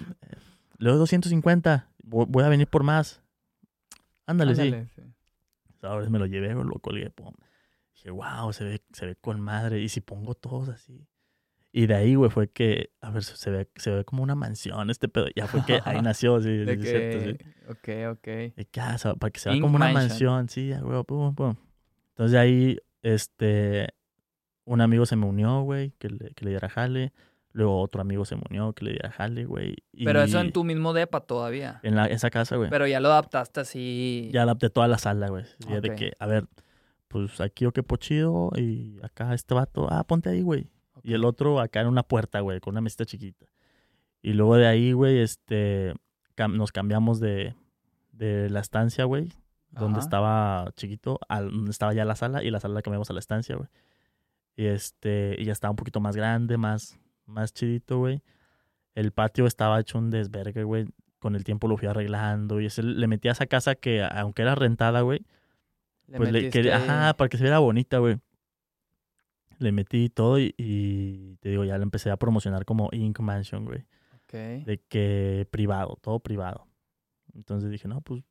Le 0.77 0.89
doy 0.89 0.97
250. 0.99 1.89
Voy 2.03 2.43
a 2.43 2.49
venir 2.49 2.67
por 2.67 2.83
más. 2.83 3.21
Ándale, 4.25 4.55
sí. 4.55 4.61
Ándale, 4.61 4.87
sí. 4.95 5.01
Ahora 5.81 6.09
me 6.09 6.19
lo 6.19 6.25
llevé, 6.25 6.53
lo 6.53 6.79
colgué. 6.79 7.09
pum. 7.09 7.33
Dije, 7.95 8.11
wow, 8.11 8.51
se 8.53 8.63
ve, 8.63 8.81
se 8.93 9.05
ve 9.05 9.15
con 9.15 9.39
madre. 9.41 9.81
Y 9.81 9.89
si 9.89 10.01
pongo 10.01 10.33
todos 10.35 10.69
así. 10.69 11.05
Y 11.71 11.85
de 11.85 11.95
ahí, 11.95 12.15
güey, 12.15 12.31
fue 12.31 12.49
que, 12.49 12.91
a 13.01 13.11
ver, 13.11 13.23
se 13.23 13.51
ve, 13.51 13.69
se 13.75 13.91
ve 13.91 14.03
como 14.05 14.23
una 14.23 14.33
mansión 14.35 14.89
este 14.89 15.07
pedo. 15.07 15.27
Ya 15.35 15.45
fue 15.47 15.63
que 15.65 15.79
ahí 15.85 16.01
nació, 16.01 16.41
sí, 16.41 16.49
De 16.49 16.75
sí, 16.77 16.81
es 16.81 16.89
cierto, 16.89 17.19
sí. 17.19 17.37
que... 17.37 18.09
Ok, 18.09 18.17
ok. 18.17 18.55
De 18.55 18.67
casa, 18.71 19.13
para 19.15 19.29
que 19.31 19.39
se 19.39 19.49
vea 19.49 19.61
como 19.61 19.75
una 19.75 19.91
Mansion. 19.91 20.09
mansión, 20.09 20.49
sí, 20.49 20.69
ya, 20.69 20.79
güey, 20.79 21.03
pum, 21.03 21.35
pum. 21.35 21.55
Entonces 22.19 22.33
de 22.33 22.37
ahí, 22.39 22.77
este, 23.01 23.87
un 24.65 24.81
amigo 24.81 25.05
se 25.05 25.15
me 25.15 25.25
unió, 25.25 25.61
güey, 25.61 25.91
que 25.99 26.09
le, 26.09 26.31
que 26.35 26.43
le 26.43 26.51
diera 26.51 26.67
jale. 26.67 27.13
Luego 27.53 27.79
otro 27.81 28.01
amigo 28.01 28.25
se 28.25 28.35
me 28.35 28.41
unió, 28.49 28.73
que 28.73 28.83
le 28.83 28.91
diera 28.91 29.09
jale, 29.09 29.45
güey. 29.45 29.77
Pero 30.03 30.21
eso 30.21 30.41
en 30.41 30.51
tu 30.51 30.65
mismo 30.65 30.91
depa 30.91 31.21
todavía. 31.21 31.79
En 31.81 31.95
la, 31.95 32.07
esa 32.07 32.29
casa, 32.29 32.57
güey. 32.57 32.69
Pero 32.69 32.85
ya 32.87 32.99
lo 32.99 33.07
adaptaste 33.07 33.61
así. 33.61 34.29
Ya 34.33 34.43
adapté 34.43 34.69
toda 34.69 34.89
la 34.89 34.97
sala, 34.97 35.29
güey. 35.29 35.45
Sí, 35.59 35.69
De 35.81 35.91
Ok. 35.91 35.95
que, 35.97 36.11
a 36.19 36.27
ver, 36.27 36.45
pues 37.07 37.39
aquí 37.39 37.63
yo 37.63 37.71
quepo 37.71 37.95
chido 37.95 38.51
y 38.57 38.97
acá 39.01 39.33
este 39.33 39.53
vato, 39.53 39.87
ah, 39.89 40.03
ponte 40.03 40.29
ahí, 40.29 40.41
güey. 40.41 40.67
Y 41.01 41.13
el 41.13 41.23
otro 41.23 41.61
acá 41.61 41.79
en 41.79 41.87
una 41.87 42.03
puerta, 42.03 42.41
güey, 42.41 42.59
con 42.59 42.73
una 42.73 42.81
mesita 42.81 43.05
chiquita. 43.05 43.45
Y 44.21 44.33
luego 44.33 44.57
de 44.57 44.67
ahí, 44.67 44.91
güey, 44.91 45.19
este, 45.19 45.93
cam- 46.35 46.57
nos 46.57 46.73
cambiamos 46.73 47.21
de, 47.21 47.55
de 48.11 48.49
la 48.49 48.59
estancia, 48.59 49.05
güey, 49.05 49.31
donde 49.71 49.99
Ajá. 49.99 50.05
estaba 50.05 50.71
chiquito, 50.75 51.19
donde 51.29 51.71
estaba 51.71 51.93
ya 51.93 52.05
la 52.05 52.15
sala, 52.15 52.43
y 52.43 52.49
la 52.49 52.59
sala 52.59 52.75
la 52.75 52.81
cambiamos 52.81 53.09
a 53.09 53.13
la 53.13 53.19
estancia, 53.19 53.55
güey. 53.55 53.69
Y 54.55 54.65
este, 54.65 55.35
y 55.39 55.45
ya 55.45 55.53
estaba 55.53 55.71
un 55.71 55.77
poquito 55.77 55.99
más 55.99 56.15
grande, 56.15 56.57
más, 56.57 56.99
más 57.25 57.53
chidito, 57.53 57.99
güey. 57.99 58.21
El 58.95 59.11
patio 59.11 59.45
estaba 59.45 59.79
hecho 59.79 59.97
un 59.97 60.09
desvergue, 60.09 60.63
güey. 60.63 60.87
Con 61.19 61.35
el 61.35 61.43
tiempo 61.43 61.67
lo 61.67 61.77
fui 61.77 61.87
arreglando. 61.87 62.59
Y 62.59 62.65
ese, 62.65 62.83
le 62.83 63.07
metí 63.07 63.29
a 63.29 63.33
esa 63.33 63.45
casa 63.45 63.75
que, 63.75 64.03
aunque 64.03 64.41
era 64.41 64.55
rentada, 64.55 65.01
güey, 65.01 65.25
Le 66.07 66.17
pues 66.17 66.31
le 66.31 66.49
quería, 66.49 66.77
ajá, 66.77 67.13
para 67.13 67.29
que 67.29 67.37
se 67.37 67.43
viera 67.43 67.59
bonita, 67.59 67.99
güey. 67.99 68.19
Le 69.59 69.71
metí 69.71 70.09
todo 70.09 70.39
y, 70.39 70.53
y 70.57 71.35
te 71.37 71.49
digo, 71.49 71.63
ya 71.63 71.77
le 71.77 71.83
empecé 71.83 72.09
a 72.11 72.17
promocionar 72.17 72.65
como 72.65 72.89
Ink 72.91 73.19
Mansion, 73.19 73.65
güey. 73.65 73.85
De 74.31 74.81
que 74.87 75.47
privado, 75.49 75.97
todo 76.01 76.19
privado. 76.19 76.67
Entonces 77.33 77.71
dije, 77.71 77.87
no, 77.87 78.01
pues, 78.01 78.23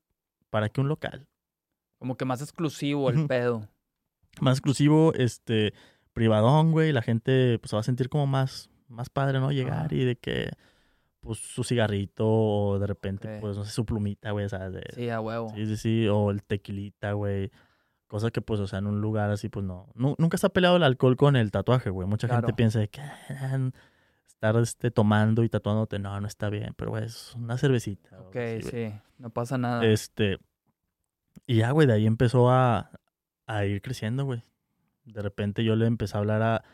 ¿para 0.51 0.69
qué 0.69 0.81
un 0.81 0.89
local? 0.89 1.27
Como 1.99 2.17
que 2.17 2.25
más 2.25 2.41
exclusivo 2.43 3.11
el 3.11 3.27
pedo. 3.27 3.69
Más 4.41 4.57
exclusivo, 4.59 5.13
este, 5.15 5.73
privadón, 6.13 6.71
güey. 6.73 6.93
La 6.93 7.03
gente, 7.03 7.59
pues, 7.59 7.71
se 7.71 7.77
va 7.77 7.81
a 7.81 7.85
sentir 7.85 8.09
como 8.09 8.27
más, 8.27 8.71
más 8.89 9.11
padre, 9.11 9.41
¿no? 9.41 9.51
Llegar 9.53 9.93
y 9.93 10.05
de 10.05 10.17
que, 10.17 10.51
pues, 11.21 11.39
su 11.39 11.65
cigarrito 11.65 12.25
o 12.29 12.79
de 12.79 12.87
repente, 12.87 13.39
pues, 13.41 13.57
no 13.57 13.65
sé, 13.65 13.73
su 13.73 13.85
plumita, 13.85 14.31
güey, 14.31 14.49
¿sabes? 14.49 14.73
De- 14.75 14.93
Sí, 14.95 15.09
a 15.11 15.21
huevo. 15.21 15.51
Sí, 15.55 15.67
sí, 15.67 15.77
sí, 15.77 16.09
o 16.09 16.31
el 16.31 16.43
tequilita, 16.45 17.13
güey. 17.13 17.51
Cosa 18.07 18.31
que, 18.31 18.41
pues, 18.41 18.61
o 18.61 18.67
sea, 18.67 18.79
en 18.79 18.87
un 18.87 19.01
lugar 19.01 19.31
así, 19.31 19.49
pues 19.49 19.67
no. 19.67 19.89
Nu- 19.95 20.15
nunca 20.19 20.37
está 20.37 20.49
peleado 20.49 20.77
el 20.77 20.83
alcohol 20.85 21.17
con 21.17 21.37
el 21.37 21.51
tatuaje, 21.51 21.91
güey. 21.91 22.09
Mucha 22.09 22.27
gente 22.29 22.53
piensa 22.55 22.79
de 22.79 22.89
que 22.89 23.01
"Ah, 23.03 23.71
estar 24.39 24.57
este, 24.57 24.93
tomando 24.93 25.43
y 25.43 25.49
tatuándote, 25.49 25.99
no, 25.99 26.21
no 26.21 26.27
está 26.29 26.49
bien, 26.49 26.73
pero 26.77 26.93
güey, 26.93 27.05
es 27.05 27.35
una 27.35 27.59
cervecita. 27.59 28.21
Ok, 28.21 28.35
güey. 28.35 28.63
sí, 28.63 28.93
no 29.19 29.31
pasa 29.31 29.59
nada. 29.59 29.85
Este, 29.85 30.39
y 31.45 31.57
ya, 31.57 31.73
güey, 31.73 31.89
de 31.89 31.95
ahí 31.95 32.07
empezó 32.07 32.49
a, 32.49 32.93
a 33.47 33.65
ir 33.65 33.83
creciendo, 33.83 34.25
güey. 34.25 34.45
De 35.05 35.23
repente 35.23 35.65
yo 35.65 35.75
le 35.75 35.87
empecé 35.87 36.17
a 36.17 36.21
hablar 36.21 36.43
a, 36.43 36.65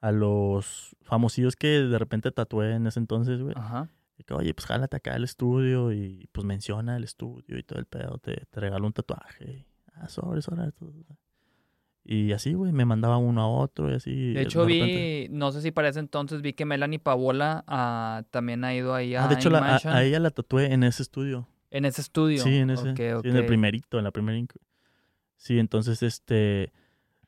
a 0.00 0.12
los 0.12 0.96
famosillos 1.02 1.56
que 1.56 1.68
de 1.68 1.98
repente 1.98 2.30
tatué 2.30 2.74
en 2.74 2.86
ese 2.86 3.00
entonces, 3.00 3.42
güey. 3.42 3.54
Ajá. 3.54 3.90
Y 4.16 4.24
que, 4.24 4.32
oye, 4.32 4.54
pues 4.54 4.64
jálate 4.64 4.96
acá 4.96 5.14
al 5.14 5.24
estudio 5.24 5.92
y 5.92 6.26
pues 6.32 6.46
menciona 6.46 6.96
el 6.96 7.04
estudio 7.04 7.58
y 7.58 7.62
todo 7.62 7.78
el 7.78 7.86
pedo, 7.86 8.16
te, 8.16 8.46
te 8.50 8.60
regalo 8.60 8.86
un 8.86 8.94
tatuaje. 8.94 9.66
Ah, 9.92 10.08
sobre, 10.08 10.40
sobre. 10.40 10.72
todo. 10.72 10.94
Y 12.04 12.32
así, 12.32 12.54
güey, 12.54 12.72
me 12.72 12.84
mandaba 12.84 13.18
uno 13.18 13.42
a 13.42 13.48
otro 13.48 13.90
y 13.90 13.94
así. 13.94 14.32
De 14.32 14.42
hecho, 14.42 14.64
repente- 14.64 15.28
vi, 15.30 15.36
no 15.36 15.52
sé 15.52 15.60
si 15.62 15.70
para 15.70 15.88
ese 15.88 16.00
entonces 16.00 16.40
vi 16.42 16.54
que 16.54 16.64
Melanie 16.64 16.98
Pavola 16.98 17.62
ah, 17.66 18.24
también 18.30 18.64
ha 18.64 18.74
ido 18.74 18.94
ahí 18.94 19.14
a 19.14 19.24
Ah, 19.24 19.28
de 19.28 19.34
hecho, 19.34 19.50
la- 19.50 19.76
a, 19.76 20.02
ella 20.02 20.18
la 20.18 20.30
tatué 20.30 20.72
en 20.72 20.82
ese 20.82 21.02
estudio. 21.02 21.46
en 21.70 21.84
ese 21.84 22.00
estudio. 22.00 22.42
Sí, 22.42 22.56
en 22.56 22.70
ese. 22.70 22.96
Sí, 22.96 23.02
en 23.28 23.36
el 23.36 23.46
primerito, 23.46 23.98
en 23.98 24.04
la 24.04 24.10
primera. 24.10 24.44
Sí, 25.36 25.58
entonces, 25.58 26.02
este. 26.02 26.72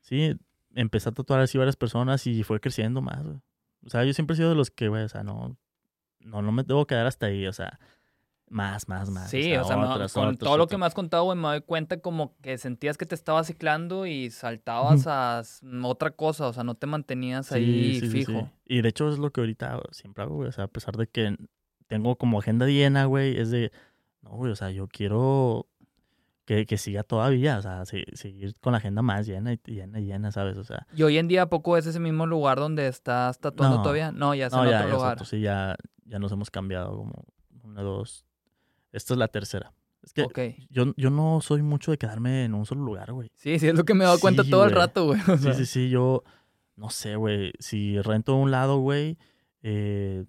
Sí, 0.00 0.36
empecé 0.74 1.10
a 1.10 1.12
tatuar 1.12 1.40
así 1.40 1.58
varias 1.58 1.76
personas 1.76 2.26
y 2.26 2.42
fue 2.42 2.58
creciendo 2.60 3.00
más, 3.02 3.22
güey. 3.24 3.38
O 3.84 3.90
sea, 3.90 4.04
yo 4.04 4.12
siempre 4.14 4.34
he 4.34 4.36
sido 4.36 4.48
de 4.50 4.56
los 4.56 4.70
que, 4.70 4.88
güey, 4.88 5.04
o 5.04 5.08
sea, 5.08 5.22
no. 5.22 5.56
No, 6.20 6.40
no 6.40 6.50
me 6.52 6.62
debo 6.62 6.86
quedar 6.86 7.06
hasta 7.06 7.26
ahí, 7.26 7.46
o 7.46 7.52
sea. 7.52 7.78
Más, 8.52 8.86
más, 8.86 9.08
más. 9.08 9.30
Sí, 9.30 9.54
o 9.56 9.64
sea, 9.64 9.78
otras, 9.78 10.12
con 10.12 10.28
otras, 10.28 10.38
todo 10.38 10.58
lo 10.58 10.66
que 10.66 10.76
me 10.76 10.84
has 10.84 10.92
contado, 10.92 11.24
güey, 11.24 11.38
me 11.38 11.48
doy 11.48 11.60
cuenta 11.62 12.00
como 12.00 12.36
que 12.42 12.58
sentías 12.58 12.98
que 12.98 13.06
te 13.06 13.14
estabas 13.14 13.46
ciclando 13.46 14.04
y 14.04 14.30
saltabas 14.30 15.06
a 15.06 15.42
otra 15.84 16.10
cosa, 16.10 16.48
o 16.48 16.52
sea, 16.52 16.62
no 16.62 16.74
te 16.74 16.86
mantenías 16.86 17.46
Sí, 17.46 17.54
ahí 17.54 17.94
sí, 17.94 18.00
sí, 18.10 18.24
fijo. 18.26 18.40
sí. 18.66 18.74
Y 18.76 18.82
de 18.82 18.90
hecho 18.90 19.08
es 19.08 19.18
lo 19.18 19.30
que 19.32 19.40
ahorita 19.40 19.80
siempre 19.92 20.22
hago, 20.24 20.34
güey. 20.36 20.48
O 20.50 20.52
sea, 20.52 20.64
a 20.64 20.68
pesar 20.68 20.96
de 20.96 21.06
que 21.06 21.34
tengo 21.86 22.16
como 22.16 22.38
agenda 22.40 22.66
llena, 22.66 23.06
güey, 23.06 23.38
es 23.38 23.50
de, 23.50 23.72
no, 24.20 24.32
güey, 24.32 24.52
o 24.52 24.56
sea, 24.56 24.70
yo 24.70 24.86
quiero 24.86 25.66
que, 26.44 26.66
que 26.66 26.76
siga 26.76 27.04
todavía, 27.04 27.56
o 27.56 27.62
sea, 27.62 27.86
se- 27.86 28.04
seguir 28.14 28.54
con 28.60 28.72
la 28.72 28.78
agenda 28.78 29.00
más 29.00 29.26
llena 29.26 29.54
y 29.54 29.60
llena 29.64 29.98
y 29.98 30.04
llena, 30.04 30.30
¿sabes? 30.30 30.58
O 30.58 30.64
sea, 30.64 30.86
Y 30.94 31.02
hoy 31.04 31.16
en 31.16 31.26
día, 31.26 31.42
¿a 31.42 31.48
poco 31.48 31.78
es 31.78 31.86
ese 31.86 32.00
mismo 32.00 32.26
lugar 32.26 32.58
donde 32.58 32.86
estás 32.86 33.38
tatuando 33.38 33.76
No. 33.78 33.82
todavía? 33.82 34.12
No, 34.12 34.34
ya 34.34 34.48
es 34.48 34.52
no, 34.52 34.64
en 34.64 34.70
ya, 34.70 34.76
otro 34.80 34.88
ya, 34.88 34.94
lugar. 34.94 35.12
exacto, 35.12 35.24
sí, 35.24 35.40
ya, 35.40 35.74
ya 36.04 36.18
nos 36.18 36.32
hemos 36.32 36.50
cambiado 36.50 36.94
como 36.98 37.24
una, 37.62 37.80
dos. 37.80 38.26
Esta 38.92 39.14
es 39.14 39.18
la 39.18 39.28
tercera. 39.28 39.72
Es 40.02 40.12
que 40.12 40.22
Ok. 40.22 40.38
yo, 40.68 40.92
yo 40.96 41.10
no 41.10 41.40
soy 41.40 41.62
mucho 41.62 41.90
de 41.92 41.98
quedarme 41.98 42.44
en 42.44 42.54
un 42.54 42.66
solo 42.66 42.82
lugar, 42.84 43.12
güey. 43.12 43.30
Sí, 43.34 43.58
sí, 43.58 43.68
es 43.68 43.74
lo 43.74 43.84
que 43.84 43.94
me 43.94 44.04
he 44.04 44.06
dado 44.06 44.18
cuenta 44.20 44.42
todo 44.44 44.64
el 44.64 44.72
rato, 44.72 45.06
güey. 45.06 45.20
o 45.28 45.36
Sí, 45.36 45.42
sea. 45.44 45.54
sí, 45.54 45.66
sí, 45.66 45.90
yo 45.90 46.24
no 46.76 46.90
sé, 46.90 47.16
güey. 47.16 47.52
Si 47.60 48.00
rento 48.02 48.34
un 48.34 48.50
lado, 48.50 48.78
güey, 48.80 49.16
eh, 49.62 50.24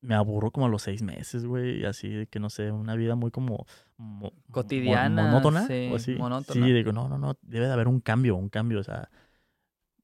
me 0.00 0.14
aburro 0.14 0.52
como 0.52 0.66
a 0.66 0.68
los 0.68 0.82
seis 0.82 1.02
meses, 1.02 1.44
güey. 1.44 1.84
Así 1.84 2.08
de 2.08 2.26
que 2.28 2.38
no 2.38 2.50
sé, 2.50 2.70
una 2.70 2.94
vida 2.94 3.16
muy 3.16 3.32
como 3.32 3.66
mo- 3.96 4.20
mo- 4.20 4.32
Cotidiana, 4.52 5.24
monótona. 5.24 5.66
sí, 5.66 5.88
o 5.92 5.96
así. 5.96 6.14
monótona. 6.14 6.64
Sí, 6.64 6.72
digo, 6.72 6.92
no, 6.92 7.08
no, 7.08 7.18
no, 7.18 7.36
debe 7.42 7.66
de 7.66 7.72
haber 7.72 7.88
un 7.88 7.98
cambio, 8.00 8.36
un 8.36 8.48
cambio, 8.48 8.78
o 8.78 8.84
sea. 8.84 9.10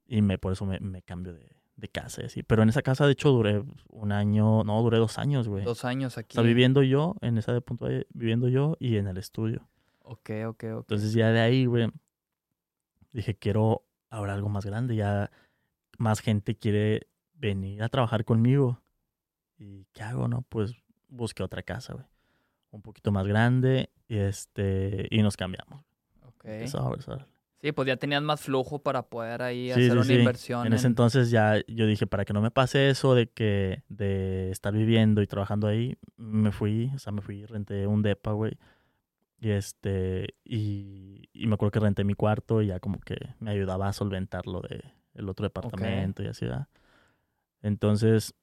Y 0.06 0.20
me, 0.20 0.36
por 0.36 0.52
eso 0.52 0.66
me, 0.66 0.80
me 0.80 1.00
cambio 1.02 1.32
de, 1.32 1.48
de 1.82 1.88
casa 1.88 2.22
y 2.22 2.26
así. 2.26 2.42
Pero 2.44 2.62
en 2.62 2.68
esa 2.70 2.80
casa, 2.80 3.04
de 3.06 3.12
hecho, 3.12 3.30
duré 3.30 3.62
un 3.90 4.12
año, 4.12 4.62
no, 4.64 4.80
duré 4.82 4.98
dos 4.98 5.18
años, 5.18 5.48
güey. 5.48 5.64
Dos 5.64 5.84
años 5.84 6.16
O 6.16 6.20
aquí. 6.20 6.34
sea, 6.34 6.42
viviendo 6.44 6.82
yo, 6.82 7.16
en 7.20 7.36
esa 7.36 7.52
de 7.52 7.60
punto 7.60 7.86
ahí, 7.86 8.06
viviendo 8.14 8.48
yo 8.48 8.76
y 8.78 8.96
en 8.96 9.08
el 9.08 9.18
estudio. 9.18 9.68
Ok, 10.04 10.30
ok, 10.46 10.64
ok. 10.74 10.80
Entonces 10.82 11.12
ya 11.12 11.30
de 11.32 11.40
ahí, 11.40 11.66
güey, 11.66 11.90
dije, 13.12 13.34
quiero 13.36 13.84
ahora 14.10 14.34
algo 14.34 14.48
más 14.48 14.64
grande, 14.64 14.94
ya 14.96 15.30
más 15.98 16.20
gente 16.20 16.56
quiere 16.56 17.08
venir 17.34 17.82
a 17.82 17.88
trabajar 17.88 18.24
conmigo. 18.24 18.80
¿Y 19.58 19.84
qué 19.92 20.02
hago, 20.04 20.28
no? 20.28 20.42
Pues 20.48 20.74
busqué 21.08 21.42
otra 21.42 21.62
casa, 21.62 21.94
güey. 21.94 22.06
Un 22.70 22.80
poquito 22.80 23.10
más 23.12 23.26
grande 23.26 23.90
y 24.08 24.18
este 24.18 25.08
y 25.10 25.20
nos 25.22 25.36
cambiamos. 25.36 25.84
ok. 26.26 26.44
Empezó 26.44 26.78
a 26.78 26.90
Sí, 27.62 27.70
pues 27.70 27.86
ya 27.86 27.96
tenías 27.96 28.22
más 28.22 28.40
flujo 28.40 28.80
para 28.82 29.02
poder 29.08 29.40
ahí 29.40 29.66
Sí, 29.68 29.72
hacer 29.72 29.92
sí, 29.92 29.96
una 29.98 30.04
sí. 30.04 30.14
inversión. 30.14 30.66
En 30.66 30.72
ese 30.72 30.86
en- 30.88 30.90
entonces 30.90 31.30
ya 31.30 31.60
yo 31.68 31.86
dije, 31.86 32.08
para 32.08 32.24
que 32.24 32.32
no 32.32 32.42
me 32.42 32.50
pase 32.50 32.90
eso 32.90 33.14
de 33.14 33.28
que 33.30 33.84
de 33.88 34.50
estar 34.50 34.74
viviendo 34.74 35.22
y 35.22 35.28
trabajando 35.28 35.68
ahí, 35.68 35.96
me 36.16 36.50
fui, 36.50 36.90
o 36.94 36.98
sea, 36.98 37.12
me 37.12 37.22
fui, 37.22 37.46
renté 37.46 37.86
un 37.86 38.02
depa, 38.02 38.32
güey. 38.32 38.58
Y 39.38 39.50
este, 39.50 40.34
y, 40.44 41.28
y 41.32 41.46
me 41.46 41.54
acuerdo 41.54 41.70
que 41.70 41.80
renté 41.80 42.02
mi 42.04 42.14
cuarto 42.14 42.62
y 42.62 42.66
ya 42.66 42.80
como 42.80 42.98
que 43.00 43.16
me 43.38 43.52
ayudaba 43.52 43.86
a 43.88 43.92
solventar 43.92 44.46
lo 44.48 44.60
de 44.60 44.82
el 45.14 45.28
otro 45.28 45.44
departamento 45.44 46.22
y 46.22 46.26
así, 46.26 46.46
¿verdad? 46.46 46.66
Entonces, 47.60 48.34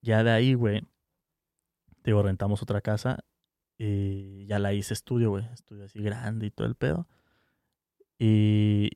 ya 0.00 0.22
de 0.22 0.30
ahí, 0.30 0.54
güey, 0.54 0.82
digo, 2.04 2.22
rentamos 2.22 2.62
otra 2.62 2.80
casa 2.80 3.24
y 3.78 4.46
ya 4.46 4.58
la 4.58 4.72
hice 4.72 4.94
estudio, 4.94 5.30
güey, 5.30 5.44
estudio 5.52 5.84
así 5.86 6.00
grande 6.00 6.46
y 6.46 6.50
todo 6.50 6.66
el 6.68 6.74
pedo. 6.76 7.08
Y, 8.22 8.90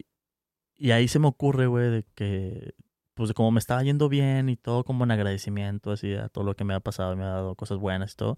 y 0.76 0.90
ahí 0.90 1.08
se 1.08 1.18
me 1.18 1.26
ocurre, 1.28 1.66
güey, 1.66 1.90
de 1.90 2.04
que, 2.14 2.74
pues 3.14 3.32
como 3.32 3.50
me 3.50 3.58
estaba 3.58 3.82
yendo 3.82 4.10
bien 4.10 4.50
y 4.50 4.56
todo 4.56 4.84
como 4.84 5.04
en 5.04 5.12
agradecimiento, 5.12 5.92
así 5.92 6.12
a 6.14 6.28
todo 6.28 6.44
lo 6.44 6.54
que 6.54 6.64
me 6.64 6.74
ha 6.74 6.80
pasado, 6.80 7.16
me 7.16 7.24
ha 7.24 7.28
dado 7.28 7.54
cosas 7.54 7.78
buenas 7.78 8.12
y 8.12 8.16
todo. 8.16 8.36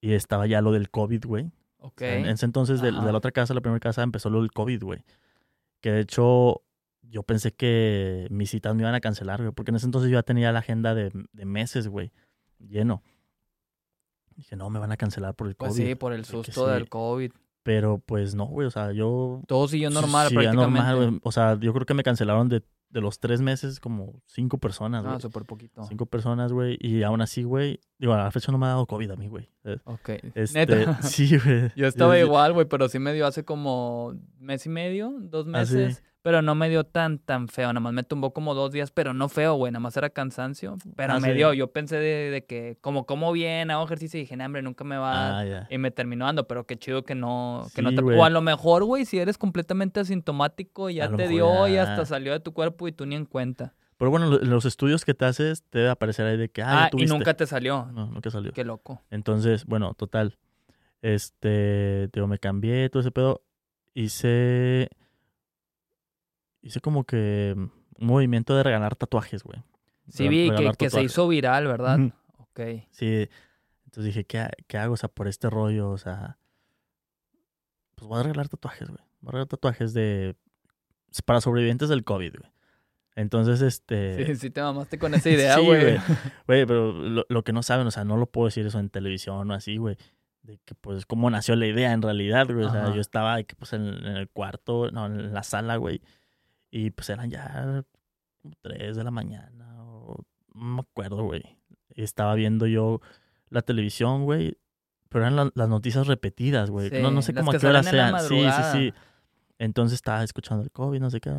Y 0.00 0.14
estaba 0.14 0.46
ya 0.46 0.62
lo 0.62 0.72
del 0.72 0.88
COVID, 0.90 1.26
güey. 1.26 1.52
Ok. 1.78 2.00
En, 2.02 2.24
en 2.24 2.30
ese 2.30 2.46
entonces, 2.46 2.80
de, 2.80 2.90
de 2.90 3.12
la 3.12 3.18
otra 3.18 3.32
casa, 3.32 3.52
la 3.52 3.60
primera 3.60 3.78
casa, 3.80 4.02
empezó 4.02 4.30
lo 4.30 4.40
del 4.40 4.50
COVID, 4.50 4.82
güey. 4.82 5.04
Que 5.82 5.92
de 5.92 6.00
hecho, 6.00 6.62
yo 7.02 7.22
pensé 7.22 7.52
que 7.52 8.28
mis 8.30 8.48
citas 8.50 8.74
me 8.74 8.80
iban 8.82 8.94
a 8.94 9.00
cancelar, 9.00 9.42
güey. 9.42 9.52
Porque 9.52 9.72
en 9.72 9.76
ese 9.76 9.84
entonces 9.86 10.10
yo 10.10 10.16
ya 10.18 10.22
tenía 10.22 10.52
la 10.52 10.60
agenda 10.60 10.94
de, 10.94 11.10
de 11.32 11.44
meses, 11.44 11.88
güey, 11.88 12.12
lleno. 12.58 13.02
Dije, 14.36 14.56
no, 14.56 14.70
me 14.70 14.78
van 14.78 14.92
a 14.92 14.96
cancelar 14.96 15.34
por 15.34 15.48
el 15.48 15.54
Pues 15.54 15.72
COVID. 15.72 15.86
sí, 15.86 15.94
por 15.96 16.12
el 16.14 16.24
susto 16.24 16.66
sí. 16.66 16.72
del 16.72 16.88
COVID. 16.88 17.32
Pero 17.66 17.98
pues 17.98 18.36
no, 18.36 18.46
güey, 18.46 18.68
o 18.68 18.70
sea, 18.70 18.92
yo 18.92 19.42
Todo 19.48 19.66
siguió 19.66 19.90
normal 19.90 20.28
Sí, 20.28 20.34
prácticamente. 20.34 20.78
normal, 20.78 20.96
güey. 20.96 21.20
O 21.24 21.32
sea, 21.32 21.58
yo 21.58 21.72
creo 21.72 21.84
que 21.84 21.94
me 21.94 22.04
cancelaron 22.04 22.48
de, 22.48 22.62
de 22.90 23.00
los 23.00 23.18
tres 23.18 23.40
meses 23.40 23.80
como 23.80 24.22
cinco 24.24 24.58
personas, 24.58 25.02
güey. 25.02 25.16
ah, 25.16 25.20
súper 25.20 25.42
poquito. 25.44 25.82
cinco 25.82 26.06
personas, 26.06 26.52
güey. 26.52 26.78
Y 26.80 27.02
aún 27.02 27.22
así, 27.22 27.42
güey. 27.42 27.80
Digo, 27.98 28.12
a 28.14 28.18
la 28.18 28.30
fecha 28.30 28.52
no 28.52 28.58
me 28.58 28.66
ha 28.66 28.68
dado 28.68 28.86
COVID 28.86 29.10
a 29.10 29.16
mí, 29.16 29.26
güey. 29.26 29.50
Ok. 29.82 30.10
Este, 30.36 30.60
Neta. 30.64 30.98
Sí, 31.02 31.36
güey. 31.38 31.72
Yo 31.74 31.88
estaba 31.88 32.16
igual, 32.20 32.52
güey, 32.52 32.66
pero 32.68 32.88
sí 32.88 33.00
me 33.00 33.12
dio 33.12 33.26
hace 33.26 33.44
como 33.44 34.14
mes 34.38 34.64
y 34.66 34.68
medio, 34.68 35.12
dos 35.18 35.48
Ah, 35.52 35.66
sí. 35.66 35.88
Pero 36.26 36.42
no 36.42 36.56
me 36.56 36.68
dio 36.68 36.82
tan, 36.82 37.20
tan 37.20 37.46
feo. 37.46 37.68
Nada 37.68 37.78
más 37.78 37.92
me 37.92 38.02
tumbó 38.02 38.32
como 38.32 38.52
dos 38.54 38.72
días, 38.72 38.90
pero 38.90 39.14
no 39.14 39.28
feo, 39.28 39.54
güey. 39.54 39.70
Nada 39.70 39.78
más 39.78 39.96
era 39.96 40.10
cansancio. 40.10 40.76
Pero 40.96 41.12
Ah, 41.12 41.20
me 41.20 41.28
sí. 41.28 41.34
dio. 41.34 41.52
Yo 41.52 41.70
pensé 41.70 41.98
de, 41.98 42.30
de 42.32 42.44
que, 42.44 42.78
como 42.80 43.06
como 43.06 43.30
bien, 43.30 43.70
hago 43.70 43.84
ejercicio 43.84 44.18
y 44.18 44.22
dije, 44.24 44.36
"Nah, 44.36 44.46
hombre, 44.46 44.60
nunca 44.60 44.82
me 44.82 44.96
va. 44.96 45.38
Ah. 45.42 45.66
Y 45.70 45.78
me 45.78 45.92
terminó 45.92 46.24
dando, 46.24 46.48
pero 46.48 46.66
qué 46.66 46.76
chido 46.76 47.04
que 47.04 47.14
no, 47.14 47.68
que 47.76 47.80
no 47.82 47.94
te... 47.94 48.02
O 48.02 48.24
a 48.24 48.30
lo 48.30 48.40
mejor, 48.42 48.82
güey, 48.82 49.04
si 49.04 49.20
eres 49.20 49.38
completamente 49.38 50.00
asintomático, 50.00 50.90
ya 50.90 51.08
te 51.14 51.28
dio 51.28 51.68
y 51.68 51.76
hasta 51.76 52.04
salió 52.04 52.32
de 52.32 52.40
tu 52.40 52.52
cuerpo 52.52 52.88
y 52.88 52.92
tú 52.92 53.06
ni 53.06 53.14
en 53.14 53.24
cuenta. 53.26 53.74
Pero 53.96 54.10
bueno, 54.10 54.26
lo- 54.26 54.38
los 54.38 54.64
estudios 54.64 55.04
que 55.04 55.14
te 55.14 55.26
haces 55.26 55.62
te 55.70 55.78
debe 55.78 55.90
aparecer 55.90 56.26
ahí 56.26 56.36
de 56.36 56.48
que, 56.48 56.60
ah, 56.60 56.86
Ah, 56.86 56.90
y 56.98 57.06
nunca 57.06 57.34
te 57.34 57.46
salió. 57.46 57.88
No, 57.92 58.08
nunca 58.08 58.30
salió. 58.30 58.52
Qué 58.52 58.64
loco. 58.64 59.00
Entonces, 59.12 59.64
bueno, 59.64 59.94
total. 59.94 60.36
Este, 61.02 62.08
digo, 62.12 62.26
me 62.26 62.38
cambié, 62.40 62.90
todo 62.90 63.00
ese 63.00 63.12
pedo. 63.12 63.42
Hice. 63.94 64.90
Hice 66.66 66.80
como 66.80 67.04
que 67.04 67.54
un 67.56 67.70
movimiento 68.06 68.56
de 68.56 68.64
regalar 68.64 68.96
tatuajes, 68.96 69.44
güey. 69.44 69.62
Sí 70.08 70.26
vi 70.28 70.50
que, 70.76 70.90
se 70.90 71.00
hizo 71.00 71.28
viral, 71.28 71.68
¿verdad? 71.68 72.00
Ujú. 72.00 72.12
Ok. 72.38 72.60
Sí. 72.90 73.28
Entonces 73.84 74.04
dije, 74.04 74.24
¿qué, 74.24 74.48
¿qué 74.66 74.76
hago? 74.76 74.94
O 74.94 74.96
sea, 74.96 75.08
por 75.08 75.28
este 75.28 75.48
rollo, 75.48 75.90
o 75.90 75.98
sea. 75.98 76.38
Pues 77.94 78.08
voy 78.08 78.18
a 78.18 78.24
regalar 78.24 78.48
tatuajes, 78.48 78.88
güey. 78.88 79.00
Voy 79.20 79.28
a 79.28 79.32
regalar 79.32 79.46
tatuajes 79.46 79.94
de. 79.94 80.34
Para 81.24 81.40
sobrevivientes 81.40 81.88
del 81.88 82.02
COVID, 82.02 82.34
güey. 82.36 82.52
Entonces, 83.14 83.62
este. 83.62 84.26
Sí, 84.26 84.34
sí 84.34 84.50
te 84.50 84.60
mamaste 84.60 84.98
con 84.98 85.14
esa 85.14 85.30
idea, 85.30 85.54
Sí, 85.58 85.64
güey. 85.64 85.82
güey. 85.82 85.98
Güey, 86.48 86.66
pero 86.66 86.92
lo, 86.92 87.26
lo 87.28 87.44
que 87.44 87.52
no 87.52 87.62
saben, 87.62 87.86
o 87.86 87.92
sea, 87.92 88.02
no 88.02 88.16
lo 88.16 88.26
puedo 88.26 88.46
decir 88.46 88.66
eso 88.66 88.80
en 88.80 88.90
televisión 88.90 89.48
o 89.48 89.54
así, 89.54 89.76
güey. 89.76 89.96
De 90.42 90.58
que, 90.64 90.74
pues, 90.74 91.06
cómo 91.06 91.30
nació 91.30 91.54
la 91.54 91.68
idea 91.68 91.92
en 91.92 92.02
realidad, 92.02 92.46
güey. 92.46 92.64
O 92.64 92.72
sea, 92.72 92.86
Ajá. 92.86 92.94
yo 92.94 93.00
estaba, 93.00 93.40
que, 93.44 93.54
pues, 93.54 93.72
en, 93.72 93.86
en 93.86 94.16
el 94.16 94.28
cuarto, 94.28 94.90
no, 94.90 95.06
en 95.06 95.32
la 95.32 95.44
sala, 95.44 95.76
güey. 95.76 96.02
Y, 96.76 96.90
pues, 96.90 97.08
eran 97.10 97.30
ya 97.30 97.84
como 98.42 98.54
tres 98.62 98.96
de 98.96 99.04
la 99.04 99.10
mañana 99.10 99.82
o... 99.84 100.24
No 100.54 100.62
me 100.76 100.80
acuerdo, 100.80 101.24
güey. 101.24 101.42
Estaba 101.94 102.34
viendo 102.34 102.66
yo 102.66 103.00
la 103.50 103.62
televisión, 103.62 104.24
güey. 104.24 104.58
Pero 105.08 105.24
eran 105.24 105.36
la- 105.36 105.50
las 105.54 105.68
noticias 105.68 106.06
repetidas, 106.06 106.70
güey. 106.70 106.90
Sí, 106.90 106.96
no, 107.00 107.10
no 107.10 107.22
sé 107.22 107.32
cómo 107.34 107.50
a 107.52 107.58
qué 107.58 107.66
hora 107.66 107.82
sean. 107.82 108.20
Sí, 108.20 108.42
sí, 108.50 108.62
sí. 108.72 108.94
Entonces 109.58 109.94
estaba 109.96 110.22
escuchando 110.24 110.62
el 110.64 110.70
COVID, 110.70 111.00
no 111.00 111.10
sé 111.10 111.20
qué. 111.20 111.32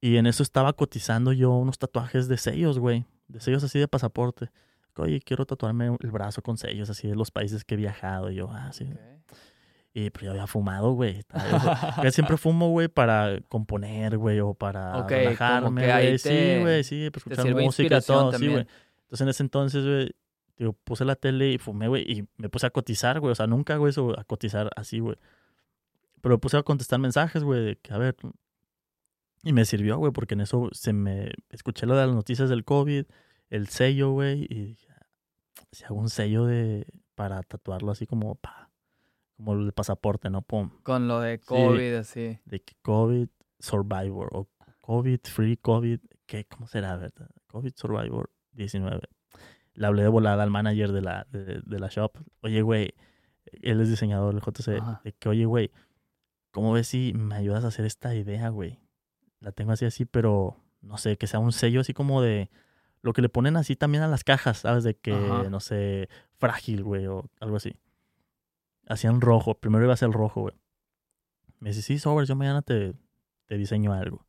Y 0.00 0.16
en 0.16 0.26
eso 0.26 0.42
estaba 0.42 0.72
cotizando 0.74 1.32
yo 1.32 1.52
unos 1.52 1.78
tatuajes 1.78 2.28
de 2.28 2.36
sellos, 2.36 2.78
güey. 2.78 3.06
De 3.28 3.40
sellos 3.40 3.64
así 3.64 3.78
de 3.78 3.88
pasaporte. 3.88 4.50
Oye, 4.96 5.20
quiero 5.20 5.46
tatuarme 5.46 5.96
el 6.00 6.10
brazo 6.10 6.42
con 6.42 6.56
sellos 6.58 6.90
así 6.90 7.08
de 7.08 7.14
los 7.14 7.30
países 7.30 7.64
que 7.64 7.74
he 7.74 7.78
viajado. 7.78 8.30
Y 8.30 8.36
yo, 8.36 8.50
ah, 8.52 8.72
sí. 8.72 8.88
Y 9.98 10.10
pues 10.10 10.24
yo 10.26 10.30
había 10.30 10.46
fumado, 10.46 10.92
güey. 10.92 11.24
Yo 12.04 12.10
siempre 12.12 12.36
fumo, 12.36 12.70
güey, 12.70 12.86
para 12.86 13.40
componer, 13.48 14.16
güey, 14.16 14.38
o 14.38 14.54
para 14.54 14.96
Ok, 14.98 15.08
como 15.08 15.18
relajarme, 15.18 15.86
güey. 15.86 16.18
Sí, 16.18 16.60
güey, 16.60 16.84
sí, 16.84 17.10
para 17.10 17.24
Te 17.24 17.30
escuchar 17.30 17.54
música 17.64 18.00
todo, 18.00 18.26
sí, 18.26 18.32
también. 18.32 18.52
güey. 18.52 18.66
Entonces 19.02 19.20
en 19.22 19.28
ese 19.28 19.42
entonces, 19.42 19.84
güey, 19.84 20.14
digo, 20.56 20.72
puse 20.84 21.04
la 21.04 21.16
tele 21.16 21.50
y 21.50 21.58
fumé, 21.58 21.88
güey, 21.88 22.02
y 22.08 22.28
me 22.36 22.48
puse 22.48 22.66
a 22.66 22.70
cotizar, 22.70 23.18
güey. 23.18 23.32
O 23.32 23.34
sea, 23.34 23.48
nunca 23.48 23.74
hago 23.74 23.88
eso, 23.88 24.16
a 24.16 24.22
cotizar 24.22 24.70
así, 24.76 25.00
güey. 25.00 25.16
Pero 26.20 26.36
me 26.36 26.38
puse 26.38 26.56
a 26.56 26.62
contestar 26.62 27.00
mensajes, 27.00 27.42
güey, 27.42 27.64
de 27.64 27.76
que, 27.76 27.92
a 27.92 27.98
ver. 27.98 28.14
Y 29.42 29.52
me 29.52 29.64
sirvió, 29.64 29.96
güey, 29.98 30.12
porque 30.12 30.34
en 30.34 30.42
eso 30.42 30.68
se 30.70 30.92
me. 30.92 31.32
Escuché 31.50 31.86
lo 31.86 31.96
de 31.96 32.06
las 32.06 32.14
noticias 32.14 32.48
del 32.48 32.64
COVID, 32.64 33.04
el 33.50 33.66
sello, 33.66 34.12
güey, 34.12 34.46
y 34.48 34.64
dije, 34.64 34.86
si 35.72 35.82
hago 35.86 35.96
un 35.96 36.08
sello 36.08 36.46
de. 36.46 36.86
para 37.16 37.42
tatuarlo 37.42 37.90
así 37.90 38.06
como, 38.06 38.36
pa. 38.36 38.67
Como 39.38 39.54
el 39.54 39.72
pasaporte, 39.72 40.28
¿no? 40.28 40.42
Pum. 40.42 40.70
Con 40.82 41.08
lo 41.08 41.20
de 41.20 41.38
COVID, 41.40 41.94
así. 41.94 42.38
De 42.44 42.60
que 42.60 42.74
COVID 42.82 43.28
Survivor 43.58 44.28
o 44.32 44.48
COVID 44.82 45.20
Free 45.24 45.56
COVID. 45.56 46.00
¿Qué? 46.26 46.44
¿Cómo 46.44 46.66
será, 46.66 46.96
verdad? 46.96 47.30
COVID 47.46 47.72
Survivor 47.74 48.30
19 48.52 49.00
le 49.78 49.86
hablé 49.86 50.02
de 50.02 50.08
volada 50.08 50.42
al 50.42 50.50
manager 50.50 50.90
de 50.92 51.00
la, 51.02 51.26
de, 51.30 51.62
de 51.64 51.78
la 51.78 51.86
shop. 51.88 52.18
Oye, 52.42 52.62
güey, 52.62 52.94
él 53.62 53.80
es 53.80 53.88
diseñador 53.88 54.34
del 54.34 54.42
JC. 54.42 54.82
De 55.04 55.12
que, 55.12 55.28
oye, 55.28 55.44
güey, 55.44 55.70
¿cómo 56.50 56.72
ves 56.72 56.88
si 56.88 57.12
me 57.14 57.36
ayudas 57.36 57.64
a 57.64 57.68
hacer 57.68 57.84
esta 57.84 58.14
idea, 58.14 58.48
güey? 58.48 58.80
La 59.38 59.52
tengo 59.52 59.70
así, 59.70 59.84
así, 59.84 60.04
pero 60.04 60.56
no 60.80 60.98
sé, 60.98 61.16
que 61.16 61.28
sea 61.28 61.38
un 61.38 61.52
sello 61.52 61.80
así 61.80 61.94
como 61.94 62.20
de 62.20 62.50
lo 63.02 63.12
que 63.12 63.22
le 63.22 63.28
ponen 63.28 63.56
así 63.56 63.76
también 63.76 64.02
a 64.02 64.08
las 64.08 64.24
cajas, 64.24 64.58
¿sabes? 64.58 64.82
De 64.82 64.96
que, 64.96 65.12
no 65.48 65.60
sé, 65.60 66.08
frágil, 66.38 66.82
güey, 66.82 67.06
o 67.06 67.30
algo 67.38 67.56
así. 67.56 67.76
Hacían 68.88 69.20
rojo. 69.20 69.54
Primero 69.54 69.84
iba 69.84 69.94
a 69.94 69.98
ser 69.98 70.10
rojo, 70.10 70.42
güey. 70.42 70.54
Me 71.60 71.70
dice, 71.70 71.82
sí, 71.82 71.98
sobres, 71.98 72.28
yo 72.28 72.36
mañana 72.36 72.62
te, 72.62 72.94
te 73.46 73.56
diseño 73.56 73.92
algo. 73.92 74.26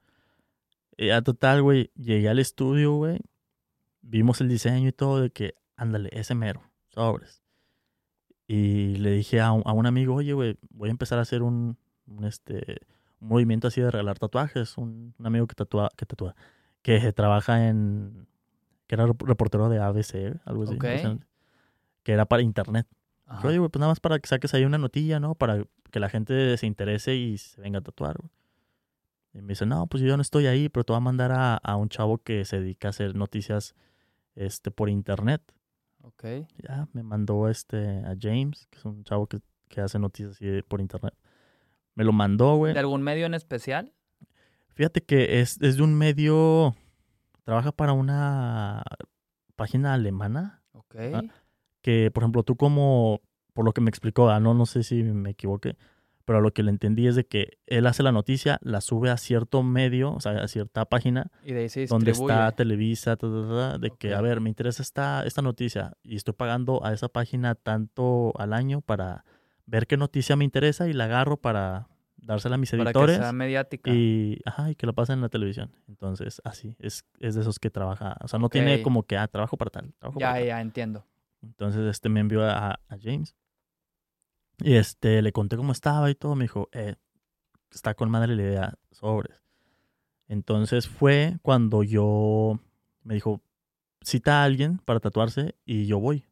Y 0.97 1.11
a 1.11 1.21
total, 1.21 1.61
güey, 1.61 1.91
llegué 1.95 2.29
al 2.29 2.39
estudio, 2.39 2.93
güey 2.93 3.21
vimos 4.01 4.41
el 4.41 4.49
diseño 4.49 4.89
y 4.89 4.91
todo 4.91 5.21
de 5.21 5.29
que, 5.31 5.55
ándale, 5.75 6.09
ese 6.13 6.35
mero, 6.35 6.61
sobres. 6.89 7.41
Y 8.47 8.95
le 8.97 9.11
dije 9.11 9.39
a 9.41 9.51
un, 9.51 9.61
a 9.65 9.73
un 9.73 9.85
amigo, 9.85 10.15
oye, 10.15 10.33
güey, 10.33 10.57
voy 10.69 10.89
a 10.89 10.91
empezar 10.91 11.19
a 11.19 11.21
hacer 11.21 11.43
un, 11.43 11.77
este, 12.23 12.79
un 13.19 13.27
movimiento 13.29 13.67
así 13.67 13.79
de 13.79 13.91
regalar 13.91 14.17
tatuajes. 14.17 14.77
Un, 14.77 15.13
un 15.17 15.25
amigo 15.25 15.45
que 15.45 15.53
tatúa, 15.53 15.91
que 15.95 16.05
tatúa, 16.05 16.35
que 16.81 17.13
trabaja 17.13 17.67
en, 17.67 18.27
que 18.87 18.95
era 18.95 19.05
reportero 19.05 19.69
de 19.69 19.79
ABC, 19.79 20.39
algo 20.45 20.63
así. 20.63 20.77
Que 22.01 22.13
era 22.13 22.25
para 22.25 22.41
internet. 22.41 22.87
Oye, 23.43 23.59
güey, 23.59 23.69
pues 23.69 23.79
nada 23.79 23.91
más 23.91 23.99
para 23.99 24.19
que 24.19 24.27
saques 24.27 24.53
ahí 24.53 24.65
una 24.65 24.77
notilla, 24.77 25.19
¿no? 25.19 25.35
Para 25.35 25.63
que 25.91 25.99
la 25.99 26.09
gente 26.09 26.57
se 26.57 26.65
interese 26.65 27.15
y 27.15 27.37
se 27.37 27.61
venga 27.61 27.79
a 27.79 27.81
tatuar, 27.81 28.17
Y 29.33 29.41
me 29.41 29.49
dice, 29.49 29.65
no, 29.65 29.85
pues 29.87 30.01
yo 30.01 30.15
no 30.17 30.21
estoy 30.21 30.47
ahí, 30.47 30.69
pero 30.69 30.83
te 30.83 30.93
voy 30.93 30.97
a 30.97 31.01
mandar 31.01 31.31
a, 31.31 31.55
a 31.55 31.75
un 31.75 31.89
chavo 31.89 32.17
que 32.17 32.43
se 32.45 32.59
dedica 32.59 32.87
a 32.87 32.89
hacer 32.89 33.15
noticias 33.15 33.75
este, 34.35 34.71
por 34.71 34.89
internet. 34.89 35.41
Ok. 36.01 36.23
Ya, 36.67 36.87
me 36.93 37.03
mandó 37.03 37.49
este 37.49 37.99
a 38.05 38.15
James, 38.19 38.67
que 38.71 38.79
es 38.79 38.85
un 38.85 39.03
chavo 39.03 39.27
que, 39.27 39.39
que 39.67 39.81
hace 39.81 39.99
noticias 39.99 40.35
así 40.35 40.61
por 40.63 40.81
internet. 40.81 41.13
Me 41.95 42.03
lo 42.03 42.13
mandó, 42.13 42.55
güey. 42.55 42.73
¿De 42.73 42.79
algún 42.79 43.01
medio 43.01 43.25
en 43.25 43.33
especial? 43.33 43.93
Fíjate 44.73 45.01
que 45.01 45.41
es, 45.41 45.61
es 45.61 45.77
de 45.77 45.83
un 45.83 45.93
medio. 45.93 46.75
Trabaja 47.43 47.71
para 47.71 47.93
una 47.93 48.83
página 49.55 49.93
alemana. 49.93 50.63
Ok. 50.71 50.95
Que, 51.81 52.11
por 52.11 52.23
ejemplo, 52.23 52.43
tú 52.43 52.55
como. 52.55 53.21
Por 53.53 53.65
lo 53.65 53.73
que 53.73 53.81
me 53.81 53.89
explicó, 53.89 54.29
ah, 54.29 54.39
no, 54.39 54.53
no 54.53 54.65
sé 54.65 54.83
si 54.83 55.03
me 55.03 55.31
equivoqué 55.31 55.75
pero 56.29 56.41
lo 56.41 56.53
que 56.53 56.61
le 56.61 56.69
entendí 56.69 57.07
es 57.07 57.15
de 57.15 57.25
que 57.25 57.57
él 57.65 57.87
hace 57.87 58.03
la 58.03 58.11
noticia, 58.11 58.59
la 58.61 58.81
sube 58.81 59.09
a 59.09 59.17
cierto 59.17 59.63
medio, 59.63 60.13
o 60.13 60.19
sea, 60.19 60.33
a 60.33 60.47
cierta 60.47 60.85
página, 60.85 61.31
y 61.43 61.53
de 61.53 61.61
ahí 61.61 61.85
donde 61.87 62.11
está 62.11 62.51
Televisa, 62.51 63.15
de 63.15 63.91
que, 63.97 64.13
a 64.13 64.21
ver, 64.21 64.39
me 64.39 64.49
interesa 64.49 64.83
esta, 64.83 65.25
esta 65.25 65.41
noticia 65.41 65.97
y 66.03 66.17
estoy 66.17 66.35
pagando 66.35 66.85
a 66.85 66.93
esa 66.93 67.07
página 67.07 67.55
tanto 67.55 68.31
al 68.37 68.53
año 68.53 68.81
para 68.81 69.25
ver 69.65 69.87
qué 69.87 69.97
noticia 69.97 70.35
me 70.35 70.45
interesa 70.45 70.87
y 70.87 70.93
la 70.93 71.05
agarro 71.05 71.37
para 71.37 71.87
dársela 72.17 72.53
a 72.53 72.57
mis 72.59 72.71
editores. 72.73 72.93
Para 72.93 73.07
que 73.07 73.23
sea 73.23 73.33
mediática. 73.33 73.91
Y, 73.91 74.39
ajá, 74.45 74.69
y 74.69 74.75
que 74.75 74.85
la 74.85 74.93
pasen 74.93 75.15
en 75.15 75.21
la 75.21 75.29
televisión. 75.29 75.71
Entonces, 75.87 76.43
así, 76.43 76.75
es, 76.77 77.05
es 77.19 77.33
de 77.33 77.41
esos 77.41 77.57
que 77.57 77.71
trabaja, 77.71 78.17
o 78.21 78.27
sea, 78.27 78.37
no 78.37 78.49
tiene 78.49 78.83
como 78.83 79.01
que, 79.01 79.17
ah, 79.17 79.27
trabajo 79.27 79.57
para 79.57 79.71
tal. 79.71 79.95
ya, 80.19 80.39
ya, 80.39 80.61
entiendo. 80.61 81.07
Entonces, 81.41 81.81
este 81.89 82.09
me 82.09 82.19
envió 82.19 82.43
a, 82.43 82.79
James 83.01 83.35
y 84.59 84.75
este, 84.75 85.21
le 85.21 85.31
conté 85.31 85.55
cómo 85.57 85.71
estaba 85.71 86.09
y 86.09 86.15
todo. 86.15 86.35
Me 86.35 86.45
dijo, 86.45 86.69
eh, 86.73 86.95
está 87.71 87.93
con 87.93 88.09
madre 88.09 88.35
la 88.35 88.41
idea, 88.41 88.73
sobres. 88.91 89.41
Entonces 90.27 90.87
fue 90.87 91.37
cuando 91.41 91.83
yo 91.83 92.59
me 93.03 93.15
dijo, 93.15 93.41
cita 94.01 94.41
a 94.41 94.43
alguien 94.43 94.77
para 94.79 94.99
tatuarse 94.99 95.55
y 95.65 95.87
yo 95.87 95.99
voy. 95.99 96.25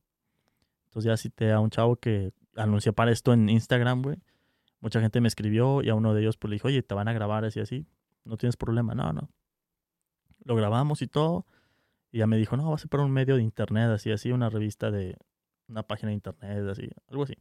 Entonces 0.86 1.10
ya 1.10 1.18
cité 1.18 1.51
a 1.51 1.60
un 1.60 1.70
chavo 1.70 1.95
que 1.95 2.32
anuncia 2.55 2.91
para 2.91 3.12
esto 3.12 3.34
en 3.34 3.49
Instagram, 3.49 4.01
güey. 4.01 4.18
Mucha 4.80 5.01
gente 5.01 5.22
me 5.22 5.28
escribió 5.28 5.82
y 5.82 5.89
a 5.89 5.95
uno 5.95 6.14
de 6.14 6.22
ellos 6.22 6.38
pues 6.38 6.49
le 6.49 6.55
dijo, 6.55 6.68
oye, 6.68 6.84
te 6.84 6.93
van 6.93 7.08
a 7.08 7.14
grabar 7.14 7.45
así, 7.45 7.60
así. 7.60 7.88
No 8.24 8.38
tienes 8.38 8.58
problema. 8.58 8.93
No, 8.93 9.12
no. 9.14 9.30
Lo 10.43 10.55
grabamos 10.55 11.01
y 11.01 11.08
todo. 11.08 11.45
Y 12.18 12.20
ya 12.20 12.26
me 12.26 12.38
dijo, 12.38 12.57
no, 12.57 12.70
va 12.70 12.74
a 12.74 12.80
ser 12.80 12.89
para 12.89 13.03
un 13.03 13.11
medio 13.11 13.36
de 13.36 13.43
internet, 13.43 13.91
así, 13.91 14.11
así, 14.11 14.32
una 14.32 14.49
revista 14.49 14.89
de 14.89 15.20
una 15.68 15.84
página 15.84 16.07
de 16.07 16.15
internet, 16.15 16.68
así, 16.68 16.89
algo 17.11 17.26
así. 17.26 17.36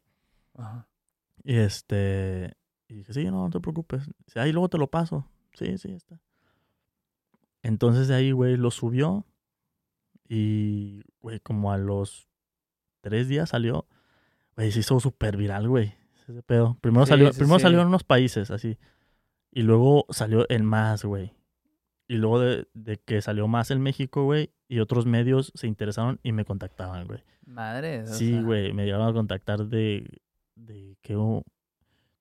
Y 1.44 1.56
este, 1.56 2.52
y 2.86 2.96
dije, 2.96 3.14
sí, 3.14 3.24
no, 3.24 3.44
no 3.44 3.48
te 3.48 3.58
preocupes. 3.58 4.02
Dice, 4.26 4.38
ahí 4.38 4.52
luego 4.52 4.68
te 4.68 4.76
lo 4.76 4.90
paso. 4.90 5.26
Sí, 5.54 5.78
sí, 5.78 5.92
está. 5.92 6.20
Entonces 7.62 8.06
de 8.08 8.16
ahí, 8.16 8.32
güey, 8.32 8.58
lo 8.58 8.70
subió. 8.70 9.24
Y, 10.28 11.00
güey, 11.22 11.40
como 11.40 11.72
a 11.72 11.78
los 11.78 12.28
tres 13.00 13.28
días 13.28 13.48
salió. 13.48 13.86
Güey, 14.56 14.72
se 14.72 14.80
hizo 14.80 15.00
súper 15.00 15.38
viral, 15.38 15.70
güey. 15.70 15.94
Ese 16.28 16.42
pedo. 16.42 16.76
Primero, 16.82 17.06
salió, 17.06 17.30
primero 17.30 17.58
salió 17.60 17.80
en 17.80 17.86
unos 17.86 18.04
países, 18.04 18.50
así. 18.50 18.76
Y 19.50 19.62
luego 19.62 20.04
salió 20.10 20.44
en 20.50 20.66
más, 20.66 21.02
güey. 21.02 21.35
Y 22.08 22.16
luego 22.16 22.40
de, 22.40 22.68
de, 22.74 22.98
que 22.98 23.20
salió 23.20 23.48
más 23.48 23.70
en 23.70 23.80
México, 23.80 24.24
güey, 24.24 24.50
y 24.68 24.78
otros 24.78 25.06
medios 25.06 25.52
se 25.54 25.66
interesaron 25.66 26.20
y 26.22 26.32
me 26.32 26.44
contactaban, 26.44 27.06
güey. 27.06 27.24
Madre. 27.44 28.06
Sí, 28.06 28.40
güey, 28.40 28.72
me 28.72 28.84
llegaron 28.84 29.08
a 29.08 29.12
contactar 29.12 29.66
de 29.66 30.08
de 30.56 30.96
que 31.02 31.16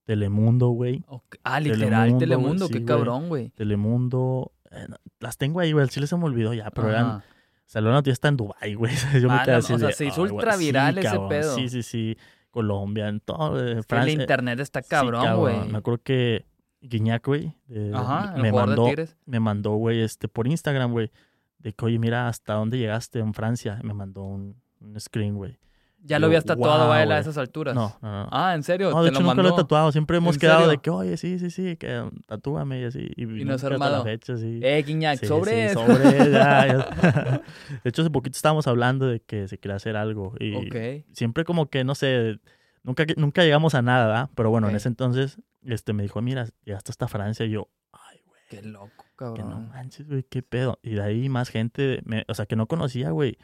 Telemundo, 0.05 0.69
güey. 0.69 1.03
Ah, 1.43 1.59
literal, 1.59 2.17
Telemundo, 2.19 2.69
qué 2.69 2.85
cabrón, 2.85 3.27
güey. 3.27 3.49
Telemundo. 3.49 4.51
Eh, 4.69 4.87
las 5.19 5.37
tengo 5.37 5.59
ahí, 5.59 5.71
güey. 5.71 5.83
El 5.83 5.89
chile 5.89 6.05
se 6.05 6.15
me 6.15 6.25
olvidó 6.25 6.53
ya, 6.53 6.69
pero 6.69 6.89
eran. 6.89 7.23
Salió 7.65 7.91
noticia 7.91 8.13
está 8.13 8.27
en 8.27 8.37
Dubai, 8.37 8.75
güey. 8.75 8.93
Yo 9.21 9.27
me 9.27 9.41
quedé 9.43 9.55
así. 9.55 9.73
O 9.73 9.79
sea, 9.79 9.91
se 9.91 10.05
hizo 10.05 10.21
ultra 10.21 10.55
viral 10.57 10.99
ese 10.99 11.19
pedo. 11.27 11.55
Sí, 11.55 11.69
sí, 11.69 11.81
sí. 11.81 12.17
Colombia, 12.51 13.07
en 13.07 13.19
todo. 13.19 13.59
Eh, 13.59 13.81
Francia. 13.81 14.13
El 14.13 14.21
internet 14.21 14.59
está 14.59 14.83
cabrón, 14.83 15.37
güey. 15.37 15.67
me 15.67 15.79
acuerdo 15.79 16.03
que 16.03 16.45
Guiñac, 16.87 17.25
güey. 17.25 17.55
me 17.67 18.51
mandó, 18.51 18.87
me 19.25 19.39
mandó, 19.39 19.75
güey, 19.75 20.01
este, 20.01 20.27
por 20.27 20.47
Instagram, 20.47 20.91
güey. 20.91 21.11
De 21.59 21.73
que, 21.73 21.85
oye, 21.85 21.99
mira 21.99 22.27
hasta 22.27 22.53
dónde 22.53 22.77
llegaste 22.77 23.19
en 23.19 23.33
Francia. 23.33 23.79
Me 23.83 23.93
mandó 23.93 24.23
un, 24.23 24.55
un 24.79 24.99
screen, 24.99 25.35
güey. 25.35 25.57
¿Ya 26.05 26.19
lo 26.19 26.27
habías 26.27 26.45
tatuado 26.45 26.91
a 26.91 27.01
él 27.01 27.11
a 27.11 27.17
esas 27.17 27.35
alturas? 27.39 27.73
No, 27.73 27.97
no, 27.99 28.11
no. 28.11 28.29
Ah, 28.31 28.53
¿en 28.53 28.61
serio? 28.61 28.91
No, 28.91 29.01
de 29.01 29.09
hecho 29.09 29.21
nunca 29.21 29.41
lo 29.41 29.49
he 29.49 29.55
tatuado. 29.55 29.91
Siempre 29.91 30.17
hemos 30.17 30.37
quedado 30.37 30.67
de 30.69 30.77
que, 30.77 30.91
oye, 30.91 31.17
sí, 31.17 31.39
sí, 31.39 31.49
sí, 31.49 31.77
que 31.77 32.03
tatúame 32.27 32.81
y 32.81 32.83
así. 32.83 33.09
Y, 33.15 33.23
y 33.23 33.43
no 33.43 33.55
es 33.55 33.63
armado. 33.63 34.03
Fecha, 34.03 34.37
sí. 34.37 34.59
Eh, 34.61 34.83
Guiñac, 34.85 35.25
sobre 35.25 35.69
sí, 35.69 35.73
sobre, 35.73 36.31
ya, 36.31 36.67
ya. 36.67 37.41
De 37.83 37.89
hecho, 37.89 38.03
hace 38.03 38.11
poquito 38.11 38.35
estábamos 38.35 38.67
hablando 38.67 39.07
de 39.07 39.19
que 39.19 39.47
se 39.47 39.57
quería 39.57 39.77
hacer 39.77 39.97
algo. 39.97 40.35
Y 40.39 40.69
siempre 41.11 41.43
como 41.43 41.71
que, 41.71 41.83
no 41.83 41.95
sé, 41.95 42.39
nunca, 42.83 43.03
nunca 43.17 43.43
llegamos 43.43 43.73
a 43.73 43.81
nada, 43.81 44.05
¿verdad? 44.05 44.29
Pero 44.35 44.51
bueno, 44.51 44.69
en 44.69 44.75
ese 44.75 44.89
entonces, 44.89 45.41
este, 45.65 45.93
me 45.93 46.03
dijo, 46.03 46.21
mira, 46.21 46.47
llegaste 46.63 46.91
hasta 46.91 47.07
Francia. 47.07 47.45
Y 47.45 47.51
yo, 47.51 47.69
ay, 47.91 48.19
güey. 48.25 48.41
Qué 48.49 48.61
loco, 48.61 49.05
cabrón. 49.15 49.35
Que 49.35 49.43
no 49.43 49.59
manches, 49.61 50.07
güey, 50.07 50.23
qué 50.23 50.41
pedo. 50.43 50.79
Y 50.81 50.95
de 50.95 51.01
ahí 51.01 51.29
más 51.29 51.49
gente, 51.49 52.01
me, 52.05 52.25
o 52.27 52.33
sea, 52.33 52.45
que 52.45 52.55
no 52.55 52.67
conocía, 52.67 53.11
güey. 53.11 53.37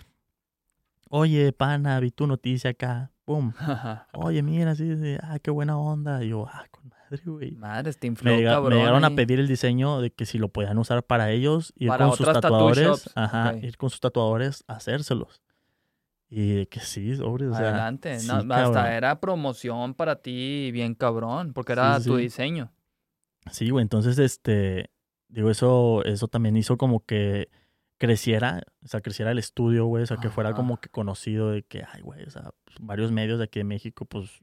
Oye, 1.10 1.52
pana, 1.52 1.99
vi 1.99 2.11
tu 2.11 2.27
noticia 2.27 2.72
acá 2.72 3.11
pum. 3.31 3.53
Oye, 4.14 4.43
mira, 4.43 4.72
así, 4.72 5.18
ah, 5.22 5.39
qué 5.39 5.52
buena 5.52 5.77
onda. 5.77 6.23
Y 6.23 6.30
yo, 6.30 6.48
ah, 6.48 6.65
con 6.72 6.89
madre, 6.89 7.22
güey. 7.26 7.52
Madre, 7.52 7.93
te 7.93 8.07
infló, 8.07 8.35
me, 8.35 8.43
cabrón, 8.43 8.73
me 8.73 8.80
llegaron 8.80 9.06
a 9.06 9.11
pedir 9.11 9.39
el 9.39 9.48
diseño 9.48 10.02
de 10.02 10.11
que 10.11 10.26
si 10.26 10.38
lo 10.38 10.49
podían 10.49 10.77
usar 10.77 11.03
para 11.03 11.31
ellos, 11.31 11.73
ir 11.77 11.89
con 11.89 12.15
sus 12.15 12.26
tatuadores, 12.26 13.10
ajá, 13.15 13.56
ir 13.61 13.77
con 13.77 13.89
sus 13.89 13.99
tatuadores 13.99 14.64
a 14.68 14.76
hacérselos. 14.76 15.41
Y 16.34 16.66
que 16.68 16.80
sí, 16.80 17.14
sobre, 17.18 17.48
o 17.48 17.53
sea, 17.53 17.72
Adelante, 17.72 18.14
hasta 18.14 18.95
era 18.95 19.20
promoción 19.20 19.94
para 19.94 20.22
ti 20.22 20.72
bien 20.72 20.95
cabrón, 20.95 21.52
porque 21.52 21.74
era 21.74 21.99
tu 21.99 22.16
diseño. 22.16 22.72
Sí, 23.52 23.70
güey, 23.70 23.84
entonces, 23.84 24.18
este, 24.18 24.91
digo, 25.28 25.52
eso, 25.52 26.06
eso 26.06 26.30
también 26.30 26.56
hizo 26.56 26.78
como 26.78 27.06
que 27.06 27.49
creciera, 27.98 28.64
o 28.82 28.88
sea, 28.88 29.02
creciera 29.02 29.32
el 29.32 29.40
estudio, 29.40 29.88
güey, 29.88 30.03
o 30.03 30.06
sea, 30.06 30.18
que 30.18 30.30
fuera 30.30 30.53
como 30.53 30.80
que 30.80 30.88
conocido 30.88 31.52
de 31.52 31.64
que, 31.64 31.84
ay, 31.91 31.99
güey, 32.02 32.24
o 32.24 32.30
sea, 32.30 32.52
pues, 32.64 32.78
varios 32.80 33.12
medios 33.12 33.38
de 33.38 33.44
aquí 33.44 33.60
de 33.60 33.66
México, 33.66 34.06
pues, 34.06 34.41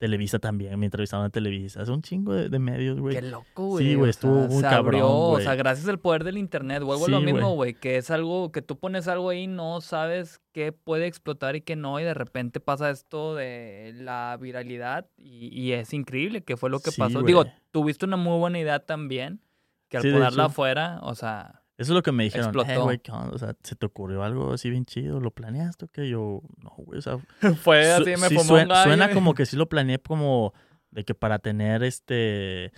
Televisa 0.00 0.38
también, 0.38 0.78
me 0.78 0.86
entrevistaron 0.86 1.26
en 1.26 1.30
Televisa. 1.30 1.82
Es 1.82 1.90
un 1.90 2.00
chingo 2.00 2.32
de, 2.32 2.48
de 2.48 2.58
medios, 2.58 2.98
güey. 2.98 3.14
Qué 3.16 3.20
loco, 3.20 3.66
güey. 3.66 3.84
Sí, 3.84 3.94
güey, 3.96 4.08
estuvo 4.08 4.38
sea, 4.38 4.48
muy 4.48 4.56
se 4.56 4.62
cabrón, 4.62 4.86
abrió, 4.86 5.10
o 5.10 5.40
sea, 5.40 5.54
gracias 5.56 5.86
al 5.88 5.98
poder 6.00 6.24
del 6.24 6.38
internet. 6.38 6.82
Vuelvo 6.82 7.04
a 7.04 7.08
lo 7.10 7.20
mismo, 7.20 7.54
güey. 7.54 7.74
que 7.74 7.98
es 7.98 8.10
algo 8.10 8.50
que 8.50 8.62
tú 8.62 8.78
pones 8.78 9.08
algo 9.08 9.28
ahí, 9.28 9.46
no 9.46 9.82
sabes 9.82 10.40
qué 10.52 10.72
puede 10.72 11.06
explotar 11.06 11.54
y 11.54 11.60
qué 11.60 11.76
no, 11.76 12.00
y 12.00 12.04
de 12.04 12.14
repente 12.14 12.60
pasa 12.60 12.88
esto 12.88 13.34
de 13.34 13.92
la 13.94 14.38
viralidad 14.40 15.06
y, 15.18 15.48
y 15.48 15.72
es 15.72 15.92
increíble 15.92 16.44
que 16.44 16.56
fue 16.56 16.70
lo 16.70 16.80
que 16.80 16.92
Sí, 16.92 16.98
pasó. 16.98 17.22
Digo, 17.22 17.44
tuviste 17.70 18.06
una 18.06 18.16
muy 18.16 18.38
buena 18.38 18.58
idea 18.58 18.80
también, 18.80 19.42
que 19.90 19.98
al 19.98 20.02
Sí, 20.02 20.10
ponerla 20.12 20.46
afuera, 20.46 21.00
o 21.02 21.14
sea, 21.14 21.59
Eso 21.80 21.92
es 21.92 21.96
lo 21.96 22.02
que 22.02 22.12
me 22.12 22.24
dijeron. 22.24 22.54
Eh, 22.54 22.92
Explotó. 22.92 23.34
O 23.34 23.38
sea, 23.38 23.56
¿se 23.62 23.74
te 23.74 23.86
ocurrió 23.86 24.22
algo 24.22 24.52
así 24.52 24.68
bien 24.68 24.84
chido? 24.84 25.18
¿Lo 25.18 25.30
planeaste 25.30 25.86
o 25.86 25.88
qué? 25.88 26.10
Yo, 26.10 26.42
no, 26.62 26.74
güey, 26.76 26.98
o 26.98 27.00
sea... 27.00 27.16
fue 27.62 27.90
así, 27.90 28.10
me 28.10 28.28
sí 28.28 28.38
suena, 28.38 29.10
como 29.14 29.32
que 29.34 29.46
sí 29.46 29.56
lo 29.56 29.66
planeé 29.66 29.98
como 29.98 30.52
de 30.90 31.04
que 31.04 31.14
para 31.14 31.38
tener 31.38 31.82
este... 31.82 32.70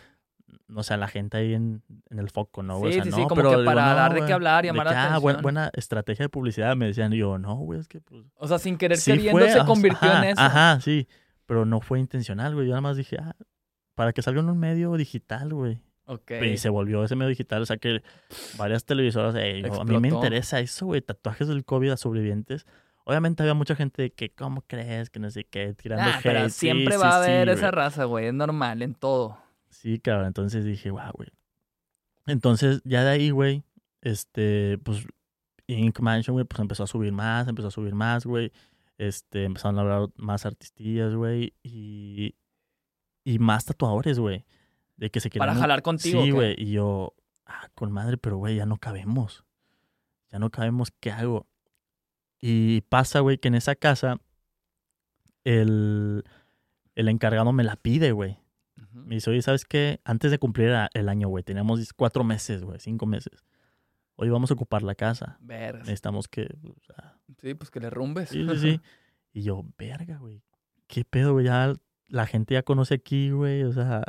No 0.69 0.85
sé, 0.85 0.95
a 0.95 0.99
la 0.99 1.09
gente 1.09 1.37
ahí 1.37 1.53
en, 1.53 1.83
en 2.11 2.19
el 2.21 2.31
foco, 2.31 2.63
¿no? 2.63 2.79
güey? 2.79 2.93
Sí, 2.93 3.01
O 3.01 3.03
sea, 3.03 3.13
sí, 3.13 3.23
como 3.23 3.35
pero 3.35 3.51
que 3.51 3.57
digo, 3.57 3.67
para 3.67 3.89
no, 3.89 3.95
dar 3.97 4.15
de 4.15 4.25
qué 4.25 4.33
hablar, 4.33 4.65
llamar 4.65 4.87
la 4.87 4.93
ah, 4.93 5.01
atención. 5.01 5.23
buena, 5.23 5.41
buena 5.43 5.71
estrategia 5.75 6.27
de 6.27 6.29
publicidad. 6.29 6.77
Me 6.77 6.87
decían, 6.87 7.13
y 7.13 7.17
yo, 7.17 7.39
no, 7.39 7.57
güey, 7.57 7.81
es 7.81 7.89
que 7.89 8.01
pues... 8.01 8.23
O 8.37 8.47
sea, 8.47 8.61
sin 8.61 8.79
querer 8.79 8.99
sí 8.99 9.11
queriendo 9.11 9.41
fue, 9.41 9.51
se 9.51 9.65
convirtió 9.65 10.09
ajá, 10.09 10.19
en 10.19 10.25
eso. 10.31 10.41
Ajá, 10.41 10.81
sí. 10.81 11.09
Pero 11.47 11.65
no 11.65 11.81
fue 11.81 11.99
intencional, 11.99 12.55
güey. 12.55 12.67
Yo 12.67 12.71
nada 12.71 12.83
más 12.83 12.97
dije, 12.97 13.17
ah, 13.21 13.35
para 13.97 14.13
que 14.13 14.23
salga 14.23 14.41
en 14.41 14.49
un 14.49 14.59
medio 14.59 14.95
digital, 14.97 15.53
güey. 15.53 15.81
Y 16.53 16.57
se 16.59 16.69
volvió 16.69 17.03
ese 17.05 17.15
medio 17.17 17.29
digital. 17.31 17.63
O 17.63 17.67
sea 17.67 17.77
que 17.77 18.03
varias 18.59 18.85
televisoras, 18.85 19.35
"Ey, 19.35 19.63
yo- 19.63 19.81
a 19.81 19.85
mí 19.85 19.99
me 19.99 20.09
interesa 20.09 20.61
eso, 20.61 20.87
güey. 20.87 21.01
Tatuajes 21.01 21.49
del 21.49 21.65
COVID 21.65 21.91
a 21.91 21.97
sobrevivientes. 21.97 22.67
Obviamente 23.05 23.43
había 23.43 23.55
mucha 23.55 23.75
gente 23.75 24.13
que, 24.13 24.31
¿cómo 24.31 24.63
crees? 24.67 25.11
Que 25.11 25.19
no 25.21 25.31
sé 25.31 25.45
qué, 25.45 25.75
tirando 25.75 26.05
Nah, 26.11 26.21
pero 26.23 26.41
hate. 26.41 26.51
Siempre 26.51 26.95
sí, 26.95 27.01
va 27.01 27.09
a 27.11 27.17
haber 27.17 27.49
esa 27.49 27.71
raza, 27.71 28.05
güey. 28.05 28.27
Es 28.27 28.35
normal 28.35 28.83
en 28.83 28.95
todo. 28.95 29.39
Sí, 29.71 29.99
cabrón. 29.99 30.27
Entonces 30.27 30.65
dije, 30.65 30.91
guau, 30.91 31.13
güey. 31.15 31.29
Entonces, 32.27 32.81
ya 32.85 33.03
de 33.03 33.11
ahí, 33.11 33.31
güey, 33.31 33.65
este, 34.01 34.79
pues, 34.85 35.05
Ink 35.67 35.99
Mansion, 36.01 36.35
güey, 36.35 36.45
pues 36.45 36.61
empezó 36.61 36.85
a 36.85 36.87
subir 36.87 37.13
más, 37.13 37.49
empezó 37.49 37.69
a 37.69 37.73
subir 37.73 37.95
más, 37.95 38.25
güey. 38.27 38.53
Este, 38.99 39.45
empezaron 39.45 39.79
a 39.79 39.83
hablar 39.83 40.09
más 40.17 40.47
artistillas, 40.47 41.15
güey, 41.15 41.55
y, 41.65 42.37
y 43.25 43.39
más 43.41 43.65
tatuadores, 43.65 44.19
güey. 44.21 44.45
De 45.03 45.11
que 45.11 45.19
se 45.19 45.31
querían... 45.31 45.49
Para 45.49 45.61
jalar 45.61 45.83
contigo. 45.83 46.21
¿o 46.21 46.23
Sí, 46.23 46.31
güey. 46.31 46.55
Y 46.57 46.71
yo, 46.71 47.17
ah, 47.45 47.69
con 47.75 47.91
madre, 47.91 48.19
pero 48.19 48.37
güey, 48.37 48.55
ya 48.55 48.67
no 48.67 48.77
cabemos. 48.77 49.45
Ya 50.31 50.39
no 50.39 50.49
cabemos, 50.51 50.93
¿qué 51.01 51.11
hago? 51.11 51.49
Y 52.41 52.83
pasa, 52.83 53.19
güey, 53.19 53.39
que 53.39 53.49
en 53.49 53.57
esa 53.57 53.75
casa 53.75 54.21
el, 55.43 56.23
el 56.95 57.09
encargado 57.09 57.53
me 57.53 57.65
la 57.65 57.75
pide, 57.75 58.13
güey. 58.13 58.39
Ujú. 58.81 59.01
Me 59.01 59.17
dice, 59.17 59.29
oye, 59.31 59.43
¿sabes 59.43 59.65
qué? 59.65 60.01
Antes 60.05 60.31
de 60.31 60.39
cumplir 60.39 60.73
el 60.95 61.09
año, 61.09 61.27
güey, 61.27 61.43
teníamos 61.43 61.93
cuatro 61.95 62.23
meses, 62.23 62.63
güey, 62.63 62.79
cinco 62.79 63.05
meses. 63.05 63.45
Hoy 64.15 64.31
vamos 64.31 64.53
a 64.53 64.55
ocupar 64.55 64.85
la 64.85 64.95
casa. 64.95 65.37
Vergas. 65.41 65.83
Necesitamos 65.83 66.29
que... 66.29 66.43
o 66.63 66.81
sea, 66.87 67.19
Sí, 67.39 67.55
pues 67.55 67.73
que 67.73 67.81
le 67.81 67.91
rumbes. 67.91 68.29
sí, 68.29 68.47
sí, 68.49 68.57
sí. 68.57 68.81
Y 69.33 69.43
yo, 69.43 69.65
verga, 69.77 70.19
güey. 70.19 70.45
¿Qué 70.87 71.05
pedo, 71.05 71.33
güey? 71.33 71.47
Ya 71.47 71.73
la 72.07 72.27
gente 72.27 72.55
ya 72.55 72.63
conoce 72.63 72.95
aquí, 72.95 73.33
güey. 73.33 73.65
O 73.65 73.73
sea, 73.73 74.05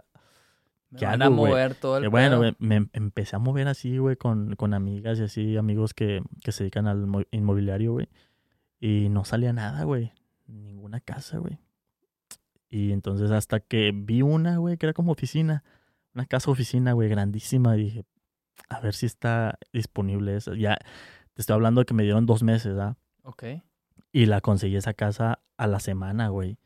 Me 0.94 1.00
¿qué 1.00 1.06
van 1.06 1.22
hago, 1.22 1.34
a 1.34 1.36
mover 1.36 1.76
todo 1.76 1.98
el 1.98 2.04
Que 2.04 2.08
bueno, 2.10 2.42
me 2.60 2.76
em- 2.76 2.90
empecé 2.94 3.36
a 3.36 3.40
mover 3.40 3.68
así, 3.68 3.98
güey, 3.98 4.16
con, 4.16 4.56
con 4.56 4.74
amigas 4.74 5.20
y 5.20 5.24
así, 5.24 5.58
amigos 5.58 5.94
que, 5.94 6.22
que 6.44 6.52
se 6.52 6.64
dedican 6.64 6.88
al 6.88 7.06
mo- 7.08 7.24
inmobiliario, 7.32 7.94
güey. 7.94 8.08
Y 8.80 9.10
no 9.10 9.26
salía 9.26 9.54
nada, 9.54 9.84
güey. 9.84 10.12
Ninguna 10.48 11.00
casa, 11.00 11.38
güey. 11.40 11.58
Y 12.70 12.92
entonces 12.92 13.32
hasta 13.32 13.60
que 13.60 13.92
vi 13.94 14.22
una, 14.22 14.58
güey, 14.58 14.78
que 14.78 14.86
era 14.86 14.94
como 14.94 15.12
oficina. 15.12 15.64
Una 16.14 16.26
casa 16.26 16.52
oficina, 16.52 16.94
güey, 16.94 17.10
grandísima. 17.10 17.76
Y 17.78 17.84
dije, 17.86 18.06
a 18.70 18.80
ver 18.80 18.94
si 18.94 19.06
está 19.06 19.58
disponible 19.72 20.36
esa. 20.36 20.56
Ya, 20.56 20.78
te 21.34 21.42
estoy 21.42 21.54
hablando 21.56 21.82
de 21.82 21.86
que 21.86 21.94
me 21.94 22.04
dieron 22.04 22.26
dos 22.26 22.44
meses, 22.44 22.78
¿ah? 22.78 22.98
Ok, 23.24 23.44
Y 24.12 24.26
la 24.28 24.42
conseguí 24.42 24.76
esa 24.76 24.94
casa 24.94 25.40
a 25.58 25.66
la 25.68 25.80
semana, 25.80 26.28
güey 26.28 26.58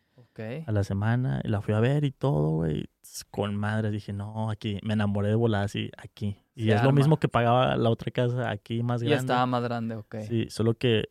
a 0.65 0.72
la 0.72 0.84
semana 0.84 1.41
y 1.43 1.47
la 1.47 1.61
fui 1.61 1.73
a 1.73 1.80
ver 1.80 2.03
y 2.03 2.11
todo, 2.11 2.49
güey. 2.51 2.85
Con 3.31 3.55
madre 3.55 3.89
dije, 3.91 4.14
no, 4.14 4.49
aquí 4.51 4.80
me 4.84 4.93
enamoré 4.93 5.30
de 5.30 5.35
volar 5.35 5.64
así, 5.64 5.89
aquí. 5.97 6.38
Y 6.55 6.65
Se 6.65 6.76
es 6.76 6.84
lo 6.84 6.91
mismo 6.91 7.18
que 7.18 7.27
pagaba 7.27 7.76
la 7.77 7.89
otra 7.89 8.11
casa 8.11 8.49
aquí 8.49 8.84
más 8.84 9.01
Ya 9.01 9.07
grande. 9.09 9.23
estaba 9.23 9.45
más 9.45 9.64
grande, 9.64 9.95
ok. 9.95 10.15
Sí, 10.27 10.47
solo 10.49 10.73
que, 10.76 11.05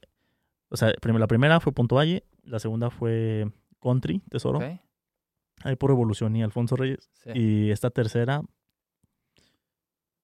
o 0.69 0.77
sea, 0.77 0.93
la 1.03 1.27
primera 1.27 1.59
fue 1.61 1.73
Punto 1.73 1.97
Valle, 1.97 2.25
la 2.45 2.59
segunda 2.59 2.91
fue 2.91 3.51
Country, 3.81 4.21
Tesoro, 4.31 4.59
Ok, 4.59 4.65
ahí 5.65 5.77
por 5.77 5.91
Revolución 5.91 6.37
y 6.37 6.43
Alfonso 6.43 6.77
Reyes. 6.77 7.11
sí. 7.15 7.31
Y 7.35 7.71
esta 7.71 7.91
tercera, 7.91 8.43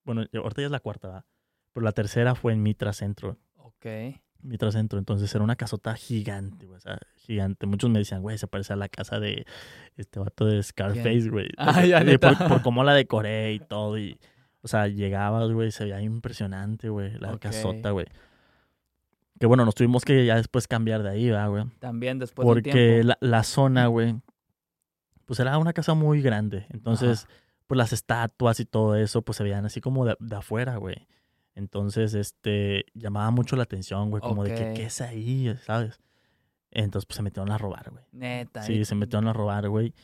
bueno, 0.05 0.25
ya- 0.33 0.41
ahorita 0.41 0.63
ya 0.63 0.67
es 0.67 0.73
la 0.73 0.81
cuarta, 0.81 1.09
¿verdad? 1.09 1.25
Pero 1.73 1.85
la 1.85 1.93
tercera 1.93 2.35
fue 2.35 2.53
en 2.53 2.63
Mitra 2.63 2.93
Centro. 2.93 3.39
Ok. 3.57 3.87
Mitra 4.43 4.73
Centro, 4.73 4.99
entonces 4.99 5.33
era 5.35 5.45
una 5.45 5.57
casota 5.57 5.95
gigante, 5.95 6.67
güey, 6.67 6.77
o 6.77 6.81
sea, 6.81 6.99
gigante. 7.17 7.67
Muchos 7.67 7.91
me 7.91 7.99
decían, 7.99 8.23
güey, 8.23 8.39
se 8.39 8.47
parece 8.47 8.73
a 8.73 8.77
la 8.77 8.89
casa 8.89 9.21
de 9.21 9.47
este 9.97 10.19
vato 10.19 10.45
de 10.47 10.63
Scarface, 10.63 11.29
güey. 11.31 11.49
Ah, 11.59 11.85
ya, 11.85 12.03
por, 12.19 12.49
por 12.49 12.63
cómo 12.63 12.85
la 12.85 12.95
decoré 12.95 13.53
y 13.55 13.59
todo, 13.61 13.99
y, 13.99 14.19
o 14.63 14.69
sea, 14.69 14.89
llegabas, 14.89 15.51
güey, 15.51 15.71
se 15.71 15.85
veía 15.85 16.01
impresionante, 16.01 16.89
güey, 16.89 17.19
la 17.19 17.39
casota, 17.39 17.91
güey. 17.91 18.07
Que 19.39 19.47
bueno, 19.47 19.65
nos 19.65 19.75
tuvimos 19.75 20.05
que 20.05 20.25
ya 20.25 20.37
después 20.37 20.69
cambiar 20.69 21.03
de 21.03 21.11
ahí, 21.11 21.31
¿verdad, 21.31 21.51
güey? 21.51 21.65
También 21.81 22.19
después 22.19 22.47
Porque 22.47 23.03
la, 23.03 23.19
la 23.21 23.43
zona, 23.43 23.87
güey, 23.89 24.15
pues 25.27 25.41
era 25.41 25.59
una 25.59 25.73
casa 25.73 25.95
muy 25.95 26.23
grande. 26.23 26.67
Entonces, 26.71 27.27
pues 27.67 27.77
las 27.79 27.93
estatuas 27.93 28.61
y 28.61 28.65
todo 28.65 28.97
eso, 28.97 29.23
pues 29.23 29.37
se 29.37 29.45
veían 29.45 29.65
así 29.65 29.81
como 29.81 30.05
de, 30.05 30.17
de 30.21 30.37
afuera, 30.37 30.77
güey. 30.77 31.09
Entonces, 31.55 32.15
este, 32.15 32.87
llamaba 32.95 33.31
mucho 33.31 33.57
la 33.57 33.65
atención, 33.65 34.11
güey, 34.11 34.23
como 34.23 34.45
de 34.45 34.55
que. 34.55 34.75
¿qué 34.75 34.85
es 34.85 35.01
ahí? 35.01 35.55
¿Sabes? 35.65 36.01
Entonces, 36.71 37.07
pues 37.07 37.17
se 37.17 37.23
metieron 37.23 37.51
a 37.53 37.59
robar, 37.59 37.91
güey. 37.91 38.05
Neta. 38.13 38.63
Sí, 38.63 38.75
y- 38.75 38.85
se 38.85 38.95
metieron 38.95 39.29
a 39.29 39.33
robar, 39.33 39.69
güey. 39.69 39.95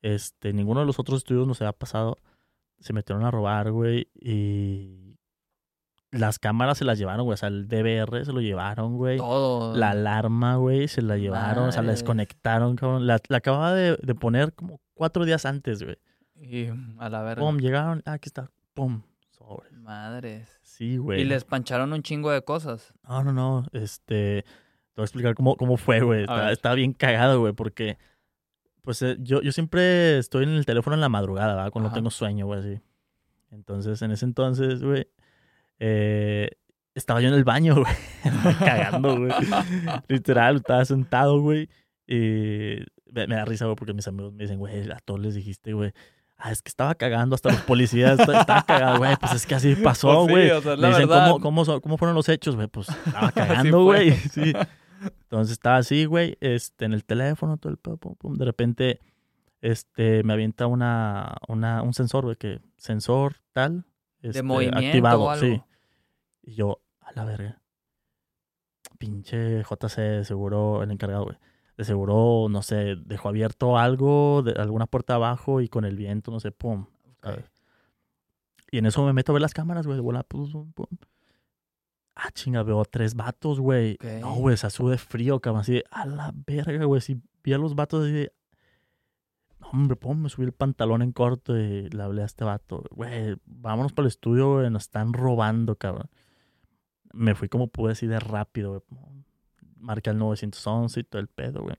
Este, 0.00 0.52
ninguno 0.52 0.80
de 0.80 0.86
los 0.86 0.98
otros 0.98 1.18
estudios 1.18 1.46
nos 1.46 1.60
había 1.60 1.72
pasado. 1.72 2.18
Se 2.80 2.92
metieron 2.92 3.24
a 3.24 3.30
robar, 3.30 3.70
güey, 3.70 4.08
y 4.14 5.16
las 6.10 6.38
cámaras 6.38 6.78
se 6.78 6.84
las 6.84 6.98
llevaron, 6.98 7.24
güey. 7.24 7.34
O 7.34 7.36
sea, 7.36 7.48
el 7.48 7.68
DVR 7.68 8.24
se 8.24 8.32
lo 8.32 8.40
llevaron, 8.40 8.96
güey. 8.96 9.18
Todo. 9.18 9.76
La 9.76 9.90
alarma, 9.90 10.56
güey, 10.56 10.88
se 10.88 11.02
la 11.02 11.16
llevaron, 11.16 11.68
o 11.68 11.72
sea, 11.72 11.82
la 11.82 11.92
desconectaron, 11.92 12.76
cabrón. 12.76 13.06
La, 13.06 13.20
la 13.28 13.36
acababa 13.38 13.74
de, 13.74 13.96
de 14.02 14.14
poner 14.14 14.52
como 14.54 14.80
cuatro 14.94 15.24
días 15.24 15.44
antes, 15.46 15.82
güey. 15.82 15.96
Y 16.36 16.68
a 16.98 17.08
la 17.08 17.22
verga. 17.22 17.42
Pum, 17.42 17.58
llegaron, 17.58 18.02
ah, 18.06 18.12
aquí 18.14 18.28
está, 18.28 18.50
pum, 18.74 19.02
sobres. 19.30 19.72
Madres. 19.72 20.53
Sí, 20.76 20.96
güey. 20.96 21.20
Y 21.20 21.24
les 21.24 21.44
pancharon 21.44 21.92
un 21.92 22.02
chingo 22.02 22.32
de 22.32 22.42
cosas. 22.42 22.92
No, 23.08 23.22
no, 23.22 23.32
no, 23.32 23.64
este, 23.72 24.42
te 24.42 24.96
voy 24.96 25.02
a 25.02 25.04
explicar 25.04 25.36
cómo, 25.36 25.56
cómo 25.56 25.76
fue, 25.76 26.00
güey. 26.00 26.20
A 26.20 26.22
Está, 26.24 26.34
ver. 26.36 26.52
está 26.52 26.74
bien 26.74 26.92
cagado, 26.94 27.38
güey, 27.38 27.52
porque, 27.52 27.96
pues, 28.82 29.00
eh, 29.02 29.16
yo, 29.20 29.40
yo 29.40 29.52
siempre 29.52 30.18
estoy 30.18 30.42
en 30.42 30.50
el 30.50 30.66
teléfono 30.66 30.94
en 30.94 31.00
la 31.00 31.08
madrugada, 31.08 31.54
¿verdad? 31.54 31.70
Cuando 31.70 31.88
Ajá. 31.90 31.94
tengo 31.94 32.10
sueño, 32.10 32.46
güey, 32.46 32.58
así. 32.58 32.80
Entonces, 33.52 34.02
en 34.02 34.10
ese 34.10 34.24
entonces, 34.24 34.82
güey, 34.82 35.06
eh, 35.78 36.50
estaba 36.96 37.20
yo 37.20 37.28
en 37.28 37.34
el 37.34 37.44
baño, 37.44 37.74
güey, 37.80 38.54
cagando, 38.58 39.16
güey. 39.16 39.30
Literal, 40.08 40.56
estaba 40.56 40.84
sentado, 40.84 41.40
güey. 41.40 41.68
Y 42.08 42.78
me, 43.12 43.28
me 43.28 43.36
da 43.36 43.44
risa, 43.44 43.66
güey, 43.66 43.76
porque 43.76 43.94
mis 43.94 44.08
amigos 44.08 44.32
me 44.32 44.42
dicen, 44.42 44.58
güey, 44.58 44.90
a 44.90 44.98
todos 44.98 45.20
les 45.20 45.36
dijiste, 45.36 45.72
güey. 45.72 45.92
Ah, 46.36 46.50
es 46.52 46.60
que 46.62 46.68
estaba 46.68 46.94
cagando 46.94 47.34
hasta 47.34 47.50
los 47.50 47.60
policías. 47.62 48.18
esta- 48.18 48.40
Estaba 48.40 48.62
cagado, 48.64 48.98
güey. 48.98 49.16
Pues 49.16 49.32
es 49.32 49.46
que 49.46 49.54
así 49.54 49.74
pasó, 49.76 50.08
Pues 50.08 50.26
sí, 50.26 50.32
güey. 50.32 50.50
o 50.50 50.60
sea, 50.62 50.72
es 50.74 50.78
me 50.78 50.82
la 50.82 50.88
dicen, 50.88 51.08
verdad. 51.08 51.30
¿cómo, 51.30 51.40
cómo, 51.42 51.64
son- 51.64 51.80
¿cómo 51.80 51.96
fueron 51.96 52.14
los 52.14 52.28
hechos, 52.28 52.56
güey? 52.56 52.66
Pues 52.68 52.88
estaba 52.88 53.30
cagando, 53.32 53.84
güey. 53.84 54.10
Sí. 54.32 54.52
Entonces 55.00 55.52
estaba 55.52 55.76
así, 55.76 56.06
güey, 56.06 56.36
este, 56.40 56.84
en 56.86 56.92
el 56.94 57.04
teléfono, 57.04 57.56
todo 57.58 57.70
el 57.70 57.78
pedo, 57.78 57.96
pum, 57.98 58.14
pum. 58.16 58.34
De 58.36 58.44
repente, 58.46 59.00
este, 59.60 60.22
me 60.24 60.32
avienta 60.32 60.66
una, 60.66 61.36
una, 61.48 61.82
un 61.82 61.92
sensor, 61.94 62.24
güey, 62.24 62.36
que 62.36 62.60
sensor 62.78 63.36
tal, 63.52 63.84
este, 64.22 64.42
movimiento 64.42 64.78
activado, 64.78 65.22
o 65.24 65.30
algo. 65.30 65.44
sí. 65.44 65.62
Y 66.42 66.54
yo, 66.54 66.80
a 67.00 67.12
la 67.12 67.24
verga. 67.24 67.60
Pinche 68.98 69.62
JC, 69.62 70.00
de 70.00 70.24
seguro, 70.24 70.82
el 70.82 70.90
encargado, 70.90 71.24
güey. 71.24 71.36
De 71.76 71.84
seguro, 71.84 72.48
no 72.48 72.62
sé, 72.62 72.96
dejó 72.96 73.28
abierto 73.28 73.76
algo, 73.76 74.42
de 74.42 74.52
alguna 74.52 74.86
puerta 74.86 75.16
abajo 75.16 75.60
y 75.60 75.68
con 75.68 75.84
el 75.84 75.96
viento, 75.96 76.30
no 76.30 76.38
sé, 76.38 76.52
pum. 76.52 76.86
Y 78.70 78.78
en 78.78 78.86
eso 78.86 79.04
me 79.04 79.12
meto 79.12 79.32
a 79.32 79.34
ver 79.34 79.42
las 79.42 79.54
cámaras, 79.54 79.86
güey, 79.86 79.96
de 79.96 80.02
bola, 80.02 80.22
pum, 80.22 80.50
pum, 80.50 80.72
pum. 80.72 80.86
Ah, 82.14 82.30
chinga, 82.32 82.62
veo 82.62 82.84
tres 82.84 83.14
vatos, 83.14 83.58
güey. 83.58 83.98
No, 84.20 84.34
güey, 84.34 84.56
se 84.56 84.70
sube 84.70 84.98
frío, 84.98 85.40
cabrón, 85.40 85.62
así 85.62 85.74
de, 85.74 85.84
a 85.90 86.06
la 86.06 86.32
verga, 86.46 86.84
güey. 86.84 87.00
Si 87.00 87.20
vi 87.42 87.52
a 87.52 87.58
los 87.58 87.74
vatos 87.74 88.04
así 88.04 88.12
de, 88.12 88.32
no, 89.58 89.70
hombre, 89.70 89.96
pum, 89.96 90.22
me 90.22 90.28
subí 90.28 90.44
el 90.44 90.52
pantalón 90.52 91.02
en 91.02 91.12
corto 91.12 91.58
y 91.58 91.88
le 91.88 92.02
hablé 92.02 92.22
a 92.22 92.26
este 92.26 92.44
vato, 92.44 92.84
güey, 92.90 93.36
vámonos 93.46 93.92
para 93.92 94.04
el 94.04 94.08
estudio, 94.08 94.54
güey, 94.54 94.70
nos 94.70 94.84
están 94.84 95.12
robando, 95.12 95.76
cabrón. 95.76 96.08
Me 97.12 97.34
fui 97.34 97.48
como 97.48 97.66
pude 97.68 97.92
así 97.92 98.06
de 98.06 98.20
rápido, 98.20 98.70
güey. 98.70 99.23
Marqué 99.84 100.10
el 100.10 100.18
911 100.18 101.00
y 101.00 101.04
todo 101.04 101.20
el 101.20 101.28
pedo, 101.28 101.62
güey. 101.62 101.76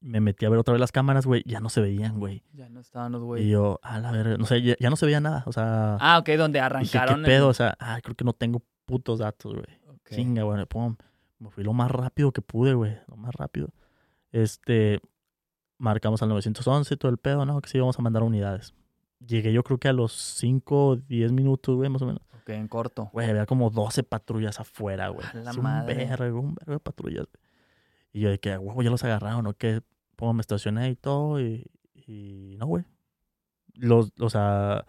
me 0.00 0.20
metí 0.20 0.44
a 0.46 0.48
ver 0.48 0.58
otra 0.58 0.72
vez 0.72 0.80
las 0.80 0.90
cámaras, 0.92 1.26
güey, 1.26 1.42
ya 1.46 1.60
no 1.60 1.68
se 1.68 1.80
veían, 1.80 2.18
güey. 2.18 2.42
Ya 2.52 2.68
no 2.68 2.80
estaban 2.80 3.12
los 3.12 3.20
Y 3.22 3.24
güeyes. 3.24 3.48
yo, 3.48 3.78
a 3.82 4.00
la 4.00 4.10
verga, 4.10 4.36
no 4.36 4.46
sé, 4.46 4.60
ya, 4.62 4.74
ya 4.80 4.90
no 4.90 4.96
se 4.96 5.06
veía 5.06 5.20
nada, 5.20 5.44
o 5.46 5.52
sea, 5.52 5.96
Ah, 6.00 6.18
ok, 6.18 6.28
donde 6.38 6.58
dije, 6.58 6.66
arrancaron. 6.66 7.20
¿qué 7.20 7.26
pedo? 7.26 7.44
el- 7.46 7.50
O 7.50 7.54
sea, 7.54 7.76
ah, 7.78 8.00
creo 8.02 8.16
que 8.16 8.24
no 8.24 8.32
tengo 8.32 8.62
putos 8.84 9.20
datos, 9.20 9.52
güey. 9.54 9.66
Chinga, 10.10 10.42
güey, 10.42 10.64
pum. 10.66 10.96
Me 11.38 11.50
fui 11.50 11.62
lo 11.64 11.72
más 11.72 11.90
rápido 11.90 12.32
que 12.32 12.42
pude, 12.42 12.74
güey, 12.74 12.96
lo 13.06 13.16
más 13.16 13.32
rápido. 13.34 13.68
Este, 14.32 15.00
marcamos 15.78 16.20
al 16.22 16.28
911, 16.30 16.96
todo 16.96 17.10
el 17.10 17.18
pedo, 17.18 17.44
¿no? 17.46 17.60
Que 17.60 17.68
sí, 17.68 17.78
vamos 17.78 17.98
a 17.98 18.02
mandar 18.02 18.22
unidades. 18.24 18.74
Llegué 19.24 19.52
yo 19.52 19.62
creo 19.62 19.78
que 19.78 19.88
a 19.88 19.92
los 19.92 20.12
5 20.12 20.86
o 20.88 20.96
10 20.96 21.30
minutos, 21.32 21.76
güey, 21.76 21.88
más 21.90 22.02
o 22.02 22.06
menos. 22.06 22.22
Ok, 22.42 22.48
en 22.50 22.68
corto. 22.68 23.08
Güey, 23.12 23.30
había 23.30 23.46
como 23.46 23.70
12 23.70 24.02
patrullas 24.02 24.60
afuera, 24.60 25.08
güey. 25.08 25.26
A 25.26 25.34
la 25.34 25.50
Es 25.52 25.56
un 25.56 25.62
madre. 25.62 26.06
vergo, 26.06 26.40
un 26.40 26.54
vergo 26.54 26.72
de 26.74 26.80
patrullas. 26.80 27.26
güey. 27.26 27.42
Y 28.12 28.20
yo 28.20 28.30
de 28.30 28.38
que, 28.38 28.56
huevo, 28.58 28.82
ya 28.82 28.90
los 28.90 29.02
agarraron, 29.04 29.46
¿o 29.46 29.54
qué? 29.54 29.80
Pues 30.16 30.34
me 30.34 30.40
estacioné 30.42 30.90
y 30.90 30.96
todo, 30.96 31.40
y, 31.40 31.66
y 31.94 32.56
no, 32.58 32.66
güey. 32.66 32.84
Los, 33.74 34.12
o 34.20 34.28
sea, 34.28 34.84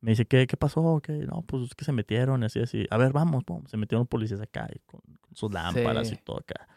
me 0.00 0.10
dice, 0.10 0.26
¿qué, 0.26 0.46
qué 0.46 0.56
pasó? 0.58 1.00
¿Qué? 1.02 1.12
No, 1.12 1.42
pues 1.42 1.62
es 1.64 1.74
que 1.74 1.84
se 1.86 1.92
metieron, 1.92 2.44
así, 2.44 2.60
así. 2.60 2.86
A 2.90 2.98
ver, 2.98 3.12
vamos, 3.12 3.44
pum. 3.44 3.64
Se 3.66 3.76
metieron 3.78 4.06
policías 4.06 4.40
acá, 4.40 4.68
y 4.74 4.78
con, 4.80 5.00
con 5.22 5.34
sus 5.34 5.50
lámparas 5.52 6.08
Sí. 6.08 6.14
y 6.14 6.18
todo 6.18 6.38
acá. 6.40 6.68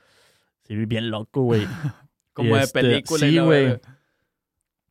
Sí, 0.64 0.76
bien 0.86 1.10
loco, 1.12 1.42
güey. 1.42 1.66
Como 2.34 2.56
de 2.56 2.62
este, 2.64 2.80
película. 2.80 3.20
sí, 3.28 3.38
güey. 3.40 3.82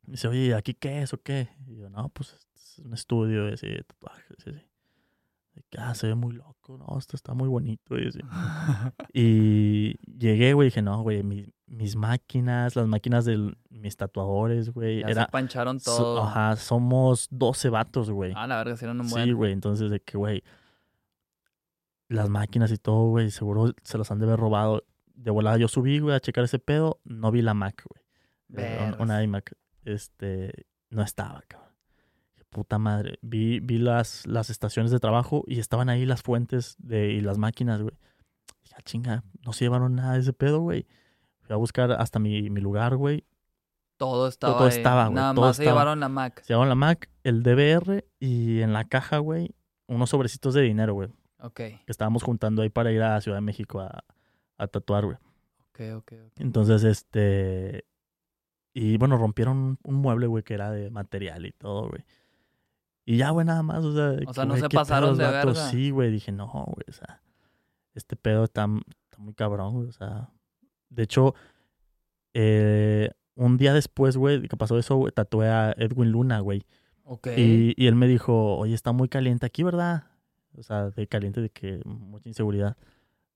dice, 0.03 0.27
oye, 0.27 0.53
¿aquí 0.53 0.75
qué 0.75 1.01
es 1.01 1.13
o 1.13 1.21
qué? 1.21 1.49
Y 1.65 1.77
yo, 1.77 1.89
no, 1.89 2.09
pues 2.09 2.35
es 2.55 2.79
un 2.79 2.93
estudio 2.93 3.47
ese 3.47 3.67
de 3.67 3.83
tatuajes, 3.83 4.25
sí, 4.43 4.51
sí. 4.51 4.61
Ah, 5.77 5.93
se 5.95 6.07
ve 6.07 6.15
muy 6.15 6.33
loco, 6.33 6.77
no, 6.77 6.97
esto 6.97 7.15
está 7.15 7.33
muy 7.33 7.47
bonito. 7.47 7.97
Y, 7.97 8.07
así. 8.07 8.19
Y 9.13 9.95
llegué, 10.17 10.53
güey, 10.53 10.67
dije, 10.67 10.81
no, 10.81 11.01
güey, 11.01 11.23
mi- 11.23 11.47
mis 11.67 11.95
máquinas, 11.95 12.75
las 12.75 12.87
máquinas 12.87 13.25
de 13.25 13.53
mis 13.69 13.95
tatuadores, 13.97 14.71
güey. 14.71 15.01
Ya 15.01 15.07
Era, 15.07 15.25
se 15.25 15.31
pancharon 15.31 15.79
so- 15.79 15.95
todo. 15.97 16.23
ajá, 16.23 16.55
somos 16.55 17.27
12 17.31 17.69
vatos, 17.69 18.09
güey. 18.09 18.33
Ah, 18.35 18.47
la 18.47 18.57
verga, 18.57 18.75
sí 18.77 18.85
eran 18.85 18.99
un 18.99 19.07
Sí, 19.07 19.13
buen. 19.13 19.35
güey, 19.35 19.51
entonces 19.51 19.91
de 19.91 19.99
que, 19.99 20.17
güey, 20.17 20.43
las 22.07 22.29
máquinas 22.29 22.71
y 22.71 22.77
todo, 22.77 23.09
güey, 23.09 23.29
seguro 23.31 23.73
se 23.83 23.97
las 23.97 24.09
han 24.11 24.19
de 24.19 24.25
haber 24.25 24.39
robado. 24.39 24.83
De 25.13 25.31
volada 25.31 25.57
yo 25.57 25.67
subí, 25.67 25.99
güey, 25.99 26.15
a 26.15 26.19
checar 26.19 26.43
ese 26.43 26.57
pedo, 26.59 26.99
no 27.03 27.29
vi 27.31 27.41
la 27.41 27.53
Mac, 27.53 27.83
güey. 27.87 28.03
Eh. 28.65 28.93
Una 28.99 29.21
iMac, 29.23 29.53
este, 29.85 30.65
no 30.89 31.03
estaba, 31.03 31.43
cabrón. 31.47 31.68
Puta 32.49 32.79
madre. 32.79 33.19
Vi, 33.21 33.59
vi 33.59 33.77
las, 33.77 34.25
las 34.25 34.49
estaciones 34.49 34.91
de 34.91 34.99
trabajo 34.99 35.43
y 35.47 35.59
estaban 35.59 35.89
ahí 35.89 36.05
las 36.05 36.21
fuentes 36.23 36.75
de, 36.79 37.11
y 37.13 37.21
las 37.21 37.37
máquinas, 37.37 37.81
güey. 37.81 37.95
Dije, 38.63 38.75
"Ah, 38.77 38.81
chinga, 38.83 39.23
no 39.45 39.53
se 39.53 39.65
llevaron 39.65 39.95
nada 39.95 40.13
de 40.13 40.19
ese 40.21 40.33
pedo, 40.33 40.59
güey. 40.61 40.87
Fui 41.41 41.53
a 41.53 41.57
buscar 41.57 41.91
hasta 41.91 42.17
mi, 42.19 42.49
mi 42.49 42.59
lugar, 42.61 42.95
güey. 42.95 43.25
Todo 43.97 44.27
estaba. 44.27 44.57
todo 44.57 44.67
estaba, 44.67 45.05
güey, 45.05 45.15
Nada 45.15 45.33
todo 45.33 45.45
más 45.45 45.57
se 45.57 45.63
llevaron 45.65 45.99
la 45.99 46.09
Mac. 46.09 46.41
Se 46.41 46.53
llevaron 46.53 46.69
la 46.69 46.75
Mac, 46.75 47.09
el 47.23 47.43
DVR 47.43 48.05
y 48.19 48.61
en 48.61 48.71
la 48.73 48.85
caja, 48.85 49.17
güey, 49.17 49.53
unos 49.87 50.09
sobrecitos 50.09 50.53
de 50.53 50.61
dinero, 50.61 50.93
güey. 50.93 51.09
Ok, 51.41 51.55
Que 51.55 51.83
estábamos 51.87 52.23
juntando 52.23 52.61
ahí 52.61 52.69
para 52.69 52.91
ir 52.91 53.01
a 53.01 53.19
Ciudad 53.21 53.37
de 53.37 53.41
México 53.41 53.79
a, 53.81 54.03
a 54.57 54.67
tatuar, 54.67 55.05
güey. 55.05 55.17
ok, 55.71 55.81
ok. 55.97 56.13
ok. 56.27 56.31
Entonces, 56.39 56.83
este. 56.83 57.85
Y 58.73 58.97
bueno, 58.97 59.17
rompieron 59.17 59.77
un 59.83 59.95
mueble, 59.95 60.27
güey, 60.27 60.43
que 60.43 60.53
era 60.53 60.71
de 60.71 60.89
material 60.89 61.45
y 61.45 61.51
todo, 61.51 61.89
güey. 61.89 62.03
Y 63.09 63.17
ya, 63.17 63.31
güey, 63.31 63.43
nada 63.43 63.63
más, 63.63 63.83
o 63.83 63.91
sea. 63.91 64.19
O 64.27 64.33
sea, 64.35 64.45
no 64.45 64.55
se 64.55 64.69
pasaron 64.69 65.17
de 65.17 65.23
vatos. 65.23 65.55
verga. 65.55 65.71
Sí, 65.71 65.89
güey, 65.89 66.11
dije, 66.11 66.31
no, 66.31 66.45
güey, 66.47 66.85
o 66.87 66.91
sea. 66.91 67.23
Este 67.95 68.15
pedo 68.15 68.43
está, 68.43 68.67
está 69.05 69.17
muy 69.17 69.33
cabrón, 69.33 69.73
güey, 69.73 69.87
o 69.87 69.91
sea. 69.91 70.29
De 70.89 71.01
hecho, 71.01 71.33
eh, 72.35 73.09
un 73.33 73.57
día 73.57 73.73
después, 73.73 74.15
güey, 74.15 74.47
que 74.47 74.55
pasó 74.57 74.77
eso, 74.77 75.07
tatué 75.11 75.49
a 75.49 75.73
Edwin 75.75 76.11
Luna, 76.11 76.39
güey. 76.41 76.67
Ok. 77.03 77.29
Y, 77.35 77.73
y 77.75 77.87
él 77.87 77.95
me 77.95 78.07
dijo, 78.07 78.57
oye, 78.57 78.75
está 78.75 78.91
muy 78.91 79.09
caliente 79.09 79.43
aquí, 79.43 79.63
¿verdad? 79.63 80.03
O 80.55 80.61
sea, 80.61 80.91
de 80.91 81.07
caliente 81.07 81.41
de 81.41 81.49
que 81.49 81.81
mucha 81.85 82.29
inseguridad. 82.29 82.77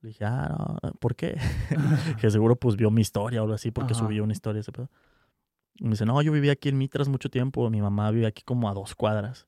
Le 0.01 0.09
dije, 0.09 0.23
ah, 0.23 0.77
no, 0.83 0.91
¿por 0.99 1.15
qué? 1.15 1.35
que 2.21 2.29
seguro 2.29 2.57
pues 2.57 2.75
vio 2.75 2.91
mi 2.91 3.01
historia 3.01 3.41
o 3.41 3.45
algo 3.45 3.55
así, 3.55 3.71
porque 3.71 3.93
Ajá. 3.93 4.03
subí 4.03 4.19
una 4.19 4.33
historia 4.33 4.59
ese 4.59 4.71
pedo. 4.71 4.91
Y 5.77 5.85
me 5.85 5.91
dice, 5.91 6.05
no, 6.05 6.21
yo 6.21 6.31
viví 6.31 6.51
aquí 6.51 6.69
en 6.69 6.77
Mitras 6.77 7.09
mucho 7.09 7.29
tiempo, 7.31 7.67
mi 7.71 7.81
mamá 7.81 8.11
vive 8.11 8.27
aquí 8.27 8.43
como 8.43 8.69
a 8.69 8.75
dos 8.75 8.93
cuadras. 8.93 9.47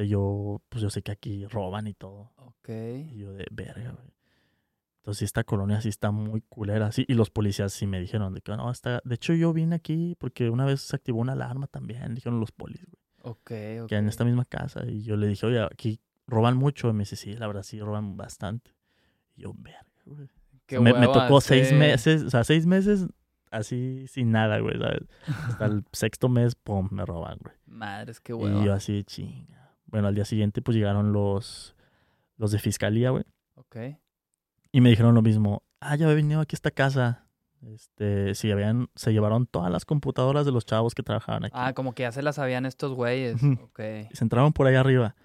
Sea, 0.00 0.04
yo, 0.06 0.62
pues 0.68 0.82
yo 0.82 0.90
sé 0.90 1.02
que 1.02 1.12
aquí 1.12 1.46
roban 1.46 1.86
y 1.86 1.94
todo. 1.94 2.32
Ok. 2.36 2.68
Y 2.68 3.18
yo 3.18 3.32
de 3.32 3.46
verga, 3.50 3.92
güey. 3.92 4.10
Entonces 4.98 5.22
esta 5.22 5.44
colonia 5.44 5.80
sí 5.80 5.88
está 5.88 6.10
muy 6.10 6.42
culera, 6.42 6.92
sí. 6.92 7.04
Y 7.08 7.14
los 7.14 7.30
policías 7.30 7.72
sí 7.72 7.86
me 7.86 7.98
dijeron 8.00 8.34
de 8.34 8.42
que 8.42 8.54
no, 8.54 8.70
está... 8.70 9.00
De 9.04 9.14
hecho 9.14 9.32
yo 9.32 9.52
vine 9.52 9.74
aquí 9.76 10.14
porque 10.18 10.50
una 10.50 10.66
vez 10.66 10.82
se 10.82 10.94
activó 10.94 11.20
una 11.20 11.32
alarma 11.32 11.66
también, 11.68 12.14
dijeron 12.14 12.38
los 12.38 12.52
polis, 12.52 12.84
güey 12.84 13.00
Ok, 13.22 13.50
ok. 13.82 13.88
que 13.88 13.96
en 13.96 14.08
esta 14.08 14.24
misma 14.24 14.44
casa. 14.44 14.84
Y 14.86 15.02
yo 15.02 15.16
le 15.16 15.26
dije, 15.26 15.46
oye, 15.46 15.60
aquí 15.62 16.00
roban 16.26 16.56
mucho. 16.56 16.88
Y 16.90 16.92
me 16.92 17.00
dice, 17.00 17.16
sí, 17.16 17.34
la 17.34 17.46
verdad, 17.46 17.62
sí, 17.62 17.80
roban 17.80 18.16
bastante. 18.16 18.74
Y 19.36 19.42
yo, 19.42 19.52
verga, 19.56 19.86
güey. 20.06 20.28
Qué 20.66 20.78
me, 20.80 20.92
me 20.94 21.06
tocó 21.06 21.40
seis 21.40 21.68
sí. 21.68 21.74
meses, 21.74 22.22
o 22.22 22.30
sea, 22.30 22.44
seis 22.44 22.64
meses 22.64 23.06
así 23.50 24.06
sin 24.06 24.30
nada, 24.30 24.60
güey, 24.60 24.78
¿sabes? 24.78 25.02
Hasta 25.26 25.66
el 25.66 25.84
sexto 25.92 26.28
mes, 26.28 26.54
pum, 26.54 26.88
me 26.92 27.04
roban, 27.04 27.38
güey. 27.42 27.54
Madres, 27.66 28.20
qué 28.20 28.32
Y 28.32 28.36
hueva. 28.36 28.64
yo 28.64 28.72
así, 28.72 29.02
chinga. 29.04 29.59
Bueno, 29.90 30.08
al 30.08 30.14
día 30.14 30.24
siguiente, 30.24 30.62
pues 30.62 30.76
llegaron 30.76 31.12
los, 31.12 31.74
los 32.36 32.52
de 32.52 32.58
fiscalía, 32.58 33.10
güey. 33.10 33.24
Ok. 33.56 33.76
Y 34.72 34.80
me 34.80 34.90
dijeron 34.90 35.14
lo 35.14 35.22
mismo. 35.22 35.62
Ah, 35.80 35.96
ya 35.96 36.06
había 36.06 36.16
venido 36.16 36.40
aquí 36.40 36.54
a 36.54 36.58
esta 36.58 36.70
casa. 36.70 37.26
Este, 37.66 38.34
sí, 38.34 38.50
habían, 38.50 38.88
se 38.94 39.12
llevaron 39.12 39.46
todas 39.46 39.70
las 39.70 39.84
computadoras 39.84 40.46
de 40.46 40.52
los 40.52 40.64
chavos 40.64 40.94
que 40.94 41.02
trabajaban 41.02 41.44
aquí. 41.44 41.54
Ah, 41.56 41.74
como 41.74 41.94
que 41.94 42.04
ya 42.04 42.12
se 42.12 42.22
las 42.22 42.36
sabían 42.36 42.66
estos 42.66 42.94
güeyes. 42.94 43.42
Ok. 43.62 43.80
Y 44.10 44.16
se 44.16 44.24
entraron 44.24 44.52
por 44.52 44.66
ahí 44.66 44.76
arriba. 44.76 45.16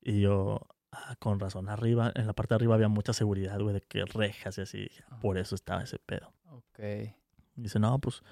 Y 0.00 0.20
yo, 0.20 0.66
ah, 0.90 1.16
con 1.18 1.38
razón, 1.38 1.68
arriba, 1.68 2.12
en 2.14 2.26
la 2.26 2.32
parte 2.32 2.54
de 2.54 2.56
arriba 2.56 2.74
había 2.74 2.88
mucha 2.88 3.12
seguridad, 3.12 3.60
güey, 3.60 3.74
de 3.74 3.80
que 3.82 4.04
rejas 4.06 4.58
y 4.58 4.62
así. 4.62 4.90
Ajá. 5.06 5.20
Por 5.20 5.38
eso 5.38 5.54
estaba 5.54 5.82
ese 5.82 5.98
pedo. 5.98 6.32
Ok. 6.50 6.78
Y 7.56 7.62
dice, 7.62 7.78
no, 7.78 7.98
pues, 7.98 8.22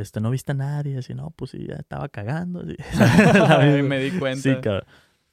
este, 0.00 0.20
no 0.20 0.30
viste 0.30 0.52
a 0.52 0.54
nadie. 0.54 0.98
Así, 0.98 1.14
no, 1.14 1.30
pues 1.30 1.50
sí, 1.52 1.66
ya 1.66 1.74
estaba 1.76 2.08
cagando. 2.08 2.60
así. 2.60 2.76
Ay, 3.48 3.82
me 3.82 3.98
di 3.98 4.18
cuenta. 4.18 4.42
Sí, 4.42 4.54
cabrón. 4.60 4.84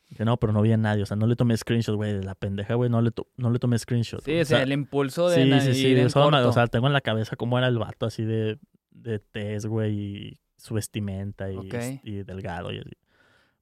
Dice, 0.10 0.24
no, 0.24 0.38
pero 0.38 0.54
no 0.54 0.62
vi 0.62 0.72
a 0.72 0.78
nadie. 0.78 1.04
O 1.04 1.06
sea, 1.06 1.18
no 1.18 1.26
le 1.28 1.36
tomé 1.36 1.58
screenshot, 1.58 1.96
güey. 1.96 2.14
de 2.14 2.24
La 2.24 2.36
pendeja, 2.36 2.76
güey, 2.76 2.90
no 2.90 3.02
le, 3.02 3.12
to- 3.12 3.28
no 3.38 3.50
le 3.50 3.60
tomé 3.60 3.78
screenshot. 3.80 4.22
Sí, 4.24 4.40
o 4.40 4.46
sea, 4.46 4.62
el 4.62 4.72
impulso 4.72 5.30
de 5.30 5.44
sí, 5.60 5.60
sí, 5.68 5.74
sí. 5.82 5.88
ir 5.88 6.00
en 6.00 6.10
corto. 6.10 6.48
o 6.50 6.54
sea, 6.54 6.68
tengo 6.68 6.88
en 6.88 6.94
la 6.94 7.02
cabeza 7.02 7.36
cómo 7.36 7.58
era 7.58 7.68
el 7.68 7.78
vato 7.80 8.06
así 8.06 8.24
de, 8.24 8.60
de 8.92 9.20
tez, 9.20 9.66
güey, 9.66 9.94
y 10.00 10.40
su 10.58 10.76
vestimenta 10.76 11.52
y, 11.52 11.58
y 12.04 12.24
delgado 12.24 12.72
y 12.72 12.80
así. 12.80 12.92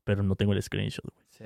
Pero 0.03 0.21
no 0.23 0.35
tengo 0.35 0.51
el 0.53 0.61
screenshot, 0.61 1.05
güey. 1.05 1.25
Sí. 1.29 1.45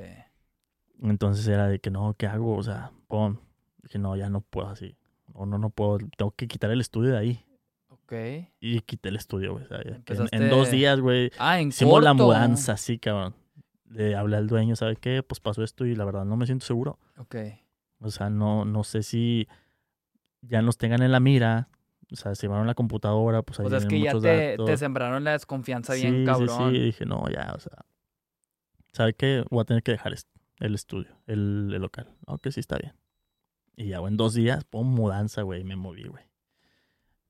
Entonces 1.03 1.47
era 1.47 1.67
de 1.67 1.79
que 1.79 1.91
no, 1.91 2.15
¿qué 2.17 2.25
hago? 2.27 2.55
O 2.55 2.63
sea, 2.63 2.91
pum. 3.07 3.37
Dije, 3.83 3.99
no, 3.99 4.15
ya 4.15 4.29
no 4.29 4.41
puedo 4.41 4.67
así. 4.67 4.97
O 5.33 5.45
no, 5.45 5.57
no 5.59 5.69
puedo. 5.69 5.99
Tengo 6.17 6.31
que 6.31 6.47
quitar 6.47 6.71
el 6.71 6.81
estudio 6.81 7.11
de 7.11 7.17
ahí. 7.17 7.45
Ok. 8.07 8.47
Y 8.61 8.79
quité 8.81 9.09
el 9.09 9.17
estudio, 9.17 9.53
güey. 9.53 9.65
en- 10.31 10.49
dos 10.49 10.71
días, 10.71 10.99
güey, 11.01 11.29
Ah, 11.37 11.59
en 11.59 11.69
hicimos 11.69 12.01
la 12.01 12.11
corto. 12.11 12.25
mudanza, 12.25 12.73
así, 12.73 12.97
cabrón. 12.99 13.35
Le 13.89 14.15
hablé 14.15 14.37
al 14.37 14.47
dueño, 14.47 14.75
¿sabe 14.77 14.95
qué? 14.95 15.23
Pues 15.23 15.41
pasó 15.41 15.61
esto 15.63 15.85
y 15.85 15.93
la 15.93 16.05
verdad 16.05 16.23
no 16.23 16.37
me 16.37 16.45
siento 16.45 16.65
seguro. 16.65 16.99
Ok. 17.17 17.35
O 17.99 18.09
sea, 18.09 18.29
no, 18.29 18.63
no 18.63 18.83
sé 18.85 19.03
si 19.03 19.47
ya 20.41 20.61
nos 20.61 20.77
tengan 20.77 21.01
en 21.01 21.11
la 21.11 21.19
mira. 21.19 21.69
O 22.11 22.15
sea, 22.15 22.33
se 22.35 22.43
llevaron 22.43 22.65
la 22.67 22.75
computadora, 22.75 23.41
pues 23.41 23.59
ahí 23.59 23.65
O 23.65 23.69
sea, 23.69 23.79
es 23.79 23.85
que 23.85 23.99
ya 23.99 24.17
te, 24.17 24.77
sembraron 24.77 25.25
la 25.25 25.31
desconfianza 25.31 25.93
bien 25.93 26.19
sí, 26.19 26.25
cabrón. 26.25 26.71
Sí, 26.71 26.77
sí, 26.77 26.81
dije, 26.85 27.05
no, 27.05 27.29
ya, 27.29 27.51
o 27.53 27.59
sea, 27.59 27.85
¿sabe 28.93 29.13
qué? 29.13 29.43
Voy 29.49 29.61
a 29.61 29.65
tener 29.65 29.83
que 29.83 29.91
dejar 29.91 30.13
el 30.59 30.75
estudio, 30.75 31.17
el, 31.25 31.71
el 31.73 31.81
local. 31.81 32.09
No, 32.25 32.37
que 32.37 32.53
sí 32.53 32.61
está 32.61 32.77
bien. 32.77 32.93
Y 33.75 33.87
ya, 33.89 33.99
güey, 33.99 34.11
en 34.13 34.17
dos 34.17 34.33
días, 34.33 34.63
pum, 34.63 34.87
mudanza, 34.87 35.41
güey, 35.41 35.65
me 35.65 35.75
moví, 35.75 36.07
güey. 36.07 36.23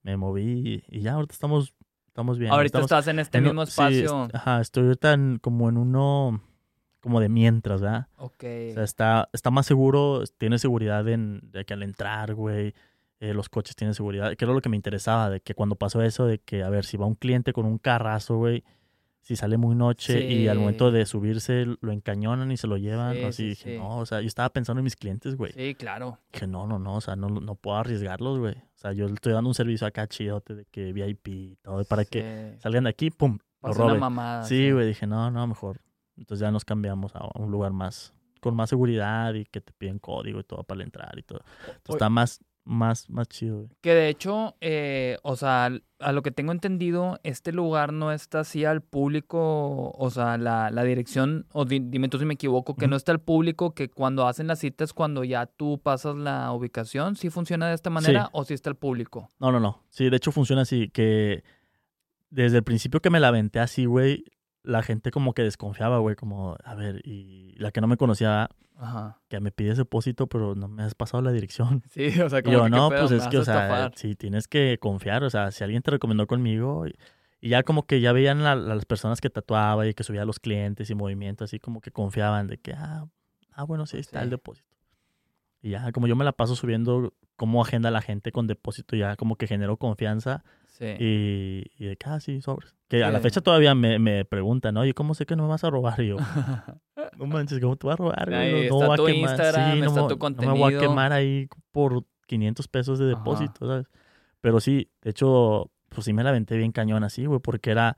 Me 0.07 0.17
moví 0.17 0.84
y, 0.89 0.97
y 0.97 1.01
ya, 1.01 1.13
ahorita 1.13 1.34
estamos, 1.34 1.73
estamos 2.07 2.39
bien. 2.39 2.51
Ahorita 2.51 2.79
estamos 2.79 2.85
estás 2.85 3.07
en 3.07 3.19
este 3.19 3.38
en 3.39 3.43
mismo 3.43 3.63
espacio. 3.63 4.27
ajá, 4.34 4.61
estoy 4.61 4.84
ahorita 4.85 5.13
en- 5.13 5.38
como 5.39 5.67
en 5.69 5.77
uno, 5.77 6.41
como 7.01 7.19
de 7.19 7.29
mientras, 7.29 7.81
¿verdad? 7.81 8.07
ok. 8.17 8.43
O 8.71 8.73
sea, 8.73 8.84
está, 8.84 9.29
está 9.34 9.51
más 9.51 9.65
seguro, 9.65 10.23
tiene 10.38 10.59
seguridad 10.59 11.07
en, 11.09 11.41
de 11.51 11.65
que 11.65 11.73
al 11.73 11.84
entrar, 11.84 12.34
güey, 12.35 12.73
eh, 13.19 13.34
los 13.34 13.49
coches 13.49 13.75
tienen 13.75 13.93
seguridad. 13.93 14.35
Que 14.35 14.45
era 14.45 14.53
lo 14.53 14.61
que 14.61 14.69
me 14.69 14.75
interesaba, 14.77 15.29
de 15.29 15.41
que 15.41 15.53
cuando 15.55 15.75
pasó 15.75 16.01
eso, 16.01 16.25
de 16.25 16.39
que, 16.39 16.63
a 16.63 16.69
ver, 16.69 16.85
si 16.85 16.95
va 16.97 17.05
un 17.05 17.15
cliente 17.15 17.51
con 17.51 17.65
un 17.65 17.77
carrazo, 17.77 18.38
güey, 18.38 18.63
si 19.28 19.36
sale 19.36 19.58
muy 19.58 19.76
noche 19.76 20.26
y 20.26 20.48
al 20.48 20.58
momento 20.58 20.90
de 20.90 21.06
subirse 21.06 21.66
lo 21.82 21.91
encañonan 21.91 22.49
y 22.49 22.56
se 22.56 22.66
lo 22.66 22.78
llevan, 22.78 23.14
Sí, 23.14 23.24
así 23.24 23.36
sí, 23.44 23.49
dije, 23.49 23.78
no, 23.78 23.98
o 23.98 24.06
sea, 24.06 24.22
yo 24.22 24.28
estaba 24.28 24.48
pensando 24.48 24.80
en 24.80 24.86
mis 24.86 24.95
clientes, 24.95 25.36
güey. 25.36 25.52
Sí, 25.52 25.76
claro. 25.76 26.18
Dije, 26.32 26.48
no, 26.48 26.66
no, 26.66 26.80
no, 26.80 26.95
o 26.95 27.02
sea, 27.02 27.18
no, 27.18 27.28
no 27.28 27.56
puedo 27.56 27.76
arriesgarlos, 27.76 28.40
güey. 28.40 28.54
O 28.56 28.78
sea, 28.78 28.94
yo 28.94 29.06
le 29.06 29.16
estoy 29.16 29.34
dando 29.34 29.49
un 29.49 29.54
servicio 29.54 29.86
acá 29.86 30.08
chidote 30.08 30.56
de 30.56 30.64
que 30.72 30.94
VIP 30.94 31.28
y 31.28 31.56
todo, 31.58 31.84
para 31.84 32.06
que 32.06 32.56
salgan 32.60 32.86
de 32.86 32.90
aquí, 32.90 33.10
pum, 33.12 33.38
lo 33.62 33.74
roben. 33.74 33.99
mamada. 33.99 34.44
Sí, 34.45 34.72
güey, 34.72 34.88
dije, 34.88 35.06
no, 35.08 35.30
no, 35.30 35.45
mejor. 35.45 35.82
Entonces 36.16 36.40
ya 36.45 36.49
nos 36.49 36.64
cambiamos 36.64 37.14
a 37.14 37.28
un 37.38 37.52
lugar 37.52 37.74
más, 37.74 38.14
con 38.40 38.56
más 38.56 38.70
seguridad 38.70 39.34
y 39.34 39.44
que 39.44 39.60
te 39.60 39.74
piden 39.74 39.99
código 39.99 40.40
y 40.40 40.45
todo 40.45 40.64
para 40.64 40.84
entrar 40.84 41.20
y 41.20 41.24
todo. 41.24 41.41
Entonces 41.60 41.82
Oye. 41.90 41.95
está 41.98 42.10
más, 42.10 42.40
más, 42.68 43.10
más 43.10 43.27
chido, 43.27 43.57
güey. 43.57 43.69
Que 43.81 43.94
de 43.95 44.10
hecho, 44.10 44.56
eh, 44.61 45.18
o 45.23 45.35
sea, 45.35 45.72
a 45.99 46.11
lo 46.11 46.22
que 46.22 46.31
tengo 46.31 46.52
entendido, 46.52 47.19
este 47.23 47.52
lugar 47.52 47.94
no 47.94 48.11
está 48.11 48.41
así 48.41 48.65
al 48.65 48.81
público, 48.81 49.91
o 49.91 50.10
sea, 50.11 50.38
la, 50.38 50.69
la 50.69 50.84
dirección, 50.84 51.48
o 51.53 51.65
di- 51.65 51.80
dime 51.81 52.10
tú 52.10 52.19
si 52.19 52.26
me 52.26 52.35
equivoco, 52.35 52.76
que 52.76 52.88
no 52.88 52.95
está 52.95 53.11
al 53.11 53.19
público, 53.19 53.72
que 53.72 53.89
cuando 53.89 54.27
hacen 54.27 54.48
las 54.48 54.60
citas, 54.60 54.94
cuando 54.94 55.23
ya 55.23 55.45
tú 55.48 55.80
pasas 55.81 56.15
la 56.15 56.52
ubicación, 56.52 57.15
¿sí 57.15 57.30
funciona 57.30 57.68
de 57.69 57.76
esta 57.76 57.89
manera 57.89 58.30
o 58.34 58.44
sí 58.44 58.53
está 58.53 58.69
al 58.69 58.76
público? 58.76 59.30
No, 59.39 59.52
no, 59.52 59.60
no. 59.60 59.84
Sí, 59.89 60.10
de 60.10 60.18
hecho 60.18 60.31
funciona 60.31 60.61
así, 60.64 60.89
que 60.89 61.44
desde 62.30 62.57
el 62.57 62.64
principio 62.64 62.99
que 63.02 63.10
me 63.10 63.19
la 63.19 63.30
aventé 63.30 63.60
así, 63.60 63.85
güey, 63.85 64.26
la 64.64 64.84
gente 64.84 65.11
como 65.11 65.34
que 65.34 65.44
desconfiaba, 65.44 65.99
güey, 65.99 66.15
como, 66.15 66.57
a 66.64 66.76
ver, 66.76 67.02
y 67.06 67.53
la 67.57 67.72
que 67.72 67.80
no 67.81 67.88
me 67.88 67.95
conocía, 67.98 68.49
Ajá. 68.80 69.20
que 69.28 69.40
me 69.40 69.52
pides 69.52 69.78
depósito, 69.78 70.28
pero 70.28 70.56
no 70.56 70.68
me 70.68 70.84
has 70.84 70.95
pasado 70.95 71.22
la 71.24 71.32
dirección. 71.32 71.84
Sí, 71.90 72.08
o 72.22 72.30
sea, 72.30 72.40
Y 72.40 72.44
como 72.44 72.58
yo, 72.58 72.64
que, 72.66 72.70
¿qué 72.72 72.76
no, 72.78 72.90
pues 72.90 73.12
¿Me 73.12 73.18
es 73.18 73.28
que, 73.28 73.38
o 73.40 73.44
sea, 73.44 73.91
sí, 73.95 74.16
tienes 74.16 74.48
que 74.48 74.78
confiar, 74.80 75.24
o 75.24 75.30
sea, 75.30 75.52
si 75.52 75.64
alguien 75.64 75.82
te 75.82 75.91
recomendó 75.91 76.28
conmigo, 76.28 76.86
y, 76.88 76.94
y 77.41 77.49
ya 77.49 77.64
como 77.64 77.86
que 77.86 77.99
ya 78.02 78.12
veían 78.14 78.41
a, 78.41 78.52
a 78.54 78.56
las 78.56 78.86
personas 78.86 79.20
que 79.22 79.30
tatuaba 79.30 79.88
y 79.88 79.94
que 79.94 80.04
subía 80.04 80.22
a 80.22 80.26
los 80.26 80.40
clientes 80.40 80.90
y 80.90 80.95
movimientos, 80.95 81.49
así 81.49 81.60
como 81.60 81.82
que 81.82 81.91
confiaban 81.91 82.48
de 82.48 82.58
que, 82.60 82.74
ah, 82.74 83.08
ah 83.54 83.64
bueno, 83.64 83.86
sí, 83.86 83.98
ahí 83.98 84.02
está 84.02 84.22
el 84.22 84.30
depósito. 84.30 84.68
Y 85.62 85.72
ya, 85.72 85.91
como 85.91 86.06
yo 86.08 86.16
me 86.16 86.24
la 86.24 86.34
paso 86.34 86.56
subiendo 86.56 87.14
cómo 87.36 87.62
agenda 87.64 87.90
la 87.91 88.02
gente 88.02 88.32
con 88.32 88.45
depósito, 88.48 88.95
ya 88.95 89.16
como 89.16 89.36
que 89.38 89.48
generó 89.48 89.78
confianza 89.78 90.44
Sí. 90.68 90.86
y, 90.99 91.64
y 91.78 91.86
de 91.88 91.98
que, 91.98 92.10
ah, 92.10 92.20
sí, 92.20 92.41
sobres. 92.41 92.76
Que 92.88 93.03
a 93.03 93.11
la 93.11 93.19
fecha 93.19 93.41
todavía 93.41 93.76
me, 93.76 93.99
me 93.99 94.23
preguntan, 94.26 94.77
oye, 94.77 94.93
¿cómo 94.93 95.14
sé 95.14 95.26
que 95.26 95.35
no 95.35 95.43
me 95.43 95.49
vas 95.49 95.64
a 95.64 95.69
robar? 95.69 95.99
Y 95.99 96.07
yo, 96.07 96.18
no 97.18 97.26
manches, 97.27 97.59
¿cómo 97.59 97.76
te 97.76 97.85
vas 97.88 97.95
a 97.95 97.97
robar? 97.97 98.34
Ahí 98.34 98.51
No, 98.51 98.57
no 98.57 98.64
está 98.64 98.85
voy 98.85 98.93
a 98.93 98.97
tu 98.97 99.05
quemar. 99.07 99.30
Instagram, 99.31 99.73
Sí, 99.76 99.80
no 99.81 99.88
está 99.88 100.07
tu 100.07 100.18
No 100.18 100.41
me 100.43 100.47
voy 100.47 100.73
a 100.73 100.77
contenido. 100.77 100.81
quemar 100.81 101.11
ahí 101.11 101.49
por 101.72 102.05
500 102.27 102.68
pesos 102.68 102.99
de 102.99 103.05
Ajá. 103.05 103.15
depósito, 103.15 103.68
¿sabes? 103.68 103.88
Pero 104.39 104.59
sí, 104.61 104.89
de 105.01 105.09
hecho, 105.09 105.72
pues 105.89 106.05
sí 106.05 106.14
me 106.14 106.23
la 106.23 106.30
aventé 106.30 106.55
bien 106.57 106.72
cañón 106.72 107.03
así, 107.03 107.26
güey, 107.26 107.39
porque 107.41 107.72
era, 107.72 107.97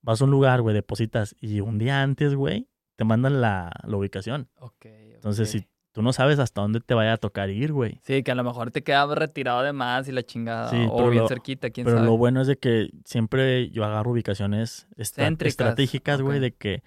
vas 0.00 0.20
a 0.20 0.24
un 0.24 0.30
lugar, 0.30 0.62
güey, 0.62 0.74
depositas 0.74 1.36
y 1.40 1.60
un 1.60 1.78
día 1.78 2.02
antes, 2.02 2.34
güey, 2.34 2.68
te 2.96 3.04
mandan 3.04 3.40
la, 3.42 3.70
la 3.84 3.96
ubicación. 3.96 4.48
Ok, 4.60 4.86
Entonces, 4.86 5.48
ok. 5.48 5.52
si 5.52 5.68
tú 5.92 6.02
no 6.02 6.12
sabes 6.12 6.38
hasta 6.38 6.60
dónde 6.62 6.80
te 6.80 6.94
vaya 6.94 7.12
a 7.14 7.16
tocar 7.18 7.50
ir, 7.50 7.72
güey. 7.72 8.00
Sí, 8.02 8.22
que 8.22 8.30
a 8.32 8.34
lo 8.34 8.44
mejor 8.44 8.70
te 8.70 8.82
quedaba 8.82 9.14
retirado 9.14 9.62
de 9.62 9.72
más 9.72 10.08
y 10.08 10.12
la 10.12 10.22
chingada. 10.22 10.68
Sí, 10.68 10.86
o 10.90 10.96
pero 10.96 11.10
bien 11.10 11.22
lo- 11.22 11.28
cerquita, 11.28 11.70
quién 11.70 11.84
Pero 11.84 11.98
sabe. 11.98 12.06
lo 12.08 12.16
bueno 12.16 12.40
es 12.40 12.46
de 12.46 12.56
que 12.56 12.90
siempre 13.04 13.70
yo 13.70 13.84
agarro 13.84 14.10
ubicaciones 14.12 14.86
Céntricas, 14.96 15.52
estratégicas, 15.52 16.20
güey, 16.22 16.40
de 16.40 16.52
que, 16.52 16.82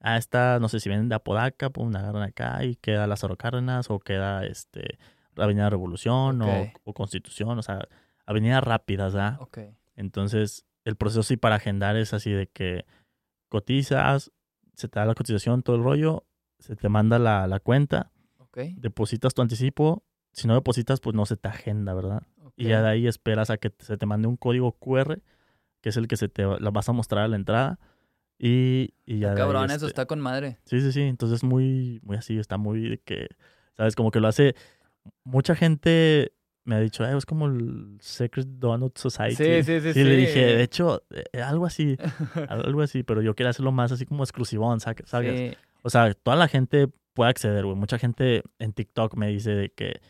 ah, 0.00 0.16
esta, 0.16 0.58
no 0.60 0.68
sé 0.68 0.80
si 0.80 0.88
vienen 0.88 1.08
de 1.08 1.14
Apodaca, 1.14 1.70
pues 1.70 1.90
la 1.92 2.00
agarran 2.00 2.22
acá 2.24 2.64
y 2.64 2.76
queda 2.76 3.06
Lázaro 3.06 3.36
Cárdenas 3.36 3.90
o 3.90 3.98
queda, 4.00 4.44
este, 4.44 4.98
Avenida 5.36 5.70
Revolución 5.70 6.42
o, 6.42 6.72
o 6.84 6.92
Constitución, 6.92 7.58
o 7.58 7.62
sea, 7.62 7.86
avenidas 8.26 8.62
rápidas, 8.64 9.14
¿ah? 9.14 9.36
Ok. 9.40 9.58
Entonces, 9.96 10.64
el 10.84 10.96
proceso 10.96 11.22
sí 11.22 11.36
para 11.36 11.56
agendar 11.56 11.96
es 11.96 12.12
así 12.14 12.30
de 12.32 12.46
que 12.48 12.84
cotizas, 13.48 14.32
se 14.74 14.88
te 14.88 14.98
da 14.98 15.06
la 15.06 15.14
cotización, 15.14 15.62
todo 15.62 15.76
el 15.76 15.82
rollo, 15.82 16.24
se 16.58 16.76
te 16.76 16.88
manda 16.88 17.18
la, 17.18 17.46
la 17.46 17.60
cuenta, 17.60 18.10
Depositas 18.76 19.34
tu 19.34 19.42
anticipo, 19.42 20.04
si 20.32 20.46
no 20.48 20.54
depositas, 20.54 21.00
pues 21.00 21.14
no 21.14 21.26
se 21.26 21.36
te 21.36 21.48
agenda, 21.48 21.94
¿verdad? 21.94 22.22
Y 22.56 22.68
ya 22.68 22.82
de 22.82 22.88
ahí 22.88 23.06
esperas 23.06 23.50
a 23.50 23.56
que 23.56 23.72
se 23.78 23.96
te 23.96 24.06
mande 24.06 24.28
un 24.28 24.36
código 24.36 24.72
QR, 24.72 25.20
que 25.80 25.88
es 25.88 25.96
el 25.96 26.08
que 26.08 26.16
se 26.16 26.28
te 26.28 26.44
la 26.44 26.70
vas 26.70 26.88
a 26.88 26.92
mostrar 26.92 27.24
a 27.24 27.28
la 27.28 27.36
entrada. 27.36 27.78
Y, 28.38 28.94
y 29.06 29.18
ya 29.20 29.32
ahí, 29.32 29.36
Cabrón, 29.36 29.66
eso 29.66 29.74
este, 29.74 29.86
está 29.88 30.06
con 30.06 30.20
madre. 30.20 30.58
Sí, 30.64 30.80
sí, 30.80 30.92
sí. 30.92 31.02
Entonces 31.02 31.42
muy, 31.42 32.00
muy 32.02 32.16
así, 32.16 32.38
está 32.38 32.56
muy 32.58 32.88
de 32.88 32.98
que, 32.98 33.28
¿sabes? 33.76 33.94
Como 33.94 34.10
que 34.10 34.20
lo 34.20 34.28
hace. 34.28 34.54
Mucha 35.24 35.54
gente 35.54 36.32
me 36.64 36.74
ha 36.76 36.80
dicho, 36.80 37.04
"Eh, 37.04 37.16
es 37.16 37.26
como 37.26 37.46
el 37.46 37.96
Secret 38.00 38.46
Donut 38.46 38.96
Society. 38.98 39.34
Sí, 39.36 39.62
sí, 39.62 39.80
sí, 39.80 39.88
Y 39.88 39.92
sí. 39.94 40.04
le 40.04 40.16
dije, 40.16 40.40
de 40.40 40.62
hecho, 40.62 41.02
eh, 41.10 41.42
algo 41.42 41.66
así, 41.66 41.96
algo 42.48 42.82
así, 42.82 43.02
pero 43.02 43.22
yo 43.22 43.34
quería 43.34 43.50
hacerlo 43.50 43.72
más 43.72 43.92
así 43.92 44.04
como 44.06 44.22
exclusivón, 44.22 44.80
¿sabes? 44.80 45.04
Sí. 45.08 45.56
O 45.82 45.90
sea, 45.90 46.12
toda 46.14 46.36
la 46.36 46.48
gente 46.48 46.88
puede 47.20 47.32
acceder, 47.32 47.66
güey. 47.66 47.76
Mucha 47.76 47.98
gente 47.98 48.42
en 48.58 48.72
TikTok 48.72 49.14
me 49.14 49.26
dice 49.28 49.50
de 49.50 49.68
que, 49.68 50.00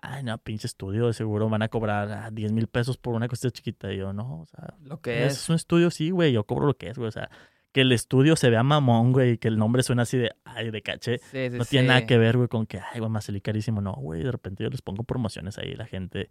ay, 0.00 0.22
no, 0.22 0.38
pinche 0.38 0.68
estudio, 0.68 1.08
de 1.08 1.14
seguro 1.14 1.48
van 1.48 1.62
a 1.62 1.68
cobrar 1.68 2.08
ah, 2.12 2.30
10 2.30 2.52
mil 2.52 2.68
pesos 2.68 2.96
por 2.96 3.14
una 3.14 3.26
cuestión 3.26 3.50
chiquita. 3.50 3.92
Y 3.92 3.96
yo, 3.96 4.12
no, 4.12 4.42
o 4.42 4.46
sea, 4.46 4.74
Lo 4.84 5.00
que 5.00 5.26
es 5.26 5.32
es. 5.32 5.48
un 5.48 5.56
estudio, 5.56 5.90
sí, 5.90 6.10
güey, 6.10 6.30
yo 6.30 6.44
cobro 6.44 6.66
lo 6.68 6.76
que 6.76 6.88
es, 6.88 6.96
güey. 6.96 7.08
O 7.08 7.10
sea, 7.10 7.28
que 7.72 7.80
el 7.80 7.90
estudio 7.90 8.36
se 8.36 8.50
vea 8.50 8.62
mamón, 8.62 9.10
güey, 9.10 9.32
y 9.32 9.38
que 9.38 9.48
el 9.48 9.58
nombre 9.58 9.82
suena 9.82 10.02
así 10.02 10.16
de, 10.16 10.30
ay, 10.44 10.70
de 10.70 10.80
caché. 10.80 11.18
Sí, 11.18 11.50
sí, 11.50 11.58
No 11.58 11.64
tiene 11.64 11.88
nada 11.88 12.06
que 12.06 12.18
ver, 12.18 12.36
güey, 12.36 12.46
con 12.46 12.66
que, 12.66 12.78
ay, 12.78 13.00
güey, 13.00 13.10
me 13.10 13.20
salí 13.20 13.40
carísimo. 13.40 13.80
No, 13.80 13.94
güey, 13.94 14.22
de 14.22 14.30
repente 14.30 14.62
yo 14.62 14.70
les 14.70 14.80
pongo 14.80 15.02
promociones 15.02 15.58
ahí, 15.58 15.74
la 15.74 15.86
gente, 15.86 16.30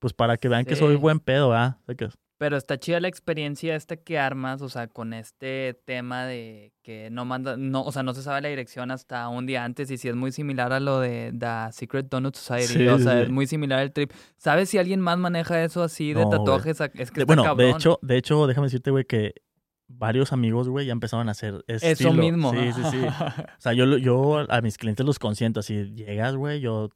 pues 0.00 0.12
para 0.12 0.36
que 0.36 0.50
vean 0.50 0.66
que 0.66 0.76
soy 0.76 0.96
buen 0.96 1.18
pedo, 1.18 1.54
¿ah? 1.54 1.78
Pero 2.38 2.56
está 2.56 2.78
chida 2.78 3.00
la 3.00 3.08
experiencia 3.08 3.74
esta 3.74 3.96
que 3.96 4.16
armas, 4.16 4.62
o 4.62 4.68
sea, 4.68 4.86
con 4.86 5.12
este 5.12 5.76
tema 5.84 6.24
de 6.24 6.72
que 6.82 7.10
no 7.10 7.24
manda, 7.24 7.56
no, 7.56 7.82
o 7.82 7.90
sea, 7.90 8.04
no 8.04 8.14
se 8.14 8.22
sabe 8.22 8.40
la 8.40 8.48
dirección 8.48 8.92
hasta 8.92 9.28
un 9.28 9.44
día 9.44 9.64
antes 9.64 9.90
y 9.90 9.98
si 9.98 10.08
es 10.08 10.14
muy 10.14 10.30
similar 10.30 10.72
a 10.72 10.78
lo 10.78 11.00
de 11.00 11.34
The 11.36 11.72
Secret 11.72 12.08
Donut 12.08 12.36
Society, 12.36 12.84
Sí, 12.84 12.86
o 12.86 12.98
sea, 13.00 13.14
sí. 13.14 13.18
es 13.24 13.30
muy 13.30 13.48
similar 13.48 13.80
el 13.80 13.92
trip. 13.92 14.12
¿Sabes 14.36 14.70
si 14.70 14.78
alguien 14.78 15.00
más 15.00 15.18
maneja 15.18 15.62
eso 15.64 15.82
así 15.82 16.14
de 16.14 16.22
No, 16.22 16.30
tatuajes? 16.30 16.80
Es 16.80 17.10
que 17.10 17.20
está 17.20 17.24
bueno, 17.24 17.42
cabrón. 17.42 17.66
de 17.66 17.70
hecho, 17.72 17.98
de 18.02 18.16
hecho, 18.16 18.46
déjame 18.46 18.66
decirte, 18.68 18.92
güey, 18.92 19.04
que 19.04 19.34
varios 19.88 20.32
amigos, 20.32 20.68
güey, 20.68 20.86
ya 20.86 20.92
empezaron 20.92 21.28
a 21.28 21.32
hacer 21.32 21.64
eso 21.66 22.12
mismo. 22.12 22.52
Sí, 22.52 22.72
sí, 22.72 22.82
sí. 22.90 22.98
O 23.58 23.60
sea, 23.60 23.72
yo, 23.72 23.98
yo 23.98 24.46
a 24.48 24.60
mis 24.60 24.78
clientes 24.78 25.04
los 25.04 25.18
consiento 25.18 25.58
así, 25.58 25.92
llegas, 25.94 26.36
güey, 26.36 26.60
yo 26.60 26.90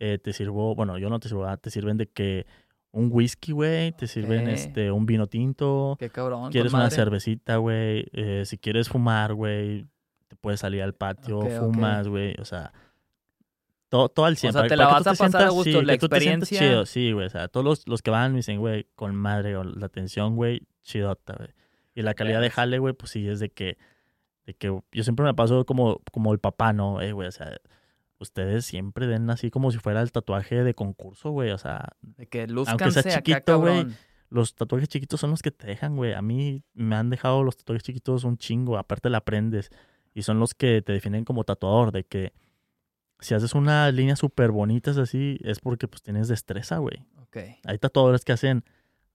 eh, 0.00 0.18
te 0.18 0.32
sirvo, 0.32 0.74
bueno, 0.74 0.98
yo 0.98 1.08
no 1.08 1.20
te 1.20 1.28
sirvo, 1.28 1.46
ah, 1.46 1.56
te 1.56 1.70
sirven 1.70 1.98
de 1.98 2.08
que 2.08 2.46
un 2.92 3.08
whisky, 3.10 3.52
güey, 3.52 3.92
te 3.92 4.06
sirven 4.06 4.48
este 4.48 4.90
un 4.92 5.06
vino 5.06 5.26
tinto, 5.26 5.96
Qué 5.98 6.10
cabrón. 6.10 6.50
quieres 6.52 6.72
una 6.72 6.84
madre. 6.84 6.94
cervecita, 6.96 7.56
güey, 7.56 8.06
eh, 8.12 8.42
si 8.46 8.58
quieres 8.58 8.88
fumar, 8.88 9.34
güey, 9.34 9.86
te 10.28 10.36
puedes 10.36 10.60
salir 10.60 10.82
al 10.82 10.94
patio, 10.94 11.40
fumas, 11.40 12.06
güey, 12.08 12.34
o 12.38 12.44
sea, 12.44 12.72
todo, 13.88 14.08
todo 14.08 14.26
al 14.26 14.36
100. 14.36 14.52
sea, 14.52 14.60
para- 14.62 14.68
te 14.68 14.76
la 14.76 14.86
vas 14.86 15.06
a 15.06 15.14
pasar 15.14 15.42
a 15.44 15.48
gusto, 15.50 15.80
sí, 15.80 15.84
la 15.84 15.92
experiencia- 15.94 16.58
chido, 16.58 16.86
sí, 16.86 17.12
güey, 17.12 17.26
o 17.26 17.30
sea, 17.30 17.48
todos 17.48 17.64
los, 17.64 17.88
los 17.88 18.00
que 18.02 18.10
van 18.10 18.32
me 18.32 18.38
dicen, 18.38 18.58
güey, 18.60 18.86
con 18.94 19.14
madre, 19.14 19.56
o 19.56 19.64
la 19.64 19.86
atención, 19.86 20.36
güey, 20.36 20.62
chidota, 20.82 21.34
güey. 21.36 21.50
Y 21.94 22.02
la 22.02 22.14
calidad 22.14 22.40
de 22.40 22.48
jale, 22.50 22.78
güey, 22.78 22.94
pues 22.94 23.12
sí, 23.12 23.28
es 23.28 23.38
de 23.40 23.50
que, 23.50 23.76
de 24.46 24.54
que 24.54 24.68
yo 24.92 25.02
siempre 25.04 25.24
me 25.26 25.34
paso 25.34 25.64
como, 25.66 26.00
como 26.10 26.32
el 26.32 26.38
papá, 26.38 26.72
¿no? 26.72 27.00
Eh, 27.02 27.12
güey, 27.12 27.28
o 27.28 27.32
sea, 27.32 27.56
ustedes 28.22 28.64
siempre 28.64 29.06
den 29.06 29.28
así 29.30 29.50
como 29.50 29.70
si 29.70 29.78
fuera 29.78 30.00
el 30.00 30.10
tatuaje 30.12 30.62
de 30.64 30.74
concurso, 30.74 31.30
güey, 31.30 31.50
o 31.50 31.58
sea, 31.58 31.90
De 32.00 32.26
que 32.26 32.46
Aunque 32.70 32.90
sea 32.90 33.02
chiquito, 33.02 33.58
güey, 33.60 33.86
los 34.30 34.54
tatuajes 34.54 34.88
chiquitos 34.88 35.20
son 35.20 35.30
los 35.30 35.42
que 35.42 35.50
te 35.50 35.66
dejan, 35.66 35.94
güey. 35.96 36.14
A 36.14 36.22
mí 36.22 36.62
me 36.72 36.96
han 36.96 37.10
dejado 37.10 37.42
los 37.42 37.56
tatuajes 37.58 37.82
chiquitos 37.82 38.24
un 38.24 38.38
chingo, 38.38 38.78
aparte 38.78 39.10
la 39.10 39.18
aprendes. 39.18 39.70
Y 40.14 40.22
son 40.22 40.38
los 40.40 40.54
que 40.54 40.80
te 40.82 40.92
definen 40.92 41.24
como 41.24 41.44
tatuador, 41.44 41.92
de 41.92 42.04
que 42.04 42.32
si 43.20 43.34
haces 43.34 43.54
unas 43.54 43.92
líneas 43.94 44.18
súper 44.18 44.50
bonitas 44.50 44.96
así, 44.96 45.38
es 45.42 45.60
porque 45.60 45.86
pues 45.88 46.02
tienes 46.02 46.28
destreza, 46.28 46.78
güey. 46.78 47.06
Ok. 47.20 47.36
Hay 47.64 47.78
tatuadores 47.78 48.24
que 48.24 48.32
hacen 48.32 48.64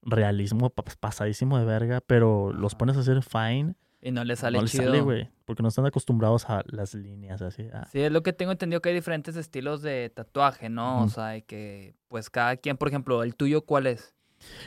realismo 0.02 0.70
pa- 0.70 0.84
pasadísimo 1.00 1.58
de 1.58 1.64
verga, 1.64 2.00
pero 2.00 2.52
los 2.52 2.74
pones 2.74 2.96
a 2.96 3.00
hacer 3.00 3.22
fine, 3.22 3.74
Y 4.00 4.12
no 4.12 4.22
le 4.24 4.36
sale 4.36 4.58
no 4.58 4.66
chido. 4.66 4.84
sale, 4.84 5.00
güey. 5.00 5.28
Porque 5.44 5.62
no 5.62 5.68
están 5.70 5.86
acostumbrados 5.86 6.48
a 6.48 6.62
las 6.66 6.94
líneas 6.94 7.42
así. 7.42 7.68
ah. 7.72 7.86
Sí, 7.90 8.00
es 8.00 8.12
lo 8.12 8.22
que 8.22 8.32
tengo 8.32 8.52
entendido 8.52 8.80
que 8.80 8.90
hay 8.90 8.94
diferentes 8.94 9.34
estilos 9.36 9.82
de 9.82 10.10
tatuaje, 10.10 10.68
¿no? 10.68 11.02
O 11.02 11.08
sea, 11.08 11.36
y 11.36 11.42
que 11.42 11.96
pues 12.08 12.30
cada 12.30 12.56
quien, 12.56 12.76
por 12.76 12.88
ejemplo, 12.88 13.22
el 13.24 13.34
tuyo, 13.34 13.62
¿cuál 13.64 13.86
es? 13.88 14.14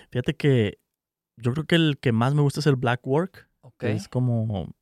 Fíjate 0.10 0.36
que 0.36 0.80
yo 1.38 1.54
creo 1.54 1.66
que 1.66 1.76
el 1.76 1.98
que 2.00 2.12
más 2.12 2.34
me 2.36 2.42
gusta 2.42 2.60
es 2.60 2.68
el 2.68 2.76
black 2.76 3.06
work. 3.08 3.48
Ok, 3.62 3.76
que 3.78 3.92
es 3.94 4.08
como 4.10 4.74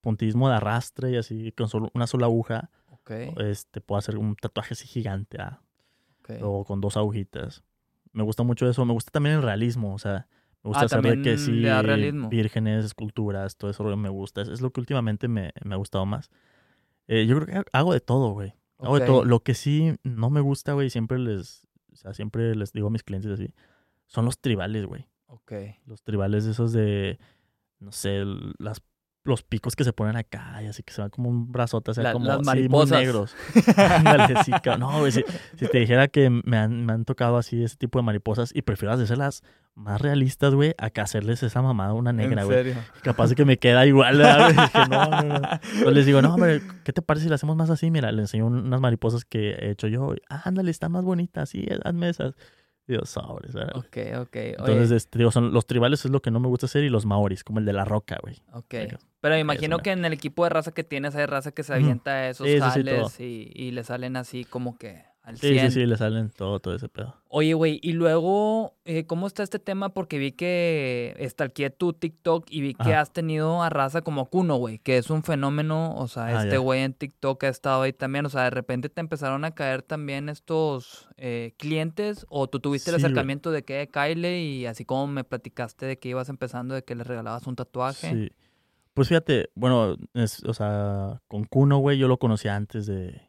puntismo 0.00 0.48
de 0.48 0.54
arrastre 0.54 1.10
y 1.10 1.16
así 1.16 1.50
con 1.52 1.68
solo 1.68 1.90
una 1.94 2.06
sola 2.06 2.26
aguja. 2.26 2.70
ok, 2.90 3.10
Este, 3.38 3.80
puedo 3.80 3.98
hacer 3.98 4.18
un 4.18 4.36
tatuaje 4.36 4.74
así 4.74 4.86
gigante, 4.86 5.38
ah, 5.40 5.60
ok. 6.20 6.30
o 6.42 6.64
con 6.64 6.80
dos 6.80 6.96
agujitas. 6.96 7.64
Me 8.12 8.22
gusta 8.22 8.44
mucho 8.44 8.68
eso. 8.68 8.84
Me 8.84 8.92
gusta 8.92 9.10
también 9.10 9.36
el 9.36 9.42
realismo, 9.42 9.92
o 9.94 9.98
sea, 9.98 10.28
me 10.66 10.70
gusta 10.70 10.82
Ah, 10.82 10.98
hacer 10.98 11.02
de 11.02 11.22
que 11.22 11.38
sí, 11.38 11.64
vírgenes, 12.28 12.84
esculturas, 12.84 13.56
todo 13.56 13.70
eso 13.70 13.84
me 13.96 14.08
gusta. 14.08 14.42
Es, 14.42 14.48
es 14.48 14.60
lo 14.60 14.70
que 14.70 14.80
últimamente 14.80 15.28
me, 15.28 15.52
me 15.64 15.74
ha 15.74 15.78
gustado 15.78 16.06
más. 16.06 16.30
Eh, 17.06 17.26
yo 17.26 17.36
creo 17.40 17.62
que 17.62 17.70
hago 17.72 17.92
de 17.92 18.00
todo, 18.00 18.30
güey. 18.30 18.54
Hago 18.78 18.98
de 18.98 19.06
todo. 19.06 19.24
Lo 19.24 19.40
que 19.40 19.54
sí 19.54 19.94
no 20.02 20.28
me 20.28 20.40
gusta, 20.40 20.72
güey, 20.72 20.90
siempre 20.90 21.18
les, 21.18 21.66
o 21.92 21.96
sea, 21.96 22.12
siempre 22.14 22.54
les 22.56 22.72
digo 22.72 22.88
a 22.88 22.90
mis 22.90 23.04
clientes 23.04 23.30
así, 23.30 23.54
son 24.06 24.24
los 24.24 24.40
tribales, 24.40 24.86
güey. 24.86 25.06
Ok. 25.28 25.52
Los 25.86 26.02
tribales 26.02 26.46
esos 26.46 26.72
de, 26.72 27.18
no 27.78 27.92
sé, 27.92 28.24
las, 28.58 28.82
los 29.26 29.42
picos 29.42 29.76
que 29.76 29.84
se 29.84 29.92
ponen 29.92 30.16
acá 30.16 30.62
y 30.62 30.66
así 30.66 30.82
que 30.82 30.92
se 30.92 31.00
van 31.02 31.10
como 31.10 31.28
un 31.28 31.52
brazote, 31.52 31.90
o 31.90 31.94
sea, 31.94 32.04
La- 32.04 32.12
como 32.12 32.26
las 32.26 32.38
sí, 32.38 32.44
mariposas. 32.44 32.98
negros. 32.98 33.34
Ándale, 33.76 34.42
sí. 34.44 34.52
No, 34.78 34.98
güey, 35.00 35.12
si, 35.12 35.24
si 35.58 35.66
te 35.66 35.78
dijera 35.78 36.08
que 36.08 36.30
me 36.30 36.56
han, 36.56 36.86
me 36.86 36.92
han 36.92 37.04
tocado 37.04 37.36
así 37.36 37.62
ese 37.62 37.76
tipo 37.76 37.98
de 37.98 38.04
mariposas 38.04 38.50
y 38.54 38.62
prefiero 38.62 38.92
hacerlas 38.94 39.42
más 39.74 40.00
realistas, 40.00 40.54
güey, 40.54 40.74
a 40.78 40.88
que 40.90 41.02
hacerles 41.02 41.42
esa 41.42 41.60
mamada 41.60 41.92
una 41.92 42.12
negra, 42.12 42.42
¿En 42.42 42.46
güey. 42.46 42.58
serio? 42.58 42.74
Capaz 43.02 43.28
de 43.28 43.34
que 43.34 43.44
me 43.44 43.58
queda 43.58 43.84
igual, 43.86 44.16
¿verdad, 44.16 44.52
güey? 44.54 44.66
Dije, 44.66 44.88
no, 44.88 45.04
no, 45.10 45.22
no. 45.22 45.34
Entonces 45.36 45.92
les 45.94 46.06
digo, 46.06 46.22
no, 46.22 46.34
hombre, 46.34 46.62
¿qué 46.84 46.92
te 46.94 47.02
parece 47.02 47.24
si 47.24 47.28
le 47.28 47.34
hacemos 47.34 47.56
más 47.56 47.68
así? 47.68 47.90
Mira, 47.90 48.10
le 48.12 48.22
enseño 48.22 48.46
un- 48.46 48.66
unas 48.66 48.80
mariposas 48.80 49.24
que 49.26 49.50
he 49.50 49.70
hecho 49.70 49.86
yo. 49.88 50.14
Ah, 50.30 50.42
ándale, 50.46 50.70
están 50.70 50.92
más 50.92 51.04
bonitas, 51.04 51.50
sí, 51.50 51.66
hazme 51.84 52.08
esas. 52.08 52.34
Dios. 52.86 53.16
Oye, 53.16 54.54
Entonces, 54.58 54.90
este, 54.90 55.18
digo, 55.18 55.30
son, 55.30 55.52
los 55.52 55.66
tribales 55.66 56.04
es 56.04 56.10
lo 56.10 56.20
que 56.22 56.30
no 56.30 56.40
me 56.40 56.48
gusta 56.48 56.66
hacer 56.66 56.84
y 56.84 56.88
los 56.88 57.06
maoris, 57.06 57.44
como 57.44 57.58
el 57.58 57.64
de 57.64 57.72
la 57.72 57.84
roca, 57.84 58.18
güey. 58.22 58.42
ok. 58.52 58.74
Pero 59.20 59.34
me 59.34 59.40
imagino 59.40 59.78
que 59.78 59.90
en 59.90 60.04
el 60.04 60.12
equipo 60.12 60.44
de 60.44 60.50
raza 60.50 60.72
que 60.72 60.84
tienes 60.84 61.16
hay 61.16 61.26
raza 61.26 61.50
que 61.50 61.62
se 61.62 61.74
avienta 61.74 62.28
esos 62.28 62.46
Sí, 62.46 62.52
sí, 62.52 62.60
sí, 62.60 62.68
jales 62.68 63.20
y, 63.20 63.50
y 63.54 63.70
le 63.72 63.82
salen 63.82 64.16
así 64.16 64.44
como 64.44 64.78
que 64.78 65.04
al 65.26 65.36
Sí, 65.36 65.48
100. 65.54 65.72
sí, 65.72 65.80
sí, 65.80 65.86
le 65.86 65.96
salen 65.96 66.30
todo, 66.30 66.60
todo 66.60 66.74
ese 66.76 66.88
pedo. 66.88 67.16
Oye, 67.28 67.52
güey, 67.54 67.80
y 67.82 67.92
luego, 67.94 68.76
eh, 68.84 69.06
¿cómo 69.06 69.26
está 69.26 69.42
este 69.42 69.58
tema? 69.58 69.88
Porque 69.92 70.18
vi 70.18 70.30
que 70.32 71.14
estalqué 71.18 71.68
tu 71.68 71.92
TikTok 71.92 72.46
y 72.48 72.60
vi 72.60 72.74
que 72.74 72.92
Ajá. 72.92 73.00
has 73.00 73.12
tenido 73.12 73.62
a 73.62 73.68
raza 73.68 74.02
como 74.02 74.30
Kuno, 74.30 74.56
güey, 74.56 74.78
que 74.78 74.96
es 74.98 75.10
un 75.10 75.24
fenómeno. 75.24 75.94
O 75.96 76.06
sea, 76.06 76.26
Ah, 76.26 76.44
este 76.44 76.58
güey 76.58 76.82
en 76.82 76.94
TikTok 76.94 77.42
ha 77.42 77.48
estado 77.48 77.82
ahí 77.82 77.92
también. 77.92 78.24
O 78.24 78.28
sea, 78.30 78.44
de 78.44 78.50
repente 78.50 78.88
te 78.88 79.00
empezaron 79.00 79.44
a 79.44 79.50
caer 79.50 79.82
también 79.82 80.28
estos 80.28 81.08
eh, 81.16 81.54
clientes 81.58 82.24
o 82.28 82.46
tú 82.48 82.60
tuviste 82.60 82.90
el 82.92 82.96
Sí, 82.98 83.02
acercamiento 83.04 83.50
de 83.50 83.64
que 83.64 83.88
Kyle 83.92 84.24
y 84.38 84.66
así 84.66 84.84
como 84.84 85.08
me 85.08 85.24
platicaste 85.24 85.86
de 85.86 85.98
que 85.98 86.08
ibas 86.08 86.28
empezando, 86.28 86.74
de 86.76 86.84
que 86.84 86.94
le 86.94 87.02
regalabas 87.02 87.46
un 87.48 87.56
tatuaje. 87.56 88.10
Sí. 88.12 88.30
Pues 88.94 89.08
fíjate, 89.08 89.50
bueno, 89.56 89.96
es- 90.14 90.42
o 90.44 90.54
sea, 90.54 91.20
con 91.28 91.44
Kuno, 91.44 91.78
güey, 91.78 91.98
yo 91.98 92.08
lo 92.08 92.18
conocía 92.18 92.56
antes 92.56 92.86
de, 92.86 93.25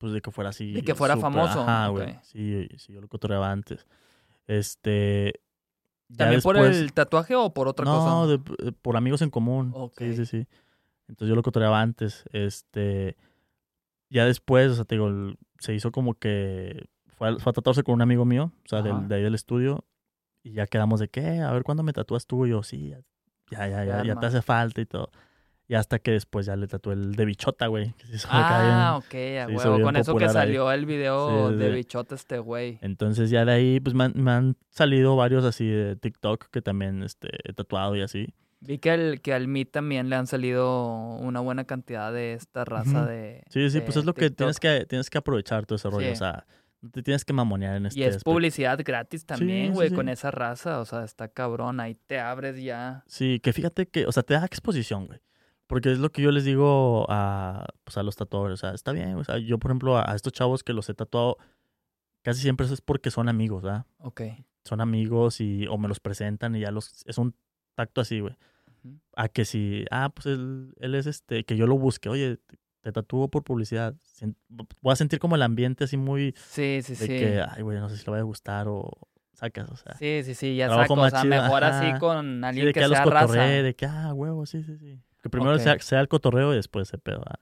pues 0.00 0.14
de 0.14 0.22
que 0.22 0.30
fuera 0.30 0.48
así. 0.48 0.72
De 0.72 0.82
que 0.82 0.94
fuera 0.94 1.16
famoso, 1.18 1.60
Ajá, 1.60 1.88
güey. 1.88 2.18
Sí, 2.22 2.66
sí, 2.78 2.92
yo 2.94 3.02
lo 3.02 3.08
cotorreaba 3.08 3.52
antes. 3.52 3.86
Este. 4.46 5.34
¿También 6.16 6.40
por 6.40 6.56
el 6.56 6.92
tatuaje 6.94 7.36
o 7.36 7.52
por 7.52 7.68
otra 7.68 7.84
no, 7.84 7.98
cosa? 7.98 8.26
de- 8.26 8.68
eh, 8.68 8.72
por 8.72 8.96
amigos 8.96 9.20
en 9.20 9.28
común. 9.28 9.70
Ok. 9.74 9.98
Sí, 9.98 10.16
sí, 10.16 10.26
sí. 10.26 10.46
Entonces 11.06 11.28
yo 11.28 11.36
lo 11.36 11.42
cotorreaba 11.42 11.82
antes. 11.82 12.24
Este. 12.32 13.18
Ya 14.08 14.24
después, 14.24 14.72
o 14.72 14.74
sea, 14.74 14.84
te 14.86 14.94
digo, 14.94 15.34
se 15.58 15.74
hizo 15.74 15.92
como 15.92 16.14
que. 16.14 16.88
Fue 17.18 17.28
a, 17.28 17.36
fue 17.38 17.50
a 17.50 17.52
tatuarse 17.52 17.82
con 17.82 17.94
un 17.94 18.02
amigo 18.02 18.24
mío, 18.24 18.50
o 18.64 18.68
sea, 18.68 18.80
del, 18.80 19.06
de 19.06 19.16
ahí 19.16 19.22
del 19.22 19.34
estudio. 19.34 19.84
Y 20.42 20.52
ya 20.52 20.66
quedamos 20.66 20.98
de 21.00 21.08
que, 21.08 21.40
a 21.40 21.52
ver, 21.52 21.62
¿cuándo 21.62 21.82
me 21.82 21.92
tatúas 21.92 22.26
tú? 22.26 22.46
Y 22.46 22.50
yo, 22.50 22.62
sí, 22.62 22.88
ya, 23.50 23.68
ya, 23.68 23.84
ya, 23.84 24.02
ya, 24.02 24.16
te 24.16 24.26
hace 24.26 24.40
falta 24.40 24.80
y 24.80 24.86
todo. 24.86 25.10
Y 25.70 25.76
hasta 25.76 26.00
que 26.00 26.10
después 26.10 26.46
ya 26.46 26.56
le 26.56 26.66
tatué 26.66 26.94
el 26.94 27.14
de 27.14 27.24
bichota, 27.24 27.68
güey. 27.68 27.94
Ah, 28.28 28.96
ok, 28.98 29.14
a 29.40 29.46
huevo. 29.46 29.80
Con 29.84 29.94
eso 29.94 30.16
que 30.16 30.24
ahí. 30.24 30.30
salió 30.32 30.72
el 30.72 30.84
video 30.84 31.50
Sí, 31.50 31.56
de 31.58 31.68
sí. 31.68 31.74
bichota 31.76 32.14
este 32.16 32.40
güey. 32.40 32.80
Entonces 32.82 33.30
ya 33.30 33.44
de 33.44 33.52
ahí, 33.52 33.78
pues 33.78 33.94
me 33.94 34.02
han, 34.02 34.12
me 34.16 34.32
han 34.32 34.56
salido 34.70 35.14
varios 35.14 35.44
así 35.44 35.68
de 35.68 35.94
TikTok 35.94 36.46
que 36.50 36.60
también 36.60 37.04
este, 37.04 37.28
he 37.48 37.52
tatuado 37.52 37.94
y 37.94 38.02
así. 38.02 38.34
Vi 38.58 38.78
que 38.78 38.90
al, 38.90 39.20
que 39.20 39.32
al 39.32 39.46
Meet 39.46 39.70
también 39.70 40.10
le 40.10 40.16
han 40.16 40.26
salido 40.26 40.90
una 41.20 41.38
buena 41.38 41.62
cantidad 41.64 42.12
de 42.12 42.32
esta 42.32 42.64
raza 42.64 43.06
de. 43.06 43.44
Sí, 43.48 43.70
sí, 43.70 43.78
de 43.78 43.84
pues 43.84 43.96
es 43.96 44.04
lo 44.04 44.12
que 44.12 44.28
tienes 44.30 44.58
que, 44.58 44.86
tienes 44.86 45.08
que 45.08 45.18
aprovechar 45.18 45.66
todo 45.66 45.76
ese 45.76 45.88
rollo. 45.88 46.08
Sí. 46.08 46.12
O 46.14 46.16
sea, 46.16 46.46
no 46.82 46.90
te 46.90 47.04
tienes 47.04 47.24
que 47.24 47.32
mamonear 47.32 47.76
en 47.76 47.86
este 47.86 48.00
Y 48.00 48.02
es 48.02 48.08
aspecto. 48.16 48.28
publicidad 48.32 48.80
gratis 48.84 49.24
también, 49.24 49.68
sí, 49.68 49.72
güey, 49.74 49.90
sí. 49.90 49.94
con 49.94 50.08
esa 50.08 50.32
raza. 50.32 50.80
O 50.80 50.84
sea, 50.84 51.04
está 51.04 51.28
cabrón. 51.28 51.78
Ahí 51.78 51.94
te 52.08 52.18
abres 52.18 52.60
ya. 52.60 53.04
Sí, 53.06 53.38
que 53.40 53.52
fíjate 53.52 53.86
que, 53.86 54.04
o 54.06 54.10
sea, 54.10 54.24
te 54.24 54.34
da 54.34 54.44
exposición, 54.44 55.06
güey. 55.06 55.20
Porque 55.70 55.92
es 55.92 56.00
lo 56.00 56.10
que 56.10 56.20
yo 56.20 56.32
les 56.32 56.44
digo 56.44 57.06
a, 57.08 57.64
pues, 57.84 57.96
a 57.96 58.02
los 58.02 58.16
tatuadores. 58.16 58.54
O 58.54 58.56
sea, 58.56 58.74
está 58.74 58.90
bien. 58.90 59.14
O 59.14 59.22
sea, 59.22 59.38
yo, 59.38 59.56
por 59.60 59.70
ejemplo, 59.70 59.96
a, 59.96 60.10
a 60.10 60.16
estos 60.16 60.32
chavos 60.32 60.64
que 60.64 60.72
los 60.72 60.88
he 60.88 60.94
tatuado, 60.94 61.38
casi 62.22 62.42
siempre 62.42 62.66
es 62.66 62.80
porque 62.80 63.12
son 63.12 63.28
amigos, 63.28 63.62
¿verdad? 63.62 63.86
Ok. 63.98 64.22
Son 64.64 64.80
amigos 64.80 65.40
y, 65.40 65.68
o 65.68 65.78
me 65.78 65.86
los 65.86 66.00
presentan 66.00 66.56
y 66.56 66.60
ya 66.62 66.72
los, 66.72 67.04
es 67.06 67.18
un 67.18 67.36
tacto 67.76 68.00
así, 68.00 68.18
güey. 68.18 68.34
A 69.14 69.28
que 69.28 69.44
si, 69.44 69.84
ah, 69.92 70.10
pues 70.12 70.26
él, 70.26 70.74
él 70.80 70.96
es 70.96 71.06
este, 71.06 71.44
que 71.44 71.56
yo 71.56 71.68
lo 71.68 71.78
busque, 71.78 72.08
oye, 72.08 72.38
te, 72.80 72.90
tatúo 72.90 73.28
por 73.28 73.44
publicidad. 73.44 73.94
Voy 74.80 74.92
a 74.92 74.96
sentir 74.96 75.20
como 75.20 75.36
el 75.36 75.42
ambiente 75.42 75.84
así 75.84 75.96
muy 75.96 76.34
Sí, 76.48 76.80
sí, 76.82 76.96
de 76.96 76.96
sí. 76.96 77.06
que, 77.06 77.44
ay, 77.48 77.62
güey, 77.62 77.78
no 77.78 77.88
sé 77.88 77.96
si 77.96 78.04
le 78.06 78.10
vaya 78.10 78.22
a 78.22 78.24
gustar 78.24 78.66
o 78.66 78.90
sacas, 79.34 79.70
o 79.70 79.76
sea. 79.76 79.94
Sí, 79.98 80.22
sí, 80.24 80.34
sí, 80.34 80.56
ya 80.56 80.68
saco. 80.68 80.94
O 80.94 81.10
sea, 81.10 81.22
chido, 81.22 81.30
mejor 81.30 81.62
así 81.62 81.96
con 82.00 82.40
Sí, 82.40 82.44
alguien 82.44 82.66
de 82.66 82.72
que, 82.72 82.80
que, 82.80 82.80
ya 82.80 82.88
los 82.88 82.98
sea 82.98 83.06
raza. 83.06 83.44
de 83.44 83.76
que, 83.76 83.86
ah, 83.86 84.12
huevo, 84.12 84.44
sí, 84.46 84.64
sí, 84.64 84.76
sí. 84.76 85.00
Que 85.22 85.30
primero 85.30 85.54
Ok. 85.54 85.60
sea, 85.60 85.78
sea 85.78 86.00
el 86.00 86.08
cotorreo 86.08 86.52
y 86.52 86.56
después 86.56 86.88
ese 86.88 86.98
pedo. 86.98 87.22
ah. 87.26 87.38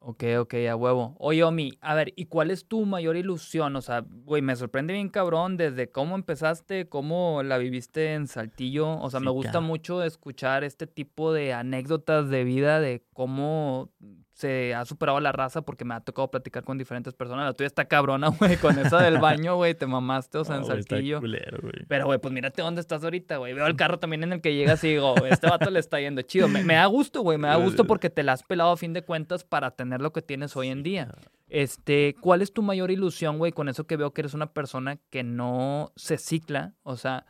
Ok, 0.00 0.24
ok, 0.38 0.54
a 0.70 0.76
huevo. 0.76 1.16
Oye, 1.18 1.42
Omi, 1.42 1.72
a 1.80 1.94
ver, 1.94 2.12
¿y 2.16 2.26
cuál 2.26 2.50
es 2.52 2.66
tu 2.66 2.86
mayor 2.86 3.16
ilusión? 3.16 3.74
O 3.74 3.82
sea, 3.82 4.04
güey, 4.08 4.40
me 4.40 4.54
sorprende 4.54 4.94
bien 4.94 5.08
cabrón 5.08 5.56
desde 5.56 5.90
cómo 5.90 6.14
empezaste, 6.14 6.88
cómo 6.88 7.42
la 7.42 7.58
viviste 7.58 8.14
en 8.14 8.28
Saltillo. 8.28 8.98
O 9.00 9.10
sea, 9.10 9.18
Sí, 9.18 9.26
me 9.26 9.32
gusta 9.32 9.60
mucho 9.60 10.02
escuchar 10.04 10.62
este 10.62 10.86
tipo 10.86 11.32
de 11.32 11.52
anécdotas 11.52 12.30
de 12.30 12.44
vida, 12.44 12.80
de 12.80 13.02
cómo 13.12 13.90
se 14.38 14.72
ha 14.72 14.84
superado 14.84 15.18
la 15.18 15.32
raza, 15.32 15.62
porque 15.62 15.84
me 15.84 15.94
ha 15.94 16.00
tocado 16.00 16.30
platicar 16.30 16.62
con 16.62 16.78
diferentes 16.78 17.12
personas. 17.12 17.44
La 17.44 17.54
tuya 17.54 17.66
está 17.66 17.86
cabrona, 17.86 18.28
güey, 18.38 18.56
con 18.56 18.78
esa 18.78 19.02
del 19.02 19.18
baño, 19.18 19.56
güey, 19.56 19.74
te 19.74 19.84
mamaste, 19.84 20.38
o 20.38 20.44
sea, 20.44 20.56
en 20.56 20.64
Saltillo. 20.64 21.18
culero. 21.18 21.58
Pero, 21.88 22.06
güey, 22.06 22.20
pues 22.20 22.32
mírate 22.32 22.62
dónde 22.62 22.80
estás 22.80 23.02
ahorita, 23.02 23.38
güey. 23.38 23.52
Veo 23.52 23.66
el 23.66 23.74
carro 23.74 23.98
también 23.98 24.22
en 24.22 24.34
el 24.34 24.40
que 24.40 24.54
llegas 24.54 24.84
y 24.84 24.90
digo, 24.90 25.16
este 25.28 25.48
vato 25.48 25.70
le 25.70 25.80
está 25.80 25.98
yendo 25.98 26.22
chido. 26.22 26.46
Me, 26.46 26.62
me 26.62 26.74
da 26.74 26.86
gusto, 26.86 27.22
güey. 27.22 27.36
Me 27.36 27.48
da 27.48 27.56
gusto 27.56 27.84
porque 27.88 28.10
te 28.10 28.22
la 28.22 28.34
has 28.34 28.44
pelado 28.44 28.70
a 28.70 28.76
fin 28.76 28.92
de 28.92 29.02
cuentas 29.02 29.42
para 29.42 29.72
tener 29.72 30.00
lo 30.00 30.12
que 30.12 30.22
tienes 30.22 30.56
hoy 30.56 30.68
en 30.68 30.84
día. 30.84 31.12
Este, 31.48 32.14
¿cuál 32.20 32.40
es 32.40 32.52
tu 32.52 32.62
mayor 32.62 32.92
ilusión, 32.92 33.38
güey? 33.38 33.50
Con 33.50 33.68
eso 33.68 33.88
que 33.88 33.96
veo 33.96 34.12
que 34.12 34.20
eres 34.20 34.34
una 34.34 34.52
persona 34.52 35.00
que 35.10 35.24
no 35.24 35.90
se 35.96 36.16
cicla. 36.16 36.74
O 36.84 36.96
sea, 36.96 37.26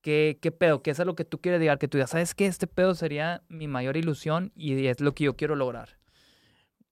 ¿qué, 0.00 0.40
qué 0.42 0.50
pedo? 0.50 0.82
¿Qué 0.82 0.90
es 0.90 0.98
a 0.98 1.04
lo 1.04 1.14
que 1.14 1.24
tú 1.24 1.40
quieres 1.40 1.60
llegar? 1.60 1.78
Que 1.78 1.86
tú 1.86 1.98
ya 1.98 2.08
sabes 2.08 2.34
que 2.34 2.46
este 2.46 2.66
pedo 2.66 2.96
sería 2.96 3.44
mi 3.48 3.68
mayor 3.68 3.96
ilusión 3.96 4.50
y 4.56 4.88
es 4.88 5.00
lo 5.00 5.14
que 5.14 5.22
yo 5.22 5.36
quiero 5.36 5.54
lograr. 5.54 5.90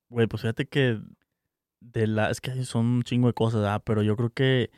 Güey, 0.08 0.26
pues 0.26 0.42
fíjate 0.42 0.66
que 0.66 1.00
de 1.80 2.06
la, 2.06 2.30
es 2.30 2.40
que 2.40 2.64
son 2.64 2.86
un 2.86 3.02
chingo 3.02 3.28
de 3.28 3.34
cosas, 3.34 3.60
¿verdad? 3.60 3.82
Pero 3.84 4.02
yo 4.02 4.16
creo 4.16 4.30
que 4.30 4.70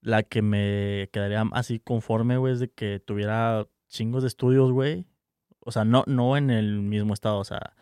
la 0.00 0.22
que 0.22 0.42
me 0.42 1.08
quedaría 1.12 1.44
así 1.52 1.78
conforme, 1.78 2.36
güey, 2.36 2.54
es 2.54 2.60
de 2.60 2.70
que 2.70 3.00
tuviera 3.00 3.66
chingos 3.88 4.22
de 4.22 4.28
estudios, 4.28 4.72
güey. 4.72 5.06
O 5.60 5.70
sea, 5.70 5.84
no, 5.84 6.04
no 6.06 6.36
en 6.36 6.50
el 6.50 6.80
mismo 6.80 7.14
estado, 7.14 7.38
o 7.38 7.44
sea, 7.44 7.74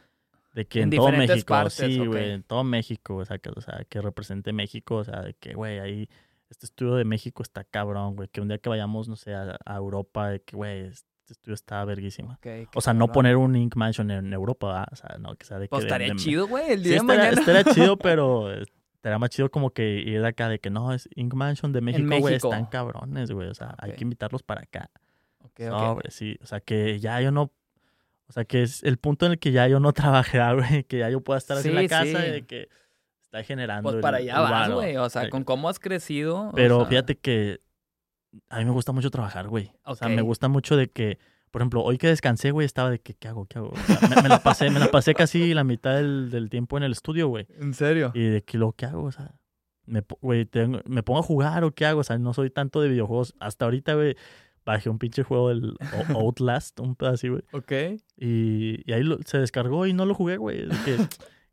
de 0.55 0.67
que 0.67 0.81
En 0.81 0.93
en, 0.93 0.99
todo 0.99 1.13
México, 1.13 1.47
partes, 1.47 1.75
sí, 1.75 1.99
güey, 1.99 2.31
en 2.33 2.43
todo 2.43 2.65
México, 2.65 3.17
o 3.17 3.25
sea, 3.25 3.39
que, 3.39 3.51
o 3.51 3.61
sea, 3.61 3.85
que 3.89 4.01
represente 4.03 4.53
México, 4.53 4.97
o 4.97 5.05
sea, 5.05 5.23
de 5.23 5.35
que, 5.35 5.55
güey, 5.55 5.79
ahí, 5.79 6.09
este 6.51 6.67
estudio 6.67 6.95
de 6.97 7.05
México 7.05 7.43
está 7.43 7.65
cabrón, 7.65 8.17
güey, 8.17 8.29
que 8.29 8.41
un 8.41 8.49
día 8.49 8.59
que 8.59 8.69
vayamos, 8.69 9.09
no 9.09 9.17
sé, 9.17 9.33
a, 9.35 9.59
a 9.65 9.77
Europa, 9.77 10.29
de 10.29 10.43
que, 10.43 10.57
güey, 10.57 10.91
este 11.33 11.41
estudio 11.41 11.55
está 11.55 11.85
verguísima. 11.85 12.39
O 12.75 12.81
sea, 12.81 12.93
no 12.95 13.13
poner 13.13 13.37
un 13.37 13.55
Ink 13.57 13.77
Mansion 13.77 14.11
en 14.11 14.33
Europa, 14.33 14.67
¿verdad? 14.69 14.89
o 14.93 14.97
sea, 14.97 15.17
no, 15.19 15.35
que 15.37 15.47
sea 15.47 15.59
de 15.59 15.67
que... 15.67 15.71
Pues 15.71 15.83
de- 15.85 15.89
estaría 15.89 16.09
de- 16.09 16.17
chido, 16.17 16.47
güey. 16.49 16.73
El 16.73 16.83
Sí, 16.83 16.89
día 16.89 16.99
de 16.99 17.03
mañana. 17.05 17.29
estaría 17.31 17.65
chido, 17.65 17.97
pero 17.99 18.51
estaría 18.53 19.19
más 19.19 19.31
chido 19.31 19.51
como 19.51 19.71
que 19.71 19.99
ir 20.01 20.21
de 20.21 20.29
acá 20.29 20.49
de 20.49 20.59
que 20.59 20.71
no, 20.71 20.93
es 20.93 21.09
Ink 21.15 21.35
Mansion 21.35 21.73
de 21.73 21.81
México, 21.81 22.19
güey, 22.19 22.35
están 22.35 22.67
cabrones, 22.67 23.31
güey. 23.31 23.49
O 23.49 23.55
sea, 23.55 23.75
hay 23.79 23.91
Ok. 23.93 23.97
que 23.97 24.05
invitarlos 24.05 24.43
para 24.43 24.63
acá. 24.63 24.91
Ok, 25.43 25.61
ok. 25.71 25.79
Sobre, 25.81 26.11
sí. 26.11 26.37
O 26.43 26.47
sea, 26.47 26.61
que 26.61 26.99
ya 27.01 27.21
yo 27.21 27.31
no. 27.31 27.53
O 28.29 28.33
sea, 28.33 28.45
que 28.45 28.63
es 28.63 28.83
el 28.85 28.99
punto 28.99 29.27
en 29.27 29.33
el 29.33 29.39
que 29.39 29.53
ya 29.53 29.67
yo 29.69 29.81
no 29.81 29.93
trabajé, 29.95 30.39
ah, 30.41 30.53
güey. 30.53 30.85
Que 30.85 30.99
ya 30.99 31.09
yo 31.11 31.21
pueda 31.23 31.39
estar 31.39 31.57
así 31.57 31.69
en 31.69 31.75
la 31.77 31.87
casa 31.89 32.05
sí. 32.21 32.27
y 32.29 32.31
de 32.31 32.43
que 32.47 32.69
está 33.23 33.43
generando. 33.43 33.83
Pues 33.83 33.97
el- 33.97 34.01
para 34.03 34.19
allá 34.19 34.35
el 34.37 34.43
vas, 34.43 34.71
güey. 34.71 34.97
O 34.99 35.09
sea, 35.09 35.29
con 35.31 35.45
cómo 35.45 35.69
has 35.69 35.79
crecido. 35.79 36.49
o 36.49 36.53
Pero 36.53 36.81
sea, 36.81 36.87
fíjate 36.89 37.17
que 37.17 37.61
a 38.49 38.59
mí 38.59 38.65
me 38.65 38.71
gusta 38.71 38.93
mucho 38.93 39.11
trabajar, 39.11 39.49
güey. 39.49 39.73
O 39.85 39.95
sea, 39.95 40.09
me 40.17 40.23
gusta 40.23 40.49
mucho 40.49 40.77
de 40.77 40.89
que, 40.89 41.19
por 41.51 41.63
ejemplo, 41.63 41.83
hoy 41.83 41.99
que 41.99 42.07
descansé, 42.09 42.51
güey, 42.53 42.65
estaba 42.65 42.91
de 42.91 42.99
que, 43.01 43.15
¿qué 43.15 43.29
hago? 43.29 43.47
¿Qué 43.47 43.59
hago? 43.59 43.71
O 43.71 43.77
sea, 43.77 44.09
me, 44.09 44.23
me 44.23 44.29
la 44.29 44.43
pasé, 44.43 44.71
me 44.71 44.79
la 44.81 44.91
pasé 44.91 45.15
casi 45.15 45.53
la 45.55 45.65
mitad 45.65 45.95
del, 45.97 46.31
del 46.31 46.49
tiempo 46.51 46.77
en 46.77 46.85
el 46.85 46.93
estudio, 46.93 47.29
güey. 47.29 47.47
¿En 47.59 47.75
serio? 47.75 48.13
Y 48.15 48.23
de 48.23 48.43
que 48.43 48.57
lo 48.59 48.73
que 48.73 48.87
hago, 48.87 49.03
o 49.05 49.13
sea, 49.13 49.35
me, 49.87 50.03
güey, 50.21 50.45
tengo- 50.47 50.81
me 50.87 51.03
pongo 51.03 51.19
a 51.21 51.23
jugar 51.25 51.65
o 51.65 51.73
qué 51.73 51.87
hago, 51.87 52.01
o 52.01 52.05
sea, 52.05 52.19
no 52.19 52.33
soy 52.35 52.51
tanto 52.51 52.81
de 52.81 52.89
videojuegos. 52.89 53.35
Hasta 53.41 53.65
ahorita, 53.65 53.95
güey, 53.95 54.15
bajé 54.65 54.89
un 54.91 54.99
pinche 54.99 55.23
juego 55.25 55.49
del 55.49 55.75
Outlast, 56.15 56.79
un 56.81 56.95
pedacito, 56.95 57.33
güey. 57.33 57.43
Ok. 57.53 58.01
Y, 58.17 58.89
y 58.89 58.93
ahí 58.93 59.03
lo- 59.03 59.19
se 59.25 59.39
descargó 59.39 59.87
y 59.87 59.93
no 59.93 60.07
lo 60.07 60.15
jugué, 60.15 60.37
güey. 60.37 60.67
De 60.67 60.77
que, 60.85 60.97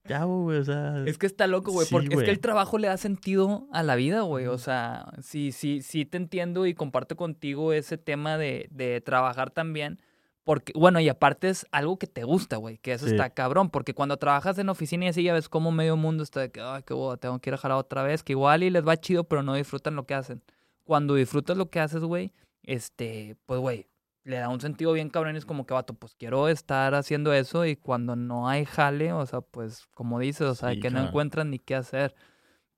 ¿qué 0.08 0.14
hago, 0.14 0.44
güey? 0.44 0.58
O 0.60 0.64
sea, 0.64 1.04
Es 1.06 1.18
que 1.18 1.28
está 1.28 1.46
loco, 1.48 1.72
güey, 1.72 1.86
Sí, 1.88 1.94
porque 1.94 2.16
es 2.16 2.24
que 2.24 2.32
el 2.32 2.40
trabajo 2.40 2.78
le 2.78 2.88
da 2.88 2.98
sentido 2.98 3.68
a 3.72 3.84
la 3.84 3.96
vida, 3.96 4.22
güey. 4.22 4.48
O 4.48 4.58
sea, 4.58 5.12
sí, 5.22 5.52
sí, 5.52 5.82
sí 5.82 6.06
te 6.06 6.18
entiendo 6.18 6.66
y 6.66 6.74
comparto 6.74 7.16
contigo 7.16 7.74
ese 7.74 7.98
tema 7.98 8.38
de, 8.38 8.68
de 8.72 9.02
trabajar 9.02 9.52
también. 9.52 10.00
Porque, 10.44 10.72
bueno, 10.76 11.02
y 11.02 11.10
aparte 11.10 11.50
es 11.50 11.66
algo 11.72 12.00
que 12.00 12.08
te 12.08 12.24
gusta, 12.24 12.56
güey, 12.56 12.78
que 12.78 12.94
eso 12.94 13.06
Sí. 13.06 13.12
está 13.12 13.30
cabrón, 13.30 13.70
porque 13.70 13.94
cuando 13.94 14.16
trabajas 14.16 14.58
en 14.58 14.70
oficina 14.70 15.04
y 15.04 15.08
así 15.10 15.22
ya 15.24 15.34
ves 15.34 15.50
como 15.50 15.72
medio 15.74 15.98
mundo 15.98 16.24
está 16.24 16.40
de 16.40 16.50
que, 16.52 16.62
ay, 16.62 16.84
qué 16.84 16.94
boda, 16.94 17.18
tengo 17.18 17.38
que 17.40 17.50
ir 17.50 17.54
a 17.56 17.58
jalar 17.58 17.78
otra 17.78 18.02
vez, 18.04 18.24
que 18.24 18.32
igual 18.32 18.64
y 18.64 18.70
les 18.70 18.88
va 18.88 18.96
chido, 18.96 19.26
pero 19.26 19.44
no 19.44 19.56
disfrutan 19.56 19.96
lo 19.98 20.06
que 20.06 20.14
hacen. 20.14 20.42
Cuando 20.86 21.16
disfrutas 21.16 21.58
lo 21.58 21.70
que 21.70 21.82
haces, 21.82 22.02
güey, 22.02 22.32
este, 22.64 23.36
pues, 23.46 23.60
güey, 23.60 23.88
le 24.28 24.38
da 24.38 24.50
un 24.50 24.60
sentido 24.62 24.94
bien 24.94 25.10
cabrón 25.10 25.36
y 25.36 25.38
es 25.40 25.46
como 25.46 25.66
que, 25.66 25.74
vato, 25.74 25.94
pues 25.94 26.14
quiero 26.16 26.50
estar 26.50 26.94
haciendo 26.96 27.34
eso 27.34 27.66
y 27.66 27.76
cuando 27.78 28.16
no 28.16 28.50
hay 28.50 28.66
jale, 28.66 29.14
o 29.14 29.26
sea, 29.26 29.42
pues, 29.42 29.88
como 29.94 30.20
dices, 30.20 30.42
o 30.48 30.56
sea, 30.56 30.72
Sí, 30.74 30.80
que 30.82 30.90
no 30.90 30.96
cabrón. 30.98 31.08
encuentran 31.10 31.50
ni 31.52 31.60
qué 31.60 31.76
hacer. 31.76 32.14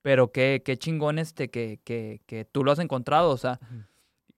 Pero 0.02 0.32
qué, 0.32 0.62
qué 0.64 0.78
chingón 0.78 1.20
este 1.20 1.50
que, 1.50 1.80
que, 1.84 2.22
que 2.26 2.46
tú 2.46 2.64
lo 2.64 2.72
has 2.72 2.80
encontrado, 2.80 3.32
o 3.32 3.38
sea, 3.38 3.60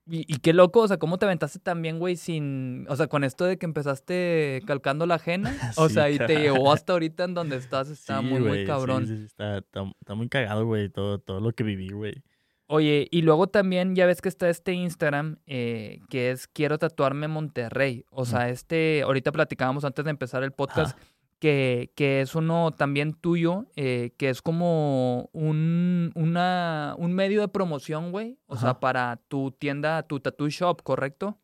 y, 0.10 0.22
y 0.34 0.40
qué 0.40 0.54
loco, 0.54 0.82
o 0.82 0.88
sea, 0.88 0.98
cómo 0.98 1.18
te 1.20 1.26
aventaste 1.26 1.60
también, 1.60 2.00
güey, 2.00 2.16
sin, 2.16 2.86
o 2.90 2.96
sea, 2.96 3.08
con 3.08 3.24
esto 3.24 3.46
de 3.46 3.58
que 3.58 3.66
empezaste 3.68 4.64
calcando 4.66 5.06
la 5.06 5.16
ajena, 5.16 5.54
o 5.78 5.88
Sí, 5.88 5.94
sea, 5.94 6.10
y 6.10 6.18
te 6.18 6.40
llevó 6.40 6.72
hasta 6.74 6.94
ahorita 6.94 7.26
en 7.26 7.34
donde 7.36 7.58
estás, 7.58 7.90
está 7.92 8.22
sí, 8.22 8.28
muy, 8.28 8.40
muy 8.40 8.50
güey, 8.50 8.62
sí, 8.62 8.68
cabrón. 8.68 9.06
Sí, 9.08 9.18
sí, 9.18 9.24
está, 9.26 9.58
está, 9.60 9.84
está 10.02 10.16
muy 10.16 10.30
cagado, 10.30 10.66
güey, 10.66 10.90
todo, 10.90 11.20
todo 11.20 11.40
lo 11.40 11.52
que 11.54 11.64
viví, 11.64 11.90
güey. 11.90 12.24
Oye, 12.74 13.10
y 13.12 13.22
luego 13.24 13.48
también 13.48 13.96
ya 13.96 14.06
ves 14.06 14.22
que 14.22 14.30
está 14.30 14.50
este 14.50 14.72
Instagram 14.72 15.40
eh, 15.46 16.00
que 16.10 16.32
es 16.32 16.48
Quiero 16.48 16.78
tatuarme 16.78 17.28
Monterrey. 17.28 18.06
O 18.12 18.24
sea, 18.24 18.48
este, 18.48 19.02
ahorita 19.02 19.34
platicábamos 19.34 19.84
antes 19.84 20.06
de 20.06 20.12
empezar 20.12 20.42
el 20.42 20.54
podcast 20.54 20.98
que, 21.40 21.92
que, 21.98 22.22
es 22.22 22.34
uno 22.34 22.72
también 22.72 23.12
tuyo, 23.12 23.66
eh, 23.76 24.14
que 24.18 24.30
es 24.30 24.42
como 24.42 25.30
un, 25.34 26.14
una, 26.16 26.96
un 26.98 27.12
medio 27.12 27.42
de 27.42 27.50
promoción, 27.50 28.14
güey. 28.14 28.40
O 28.46 28.56
sea, 28.56 28.80
para 28.80 29.18
tu 29.28 29.52
tienda, 29.52 30.04
tu 30.04 30.22
tattoo 30.22 30.48
shop, 30.48 30.82
¿correcto? 30.82 31.38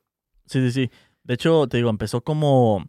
Sí, 0.46 0.62
sí, 0.62 0.72
sí. 0.72 0.92
De 1.24 1.34
hecho, 1.34 1.68
te 1.68 1.76
digo, 1.76 1.90
empezó 1.90 2.22
como, 2.22 2.86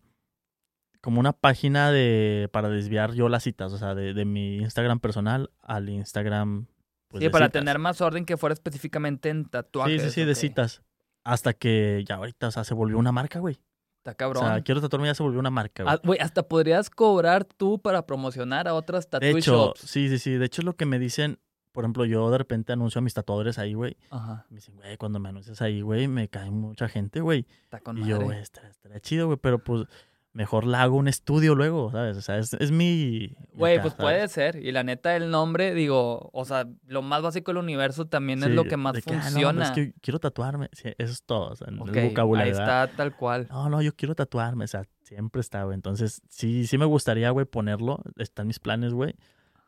como 1.00 1.18
una 1.18 1.32
página 1.32 1.90
de 1.90 2.48
para 2.52 2.68
desviar 2.68 3.14
yo 3.14 3.28
las 3.28 3.42
citas, 3.42 3.72
o 3.72 3.78
sea, 3.78 3.96
de, 3.96 4.14
de 4.14 4.24
mi 4.24 4.58
Instagram 4.58 5.00
personal 5.00 5.50
al 5.60 5.88
Instagram 5.88 6.68
pues, 7.08 7.24
sí, 7.24 7.30
para 7.30 7.48
tener 7.48 7.78
más 7.78 8.00
orden 8.00 8.24
que 8.24 8.36
fuera 8.36 8.52
específicamente 8.52 9.30
en 9.30 9.46
tatuajes. 9.46 10.02
Sí, 10.02 10.08
sí, 10.08 10.14
sí, 10.20 10.24
de 10.24 10.34
citas. 10.34 10.82
Hasta 11.24 11.52
que 11.52 12.04
ya 12.06 12.16
ahorita, 12.16 12.48
o 12.48 12.50
sea, 12.50 12.64
se 12.64 12.74
volvió 12.74 12.98
una 12.98 13.12
marca, 13.12 13.38
güey. 13.38 13.58
Está 13.98 14.14
cabrón. 14.14 14.44
O 14.44 14.48
sea, 14.48 14.62
quiero 14.62 14.80
tatuarme 14.80 15.08
ya 15.08 15.14
se 15.14 15.22
volvió 15.22 15.40
una 15.40 15.50
marca, 15.50 15.82
güey. 15.82 15.94
Ah, 15.94 16.00
güey, 16.04 16.18
hasta 16.20 16.42
podrías 16.46 16.90
cobrar 16.90 17.44
tú 17.44 17.80
para 17.80 18.06
promocionar 18.06 18.68
a 18.68 18.74
otras 18.74 19.08
tattoo 19.08 19.32
de 19.32 19.38
hecho, 19.38 19.74
Sí, 19.76 20.08
sí, 20.08 20.18
sí. 20.18 20.32
De 20.32 20.46
hecho, 20.46 20.62
es 20.62 20.64
lo 20.64 20.76
que 20.76 20.86
me 20.86 20.98
dicen, 20.98 21.38
por 21.72 21.84
ejemplo, 21.84 22.04
yo 22.04 22.30
de 22.30 22.38
repente 22.38 22.72
anuncio 22.72 23.00
a 23.00 23.02
mis 23.02 23.14
tatuadores 23.14 23.58
ahí, 23.58 23.74
güey. 23.74 23.96
Ajá. 24.10 24.46
Me 24.50 24.56
dicen, 24.56 24.76
güey, 24.76 24.96
cuando 24.96 25.18
me 25.18 25.28
anuncias 25.28 25.60
ahí, 25.60 25.80
güey, 25.80 26.08
me 26.08 26.28
cae 26.28 26.50
mucha 26.50 26.88
gente, 26.88 27.20
güey. 27.20 27.46
Está 27.64 27.80
con 27.80 27.98
y 27.98 28.06
yo, 28.06 28.20
güey, 28.20 28.38
estaría 28.38 29.00
chido, 29.00 29.26
güey, 29.26 29.38
pero 29.40 29.58
pues 29.58 29.86
mejor 30.32 30.66
la 30.66 30.82
hago 30.82 30.96
un 30.96 31.08
estudio 31.08 31.54
luego, 31.54 31.90
¿sabes? 31.90 32.16
O 32.16 32.22
sea, 32.22 32.38
es, 32.38 32.70
mi... 32.70 33.34
Güey, 33.54 33.80
pues 33.80 33.94
puede 33.94 34.26
ser. 34.28 34.56
Y 34.56 34.72
la 34.72 34.84
neta, 34.84 35.16
el 35.16 35.30
nombre, 35.30 35.74
digo, 35.74 36.30
o 36.32 36.44
sea, 36.44 36.68
lo 36.86 37.02
más 37.02 37.22
básico 37.22 37.50
del 37.50 37.58
universo 37.58 38.06
también 38.06 38.42
es 38.42 38.50
lo 38.50 38.64
que 38.64 38.76
más 38.76 38.96
ah, 38.96 39.00
funciona. 39.02 39.64
es 39.64 39.70
que 39.72 39.94
quiero 40.00 40.18
tatuarme. 40.18 40.68
Sí, 40.72 40.90
eso 40.98 41.12
es 41.12 41.22
todo, 41.24 41.50
o 41.50 41.56
sea, 41.56 41.68
el 41.68 41.76
vocabulario. 41.76 42.54
Ahí 42.54 42.60
está, 42.60 42.88
tal 42.96 43.16
cual. 43.16 43.48
No, 43.50 43.68
no, 43.68 43.82
yo 43.82 43.94
quiero 43.94 44.14
tatuarme, 44.14 44.64
o 44.64 44.68
sea, 44.68 44.84
siempre 45.02 45.40
está, 45.40 45.64
güey. 45.64 45.74
Entonces, 45.74 46.22
sí, 46.28 46.66
sí 46.66 46.78
me 46.78 46.84
gustaría, 46.84 47.30
güey, 47.30 47.46
ponerlo. 47.46 48.02
Están 48.16 48.46
mis 48.46 48.60
planes, 48.60 48.92
güey. 48.92 49.14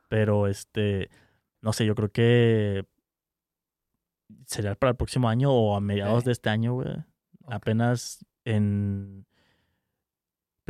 Pero, 0.09 0.47
este, 0.47 1.11
no 1.63 1.73
sé, 1.73 1.87
yo 1.87 1.95
creo 1.95 2.11
que 2.11 2.87
sería 4.47 4.75
para 4.75 4.91
el 4.91 4.97
próximo 4.97 5.29
año 5.29 5.53
o 5.53 5.77
a 5.77 5.81
mediados 5.81 6.25
de 6.25 6.33
este 6.33 6.51
año, 6.51 6.75
güey. 6.75 6.89
Apenas 7.49 8.25
en 8.45 9.27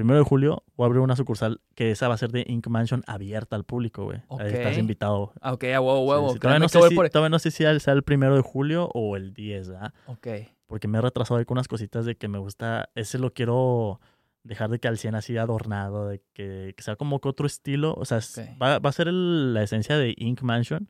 primero 0.00 0.18
de 0.18 0.24
julio 0.24 0.64
voy 0.76 0.84
a 0.84 0.86
abrir 0.86 1.00
una 1.00 1.14
sucursal 1.14 1.60
que 1.74 1.90
esa 1.90 2.08
va 2.08 2.14
a 2.14 2.18
ser 2.18 2.30
de 2.32 2.44
Ink 2.46 2.66
Mansion 2.68 3.02
abierta 3.06 3.54
al 3.54 3.64
público, 3.64 4.04
güey. 4.04 4.22
Ahí 4.38 4.52
estás 4.52 4.78
invitado. 4.78 5.32
Ah, 5.40 5.52
ok, 5.52 5.64
a 5.64 5.80
huevo, 5.80 6.06
huevo. 6.06 6.34
Todavía, 6.36 6.58
no 6.58 6.68
sé 6.68 6.80
si, 6.88 6.94
todavía, 6.94 7.28
no 7.28 7.38
sé, 7.38 7.50
si, 7.50 7.64
sea 7.80 7.92
el 7.92 8.02
primero 8.02 8.34
de 8.34 8.42
julio 8.42 8.88
o 8.94 9.16
el 9.16 9.34
10, 9.34 9.68
¿verdad? 9.68 9.94
Ok. 10.06 10.26
Porque 10.66 10.88
me 10.88 10.98
he 10.98 11.00
retrasado 11.00 11.38
ahí 11.38 11.44
con 11.44 11.56
unas 11.56 11.68
cositas 11.68 12.06
de 12.06 12.16
que 12.16 12.28
me 12.28 12.38
gusta. 12.38 12.88
Ese 12.94 13.18
lo 13.18 13.34
quiero 13.34 14.00
dejar 14.42 14.70
de 14.70 14.78
que 14.78 14.88
al 14.88 14.96
100 14.96 15.16
así 15.16 15.36
adornado, 15.36 16.08
de 16.08 16.22
que, 16.32 16.74
sea 16.78 16.96
como 16.96 17.20
que 17.20 17.28
otro 17.28 17.46
estilo. 17.46 17.94
O 17.94 18.04
sea, 18.04 18.20
va, 18.60 18.78
va, 18.78 18.88
a 18.88 18.92
ser 18.92 19.08
la 19.08 19.62
esencia 19.62 19.98
de 19.98 20.14
Ink 20.16 20.42
Mansion, 20.42 20.88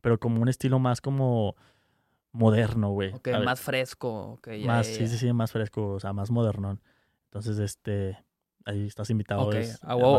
pero 0.00 0.18
como 0.18 0.40
un 0.40 0.48
estilo 0.48 0.78
más 0.78 1.00
como 1.00 1.54
moderno, 2.32 2.90
güey. 2.90 3.12
Ok, 3.12 3.28
más 3.44 3.60
fresco. 3.60 4.32
Okay, 4.38 4.64
más, 4.64 4.86
sí, 4.86 5.06
sí, 5.06 5.18
sí, 5.18 5.32
más 5.32 5.52
fresco, 5.52 5.94
o 5.94 6.00
sea, 6.00 6.12
más 6.12 6.30
moderno. 6.30 6.78
Entonces, 7.32 7.58
este, 7.60 8.18
ahí 8.66 8.86
estás 8.86 9.08
invitado. 9.08 9.46
Ok, 9.46 9.56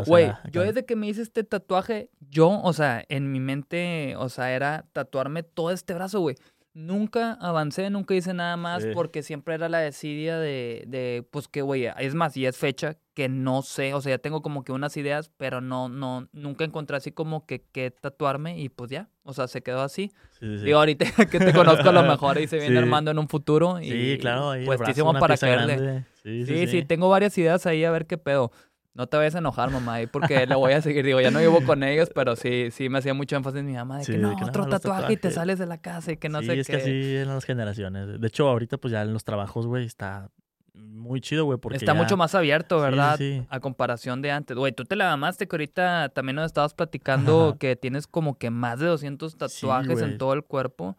Güey, 0.08 0.32
yo 0.52 0.64
desde 0.64 0.84
que 0.84 0.96
me 0.96 1.08
hice 1.08 1.22
este 1.22 1.44
tatuaje, 1.44 2.10
yo, 2.20 2.60
o 2.62 2.74
sea, 2.74 3.06
en 3.08 3.32
mi 3.32 3.40
mente, 3.40 4.16
o 4.18 4.30
sea, 4.30 4.52
era 4.52 4.88
tatuarme 4.94 5.44
todo 5.44 5.70
este 5.70 5.94
brazo, 5.94 6.22
güey. 6.22 6.36
Nunca 6.74 7.34
avancé, 7.34 7.92
nunca 7.92 8.16
hice 8.16 8.34
nada 8.34 8.58
más 8.58 8.84
porque 8.96 9.22
siempre 9.22 9.54
era 9.54 9.70
la 9.70 9.78
desidia 9.78 10.40
de, 10.40 10.86
de 10.88 11.24
pues 11.30 11.48
que, 11.48 11.62
güey, 11.62 11.86
es 12.00 12.16
más, 12.16 12.36
y 12.36 12.48
es 12.48 12.58
fecha 12.58 12.98
que 13.14 13.30
no 13.30 13.62
sé, 13.62 13.94
o 13.94 14.02
sea, 14.02 14.16
ya 14.16 14.18
tengo 14.18 14.42
como 14.42 14.64
que 14.64 14.72
unas 14.72 14.98
ideas, 14.98 15.30
pero 15.38 15.62
no, 15.62 15.88
no, 15.88 16.28
nunca 16.32 16.66
encontré 16.66 16.98
así 16.98 17.12
como 17.12 17.46
que, 17.46 17.62
que 17.62 17.92
tatuarme 17.92 18.60
y 18.60 18.70
pues 18.70 18.90
ya, 18.90 19.12
o 19.22 19.34
sea, 19.34 19.48
se 19.48 19.62
quedó 19.62 19.84
así. 19.84 20.12
Sí, 20.40 20.58
sí, 20.58 20.66
Digo, 20.66 20.80
ahorita 20.80 21.06
que 21.30 21.38
te 21.38 21.54
conozco 21.54 21.90
a 21.90 21.92
lo 21.92 22.02
mejor 22.02 22.40
y 22.40 22.48
se 22.48 22.58
viene 22.60 22.80
armando 22.80 23.12
en 23.12 23.20
un 23.20 23.30
futuro. 23.30 23.80
Y, 23.80 23.92
sí, 23.92 24.18
claro, 24.20 24.50
ahí 24.50 24.66
puestísimo 24.66 25.14
para 25.14 25.38
caerle. 25.38 26.06
Sí 26.24 26.46
sí, 26.46 26.68
sí, 26.68 26.84
tengo 26.84 27.10
varias 27.10 27.38
ideas 27.38 27.66
ahí 27.66 27.84
a 27.84 27.92
ver 27.92 28.06
qué 28.06 28.18
pedo. 28.18 28.52
No 28.96 29.08
te 29.08 29.18
vayas 29.18 29.34
a 29.34 29.40
enojar, 29.40 29.72
mamá, 29.72 29.98
porque 30.12 30.46
le 30.46 30.56
voy 30.56 30.74
a 30.74 30.82
seguir. 30.82 31.04
Digo, 31.04 31.20
ya 31.20 31.32
no 31.32 31.40
vivo 31.40 31.64
con 31.66 31.82
ellos, 31.82 32.12
pero 32.14 32.36
sí, 32.36 32.70
sí 32.70 32.90
me 32.90 33.00
hacía 33.00 33.16
mucho 33.16 33.36
énfasis 33.36 33.64
mi 33.64 33.74
mamá 33.74 34.00
de 34.00 34.06
que 34.06 34.18
no, 34.18 34.36
otro 34.36 34.68
tatuaje 34.68 35.14
y 35.14 35.18
te 35.18 35.32
sales 35.32 35.58
de 35.58 35.66
la 35.66 35.80
casa 35.80 36.12
y 36.12 36.18
que 36.18 36.30
no 36.30 36.42
sé 36.42 36.50
qué. 36.50 36.54
Sí, 36.54 36.60
es 36.60 36.68
que 36.68 36.76
así 36.76 37.16
en 37.18 37.28
las 37.28 37.44
generaciones. 37.44 38.22
De 38.22 38.28
hecho, 38.28 38.48
ahorita 38.48 38.78
pues 38.78 38.92
ya 38.92 39.02
en 39.02 39.12
los 39.12 39.24
trabajos, 39.24 39.66
güey, 39.66 39.86
está 39.86 40.30
muy 40.74 41.22
chido, 41.22 41.46
güey, 41.46 41.58
porque 41.58 41.78
Está 41.78 41.94
mucho 41.94 42.18
más 42.18 42.36
abierto, 42.36 42.80
¿verdad? 42.80 43.18
Sí, 43.18 43.44
A 43.50 43.60
comparación 43.60 44.22
de 44.22 44.32
antes. 44.32 44.56
Güey, 44.56 44.74
tú 44.74 44.86
te 44.86 44.96
la 44.96 45.06
mamaste 45.06 45.48
que 45.48 45.56
ahorita 45.56 46.10
también 46.10 46.36
nos 46.36 46.46
estabas 46.46 46.74
platicando 46.74 47.58
que 47.60 47.76
tienes 47.76 48.06
como 48.06 48.38
que 48.38 48.50
más 48.50 48.80
de 48.80 48.88
200 48.88 49.38
tatuajes 49.38 50.02
en 50.02 50.18
todo 50.18 50.34
el 50.34 50.44
cuerpo. 50.44 50.98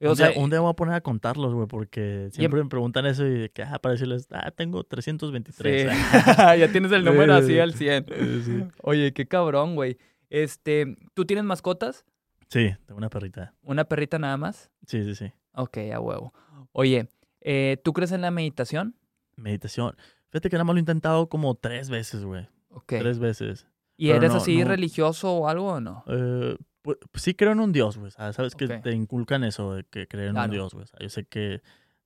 O 0.00 0.10
un, 0.10 0.16
sea, 0.16 0.28
día, 0.28 0.40
un, 0.40 0.50
día, 0.50 0.60
voy 0.60 0.70
a 0.70 0.74
poner 0.74 0.94
a 0.94 1.00
contarlos, 1.00 1.54
güey, 1.54 1.66
porque 1.66 2.28
siempre 2.32 2.62
me 2.62 2.68
preguntan 2.68 3.04
eso 3.06 3.26
y 3.26 3.48
que, 3.48 3.62
ah, 3.62 3.78
para 3.80 3.94
decirles, 3.94 4.28
ah, 4.30 4.50
tengo 4.52 4.84
323. 4.84 5.90
Sí. 5.90 5.98
ya 6.58 6.70
tienes 6.70 6.92
el 6.92 7.04
número 7.04 7.34
así 7.34 7.58
al 7.58 7.74
100. 7.74 8.72
Oye, 8.82 9.12
qué 9.12 9.26
cabrón, 9.26 9.74
güey. 9.74 9.98
Este, 10.30 10.96
¿tú 11.14 11.24
tienes 11.24 11.44
mascotas? 11.44 12.04
Sí, 12.48 12.74
tengo 12.86 12.98
una 12.98 13.10
perrita. 13.10 13.54
¿Una 13.62 13.84
perrita 13.84 14.18
nada 14.18 14.36
más? 14.36 14.70
Sí, 14.86 15.04
sí, 15.04 15.14
sí. 15.14 15.32
Ok, 15.52 15.78
a 15.92 16.00
huevo. 16.00 16.32
Oye, 16.72 17.08
eh, 17.40 17.78
¿tú 17.82 17.92
crees 17.92 18.12
en 18.12 18.20
la 18.20 18.30
meditación? 18.30 18.94
Meditación. 19.36 19.96
Fíjate 20.30 20.48
que 20.48 20.56
nada 20.56 20.64
más 20.64 20.74
lo 20.74 20.78
he 20.78 20.80
intentado 20.80 21.28
como 21.28 21.54
tres 21.56 21.90
veces, 21.90 22.24
güey. 22.24 22.48
Ok. 22.70 22.94
Tres 22.98 23.18
veces. 23.18 23.66
¿Y 23.96 24.10
eres 24.10 24.32
así 24.32 24.62
religioso 24.62 25.32
o 25.32 25.48
algo 25.48 25.72
o 25.72 25.80
no? 25.80 26.04
Eh, 26.06 26.56
pues, 26.96 27.22
sí 27.22 27.34
creo 27.34 27.52
en 27.52 27.60
un 27.60 27.72
Dios, 27.72 27.98
güey. 27.98 28.10
Sabes 28.10 28.54
que 28.54 28.68
te 28.68 28.92
inculcan 28.92 29.44
eso 29.44 29.74
de 29.74 29.84
que 29.84 30.06
creen 30.06 30.36
en 30.36 30.42
un 30.42 30.50
Dios, 30.50 30.74
güey. 30.74 30.86
Yo 31.00 31.08
sé 31.08 31.24
que 31.24 31.62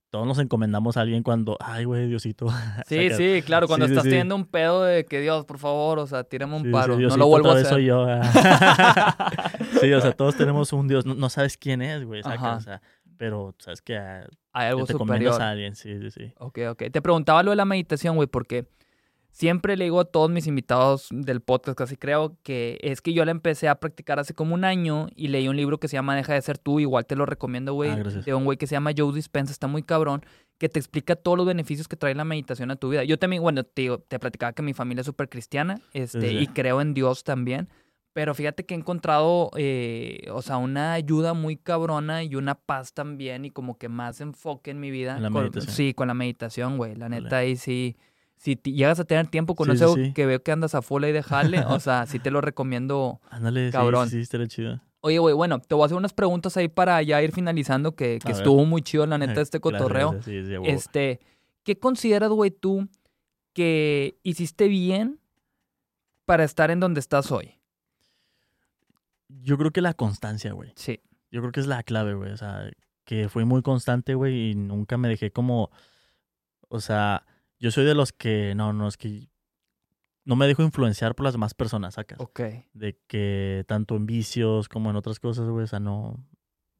todos 0.09 0.27
nos 0.27 0.37
encomendamos 0.37 0.95
a 0.97 1.01
alguien 1.01 1.23
cuando, 1.23 1.57
ay, 1.59 1.85
güey, 1.85 2.07
Diosito. 2.07 2.47
Sí, 2.87 3.09
sí, 3.11 3.41
claro, 3.43 3.67
cuando 3.67 3.87
estás 3.87 4.03
teniendo 4.03 4.35
un 4.35 4.45
pedo 4.45 4.83
de 4.83 5.05
que 5.05 5.19
Dios, 5.19 5.45
por 5.45 5.57
favor, 5.57 5.99
o 5.99 6.05
sea, 6.05 6.23
tírame 6.23 6.55
un 6.55 6.71
paro, 6.71 6.97
no 6.99 7.17
lo 7.17 7.27
vuelvo 7.27 7.49
a 7.49 7.53
hacer. 7.53 7.65
Soy 7.65 7.85
yo. 7.85 8.05
sí, 9.81 9.91
o 9.91 10.01
sea, 10.01 10.11
todos 10.11 10.35
tenemos 10.35 10.71
un 10.71 10.87
Dios, 10.87 11.05
no, 11.05 11.29
sabes 11.29 11.57
quién 11.57 11.81
es, 11.81 12.03
güey, 12.05 12.21
o 12.21 12.23
sea, 12.23 12.81
pero 13.17 13.55
sabes 13.57 13.81
que 13.81 13.97
hay 13.97 14.67
algo 14.67 14.85
te 14.85 14.93
superior. 14.93 15.41
a 15.41 15.49
alguien, 15.49 15.75
sí, 15.75 15.97
sí, 15.99 16.11
sí. 16.11 16.33
Ok, 16.37 16.59
ok. 16.69 16.83
Te 16.91 17.01
preguntaba 17.01 17.41
lo 17.41 17.49
de 17.49 17.55
la 17.55 17.65
meditación, 17.65 18.15
güey, 18.15 18.27
porque 18.27 18.67
siempre 19.33 19.75
le 19.75 19.85
digo 19.85 19.99
a 19.99 20.05
todos 20.05 20.29
mis 20.29 20.47
invitados 20.47 21.07
del 21.11 21.41
podcast, 21.41 21.77
casi 21.77 21.97
creo, 21.97 22.37
que 22.43 22.77
es 22.81 23.01
que 23.01 23.13
yo 23.13 23.25
la 23.25 23.31
empecé 23.31 23.67
a 23.67 23.75
practicar 23.75 24.19
hace 24.19 24.33
como 24.33 24.53
un 24.53 24.63
año 24.63 25.07
y 25.15 25.27
leí 25.27 25.47
un 25.47 25.57
libro 25.57 25.79
que 25.79 25.87
se 25.87 25.97
llama 25.97 26.15
Deja 26.15 26.33
de 26.33 26.41
ser 26.41 26.59
tú, 26.59 26.79
igual 26.79 27.05
te 27.05 27.15
lo 27.15 27.25
recomiendo, 27.25 27.73
güey, 27.73 27.89
ah, 27.89 28.03
de 28.03 28.33
un 28.33 28.45
güey 28.45 28.57
que 28.57 28.67
se 28.67 28.75
llama 28.75 28.91
Joe 28.95 29.11
Dispenza, 29.13 29.51
está 29.51 29.67
muy 29.67 29.81
cabrón, 29.81 30.21
que 30.59 30.69
te 30.69 30.79
explica 30.79 31.15
todos 31.15 31.35
los 31.35 31.47
beneficios 31.47 31.87
que 31.87 31.97
trae 31.97 32.13
la 32.13 32.23
meditación 32.23 32.69
a 32.69 32.75
tu 32.75 32.89
vida. 32.89 33.03
Yo 33.03 33.17
también, 33.17 33.41
bueno, 33.41 33.63
te, 33.63 33.89
te 34.07 34.19
platicaba 34.19 34.53
que 34.53 34.61
mi 34.61 34.73
familia 34.73 35.01
es 35.01 35.07
súper 35.07 35.27
cristiana 35.27 35.81
este, 35.93 36.33
y 36.33 36.47
creo 36.47 36.79
en 36.79 36.93
Dios 36.93 37.23
también. 37.23 37.67
Pero 38.13 38.35
fíjate 38.35 38.63
que 38.67 38.75
he 38.75 38.77
encontrado, 38.77 39.49
eh, 39.57 40.27
o 40.31 40.43
sea, 40.43 40.57
una 40.57 40.93
ayuda 40.93 41.33
muy 41.33 41.57
cabrona 41.57 42.23
y 42.23 42.35
una 42.35 42.53
paz 42.53 42.93
también 42.93 43.43
y 43.45 43.49
como 43.49 43.79
que 43.79 43.89
más 43.89 44.21
enfoque 44.21 44.69
en 44.69 44.79
mi 44.79 44.91
vida. 44.91 45.17
la 45.17 45.31
meditación. 45.31 45.73
Sí, 45.73 45.95
con 45.95 46.07
la 46.09 46.13
meditación, 46.13 46.77
güey. 46.77 46.95
La 46.95 47.09
neta 47.09 47.37
ahí 47.37 47.55
sí 47.55 47.97
si 48.43 48.55
llegas 48.55 48.99
a 48.99 49.05
tener 49.05 49.27
tiempo 49.27 49.55
con 49.55 49.71
eso 49.71 49.95
que 50.13 50.25
veo 50.25 50.43
que 50.43 50.51
andas 50.51 50.75
a 50.75 50.81
full 50.81 51.05
y 51.05 51.13
de 51.13 51.23
jale, 51.23 51.61
o 51.61 51.79
sea, 51.79 52.05
sí 52.05 52.19
te 52.19 52.29
lo 52.29 52.41
recomiendo. 52.41 53.21
Ándale, 53.29 53.71
cabrón. 53.71 54.09
sí, 54.09 54.25
sí, 54.25 54.47
chido. 54.47 54.81
Oye, 54.99 55.17
güey, 55.17 55.33
bueno, 55.33 55.59
te 55.61 55.73
voy 55.75 55.83
a 55.83 55.85
hacer 55.85 55.97
unas 55.97 56.11
preguntas 56.11 56.57
ahí 56.57 56.67
para 56.67 57.01
ya 57.03 57.21
ir 57.21 57.31
finalizando, 57.31 57.95
que, 57.95 58.19
que 58.19 58.33
estuvo 58.33 58.65
muy 58.65 58.81
chido, 58.81 59.05
la 59.05 59.17
neta, 59.17 59.39
este 59.41 59.61
cotorreo. 59.61 60.19
este, 60.65 61.21
¿qué 61.63 61.79
consideras, 61.79 62.31
güey, 62.31 62.51
tú 62.51 62.89
que 63.53 64.19
hiciste 64.23 64.67
bien 64.67 65.21
para 66.25 66.43
estar 66.43 66.69
en 66.69 66.81
donde 66.81 66.99
estás 66.99 67.31
hoy? 67.31 67.61
Yo 69.29 69.57
creo 69.57 69.71
que 69.71 69.81
la 69.81 69.93
constancia, 69.93 70.51
güey. 70.51 70.73
Sí. 70.75 70.99
Yo 71.31 71.39
creo 71.39 71.53
que 71.53 71.61
es 71.61 71.67
la 71.67 71.81
clave, 71.83 72.13
güey. 72.13 72.31
O 72.31 72.37
sea, 72.37 72.69
que 73.05 73.29
fui 73.29 73.45
muy 73.45 73.61
constante, 73.61 74.15
güey, 74.15 74.51
y 74.51 74.55
nunca 74.55 74.97
me 74.97 75.07
dejé 75.07 75.31
como, 75.31 75.71
o 76.67 76.81
sea, 76.81 77.25
yo 77.63 77.71
soy 77.71 77.85
de 77.85 77.95
los 77.95 78.11
que, 78.11 78.53
no, 78.55 78.73
no, 78.73 78.89
es 78.89 78.97
que 78.97 79.29
no 80.25 80.35
me 80.35 80.47
dejo 80.47 80.63
influenciar 80.63 81.15
por 81.15 81.23
las 81.23 81.33
demás 81.33 81.53
personas, 81.53 81.93
¿sacas? 81.93 82.19
Ok. 82.19 82.41
De 82.73 82.99
que 83.07 83.63
tanto 83.69 83.95
en 83.95 84.05
vicios 84.05 84.67
como 84.67 84.89
en 84.89 84.97
otras 84.97 85.21
cosas, 85.21 85.47
güey, 85.47 85.63
o 85.63 85.67
sea, 85.67 85.79
no. 85.79 86.21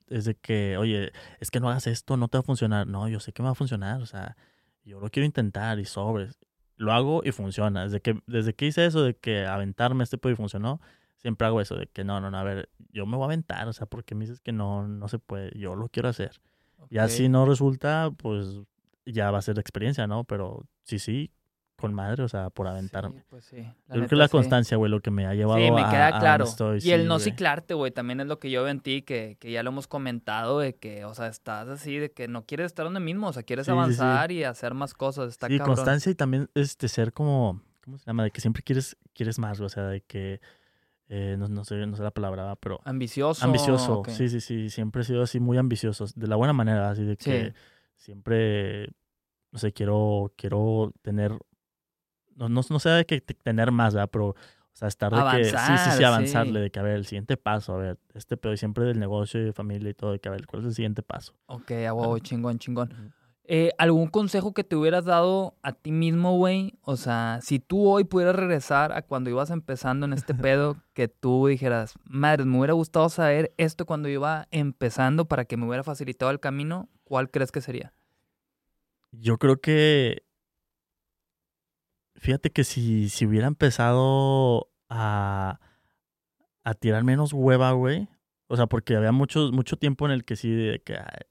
Es 0.10 0.26
de 0.26 0.35
que, 0.35 0.76
oye, 0.76 1.14
es 1.39 1.51
que 1.51 1.61
no 1.61 1.69
hagas 1.69 1.88
esto, 1.88 2.18
no 2.18 2.27
te 2.27 2.38
va 2.38 2.41
a 2.41 2.43
funcionar. 2.43 2.85
No, 2.85 3.07
yo 3.07 3.22
sé 3.22 3.31
que 3.31 3.41
me 3.41 3.45
va 3.45 3.53
a 3.53 3.55
funcionar, 3.55 4.01
o 4.01 4.05
sea, 4.05 4.35
yo 4.84 4.99
lo 4.99 5.10
quiero 5.10 5.26
intentar 5.26 5.80
y 5.80 5.85
sobres. 5.85 6.38
Lo 6.76 6.91
hago 6.91 7.22
y 7.23 7.31
funciona. 7.31 7.85
Desde 7.85 8.01
que, 8.01 8.22
desde 8.27 8.53
que 8.53 8.65
hice 8.65 8.85
eso 8.85 9.03
de 9.03 9.15
que 9.15 9.45
aventarme 9.45 10.03
este 10.03 10.18
pedo 10.18 10.34
y 10.34 10.35
funcionó, 10.35 10.81
siempre 11.15 11.47
hago 11.47 11.61
eso 11.61 11.77
de 11.77 11.88
que 11.88 12.03
no, 12.03 12.19
no, 12.19 12.30
no, 12.30 12.38
a 12.38 12.43
ver, 12.43 12.68
yo 12.91 13.05
me 13.05 13.15
voy 13.15 13.23
a 13.23 13.27
aventar, 13.27 13.69
o 13.69 13.73
sea, 13.73 13.88
porque 13.88 14.15
me 14.15 14.26
dices 14.26 14.41
que 14.41 14.51
no, 14.51 14.85
no 14.85 15.07
se 15.07 15.18
puede, 15.18 15.57
yo 15.57 15.76
lo 15.76 15.88
quiero 15.88 16.10
hacer. 16.10 16.41
Y 16.89 16.97
así 16.97 17.30
no 17.30 17.45
resulta, 17.45 18.11
pues 18.18 18.60
ya 19.05 19.31
va 19.31 19.39
a 19.39 19.41
ser 19.41 19.57
experiencia, 19.60 20.07
¿no? 20.07 20.26
Pero 20.26 20.65
sí, 20.84 20.99
sí, 20.99 21.31
con 21.76 21.93
madre, 21.93 22.23
o 22.23 22.30
sea, 22.30 22.49
por 22.49 22.68
aventarme. 22.68 23.19
Sí, 23.19 23.26
pues 23.30 23.45
sí. 23.45 23.57
Yo 23.57 23.93
creo 23.95 24.07
que 24.07 24.15
la 24.15 24.27
sí. 24.27 24.31
constancia, 24.31 24.77
güey, 24.77 24.89
lo 24.89 25.01
que 25.01 25.11
me 25.11 25.26
ha 25.26 25.34
llevado 25.34 25.60
Sí, 25.60 25.72
me 25.72 25.81
a- 25.81 25.89
queda 25.89 26.07
a 26.07 26.19
claro. 26.19 26.45
estoy, 26.45 26.80
y 26.81 26.91
el 26.91 27.07
no 27.07 27.15
güey. 27.15 27.23
ciclarte, 27.26 27.73
güey, 27.73 27.91
también 27.91 28.22
es 28.22 28.27
lo 28.27 28.39
que 28.39 28.49
yo 28.49 28.64
veo 28.64 28.72
en 28.72 28.80
ti, 28.80 29.01
que, 29.01 29.35
que 29.39 29.51
ya 29.51 29.64
lo 29.64 29.72
hemos 29.72 29.88
comentado, 29.88 30.60
de 30.60 30.76
que, 30.76 31.03
o 31.03 31.14
sea, 31.14 31.27
estás 31.27 31.68
así, 31.68 31.97
de 31.97 32.11
que 32.11 32.27
no 32.30 32.45
quieres 32.45 32.68
estar 32.68 32.85
donde 32.85 32.99
mismo, 33.01 33.27
o 33.27 33.34
sea, 33.34 33.43
quieres 33.43 33.68
avanzar 33.68 34.31
y 34.31 34.43
hacer 34.45 34.73
más 34.73 34.93
cosas, 34.93 35.30
está 35.30 35.47
Sí, 35.47 35.57
cabrón. 35.57 35.76
constancia 35.76 36.10
y 36.11 36.15
también 36.15 36.49
este 36.55 36.88
ser 36.88 37.11
como, 37.11 37.61
¿cómo 37.84 37.97
se 37.97 38.05
llama? 38.05 38.23
De 38.23 38.31
que 38.31 38.39
siempre 38.39 38.64
quieres, 38.64 38.95
quieres 39.14 39.38
más, 39.38 39.60
o 39.60 39.68
sea, 39.68 39.84
de 39.88 40.01
que, 40.01 40.39
eh, 41.10 41.35
no, 41.38 41.49
no 41.49 41.65
sé, 41.65 41.85
no 41.85 41.97
sé 41.97 42.03
la 42.03 42.11
palabra, 42.11 42.55
pero 42.55 42.80
Ambicioso. 42.85 43.43
ambicioso, 43.43 44.03
sí, 44.07 44.30
sí, 44.30 44.39
sí, 44.39 44.69
siempre 44.69 45.01
he 45.01 45.05
sido 45.05 45.22
así 45.23 45.41
muy 45.41 45.57
ambicioso, 45.57 46.05
de 46.15 46.27
la 46.27 46.38
buena 46.38 46.53
manera, 46.53 46.89
así 46.91 47.03
de 47.03 47.18
que 47.18 47.53
siempre, 47.97 48.89
no 49.53 49.59
sé, 49.59 49.71
quiero, 49.71 50.34
quiero 50.35 50.91
tener, 51.03 51.31
no, 52.35 52.49
no, 52.49 52.61
no 52.67 52.80
sé 52.80 52.89
de 52.89 53.05
que 53.05 53.21
te- 53.21 53.35
tener 53.35 53.71
más, 53.71 53.93
¿verdad? 53.93 54.09
Pero, 54.11 54.30
o 54.30 54.35
sea, 54.73 54.88
estar 54.88 55.11
de 55.13 55.21
que, 55.38 55.45
sí, 55.45 55.77
sí, 55.77 55.77
sí, 55.77 55.97
sí. 55.97 56.03
avanzarle, 56.03 56.59
de 56.59 56.71
que, 56.71 56.80
a 56.80 56.84
ver, 56.84 56.95
el 56.95 57.05
siguiente 57.05 57.38
paso, 57.38 57.73
a 57.73 57.77
ver, 57.77 57.99
este 58.15 58.35
pedo, 58.35 58.53
y 58.53 58.57
siempre 58.57 58.84
del 58.85 58.99
negocio 58.99 59.39
y 59.39 59.45
de 59.45 59.53
familia 59.53 59.91
y 59.91 59.93
todo, 59.93 60.11
de 60.11 60.19
que, 60.19 60.27
a 60.27 60.31
ver, 60.31 60.47
¿cuál 60.47 60.63
es 60.63 60.67
el 60.69 60.73
siguiente 60.73 61.03
paso? 61.03 61.34
Ok, 61.45 61.71
a 61.88 61.93
huevo, 61.93 62.17
chingón, 62.19 62.57
chingón. 62.57 63.13
Eh, 63.45 63.71
¿Algún 63.77 64.07
consejo 64.07 64.53
que 64.53 64.63
te 64.63 64.75
hubieras 64.77 65.03
dado 65.03 65.57
a 65.63 65.73
ti 65.73 65.91
mismo, 65.91 66.38
güey? 66.38 66.80
O 66.81 66.95
sea, 66.95 67.39
si 67.41 67.59
tú 67.59 67.89
hoy 67.89 68.05
pudieras 68.05 68.38
regresar 68.38 68.93
a 68.93 69.01
cuando 69.01 69.30
ibas 69.30 69.49
empezando 69.51 70.05
en 70.05 70.13
este 70.13 70.34
pedo, 70.34 70.77
que 70.93 71.09
tú 71.09 71.45
dijeras, 71.47 71.93
madre, 72.05 72.45
me 72.45 72.57
hubiera 72.57 72.73
gustado 72.73 73.09
saber 73.09 73.53
esto 73.57 73.85
cuando 73.85 74.07
iba 74.09 74.47
empezando 74.49 75.25
para 75.25 75.45
que 75.45 75.57
me 75.57 75.67
hubiera 75.67 75.84
facilitado 75.84 76.31
el 76.31 76.39
camino, 76.39 76.88
¿cuál 77.03 77.30
crees 77.30 77.51
que 77.51 77.59
sería? 77.61 77.93
Yo 79.14 79.38
creo 79.38 79.61
que. 79.61 80.23
Fíjate 82.15 82.52
que 82.52 82.64
si, 82.64 83.10
si 83.10 83.26
hubiera 83.26 83.48
empezado 83.48 84.69
a, 84.90 85.60
a 86.64 86.73
tirar 86.76 87.03
menos 87.03 87.34
hueva, 87.34 87.72
güey. 87.72 88.07
O 88.48 88.56
sea, 88.56 88.68
porque 88.68 88.95
había 88.95 89.11
mucho, 89.11 89.52
mucho 89.52 89.77
tiempo 89.77 90.06
en 90.06 90.11
el 90.11 90.26
que 90.26 90.35
sí, 90.35 90.49
de 90.52 90.81
que 90.81 90.95
ay, 90.98 91.26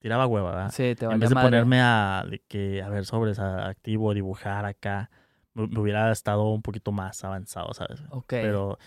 tiraba 0.00 0.26
hueva, 0.26 0.50
¿verdad? 0.50 0.70
Sí, 0.72 0.94
te 0.94 1.04
en 1.06 1.20
vez 1.20 1.28
de 1.30 1.34
madre. 1.34 1.48
ponerme 1.48 1.80
a, 1.80 2.24
de 2.28 2.40
que, 2.48 2.82
a 2.82 2.88
ver, 2.88 3.04
sobres, 3.06 3.38
a- 3.38 3.68
activo, 3.68 4.12
dibujar 4.14 4.64
acá, 4.64 5.10
me, 5.54 5.68
me 5.68 5.78
hubiera 5.80 6.10
estado 6.10 6.50
un 6.50 6.62
poquito 6.62 6.92
más 6.92 7.22
avanzado, 7.24 7.72
¿sabes? 7.72 8.02
Ok. 8.10 8.26
Pero. 8.28 8.78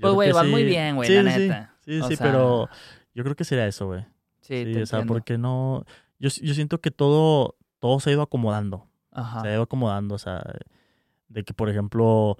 Pues, 0.00 0.12
güey, 0.12 0.32
vas 0.32 0.46
muy 0.46 0.64
bien, 0.64 0.96
güey, 0.96 1.08
sí, 1.08 1.14
la 1.22 1.30
sí. 1.32 1.38
neta. 1.40 1.74
Sí, 1.80 2.00
O 2.00 2.08
sí, 2.08 2.16
sea, 2.16 2.26
pero 2.26 2.68
yo 3.14 3.22
creo 3.22 3.36
que 3.36 3.44
sería 3.44 3.66
eso, 3.66 3.86
güey. 3.86 4.02
Sí, 4.40 4.64
Sí, 4.64 4.72
te 4.72 4.82
o 4.82 4.86
sea, 4.86 4.98
entiendo. 5.00 5.12
porque 5.14 5.38
no. 5.38 5.84
Yo, 6.18 6.30
yo 6.42 6.54
siento 6.54 6.80
que 6.80 6.90
todo, 6.90 7.56
todo 7.86 8.00
se 8.00 8.10
ha 8.10 8.12
ido 8.14 8.22
acomodando. 8.22 8.86
Ajá. 9.12 9.40
Se 9.42 9.48
ha 9.48 9.52
ido 9.54 9.62
acomodando. 9.62 10.14
O 10.14 10.18
sea, 10.18 10.42
de 11.28 11.42
que, 11.44 11.54
por 11.54 11.68
ejemplo, 11.70 12.36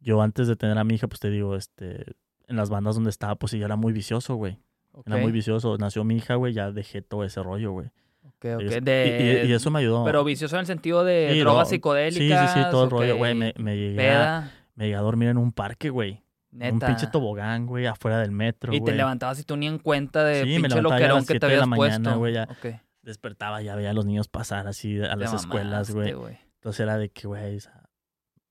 yo 0.00 0.20
antes 0.22 0.48
de 0.48 0.56
tener 0.56 0.78
a 0.78 0.84
mi 0.84 0.94
hija, 0.94 1.06
pues 1.08 1.20
te 1.20 1.30
digo, 1.30 1.56
este, 1.56 2.04
en 2.48 2.56
las 2.56 2.70
bandas 2.70 2.94
donde 2.94 3.10
estaba, 3.10 3.34
pues 3.36 3.50
sí, 3.52 3.58
yo 3.58 3.66
era 3.66 3.76
muy 3.76 3.92
vicioso, 3.92 4.34
güey. 4.36 4.58
Era 5.04 5.18
muy 5.18 5.30
vicioso. 5.32 5.76
Nació 5.78 6.04
mi 6.04 6.16
hija, 6.16 6.36
güey, 6.36 6.54
ya 6.54 6.70
dejé 6.72 7.02
todo 7.02 7.24
ese 7.24 7.42
rollo, 7.42 7.72
güey. 7.72 7.88
ok, 8.24 8.44
ok. 8.56 8.62
Y 8.62 8.66
es- 8.66 8.84
De- 8.84 9.42
y, 9.44 9.46
y- 9.46 9.50
y 9.50 9.52
eso 9.54 9.70
me 9.70 9.78
ayudó. 9.80 10.04
Pero 10.04 10.24
vicioso 10.24 10.56
en 10.56 10.60
el 10.60 10.66
sentido 10.66 11.04
de 11.04 11.30
Sí, 11.32 11.38
drogas 11.40 11.60
no, 11.60 11.64
Sí, 11.66 11.74
psicodélicas. 11.76 12.52
sí, 12.52 12.60
sí, 12.60 12.66
todo 12.70 12.84
el 12.84 12.90
rollo, 12.90 13.16
güey. 13.16 13.34
Me, 13.34 13.52
me, 13.58 13.76
llegué 13.76 14.10
a, 14.10 14.50
me 14.74 14.84
llegué 14.86 14.96
a 14.96 15.00
dormir 15.00 15.28
en 15.28 15.36
un 15.38 15.52
parque, 15.52 15.90
güey. 15.90 16.22
En 16.52 16.68
Un 16.68 16.74
neta. 16.78 16.86
pinche 16.86 17.06
tobogán, 17.08 17.66
güey, 17.66 17.84
afuera 17.86 18.18
del 18.20 18.30
metro, 18.30 18.72
Y 18.72 18.80
te 18.80 18.92
levantabas 18.92 19.38
y 19.40 19.44
tú 19.44 19.56
ni 19.58 19.66
en 19.66 19.78
cuenta 19.78 20.24
de 20.24 20.44
Sí, 20.44 20.56
pinche 20.56 20.80
loquerón 20.80 21.20
que 21.20 21.26
te 21.26 21.32
siete 21.34 21.46
de 21.48 21.56
la 21.56 21.62
habías 21.64 21.68
mañana, 21.68 22.04
puesto. 22.04 22.18
güey, 22.18 22.32
ya. 22.34 22.48
Ok. 22.50 22.80
Despertaba, 23.06 23.62
ya 23.62 23.74
veía 23.76 23.90
a 23.90 23.94
los 23.94 24.04
niños 24.04 24.28
pasar 24.28 24.66
así 24.66 25.00
a 25.00 25.16
las 25.16 25.32
escuelas, 25.32 25.90
güey. 25.92 26.10
Entonces 26.56 26.80
era 26.80 26.98
de 26.98 27.08
que, 27.10 27.26
güey, 27.28 27.56
o 27.56 27.60
sea, 27.60 27.88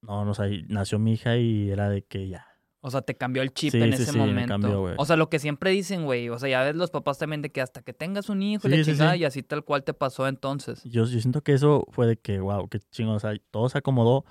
no, 0.02 0.24
no, 0.26 0.32
o 0.32 0.34
sea, 0.34 0.48
nació 0.70 0.98
mi 0.98 1.14
hija 1.14 1.36
y 1.38 1.70
era 1.70 1.90
de 1.90 2.04
que 2.04 2.28
ya. 2.30 2.48
O 2.80 2.90
sea, 2.90 3.02
te 3.02 3.16
cambió 3.16 3.42
el 3.42 3.52
chip 3.54 3.72
Sí, 3.72 3.82
en 3.82 3.94
sí, 3.98 4.04
ese 4.04 4.12
sí, 4.14 4.18
me 4.18 4.26
momento. 4.28 4.48
cambió, 4.54 4.80
güey. 4.80 4.96
o 4.98 5.06
sea, 5.06 5.18
lo 5.18 5.30
que 5.30 5.40
siempre 5.40 5.72
dicen, 5.72 6.06
güey. 6.06 6.30
O 6.30 6.40
sea, 6.40 6.48
ya 6.50 6.64
ves 6.64 6.76
los 6.76 6.90
papás 6.92 7.18
también 7.18 7.42
de 7.42 7.52
que 7.52 7.60
hasta 7.60 7.82
que 7.82 7.94
tengas 7.94 8.30
un 8.30 8.42
hijo 8.44 8.68
la 8.68 8.78
sí, 8.78 8.84
chingada, 8.86 9.14
sí. 9.16 9.20
y 9.20 9.26
así 9.26 9.44
tal 9.44 9.64
cual 9.66 9.84
te 9.84 9.94
pasó 9.94 10.28
entonces. 10.28 10.84
Yo, 10.84 11.06
yo 11.06 11.20
siento 11.20 11.42
que 11.42 11.54
eso 11.54 11.86
fue 11.92 12.08
de 12.08 12.16
que, 12.18 12.40
wow, 12.40 12.70
qué 12.70 12.80
chingón, 12.92 13.16
o 13.16 13.20
sea, 13.20 13.34
todo 13.52 13.68
se 13.70 13.80
acomodó 13.80 14.24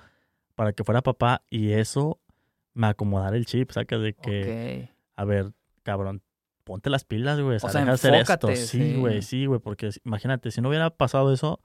para 0.55 0.73
que 0.73 0.83
fuera 0.83 1.01
papá 1.03 1.43
y 1.51 1.73
eso 1.73 2.19
me 2.73 2.87
acomodara 2.87 3.35
el 3.37 3.45
chip, 3.45 3.69
sacas 3.71 4.01
de 4.01 4.13
que, 4.13 4.89
Ok. 4.89 4.95
a 5.17 5.25
ver, 5.25 5.51
cabrón, 5.83 6.23
ponte 6.65 6.89
las 6.89 7.05
pilas, 7.05 7.39
güey, 7.39 7.55
o 7.55 7.59
sea, 7.69 7.85
de 7.85 7.91
hacer 7.91 8.13
enfócate, 8.13 8.51
esto. 8.53 8.67
sí. 8.67 8.77
Sí, 8.79 8.95
güey, 8.97 9.21
sí, 9.21 9.45
güey, 9.45 9.61
porque 9.61 9.91
imagínate, 10.03 10.51
si 10.51 10.59
no 10.59 10.67
hubiera 10.67 10.89
pasado 10.89 11.31
eso, 11.31 11.61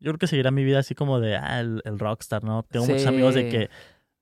yo 0.00 0.10
creo 0.12 0.18
que 0.18 0.26
seguiría 0.26 0.50
mi 0.50 0.64
vida 0.64 0.78
así 0.78 0.94
como 0.94 1.20
de, 1.20 1.36
ah, 1.36 1.60
el, 1.60 1.82
el 1.84 1.98
rockstar, 1.98 2.42
¿no? 2.42 2.62
Tengo 2.62 2.86
muchos 2.86 3.06
amigos 3.06 3.34
de 3.34 3.48
que 3.50 3.70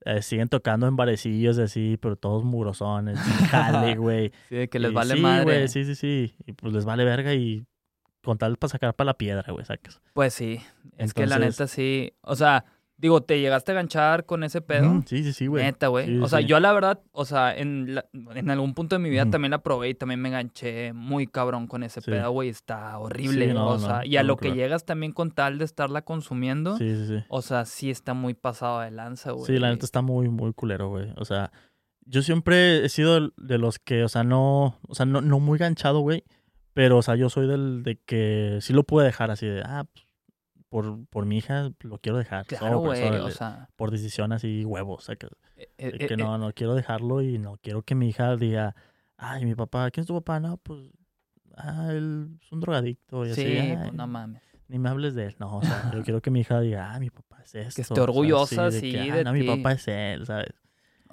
eh, 0.04 0.22
siguen 0.22 0.48
tocando 0.48 0.86
en 0.88 0.96
barecillos 0.96 1.58
así, 1.58 1.96
pero 2.00 2.16
todos 2.16 2.42
mugrosones, 2.42 3.18
sin 3.20 3.32
jale, 3.46 3.94
güey. 3.96 4.32
Sí, 4.48 4.56
de 4.56 4.68
que 4.68 4.78
les 4.78 4.90
Y 4.90 4.94
vale 4.94 5.14
sí, 5.14 5.20
madre. 5.20 5.44
güey, 5.44 5.68
sí, 5.68 5.84
sí, 5.84 5.94
sí. 5.94 6.34
Y 6.46 6.52
pues 6.54 6.72
les 6.72 6.84
vale 6.84 7.04
verga 7.04 7.32
y 7.34 7.64
con 8.22 8.36
tal 8.38 8.56
para 8.56 8.70
sacar 8.70 8.94
para 8.94 9.06
la 9.06 9.14
piedra, 9.14 9.52
güey, 9.52 9.64
sacas. 9.64 10.00
Pues 10.14 10.34
sí. 10.34 10.60
Es 10.98 11.14
que 11.14 11.26
la 11.26 11.38
neta 11.38 11.66
sí. 11.66 12.12
O 12.22 12.36
sea, 12.36 12.64
digo, 13.00 13.22
te 13.22 13.40
llegaste 13.40 13.72
a 13.72 13.74
ganchar 13.76 14.26
con 14.26 14.44
ese 14.44 14.60
pedo. 14.60 15.02
Sí, 15.06 15.24
sí, 15.24 15.32
sí, 15.32 15.46
güey. 15.46 15.64
Neta, 15.64 15.88
güey. 15.88 16.06
Sí, 16.06 16.18
o 16.18 16.28
sea, 16.28 16.40
sí. 16.40 16.44
yo 16.44 16.60
la 16.60 16.72
verdad, 16.72 17.00
o 17.12 17.24
sea, 17.24 17.56
en, 17.56 17.94
la- 17.94 18.04
en 18.34 18.50
algún 18.50 18.74
punto 18.74 18.94
de 18.96 18.98
mi 19.00 19.08
vida 19.08 19.24
también 19.30 19.50
la 19.52 19.62
probé 19.62 19.88
y 19.88 19.94
también 19.94 20.20
me 20.20 20.28
enganché 20.28 20.92
muy 20.92 21.26
cabrón 21.26 21.66
con 21.66 21.82
ese 21.82 22.00
Sí. 22.02 22.10
pedo, 22.10 22.30
güey. 22.30 22.50
Está 22.50 22.98
horrible. 22.98 23.54
No, 23.54 23.68
o 23.68 23.72
no, 23.74 23.78
sea, 23.78 24.04
y 24.04 24.16
a 24.18 24.22
no 24.22 24.28
lo 24.28 24.36
que 24.36 24.52
llegas 24.52 24.84
también 24.84 25.12
con 25.12 25.30
tal 25.30 25.58
de 25.58 25.64
estarla 25.64 26.02
consumiendo, 26.02 26.76
Sí, 26.76 26.94
sí, 26.94 27.06
sí. 27.06 27.24
o 27.28 27.40
sea, 27.42 27.64
sí 27.64 27.90
está 27.90 28.12
muy 28.14 28.34
pasado 28.34 28.80
de 28.80 28.90
lanza, 28.90 29.32
güey. 29.32 29.46
Sí, 29.46 29.58
la 29.58 29.70
neta 29.70 29.86
está 29.86 30.02
muy, 30.02 30.28
muy 30.28 30.52
culero, 30.52 30.88
güey. 30.90 31.12
O 31.16 31.24
sea, 31.24 31.50
yo 32.04 32.22
siempre 32.22 32.84
he 32.84 32.88
sido 32.88 33.30
de 33.36 33.58
los 33.58 33.78
que, 33.78 34.04
o 34.04 34.08
sea, 34.08 34.24
no, 34.24 34.78
o 34.86 34.94
sea, 34.94 35.06
no, 35.06 35.20
no 35.20 35.40
muy 35.40 35.58
ganchado, 35.58 36.00
güey. 36.00 36.24
Pero, 36.74 36.98
o 36.98 37.02
sea, 37.02 37.16
yo 37.16 37.28
soy 37.30 37.46
del 37.48 37.82
de 37.82 37.96
que 38.04 38.58
sí 38.60 38.72
lo 38.72 38.84
pude 38.84 39.04
dejar 39.04 39.30
así 39.30 39.46
de, 39.46 39.62
ah, 39.64 39.84
pues, 39.92 40.06
por, 40.70 41.06
por 41.08 41.26
mi 41.26 41.36
hija 41.38 41.70
lo 41.80 41.98
quiero 41.98 42.16
dejar. 42.16 42.46
Claro, 42.46 42.78
sobres, 42.78 43.00
güey. 43.00 43.02
O 43.12 43.16
órale. 43.24 43.34
sea, 43.34 43.68
por 43.76 43.90
decisión 43.90 44.32
así, 44.32 44.64
huevos. 44.64 45.02
O 45.02 45.04
sea, 45.04 45.16
que, 45.16 45.26
eh, 45.56 45.68
eh, 45.76 46.06
que 46.06 46.14
eh, 46.14 46.16
no, 46.16 46.38
no 46.38 46.52
quiero 46.54 46.74
dejarlo 46.74 47.20
y 47.20 47.38
no 47.38 47.58
quiero 47.60 47.82
que 47.82 47.94
mi 47.94 48.08
hija 48.08 48.36
diga, 48.36 48.74
ay, 49.18 49.44
mi 49.44 49.54
papá, 49.54 49.90
¿quién 49.90 50.02
es 50.02 50.06
tu 50.06 50.14
papá? 50.14 50.40
No, 50.40 50.56
pues, 50.56 50.80
ah, 51.56 51.88
él 51.90 52.38
es 52.40 52.50
un 52.52 52.60
drogadicto. 52.60 53.26
Y 53.26 53.34
sí, 53.34 53.42
así, 53.58 53.74
pues 53.74 53.80
"Ay, 53.84 53.90
no 53.92 54.06
mames. 54.06 54.42
ni 54.68 54.78
me 54.78 54.88
hables 54.88 55.14
de 55.14 55.26
él. 55.26 55.36
No, 55.40 55.58
o 55.58 55.62
sea, 55.62 55.90
yo 55.92 56.02
quiero 56.02 56.22
que 56.22 56.30
mi 56.30 56.40
hija 56.40 56.60
diga, 56.60 56.94
ah, 56.94 57.00
mi 57.00 57.10
papá 57.10 57.42
es 57.44 57.54
esto. 57.56 57.80
esté 57.82 57.92
o 57.92 57.94
sea, 57.96 58.02
orgullosa, 58.04 58.70
de 58.70 58.80
sí, 58.80 58.92
que, 58.92 59.00
"Ah, 59.10 59.16
de 59.16 59.24
no, 59.24 59.32
mi 59.32 59.40
ti". 59.40 59.46
papá 59.46 59.72
es 59.72 59.88
él, 59.88 60.24
¿sabes? 60.26 60.46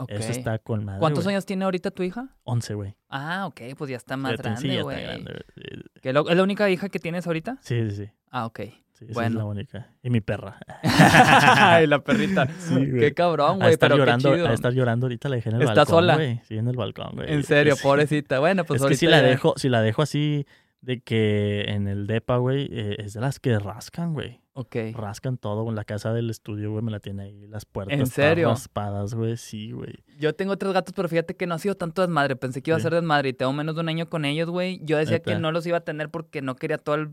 Eso 0.10 0.32
está 0.32 0.60
con 0.60 0.86
madre. 0.86 1.00
¿Cuántos 1.00 1.26
años 1.26 1.44
tiene 1.48 1.66
ahorita 1.66 1.90
tu 1.90 2.04
hija? 2.04 2.30
11, 2.44 2.76
güey. 2.76 2.96
Ah, 3.10 3.48
ok, 3.48 3.62
pues 3.76 3.90
ya 3.90 3.98
está 3.98 4.16
más 4.16 4.34
sí, 4.34 4.38
grande, 4.38 4.76
ya 4.76 4.82
güey. 4.84 4.98
está 4.98 5.08
grande. 5.12 5.32
güey. 5.56 5.84
¿Que 6.04 6.14
lo- 6.14 6.30
¿Es 6.30 6.38
la 6.38 6.44
única 6.44 6.70
hija 6.70 6.88
que 6.90 7.00
tienes 7.00 7.26
ahorita? 7.26 7.58
Sí, 7.62 7.90
sí, 7.90 7.96
sí. 8.06 8.12
Ah, 8.30 8.46
ok. 8.46 8.60
Sí 8.98 9.06
esa 9.06 9.14
Bueno. 9.14 9.30
es 9.30 9.36
la 9.36 9.46
única. 9.46 9.88
Y 10.04 10.10
mi 10.10 10.22
perra. 10.22 10.58
Ay, 10.84 11.88
la 11.88 12.00
perrita. 12.04 12.48
Sí, 12.60 12.74
güey. 12.76 13.00
Qué 13.00 13.14
cabrón, 13.14 13.54
a 13.54 13.66
güey, 13.66 13.74
estar 13.74 13.90
pero 13.90 13.98
llorando, 14.00 14.30
qué 14.32 14.36
chido. 14.38 14.48
a 14.48 14.54
estar 14.54 14.74
llorando 14.74 15.06
ahorita 15.06 15.30
la 15.30 15.36
dejé 15.36 15.50
en 15.50 15.56
el 15.56 15.62
¿Está 15.64 15.74
balcón, 15.76 15.96
sola? 15.96 16.16
güey. 16.16 16.42
Sí, 16.44 16.58
en 16.58 16.68
el 16.68 16.76
balcón, 16.76 17.12
güey. 17.16 17.34
En 17.34 17.44
serio, 17.44 17.76
pobrecita. 17.82 18.40
Bueno, 18.40 18.64
pues 18.66 18.78
es 18.78 18.82
que 18.82 18.86
ahorita 18.86 19.00
si 19.00 19.06
la 19.08 19.22
ya- 19.22 19.28
dejo, 19.28 19.54
si 19.58 19.70
la 19.70 19.82
dejo 19.82 20.02
así 20.02 20.46
de 20.82 21.02
que 21.02 21.66
en 21.70 21.88
el 21.88 22.08
depa, 22.08 22.38
güey, 22.38 22.68
eh, 22.72 22.96
es 23.00 23.14
de 23.14 23.22
las 23.22 23.40
que 23.40 23.58
rascan, 23.60 24.14
güey. 24.14 24.42
Ok. 24.54 24.76
Rascan 24.96 25.38
todo. 25.38 25.68
En 25.70 25.76
la 25.76 25.84
casa 25.84 26.14
del 26.14 26.30
estudio, 26.32 26.72
güey, 26.72 26.84
me 26.84 26.90
la 26.92 27.00
tiene 27.00 27.24
ahí. 27.24 27.46
Las 27.48 27.66
puertas 27.66 28.00
¿En 28.00 28.08
serio? 28.08 28.50
raspadas, 28.50 29.14
güey. 29.14 29.38
Sí, 29.38 29.72
güey. 29.72 29.94
Yo 30.20 30.34
tengo 30.34 30.58
tres 30.58 30.74
gatos, 30.74 30.94
pero 30.96 31.08
fíjate 31.08 31.36
que 31.36 31.46
no 31.46 31.54
ha 31.56 31.60
sido 31.60 31.76
tanto 31.76 32.02
desmadre. 32.02 32.36
Pensé 32.36 32.64
que 32.64 32.72
iba 32.72 32.78
a 32.78 32.82
ser 32.82 32.94
desmadre 32.94 33.30
y 33.30 33.34
tengo 33.34 33.54
menos 33.54 33.76
de 33.76 33.82
un 33.82 33.90
año 33.90 34.10
con 34.10 34.26
ellos, 34.26 34.50
güey. 34.50 34.80
Yo 34.84 34.98
decía 34.98 35.20
que 35.20 35.36
no 35.38 35.52
los 35.52 35.66
iba 35.68 35.78
a 35.78 35.82
tener 35.82 36.10
porque 36.10 36.42
no 36.42 36.56
quería 36.56 36.78
todo 36.80 36.96
el 36.96 37.10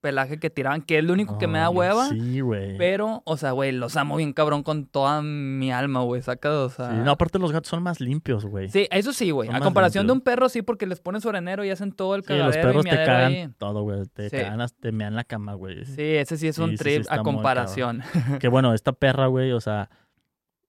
pelaje 0.00 0.38
que 0.40 0.50
tiraban, 0.50 0.82
que 0.82 0.98
es 0.98 1.04
lo 1.04 1.12
único 1.12 1.38
que 1.38 1.46
me 1.46 1.58
da 1.58 1.70
hueva. 1.70 2.08
Sí, 2.08 2.40
güey. 2.40 2.76
Pero, 2.78 3.22
o 3.24 3.36
sea, 3.36 3.52
güey, 3.52 3.70
los 3.70 3.96
amo 3.96 4.16
bien 4.16 4.32
cabrón 4.32 4.62
con 4.64 4.86
toda 4.86 5.22
mi 5.22 5.70
alma, 5.70 6.00
güey. 6.02 6.20
Saca, 6.20 6.50
o 6.62 6.68
sea. 6.68 6.90
Sí, 6.90 6.96
no, 7.04 7.12
aparte 7.12 7.38
los 7.38 7.52
gatos 7.52 7.68
son 7.70 7.82
más 7.82 8.00
limpios, 8.00 8.44
güey. 8.44 8.68
Sí, 8.70 8.88
eso 8.90 9.12
sí, 9.12 9.30
güey. 9.30 9.48
A 9.52 9.60
comparación 9.60 10.06
de 10.06 10.12
un 10.14 10.20
perro, 10.20 10.48
sí, 10.48 10.62
porque 10.62 10.86
les 10.86 11.00
pones 11.00 11.22
su 11.22 11.28
arenero 11.28 11.64
y 11.64 11.70
hacen 11.70 11.92
todo 11.92 12.14
el 12.16 12.22
Sí, 12.24 12.32
los 12.34 12.38
cagadero 12.56 12.68
perros 12.68 12.86
y 12.86 12.90
te 12.90 12.96
cagan 12.96 13.32
ahí. 13.32 13.48
todo, 13.58 13.82
güey. 13.82 14.04
Te 14.12 14.30
Sí. 14.30 14.36
cagan, 14.36 14.68
te 14.80 14.92
mean 14.92 15.14
la 15.14 15.24
cama, 15.24 15.54
güey. 15.54 15.84
Sí, 15.84 16.02
ese 16.02 16.36
sí 16.36 16.48
es 16.48 16.58
un 16.58 16.70
sí, 16.70 16.76
trip 16.76 17.04
a 17.08 17.22
comparación. 17.22 18.02
Que 18.40 18.48
bueno, 18.48 18.74
esta 18.74 18.92
perra, 18.92 19.26
güey, 19.28 19.52
o 19.52 19.60
sea, 19.60 19.90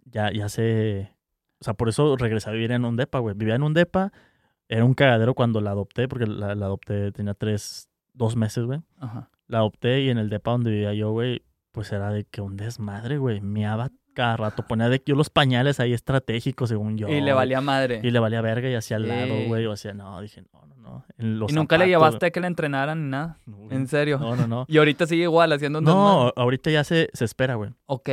ya, 0.06 0.32
ya 0.32 0.50
se... 0.50 1.12
O 1.60 1.64
sea, 1.64 1.74
por 1.74 1.90
eso 1.90 2.16
regresé 2.18 2.50
a 2.50 2.54
vivir 2.54 2.72
en 2.74 2.84
un 2.86 2.96
depa, 2.98 3.20
güey. 3.20 3.34
Vivía 3.36 3.56
en 3.56 3.64
un 3.64 3.74
depa, 3.74 4.12
era 4.68 4.84
un 4.86 4.94
cagadero 4.94 5.34
cuando 5.34 5.62
la 5.62 5.72
adopté, 5.72 6.08
porque 6.10 6.26
la, 6.28 6.56
la 6.56 6.66
adopté, 6.66 7.12
tenía 7.14 7.34
tres, 7.34 7.88
dos 8.14 8.36
meses, 8.36 8.64
güey. 8.66 8.82
Ajá. 9.00 9.30
La 9.48 9.60
adopté 9.60 10.02
y 10.02 10.10
en 10.10 10.18
el 10.18 10.30
depa 10.30 10.52
donde 10.52 10.72
vivía 10.72 10.94
yo, 10.94 11.12
güey, 11.12 11.44
pues 11.72 11.92
era 11.92 12.12
de 12.12 12.24
que 12.26 12.42
un 12.42 12.56
desmadre, 12.58 13.18
güey. 13.18 13.42
Meaba 13.42 13.90
cada 14.14 14.38
rato. 14.38 14.64
Ponía 14.66 14.90
de 14.90 15.02
yo 15.06 15.16
los 15.16 15.30
pañales 15.30 15.80
ahí 15.80 15.94
estratégicos, 15.94 16.70
según 16.70 16.98
yo. 16.98 17.08
Y 17.10 17.20
le 17.22 17.34
valía 17.34 17.62
madre. 17.62 18.00
Y 18.04 18.12
le 18.12 18.20
valía 18.20 18.42
verga 18.42 18.70
y 18.70 18.76
hacía 18.76 18.98
al 18.98 19.08
lado, 19.08 19.34
güey. 19.48 19.66
O 19.66 19.72
hacía, 19.72 19.94
no, 19.94 20.22
dije, 20.22 20.44
no, 20.54 20.66
no, 20.68 20.76
no. 20.76 21.06
En 21.18 21.40
los 21.40 21.52
y 21.52 21.56
nunca 21.56 21.78
le 21.78 21.88
llevaste 21.88 22.28
a 22.28 22.32
que 22.32 22.40
le 22.40 22.48
entrenaran 22.48 23.04
ni 23.06 23.10
nada. 23.10 23.40
No. 23.46 23.70
En 23.72 23.88
serio. 23.88 24.20
No, 24.20 24.36
no, 24.36 24.48
no. 24.48 24.66
Y 24.70 24.78
ahorita 24.78 25.08
sigue 25.08 25.24
igual 25.24 25.52
haciendo 25.52 25.80
un 25.80 25.86
desmadre. 25.86 26.26
No, 26.26 26.34
ahorita 26.36 26.70
ya 26.72 26.84
se, 26.84 27.10
se 27.14 27.26
espera, 27.26 27.56
güey. 27.56 27.72
Ok. 27.88 28.10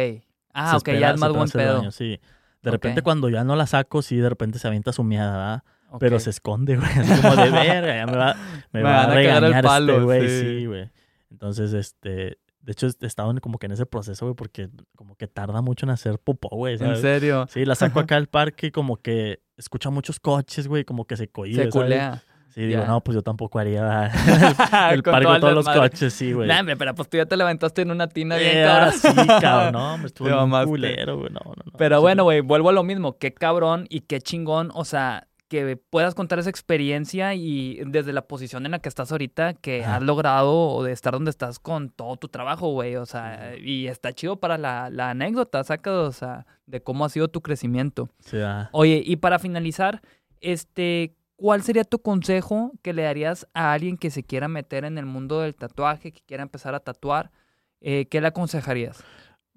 Ah, 0.52 0.70
Se 0.70 0.76
ok, 0.76 0.88
espera- 0.88 1.00
ya 1.00 1.10
es 1.10 1.20
más 1.20 1.32
buen 1.32 1.48
pedo. 1.50 1.76
daño, 1.76 1.90
sí. 1.90 2.18
De 2.62 2.70
repente 2.70 3.02
cuando 3.02 3.28
ya 3.28 3.44
no 3.44 3.56
la 3.56 3.66
saco, 3.66 4.02
sí, 4.02 4.16
de 4.16 4.28
repente 4.28 4.58
se 4.58 4.66
avienta 4.68 4.92
su 4.92 5.04
miada, 5.04 5.32
¿verdad? 5.32 5.62
Pero 5.98 6.18
se 6.20 6.30
esconde, 6.30 6.76
güey. 6.76 6.88
Como 7.22 7.36
de 7.36 7.50
verga, 7.50 7.96
ya 7.96 8.06
me 8.06 8.16
va, 8.16 8.34
me 8.72 8.80
Me 8.80 8.82
va 8.82 8.90
van 8.92 8.98
a 8.98 9.12
a 9.12 9.14
cagar 9.14 9.18
el 9.36 9.40
regañar 9.42 9.64
palo, 9.64 9.92
este 9.94 10.04
güey. 10.04 10.28
sí. 10.28 10.40
Sí, 10.60 10.66
güey. 10.66 10.90
Entonces, 11.30 11.72
este... 11.72 12.38
De 12.62 12.72
hecho, 12.72 12.86
he 13.00 13.06
estado 13.06 13.30
en- 13.30 13.38
como 13.38 13.58
que 13.58 13.66
en 13.66 13.72
ese 13.72 13.86
proceso, 13.86 14.26
güey, 14.26 14.36
porque 14.36 14.68
como 14.94 15.16
que 15.16 15.26
tarda 15.26 15.62
mucho 15.62 15.86
en 15.86 15.90
hacer 15.90 16.18
popó, 16.18 16.48
güey. 16.50 16.76
En 16.78 16.96
serio. 16.98 17.46
Sí, 17.50 17.64
la 17.64 17.74
saco 17.74 18.00
acá 18.00 18.16
al 18.16 18.26
parque 18.26 18.66
y 18.66 18.70
como 18.70 18.96
que 18.98 19.40
escucha 19.56 19.88
muchos 19.88 20.20
coches, 20.20 20.68
güey, 20.68 20.84
como 20.84 21.06
que 21.06 21.16
se 21.16 21.28
cohíbe, 21.28 21.64
Se 21.64 21.70
¿sabes? 21.70 21.84
culea. 21.86 22.22
Sí, 22.50 22.62
digo, 22.66 22.84
no, 22.84 23.00
pues 23.00 23.14
yo 23.14 23.22
tampoco 23.22 23.58
haría 23.60 24.06
el 24.92 25.02
parque 25.02 25.24
con 25.24 25.40
todos 25.40 25.54
los 25.54 25.68
coches, 25.68 26.12
sí, 26.12 26.32
güey. 26.32 26.48
Nah, 26.48 26.62
pero 26.76 26.94
pues 26.96 27.08
tú 27.08 27.16
ya 27.16 27.24
te 27.24 27.36
levantaste 27.36 27.82
en 27.82 27.92
una 27.92 28.08
tina 28.08 28.36
bien 28.36 28.58
Eh, 28.58 28.64
cabrón. 28.66 28.92
sí, 28.92 29.08
cabrón, 29.40 29.72
no, 29.72 29.98
me 29.98 30.06
estuvo 30.06 30.28
bien 30.28 30.66
culero, 30.66 31.16
güey, 31.16 31.30
no, 31.30 31.40
no, 31.46 31.54
no. 31.64 31.72
Pero 31.78 31.96
Sí, 31.96 32.00
bueno, 32.02 32.24
güey, 32.24 32.40
vuelvo 32.40 32.68
a 32.68 32.72
lo 32.72 32.82
mismo. 32.82 33.16
Qué 33.18 33.32
cabrón 33.32 33.86
y 33.88 34.00
qué 34.00 34.20
chingón. 34.20 34.70
O 34.74 34.84
sea, 34.84 35.28
que 35.50 35.76
puedas 35.76 36.14
contar 36.14 36.38
esa 36.38 36.48
experiencia 36.48 37.34
y 37.34 37.82
desde 37.84 38.12
la 38.12 38.22
posición 38.22 38.66
en 38.66 38.70
la 38.70 38.78
que 38.78 38.88
estás 38.88 39.10
ahorita, 39.10 39.54
que 39.54 39.82
Ajá. 39.82 39.96
has 39.96 40.02
logrado 40.02 40.84
de 40.84 40.92
estar 40.92 41.12
donde 41.12 41.30
estás 41.30 41.58
con 41.58 41.90
todo 41.90 42.16
tu 42.16 42.28
trabajo, 42.28 42.70
güey. 42.70 42.94
O 42.94 43.04
sea, 43.04 43.56
y 43.56 43.88
está 43.88 44.12
chido 44.12 44.38
para 44.38 44.58
la, 44.58 44.90
la 44.90 45.10
anécdota, 45.10 45.64
saca, 45.64 45.90
o 46.02 46.12
sea, 46.12 46.46
de 46.66 46.80
cómo 46.80 47.04
ha 47.04 47.08
sido 47.08 47.26
tu 47.26 47.40
crecimiento. 47.40 48.08
Sí, 48.20 48.38
ah. 48.40 48.70
Oye, 48.70 49.02
y 49.04 49.16
para 49.16 49.40
finalizar, 49.40 50.02
este, 50.40 51.16
¿cuál 51.34 51.62
sería 51.62 51.82
tu 51.82 51.98
consejo 51.98 52.70
que 52.80 52.92
le 52.92 53.02
darías 53.02 53.48
a 53.52 53.72
alguien 53.72 53.98
que 53.98 54.10
se 54.10 54.22
quiera 54.22 54.46
meter 54.46 54.84
en 54.84 54.98
el 54.98 55.04
mundo 55.06 55.40
del 55.40 55.56
tatuaje, 55.56 56.12
que 56.12 56.20
quiera 56.24 56.44
empezar 56.44 56.76
a 56.76 56.80
tatuar? 56.80 57.32
Eh, 57.80 58.06
¿Qué 58.06 58.20
le 58.20 58.28
aconsejarías? 58.28 59.02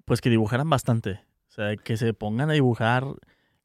Pues 0.04 0.20
que 0.20 0.28
dibujaran 0.28 0.68
bastante. 0.68 1.20
O 1.50 1.52
sea, 1.52 1.76
que 1.76 1.96
se 1.96 2.14
pongan 2.14 2.50
a 2.50 2.54
dibujar. 2.54 3.04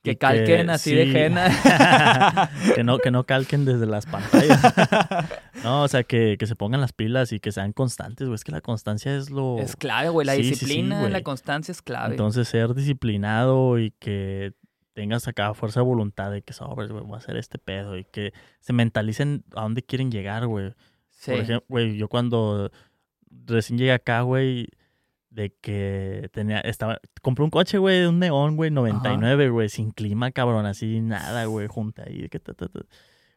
Que 0.03 0.17
calquen 0.17 0.69
así 0.69 0.95
de 0.95 1.05
sí, 1.05 1.17
henna. 1.17 1.49
que, 2.75 2.83
no, 2.85 2.99
que 2.99 3.11
no 3.11 3.25
calquen 3.25 3.65
desde 3.65 3.85
las 3.85 4.05
pantallas. 4.05 4.61
no, 5.63 5.83
o 5.83 5.87
sea, 5.89 6.03
que, 6.03 6.37
que 6.39 6.47
se 6.47 6.55
pongan 6.55 6.79
las 6.79 6.93
pilas 6.93 7.33
y 7.33 7.41
que 7.41 7.51
sean 7.51 7.73
constantes, 7.73 8.27
güey. 8.27 8.35
Es 8.35 8.45
que 8.45 8.53
la 8.53 8.61
constancia 8.61 9.15
es 9.15 9.29
lo... 9.29 9.59
Es 9.59 9.75
clave, 9.75 10.07
güey. 10.09 10.25
La 10.25 10.35
Sí, 10.35 10.43
sí, 10.43 10.43
sí, 10.43 10.49
disciplina, 10.51 11.09
la 11.09 11.21
constancia 11.21 11.73
es 11.73 11.81
clave. 11.81 12.11
Entonces, 12.11 12.47
ser 12.47 12.73
disciplinado 12.73 13.77
y 13.77 13.91
que 13.99 14.53
tengas 14.93 15.27
acá 15.27 15.53
fuerza 15.53 15.81
de 15.81 15.85
voluntad 15.85 16.31
de 16.31 16.43
que 16.43 16.53
sobres, 16.53 16.91
güey, 16.91 17.03
voy 17.03 17.15
a 17.15 17.17
hacer 17.17 17.35
este 17.35 17.57
pedo 17.57 17.97
y 17.97 18.05
que 18.05 18.33
se 18.61 18.71
mentalicen 18.71 19.43
a 19.53 19.63
dónde 19.63 19.83
quieren 19.83 20.11
llegar, 20.11 20.47
güey. 20.47 20.73
sí. 21.09 21.31
Por 21.31 21.39
ejemplo, 21.41 21.65
güey, 21.67 21.97
yo 21.97 22.07
cuando 22.07 22.71
recién 23.45 23.77
llegué 23.77 23.91
acá, 23.91 24.21
güey, 24.21 24.67
de 25.29 25.53
que 25.61 26.29
tenía, 26.33 26.59
estaba, 26.61 26.99
compré 27.21 27.43
un 27.43 27.51
coche, 27.51 27.77
güey, 27.77 27.99
de 27.99 28.07
un 28.07 28.19
neón, 28.19 28.55
güey, 28.55 28.71
99, 28.71 29.49
güey, 29.49 29.69
sin 29.69 29.91
clima, 29.91 30.31
cabrón, 30.31 30.65
así, 30.65 31.01
nada, 31.01 31.45
güey, 31.45 31.67
junta 31.67 32.03
ahí, 32.07 32.21
de 32.23 32.29
que 32.29 32.39
ta, 32.39 32.53
ta, 32.53 32.67
ta. 32.67 32.79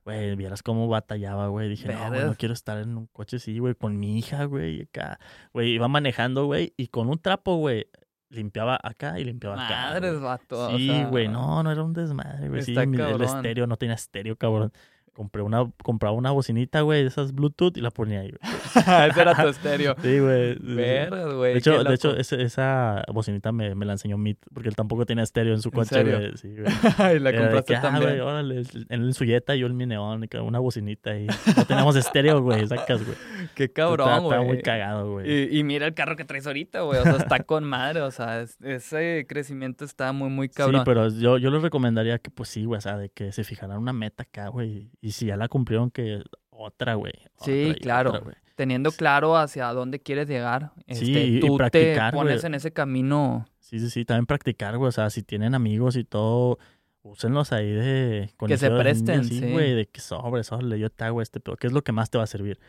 Güey, 0.05 0.35
vieras 0.35 0.63
cómo 0.65 0.89
batallaba, 0.89 1.47
güey. 1.49 1.69
Dije, 1.69 1.87
no, 1.93 2.09
güey, 2.09 2.25
no 2.25 2.35
quiero 2.35 2.55
estar 2.55 2.79
en 2.79 2.97
un 2.97 3.07
coche 3.07 3.37
así, 3.37 3.59
güey, 3.59 3.75
con 3.77 3.99
mi 4.01 4.19
hija, 4.19 4.45
güey, 4.47 4.83
acá. 4.83 5.21
Güey, 5.53 5.71
iba 5.75 5.87
manejando, 5.87 6.47
güey, 6.47 6.73
y 6.77 6.89
con 6.89 7.09
un 7.09 7.19
trapo, 7.21 7.57
güey, 7.57 7.87
limpiaba 8.31 8.81
acá 8.83 9.21
y 9.21 9.25
limpiaba 9.25 9.65
acá. 9.65 9.91
Madres, 9.91 10.19
vato. 10.21 10.69
o 10.69 10.77
Sí, 10.77 10.89
sea, 10.89 11.07
güey, 11.07 11.29
no, 11.29 11.63
no 11.63 11.71
era 11.71 11.83
un 11.85 11.93
desmadre, 11.93 12.49
güey. 12.49 12.63
Sí, 12.63 12.75
mi- 12.87 12.99
el 13.01 13.21
estéreo 13.23 13.67
no 13.67 13.77
tenía 13.77 13.95
estéreo, 13.95 14.35
cabrón. 14.37 14.73
Compré 15.15 15.43
una, 15.43 15.71
compraba 15.83 16.17
una 16.17 16.31
bocinita, 16.31 16.81
güey, 16.81 17.03
de 17.03 17.09
esas 17.09 17.33
Bluetooth 17.35 17.77
y 17.77 17.83
la 17.83 17.91
ponía 17.91 18.21
ahí, 18.21 18.31
güey. 18.31 18.53
Ese 19.11 19.21
era 19.21 19.35
tu 19.35 19.49
estéreo. 19.49 19.95
Sí, 20.03 20.19
güey. 20.19 20.57
Vergas, 20.59 21.35
güey. 21.35 21.53
De 21.53 21.59
hecho, 21.59 21.85
de 21.85 21.95
hecho 21.95 22.17
ese- 22.17 22.41
esa 22.43 23.05
bocinita 23.13 23.53
me, 23.53 23.75
me 23.75 23.85
la 23.85 23.93
enseñó 23.93 24.17
Meet, 24.17 24.39
porque 24.55 24.71
él 24.71 24.75
tampoco 24.77 25.05
tenía 25.05 25.23
estéreo 25.23 25.53
en 25.53 25.61
su 25.61 25.69
¿En 25.69 25.75
coche, 25.75 26.03
güey. 26.03 26.37
Sí, 26.39 26.49
güey. 26.57 26.65
y 27.17 27.19
la 27.19 27.29
Era 27.31 27.41
compraste 27.41 27.73
que, 27.75 27.77
ah, 27.77 27.83
también. 27.83 28.05
güey, 28.09 28.21
órale, 28.21 28.63
en 28.89 29.13
su 29.13 29.25
Jetta, 29.25 29.55
yo 29.55 29.67
en 29.67 29.77
mi 29.77 29.85
neón, 29.85 30.25
y 30.31 30.37
una 30.39 30.59
bocinita 30.59 31.11
ahí. 31.11 31.27
No 31.57 31.65
teníamos 31.67 31.95
estéreo, 31.97 32.41
güey, 32.41 32.67
sacas, 32.67 33.05
güey. 33.05 33.17
Qué 33.55 33.71
cabrón, 33.71 34.25
güey. 34.25 34.45
muy 34.47 34.63
cagado, 34.63 35.13
güey. 35.13 35.31
Y, 35.31 35.59
y 35.59 35.65
mira 35.65 35.87
el 35.87 35.93
carro 35.95 36.17
que 36.17 36.25
traes 36.25 36.47
ahorita, 36.47 36.81
güey. 36.83 37.01
O 37.01 37.03
sea, 37.03 37.17
está 37.17 37.41
con 37.41 37.65
madre. 37.65 38.01
O 38.01 38.11
sea, 38.11 38.41
es- 38.41 38.57
ese 38.63 39.27
crecimiento 39.29 39.85
está 39.85 40.13
muy, 40.13 40.31
muy 40.31 40.49
cabrón. 40.49 40.81
Sí, 40.81 40.85
pero 40.87 41.09
yo, 41.11 41.37
yo 41.37 41.51
les 41.51 41.61
recomendaría 41.63 42.19
que, 42.19 42.31
pues 42.31 42.49
sí, 42.49 42.65
güey, 42.65 42.79
o 42.79 42.81
sea, 42.81 42.97
de 42.97 43.11
que 43.11 43.31
se 43.33 43.45
fijaran 43.45 43.77
una 43.79 43.93
meta 43.93 44.23
acá, 44.23 44.49
güey. 44.49 44.91
Y 45.03 45.13
si 45.13 45.27
ya 45.27 45.37
la 45.37 45.49
cumplieron, 45.49 45.91
que 45.91 46.23
otra, 46.49 46.95
güey. 46.95 47.13
Sí, 47.41 47.75
y 47.77 47.81
claro. 47.81 48.11
otra. 48.15 48.39
Teniendo 48.55 48.91
claro 48.93 49.37
hacia 49.37 49.67
dónde 49.73 49.99
quieres 49.99 50.29
llegar, 50.29 50.73
este, 50.87 51.05
y- 51.27 51.37
y 51.37 51.41
tú 51.41 51.49
te 51.49 51.57
practicar, 51.57 52.15
pones 52.15 52.37
güey. 52.43 52.47
en 52.47 52.55
ese 52.55 52.73
camino. 52.73 53.47
Sí, 53.59 53.79
sí, 53.81 53.91
sí, 53.91 54.05
también 54.05 54.27
practicar, 54.27 54.79
güey. 54.79 54.89
O 54.89 54.93
sea, 54.93 55.11
si 55.11 55.23
tienen 55.23 55.55
amigos 55.55 55.97
y 55.97 56.05
todo, 56.05 56.59
úsenlos 57.03 57.53
ahí 57.53 57.71
de... 57.73 58.31
con 58.37 58.49
Que 58.49 58.57
se 58.59 58.71
de 58.71 58.79
presten, 58.79 59.23
niños, 59.23 59.37
sí. 59.39 59.51
güey, 59.53 59.75
de 59.75 59.87
que 59.87 60.01
sobre, 60.01 60.45
sobre, 60.45 60.79
yo 60.79 60.89
te 60.91 61.03
hago 61.05 61.21
este 61.23 61.41
pedo. 61.41 61.57
¿Qué 61.57 61.67
es 61.67 61.73
lo 61.73 61.83
que 61.83 61.91
más 61.93 62.11
te 62.11 62.19
va 62.19 62.25
a 62.25 62.29
servir? 62.29 62.61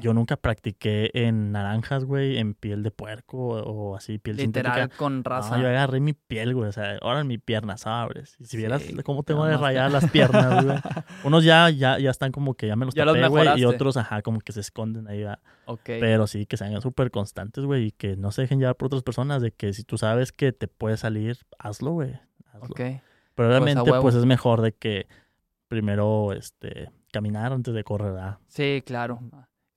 Yo 0.00 0.14
nunca 0.14 0.36
practiqué 0.36 1.10
en 1.14 1.52
naranjas, 1.52 2.04
güey, 2.04 2.38
en 2.38 2.54
piel 2.54 2.82
de 2.82 2.90
puerco 2.90 3.38
o, 3.38 3.90
o 3.90 3.96
así, 3.96 4.18
piel 4.18 4.36
Literal 4.36 4.74
sintética. 4.74 4.96
con 4.96 5.24
raza. 5.24 5.56
No, 5.56 5.62
yo 5.62 5.68
agarré 5.68 6.00
mi 6.00 6.12
piel, 6.12 6.54
güey. 6.54 6.68
O 6.68 6.72
sea, 6.72 6.98
ahora 7.00 7.20
en 7.20 7.26
mi 7.26 7.38
pierna, 7.38 7.76
¿sabes? 7.76 8.36
Y 8.38 8.44
si 8.46 8.56
vieras 8.56 8.82
cómo 9.04 9.22
te 9.22 9.32
tengo 9.32 9.46
de 9.46 9.56
rayar 9.56 9.90
las 9.90 10.10
piernas, 10.10 10.64
güey. 10.64 10.76
Unos 11.24 11.44
ya, 11.44 11.70
ya, 11.70 11.98
ya 11.98 12.10
están 12.10 12.32
como 12.32 12.54
que 12.54 12.66
ya 12.66 12.76
me 12.76 12.84
los 12.84 12.94
Ya 12.94 13.04
tapé, 13.04 13.26
güey. 13.28 13.60
Y 13.60 13.64
otros, 13.64 13.96
ajá, 13.96 14.22
como 14.22 14.40
que 14.40 14.52
se 14.52 14.60
esconden 14.60 15.08
ahí. 15.08 15.24
Ok. 15.66 15.82
Pero 15.84 16.26
sí, 16.26 16.46
que 16.46 16.56
sean 16.56 16.80
súper 16.80 17.10
constantes, 17.10 17.64
güey. 17.64 17.86
Y 17.86 17.92
que 17.92 18.16
no 18.16 18.30
se 18.30 18.42
dejen 18.42 18.58
llevar 18.58 18.76
por 18.76 18.86
otras 18.86 19.02
personas. 19.02 19.42
De 19.42 19.52
que 19.52 19.72
si 19.72 19.84
tú 19.84 19.98
sabes 19.98 20.32
que 20.32 20.52
te 20.52 20.68
puede 20.68 20.96
salir, 20.96 21.38
hazlo, 21.58 21.92
güey. 21.92 22.20
Ok. 22.60 22.80
Pero 23.34 23.48
obviamente, 23.48 23.90
huevo. 23.90 24.02
pues 24.02 24.14
es 24.14 24.26
mejor 24.26 24.60
de 24.60 24.72
que 24.72 25.06
primero, 25.68 26.32
este, 26.34 26.90
caminar 27.12 27.52
antes 27.52 27.72
de 27.72 27.82
correr, 27.82 28.12
¿verdad? 28.12 28.38
Sí, 28.46 28.82
claro. 28.84 29.20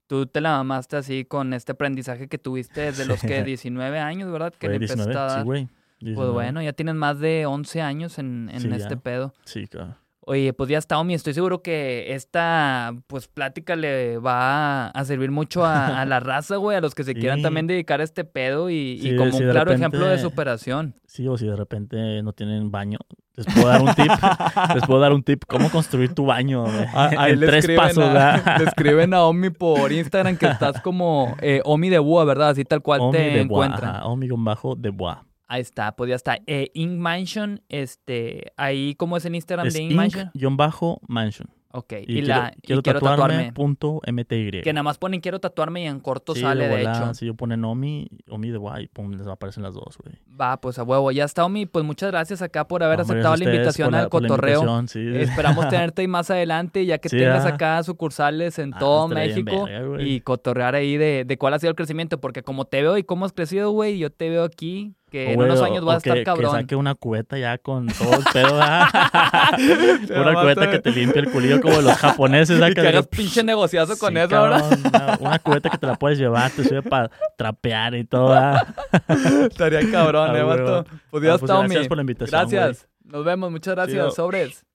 Tú 0.06 0.26
te 0.26 0.40
la 0.40 0.50
mamaste 0.58 0.96
así 0.96 1.24
con 1.24 1.52
este 1.52 1.72
aprendizaje 1.72 2.28
que 2.28 2.38
tuviste 2.38 2.80
desde 2.82 3.06
los 3.06 3.20
que 3.20 3.42
19 3.44 3.98
años, 3.98 4.30
¿verdad? 4.30 4.52
Que 4.58 4.68
le 4.68 4.78
19, 4.78 5.02
empezaste 5.02 5.18
a 5.18 5.28
sí, 5.30 5.36
dar. 5.36 5.44
güey. 5.44 5.66
Pues 5.66 5.74
19. 6.00 6.32
bueno, 6.32 6.62
ya 6.62 6.72
tienes 6.74 6.94
más 6.94 7.18
de 7.18 7.46
11 7.46 7.80
años 7.80 8.18
en, 8.18 8.50
en 8.52 8.60
Sí, 8.60 8.68
este 8.70 8.94
ya. 8.94 9.00
pedo. 9.00 9.34
Sí, 9.44 9.66
claro. 9.66 9.96
Oye, 10.28 10.52
pues 10.52 10.68
ya 10.68 10.78
está, 10.78 10.98
Omi. 10.98 11.14
Estoy 11.14 11.34
seguro 11.34 11.62
que 11.62 12.12
esta 12.14 12.92
pues 13.06 13.28
plática 13.28 13.76
le 13.76 14.18
va 14.18 14.88
a 14.88 15.04
servir 15.04 15.30
mucho 15.30 15.64
a, 15.64 16.00
a 16.00 16.04
la 16.04 16.18
raza, 16.20 16.56
güey, 16.56 16.76
a 16.76 16.80
los 16.80 16.96
que 16.96 17.04
se 17.04 17.14
quieran 17.14 17.42
también 17.42 17.68
dedicar 17.68 18.00
a 18.00 18.04
este 18.04 18.24
pedo 18.24 18.68
y, 18.68 19.14
como 19.16 19.30
si 19.30 19.44
un 19.44 19.50
claro 19.52 19.72
ejemplo 19.72 20.04
de 20.06 20.18
superación. 20.18 20.96
Sí, 21.06 21.28
o 21.28 21.38
si 21.38 21.46
de 21.46 21.54
repente 21.54 22.22
no 22.24 22.32
tienen 22.32 22.72
baño, 22.72 22.98
les 23.36 23.46
puedo 23.46 23.68
dar 23.68 23.80
un 23.80 23.94
tip. 23.94 24.10
les 24.74 24.84
puedo 24.84 24.98
dar 24.98 25.12
un 25.12 25.22
tip 25.22 25.44
cómo 25.46 25.70
construir 25.70 26.12
tu 26.12 26.26
baño 26.26 26.62
güey, 26.64 26.86
Ah, 26.92 27.12
Ahí 27.18 27.34
en 27.34 27.40
tres 27.40 27.64
pasos. 27.76 28.04
a- 28.04 28.58
le 28.58 28.64
escriben 28.64 29.14
a 29.14 29.22
Omi 29.26 29.50
por 29.50 29.92
Instagram 29.92 30.36
que 30.36 30.46
estás 30.46 30.80
como 30.80 31.36
eh, 31.40 31.60
Omi 31.64 31.88
de 31.88 32.00
Búa, 32.00 32.24
¿verdad? 32.24 32.48
Así 32.48 32.64
tal 32.64 32.82
cual 32.82 33.00
Omi 33.00 33.12
te 33.12 33.18
de 33.30 33.40
encuentran. 33.42 33.90
ajá, 33.96 34.06
Omi 34.06 34.28
con 34.28 34.44
bajo 34.44 34.74
de 34.74 34.90
Bois. 34.90 35.18
Ahí 35.48 35.60
está, 35.62 35.94
pues 35.94 36.08
ya 36.10 36.16
está. 36.16 36.38
Eh, 36.46 36.70
Ink 36.74 36.98
Mansion, 36.98 37.60
este, 37.68 38.52
ahí, 38.56 38.94
¿cómo 38.96 39.16
es 39.16 39.24
el 39.24 39.34
Instagram 39.36 39.66
Es 39.68 39.74
de 39.74 39.82
Ink 39.82 39.92
Mansion? 39.92 40.30
Ink-mansion. 40.34 41.48
Ok, 41.72 41.92
Y, 41.92 41.96
y, 41.96 42.04
quiero, 42.06 42.26
la, 42.28 42.52
y 42.56 42.60
quiero 42.62 42.82
quiero 42.82 43.00
tatuarme, 43.00 43.34
tatuarme. 43.34 43.52
punto 43.52 44.00
MTY. 44.10 44.62
Que 44.62 44.72
nada 44.72 44.82
más 44.82 44.96
ponen 44.96 45.20
quiero 45.20 45.40
tatuarme 45.40 45.82
y 45.82 45.86
en 45.86 46.00
corto 46.00 46.34
Sí, 46.34 46.40
sale, 46.40 46.68
de, 46.68 46.80
hecho. 46.80 47.12
Si 47.12 47.26
yo 47.26 47.34
ponen 47.34 47.62
Omi, 47.66 48.08
Omi 48.30 48.50
de 48.50 48.56
Bois, 48.56 48.84
y 48.84 48.88
pum, 48.88 49.12
les 49.12 49.26
aparecen 49.26 49.62
las 49.62 49.74
dos, 49.74 49.98
güey. 50.02 50.16
Va, 50.40 50.58
pues 50.58 50.78
a 50.78 50.84
huevo. 50.84 51.10
Ya 51.12 51.24
está, 51.24 51.44
Omi. 51.44 51.66
Pues 51.66 51.84
muchas 51.84 52.10
gracias 52.10 52.40
acá 52.40 52.66
por 52.66 52.82
haber 52.82 53.00
Hombre, 53.02 53.16
aceptado 53.16 53.36
la 53.36 53.44
invitación 53.44 53.90
la- 53.92 53.98
al 53.98 54.04
la 54.04 54.08
cotorreo. 54.08 54.86
sí. 54.86 55.00
Esperamos 55.16 55.68
tenerte 55.68 56.00
ahí 56.00 56.08
más 56.08 56.30
adelante, 56.30 56.86
ya 56.86 56.96
que 56.96 57.10
Sí, 57.10 57.18
tengas 57.18 57.44
ah. 57.44 57.48
acá 57.48 57.82
sucursales 57.82 58.58
en 58.58 58.72
Ah, 58.72 58.78
todo 58.78 59.08
México 59.08 59.66
verga, 59.66 60.02
y 60.02 60.20
cotorrear 60.22 60.76
ahí 60.76 60.96
de, 60.96 61.24
de 61.26 61.36
cuál 61.36 61.52
ha 61.52 61.58
sido 61.58 61.70
el 61.70 61.76
crecimiento, 61.76 62.18
porque 62.22 62.42
como 62.42 62.64
te 62.64 62.80
veo 62.80 62.96
y 62.96 63.04
cómo 63.04 63.26
has 63.26 63.34
crecido, 63.34 63.70
güey, 63.72 63.98
yo 63.98 64.08
te 64.10 64.30
veo 64.30 64.44
aquí 64.44 64.94
que 65.10 65.28
O, 65.28 65.30
en 65.30 65.40
unos 65.42 65.62
años 65.62 65.82
o 65.82 65.86
vas 65.86 65.94
a 65.94 65.98
estar 65.98 66.14
que- 66.14 66.20
Que 66.20 66.24
cabrón. 66.24 66.50
saque 66.52 66.74
una 66.76 66.94
cubeta 66.96 67.38
ya 67.38 67.58
con 67.58 67.86
todo 67.86 68.14
el 68.14 68.24
pedo. 68.32 68.54
¿verdad? 68.54 68.88
una 70.20 70.34
cubeta 70.42 70.70
que 70.70 70.78
te 70.80 70.90
limpie 70.90 71.20
el 71.22 71.30
culillo 71.30 71.60
como 71.60 71.80
los 71.80 71.94
japoneses. 71.96 72.60
Y 72.70 72.74
que 72.74 72.82
de- 72.82 72.88
hagas 72.88 73.06
pinche 73.06 73.42
negociazo 73.44 73.96
con 73.98 74.16
eso 74.16 74.28
cabrón, 74.28 74.62
Una, 74.84 75.18
una 75.20 75.38
cubeta 75.38 75.70
que 75.70 75.78
te 75.78 75.86
la 75.86 75.94
puedes 75.94 76.18
llevar, 76.18 76.50
te 76.50 76.64
sirve 76.64 76.82
para 76.82 77.10
trapear 77.36 77.94
y 77.94 78.04
todo. 78.04 78.30
¿verdad? 78.30 78.66
Estaría 79.50 79.88
cabrón, 79.90 80.30
Ah, 80.34 80.38
eh, 80.38 80.42
vato. 80.42 80.84
Pues 81.10 81.24
Ah, 81.24 81.38
pues 81.38 81.50
gracias 81.52 81.88
por 81.88 81.96
la 81.96 82.02
invitación, 82.02 82.40
Gracias. 82.50 82.88
Nos 83.04 83.24
vemos. 83.24 83.50
Muchas 83.52 83.74
gracias. 83.76 84.14
Sobres. 84.16 84.65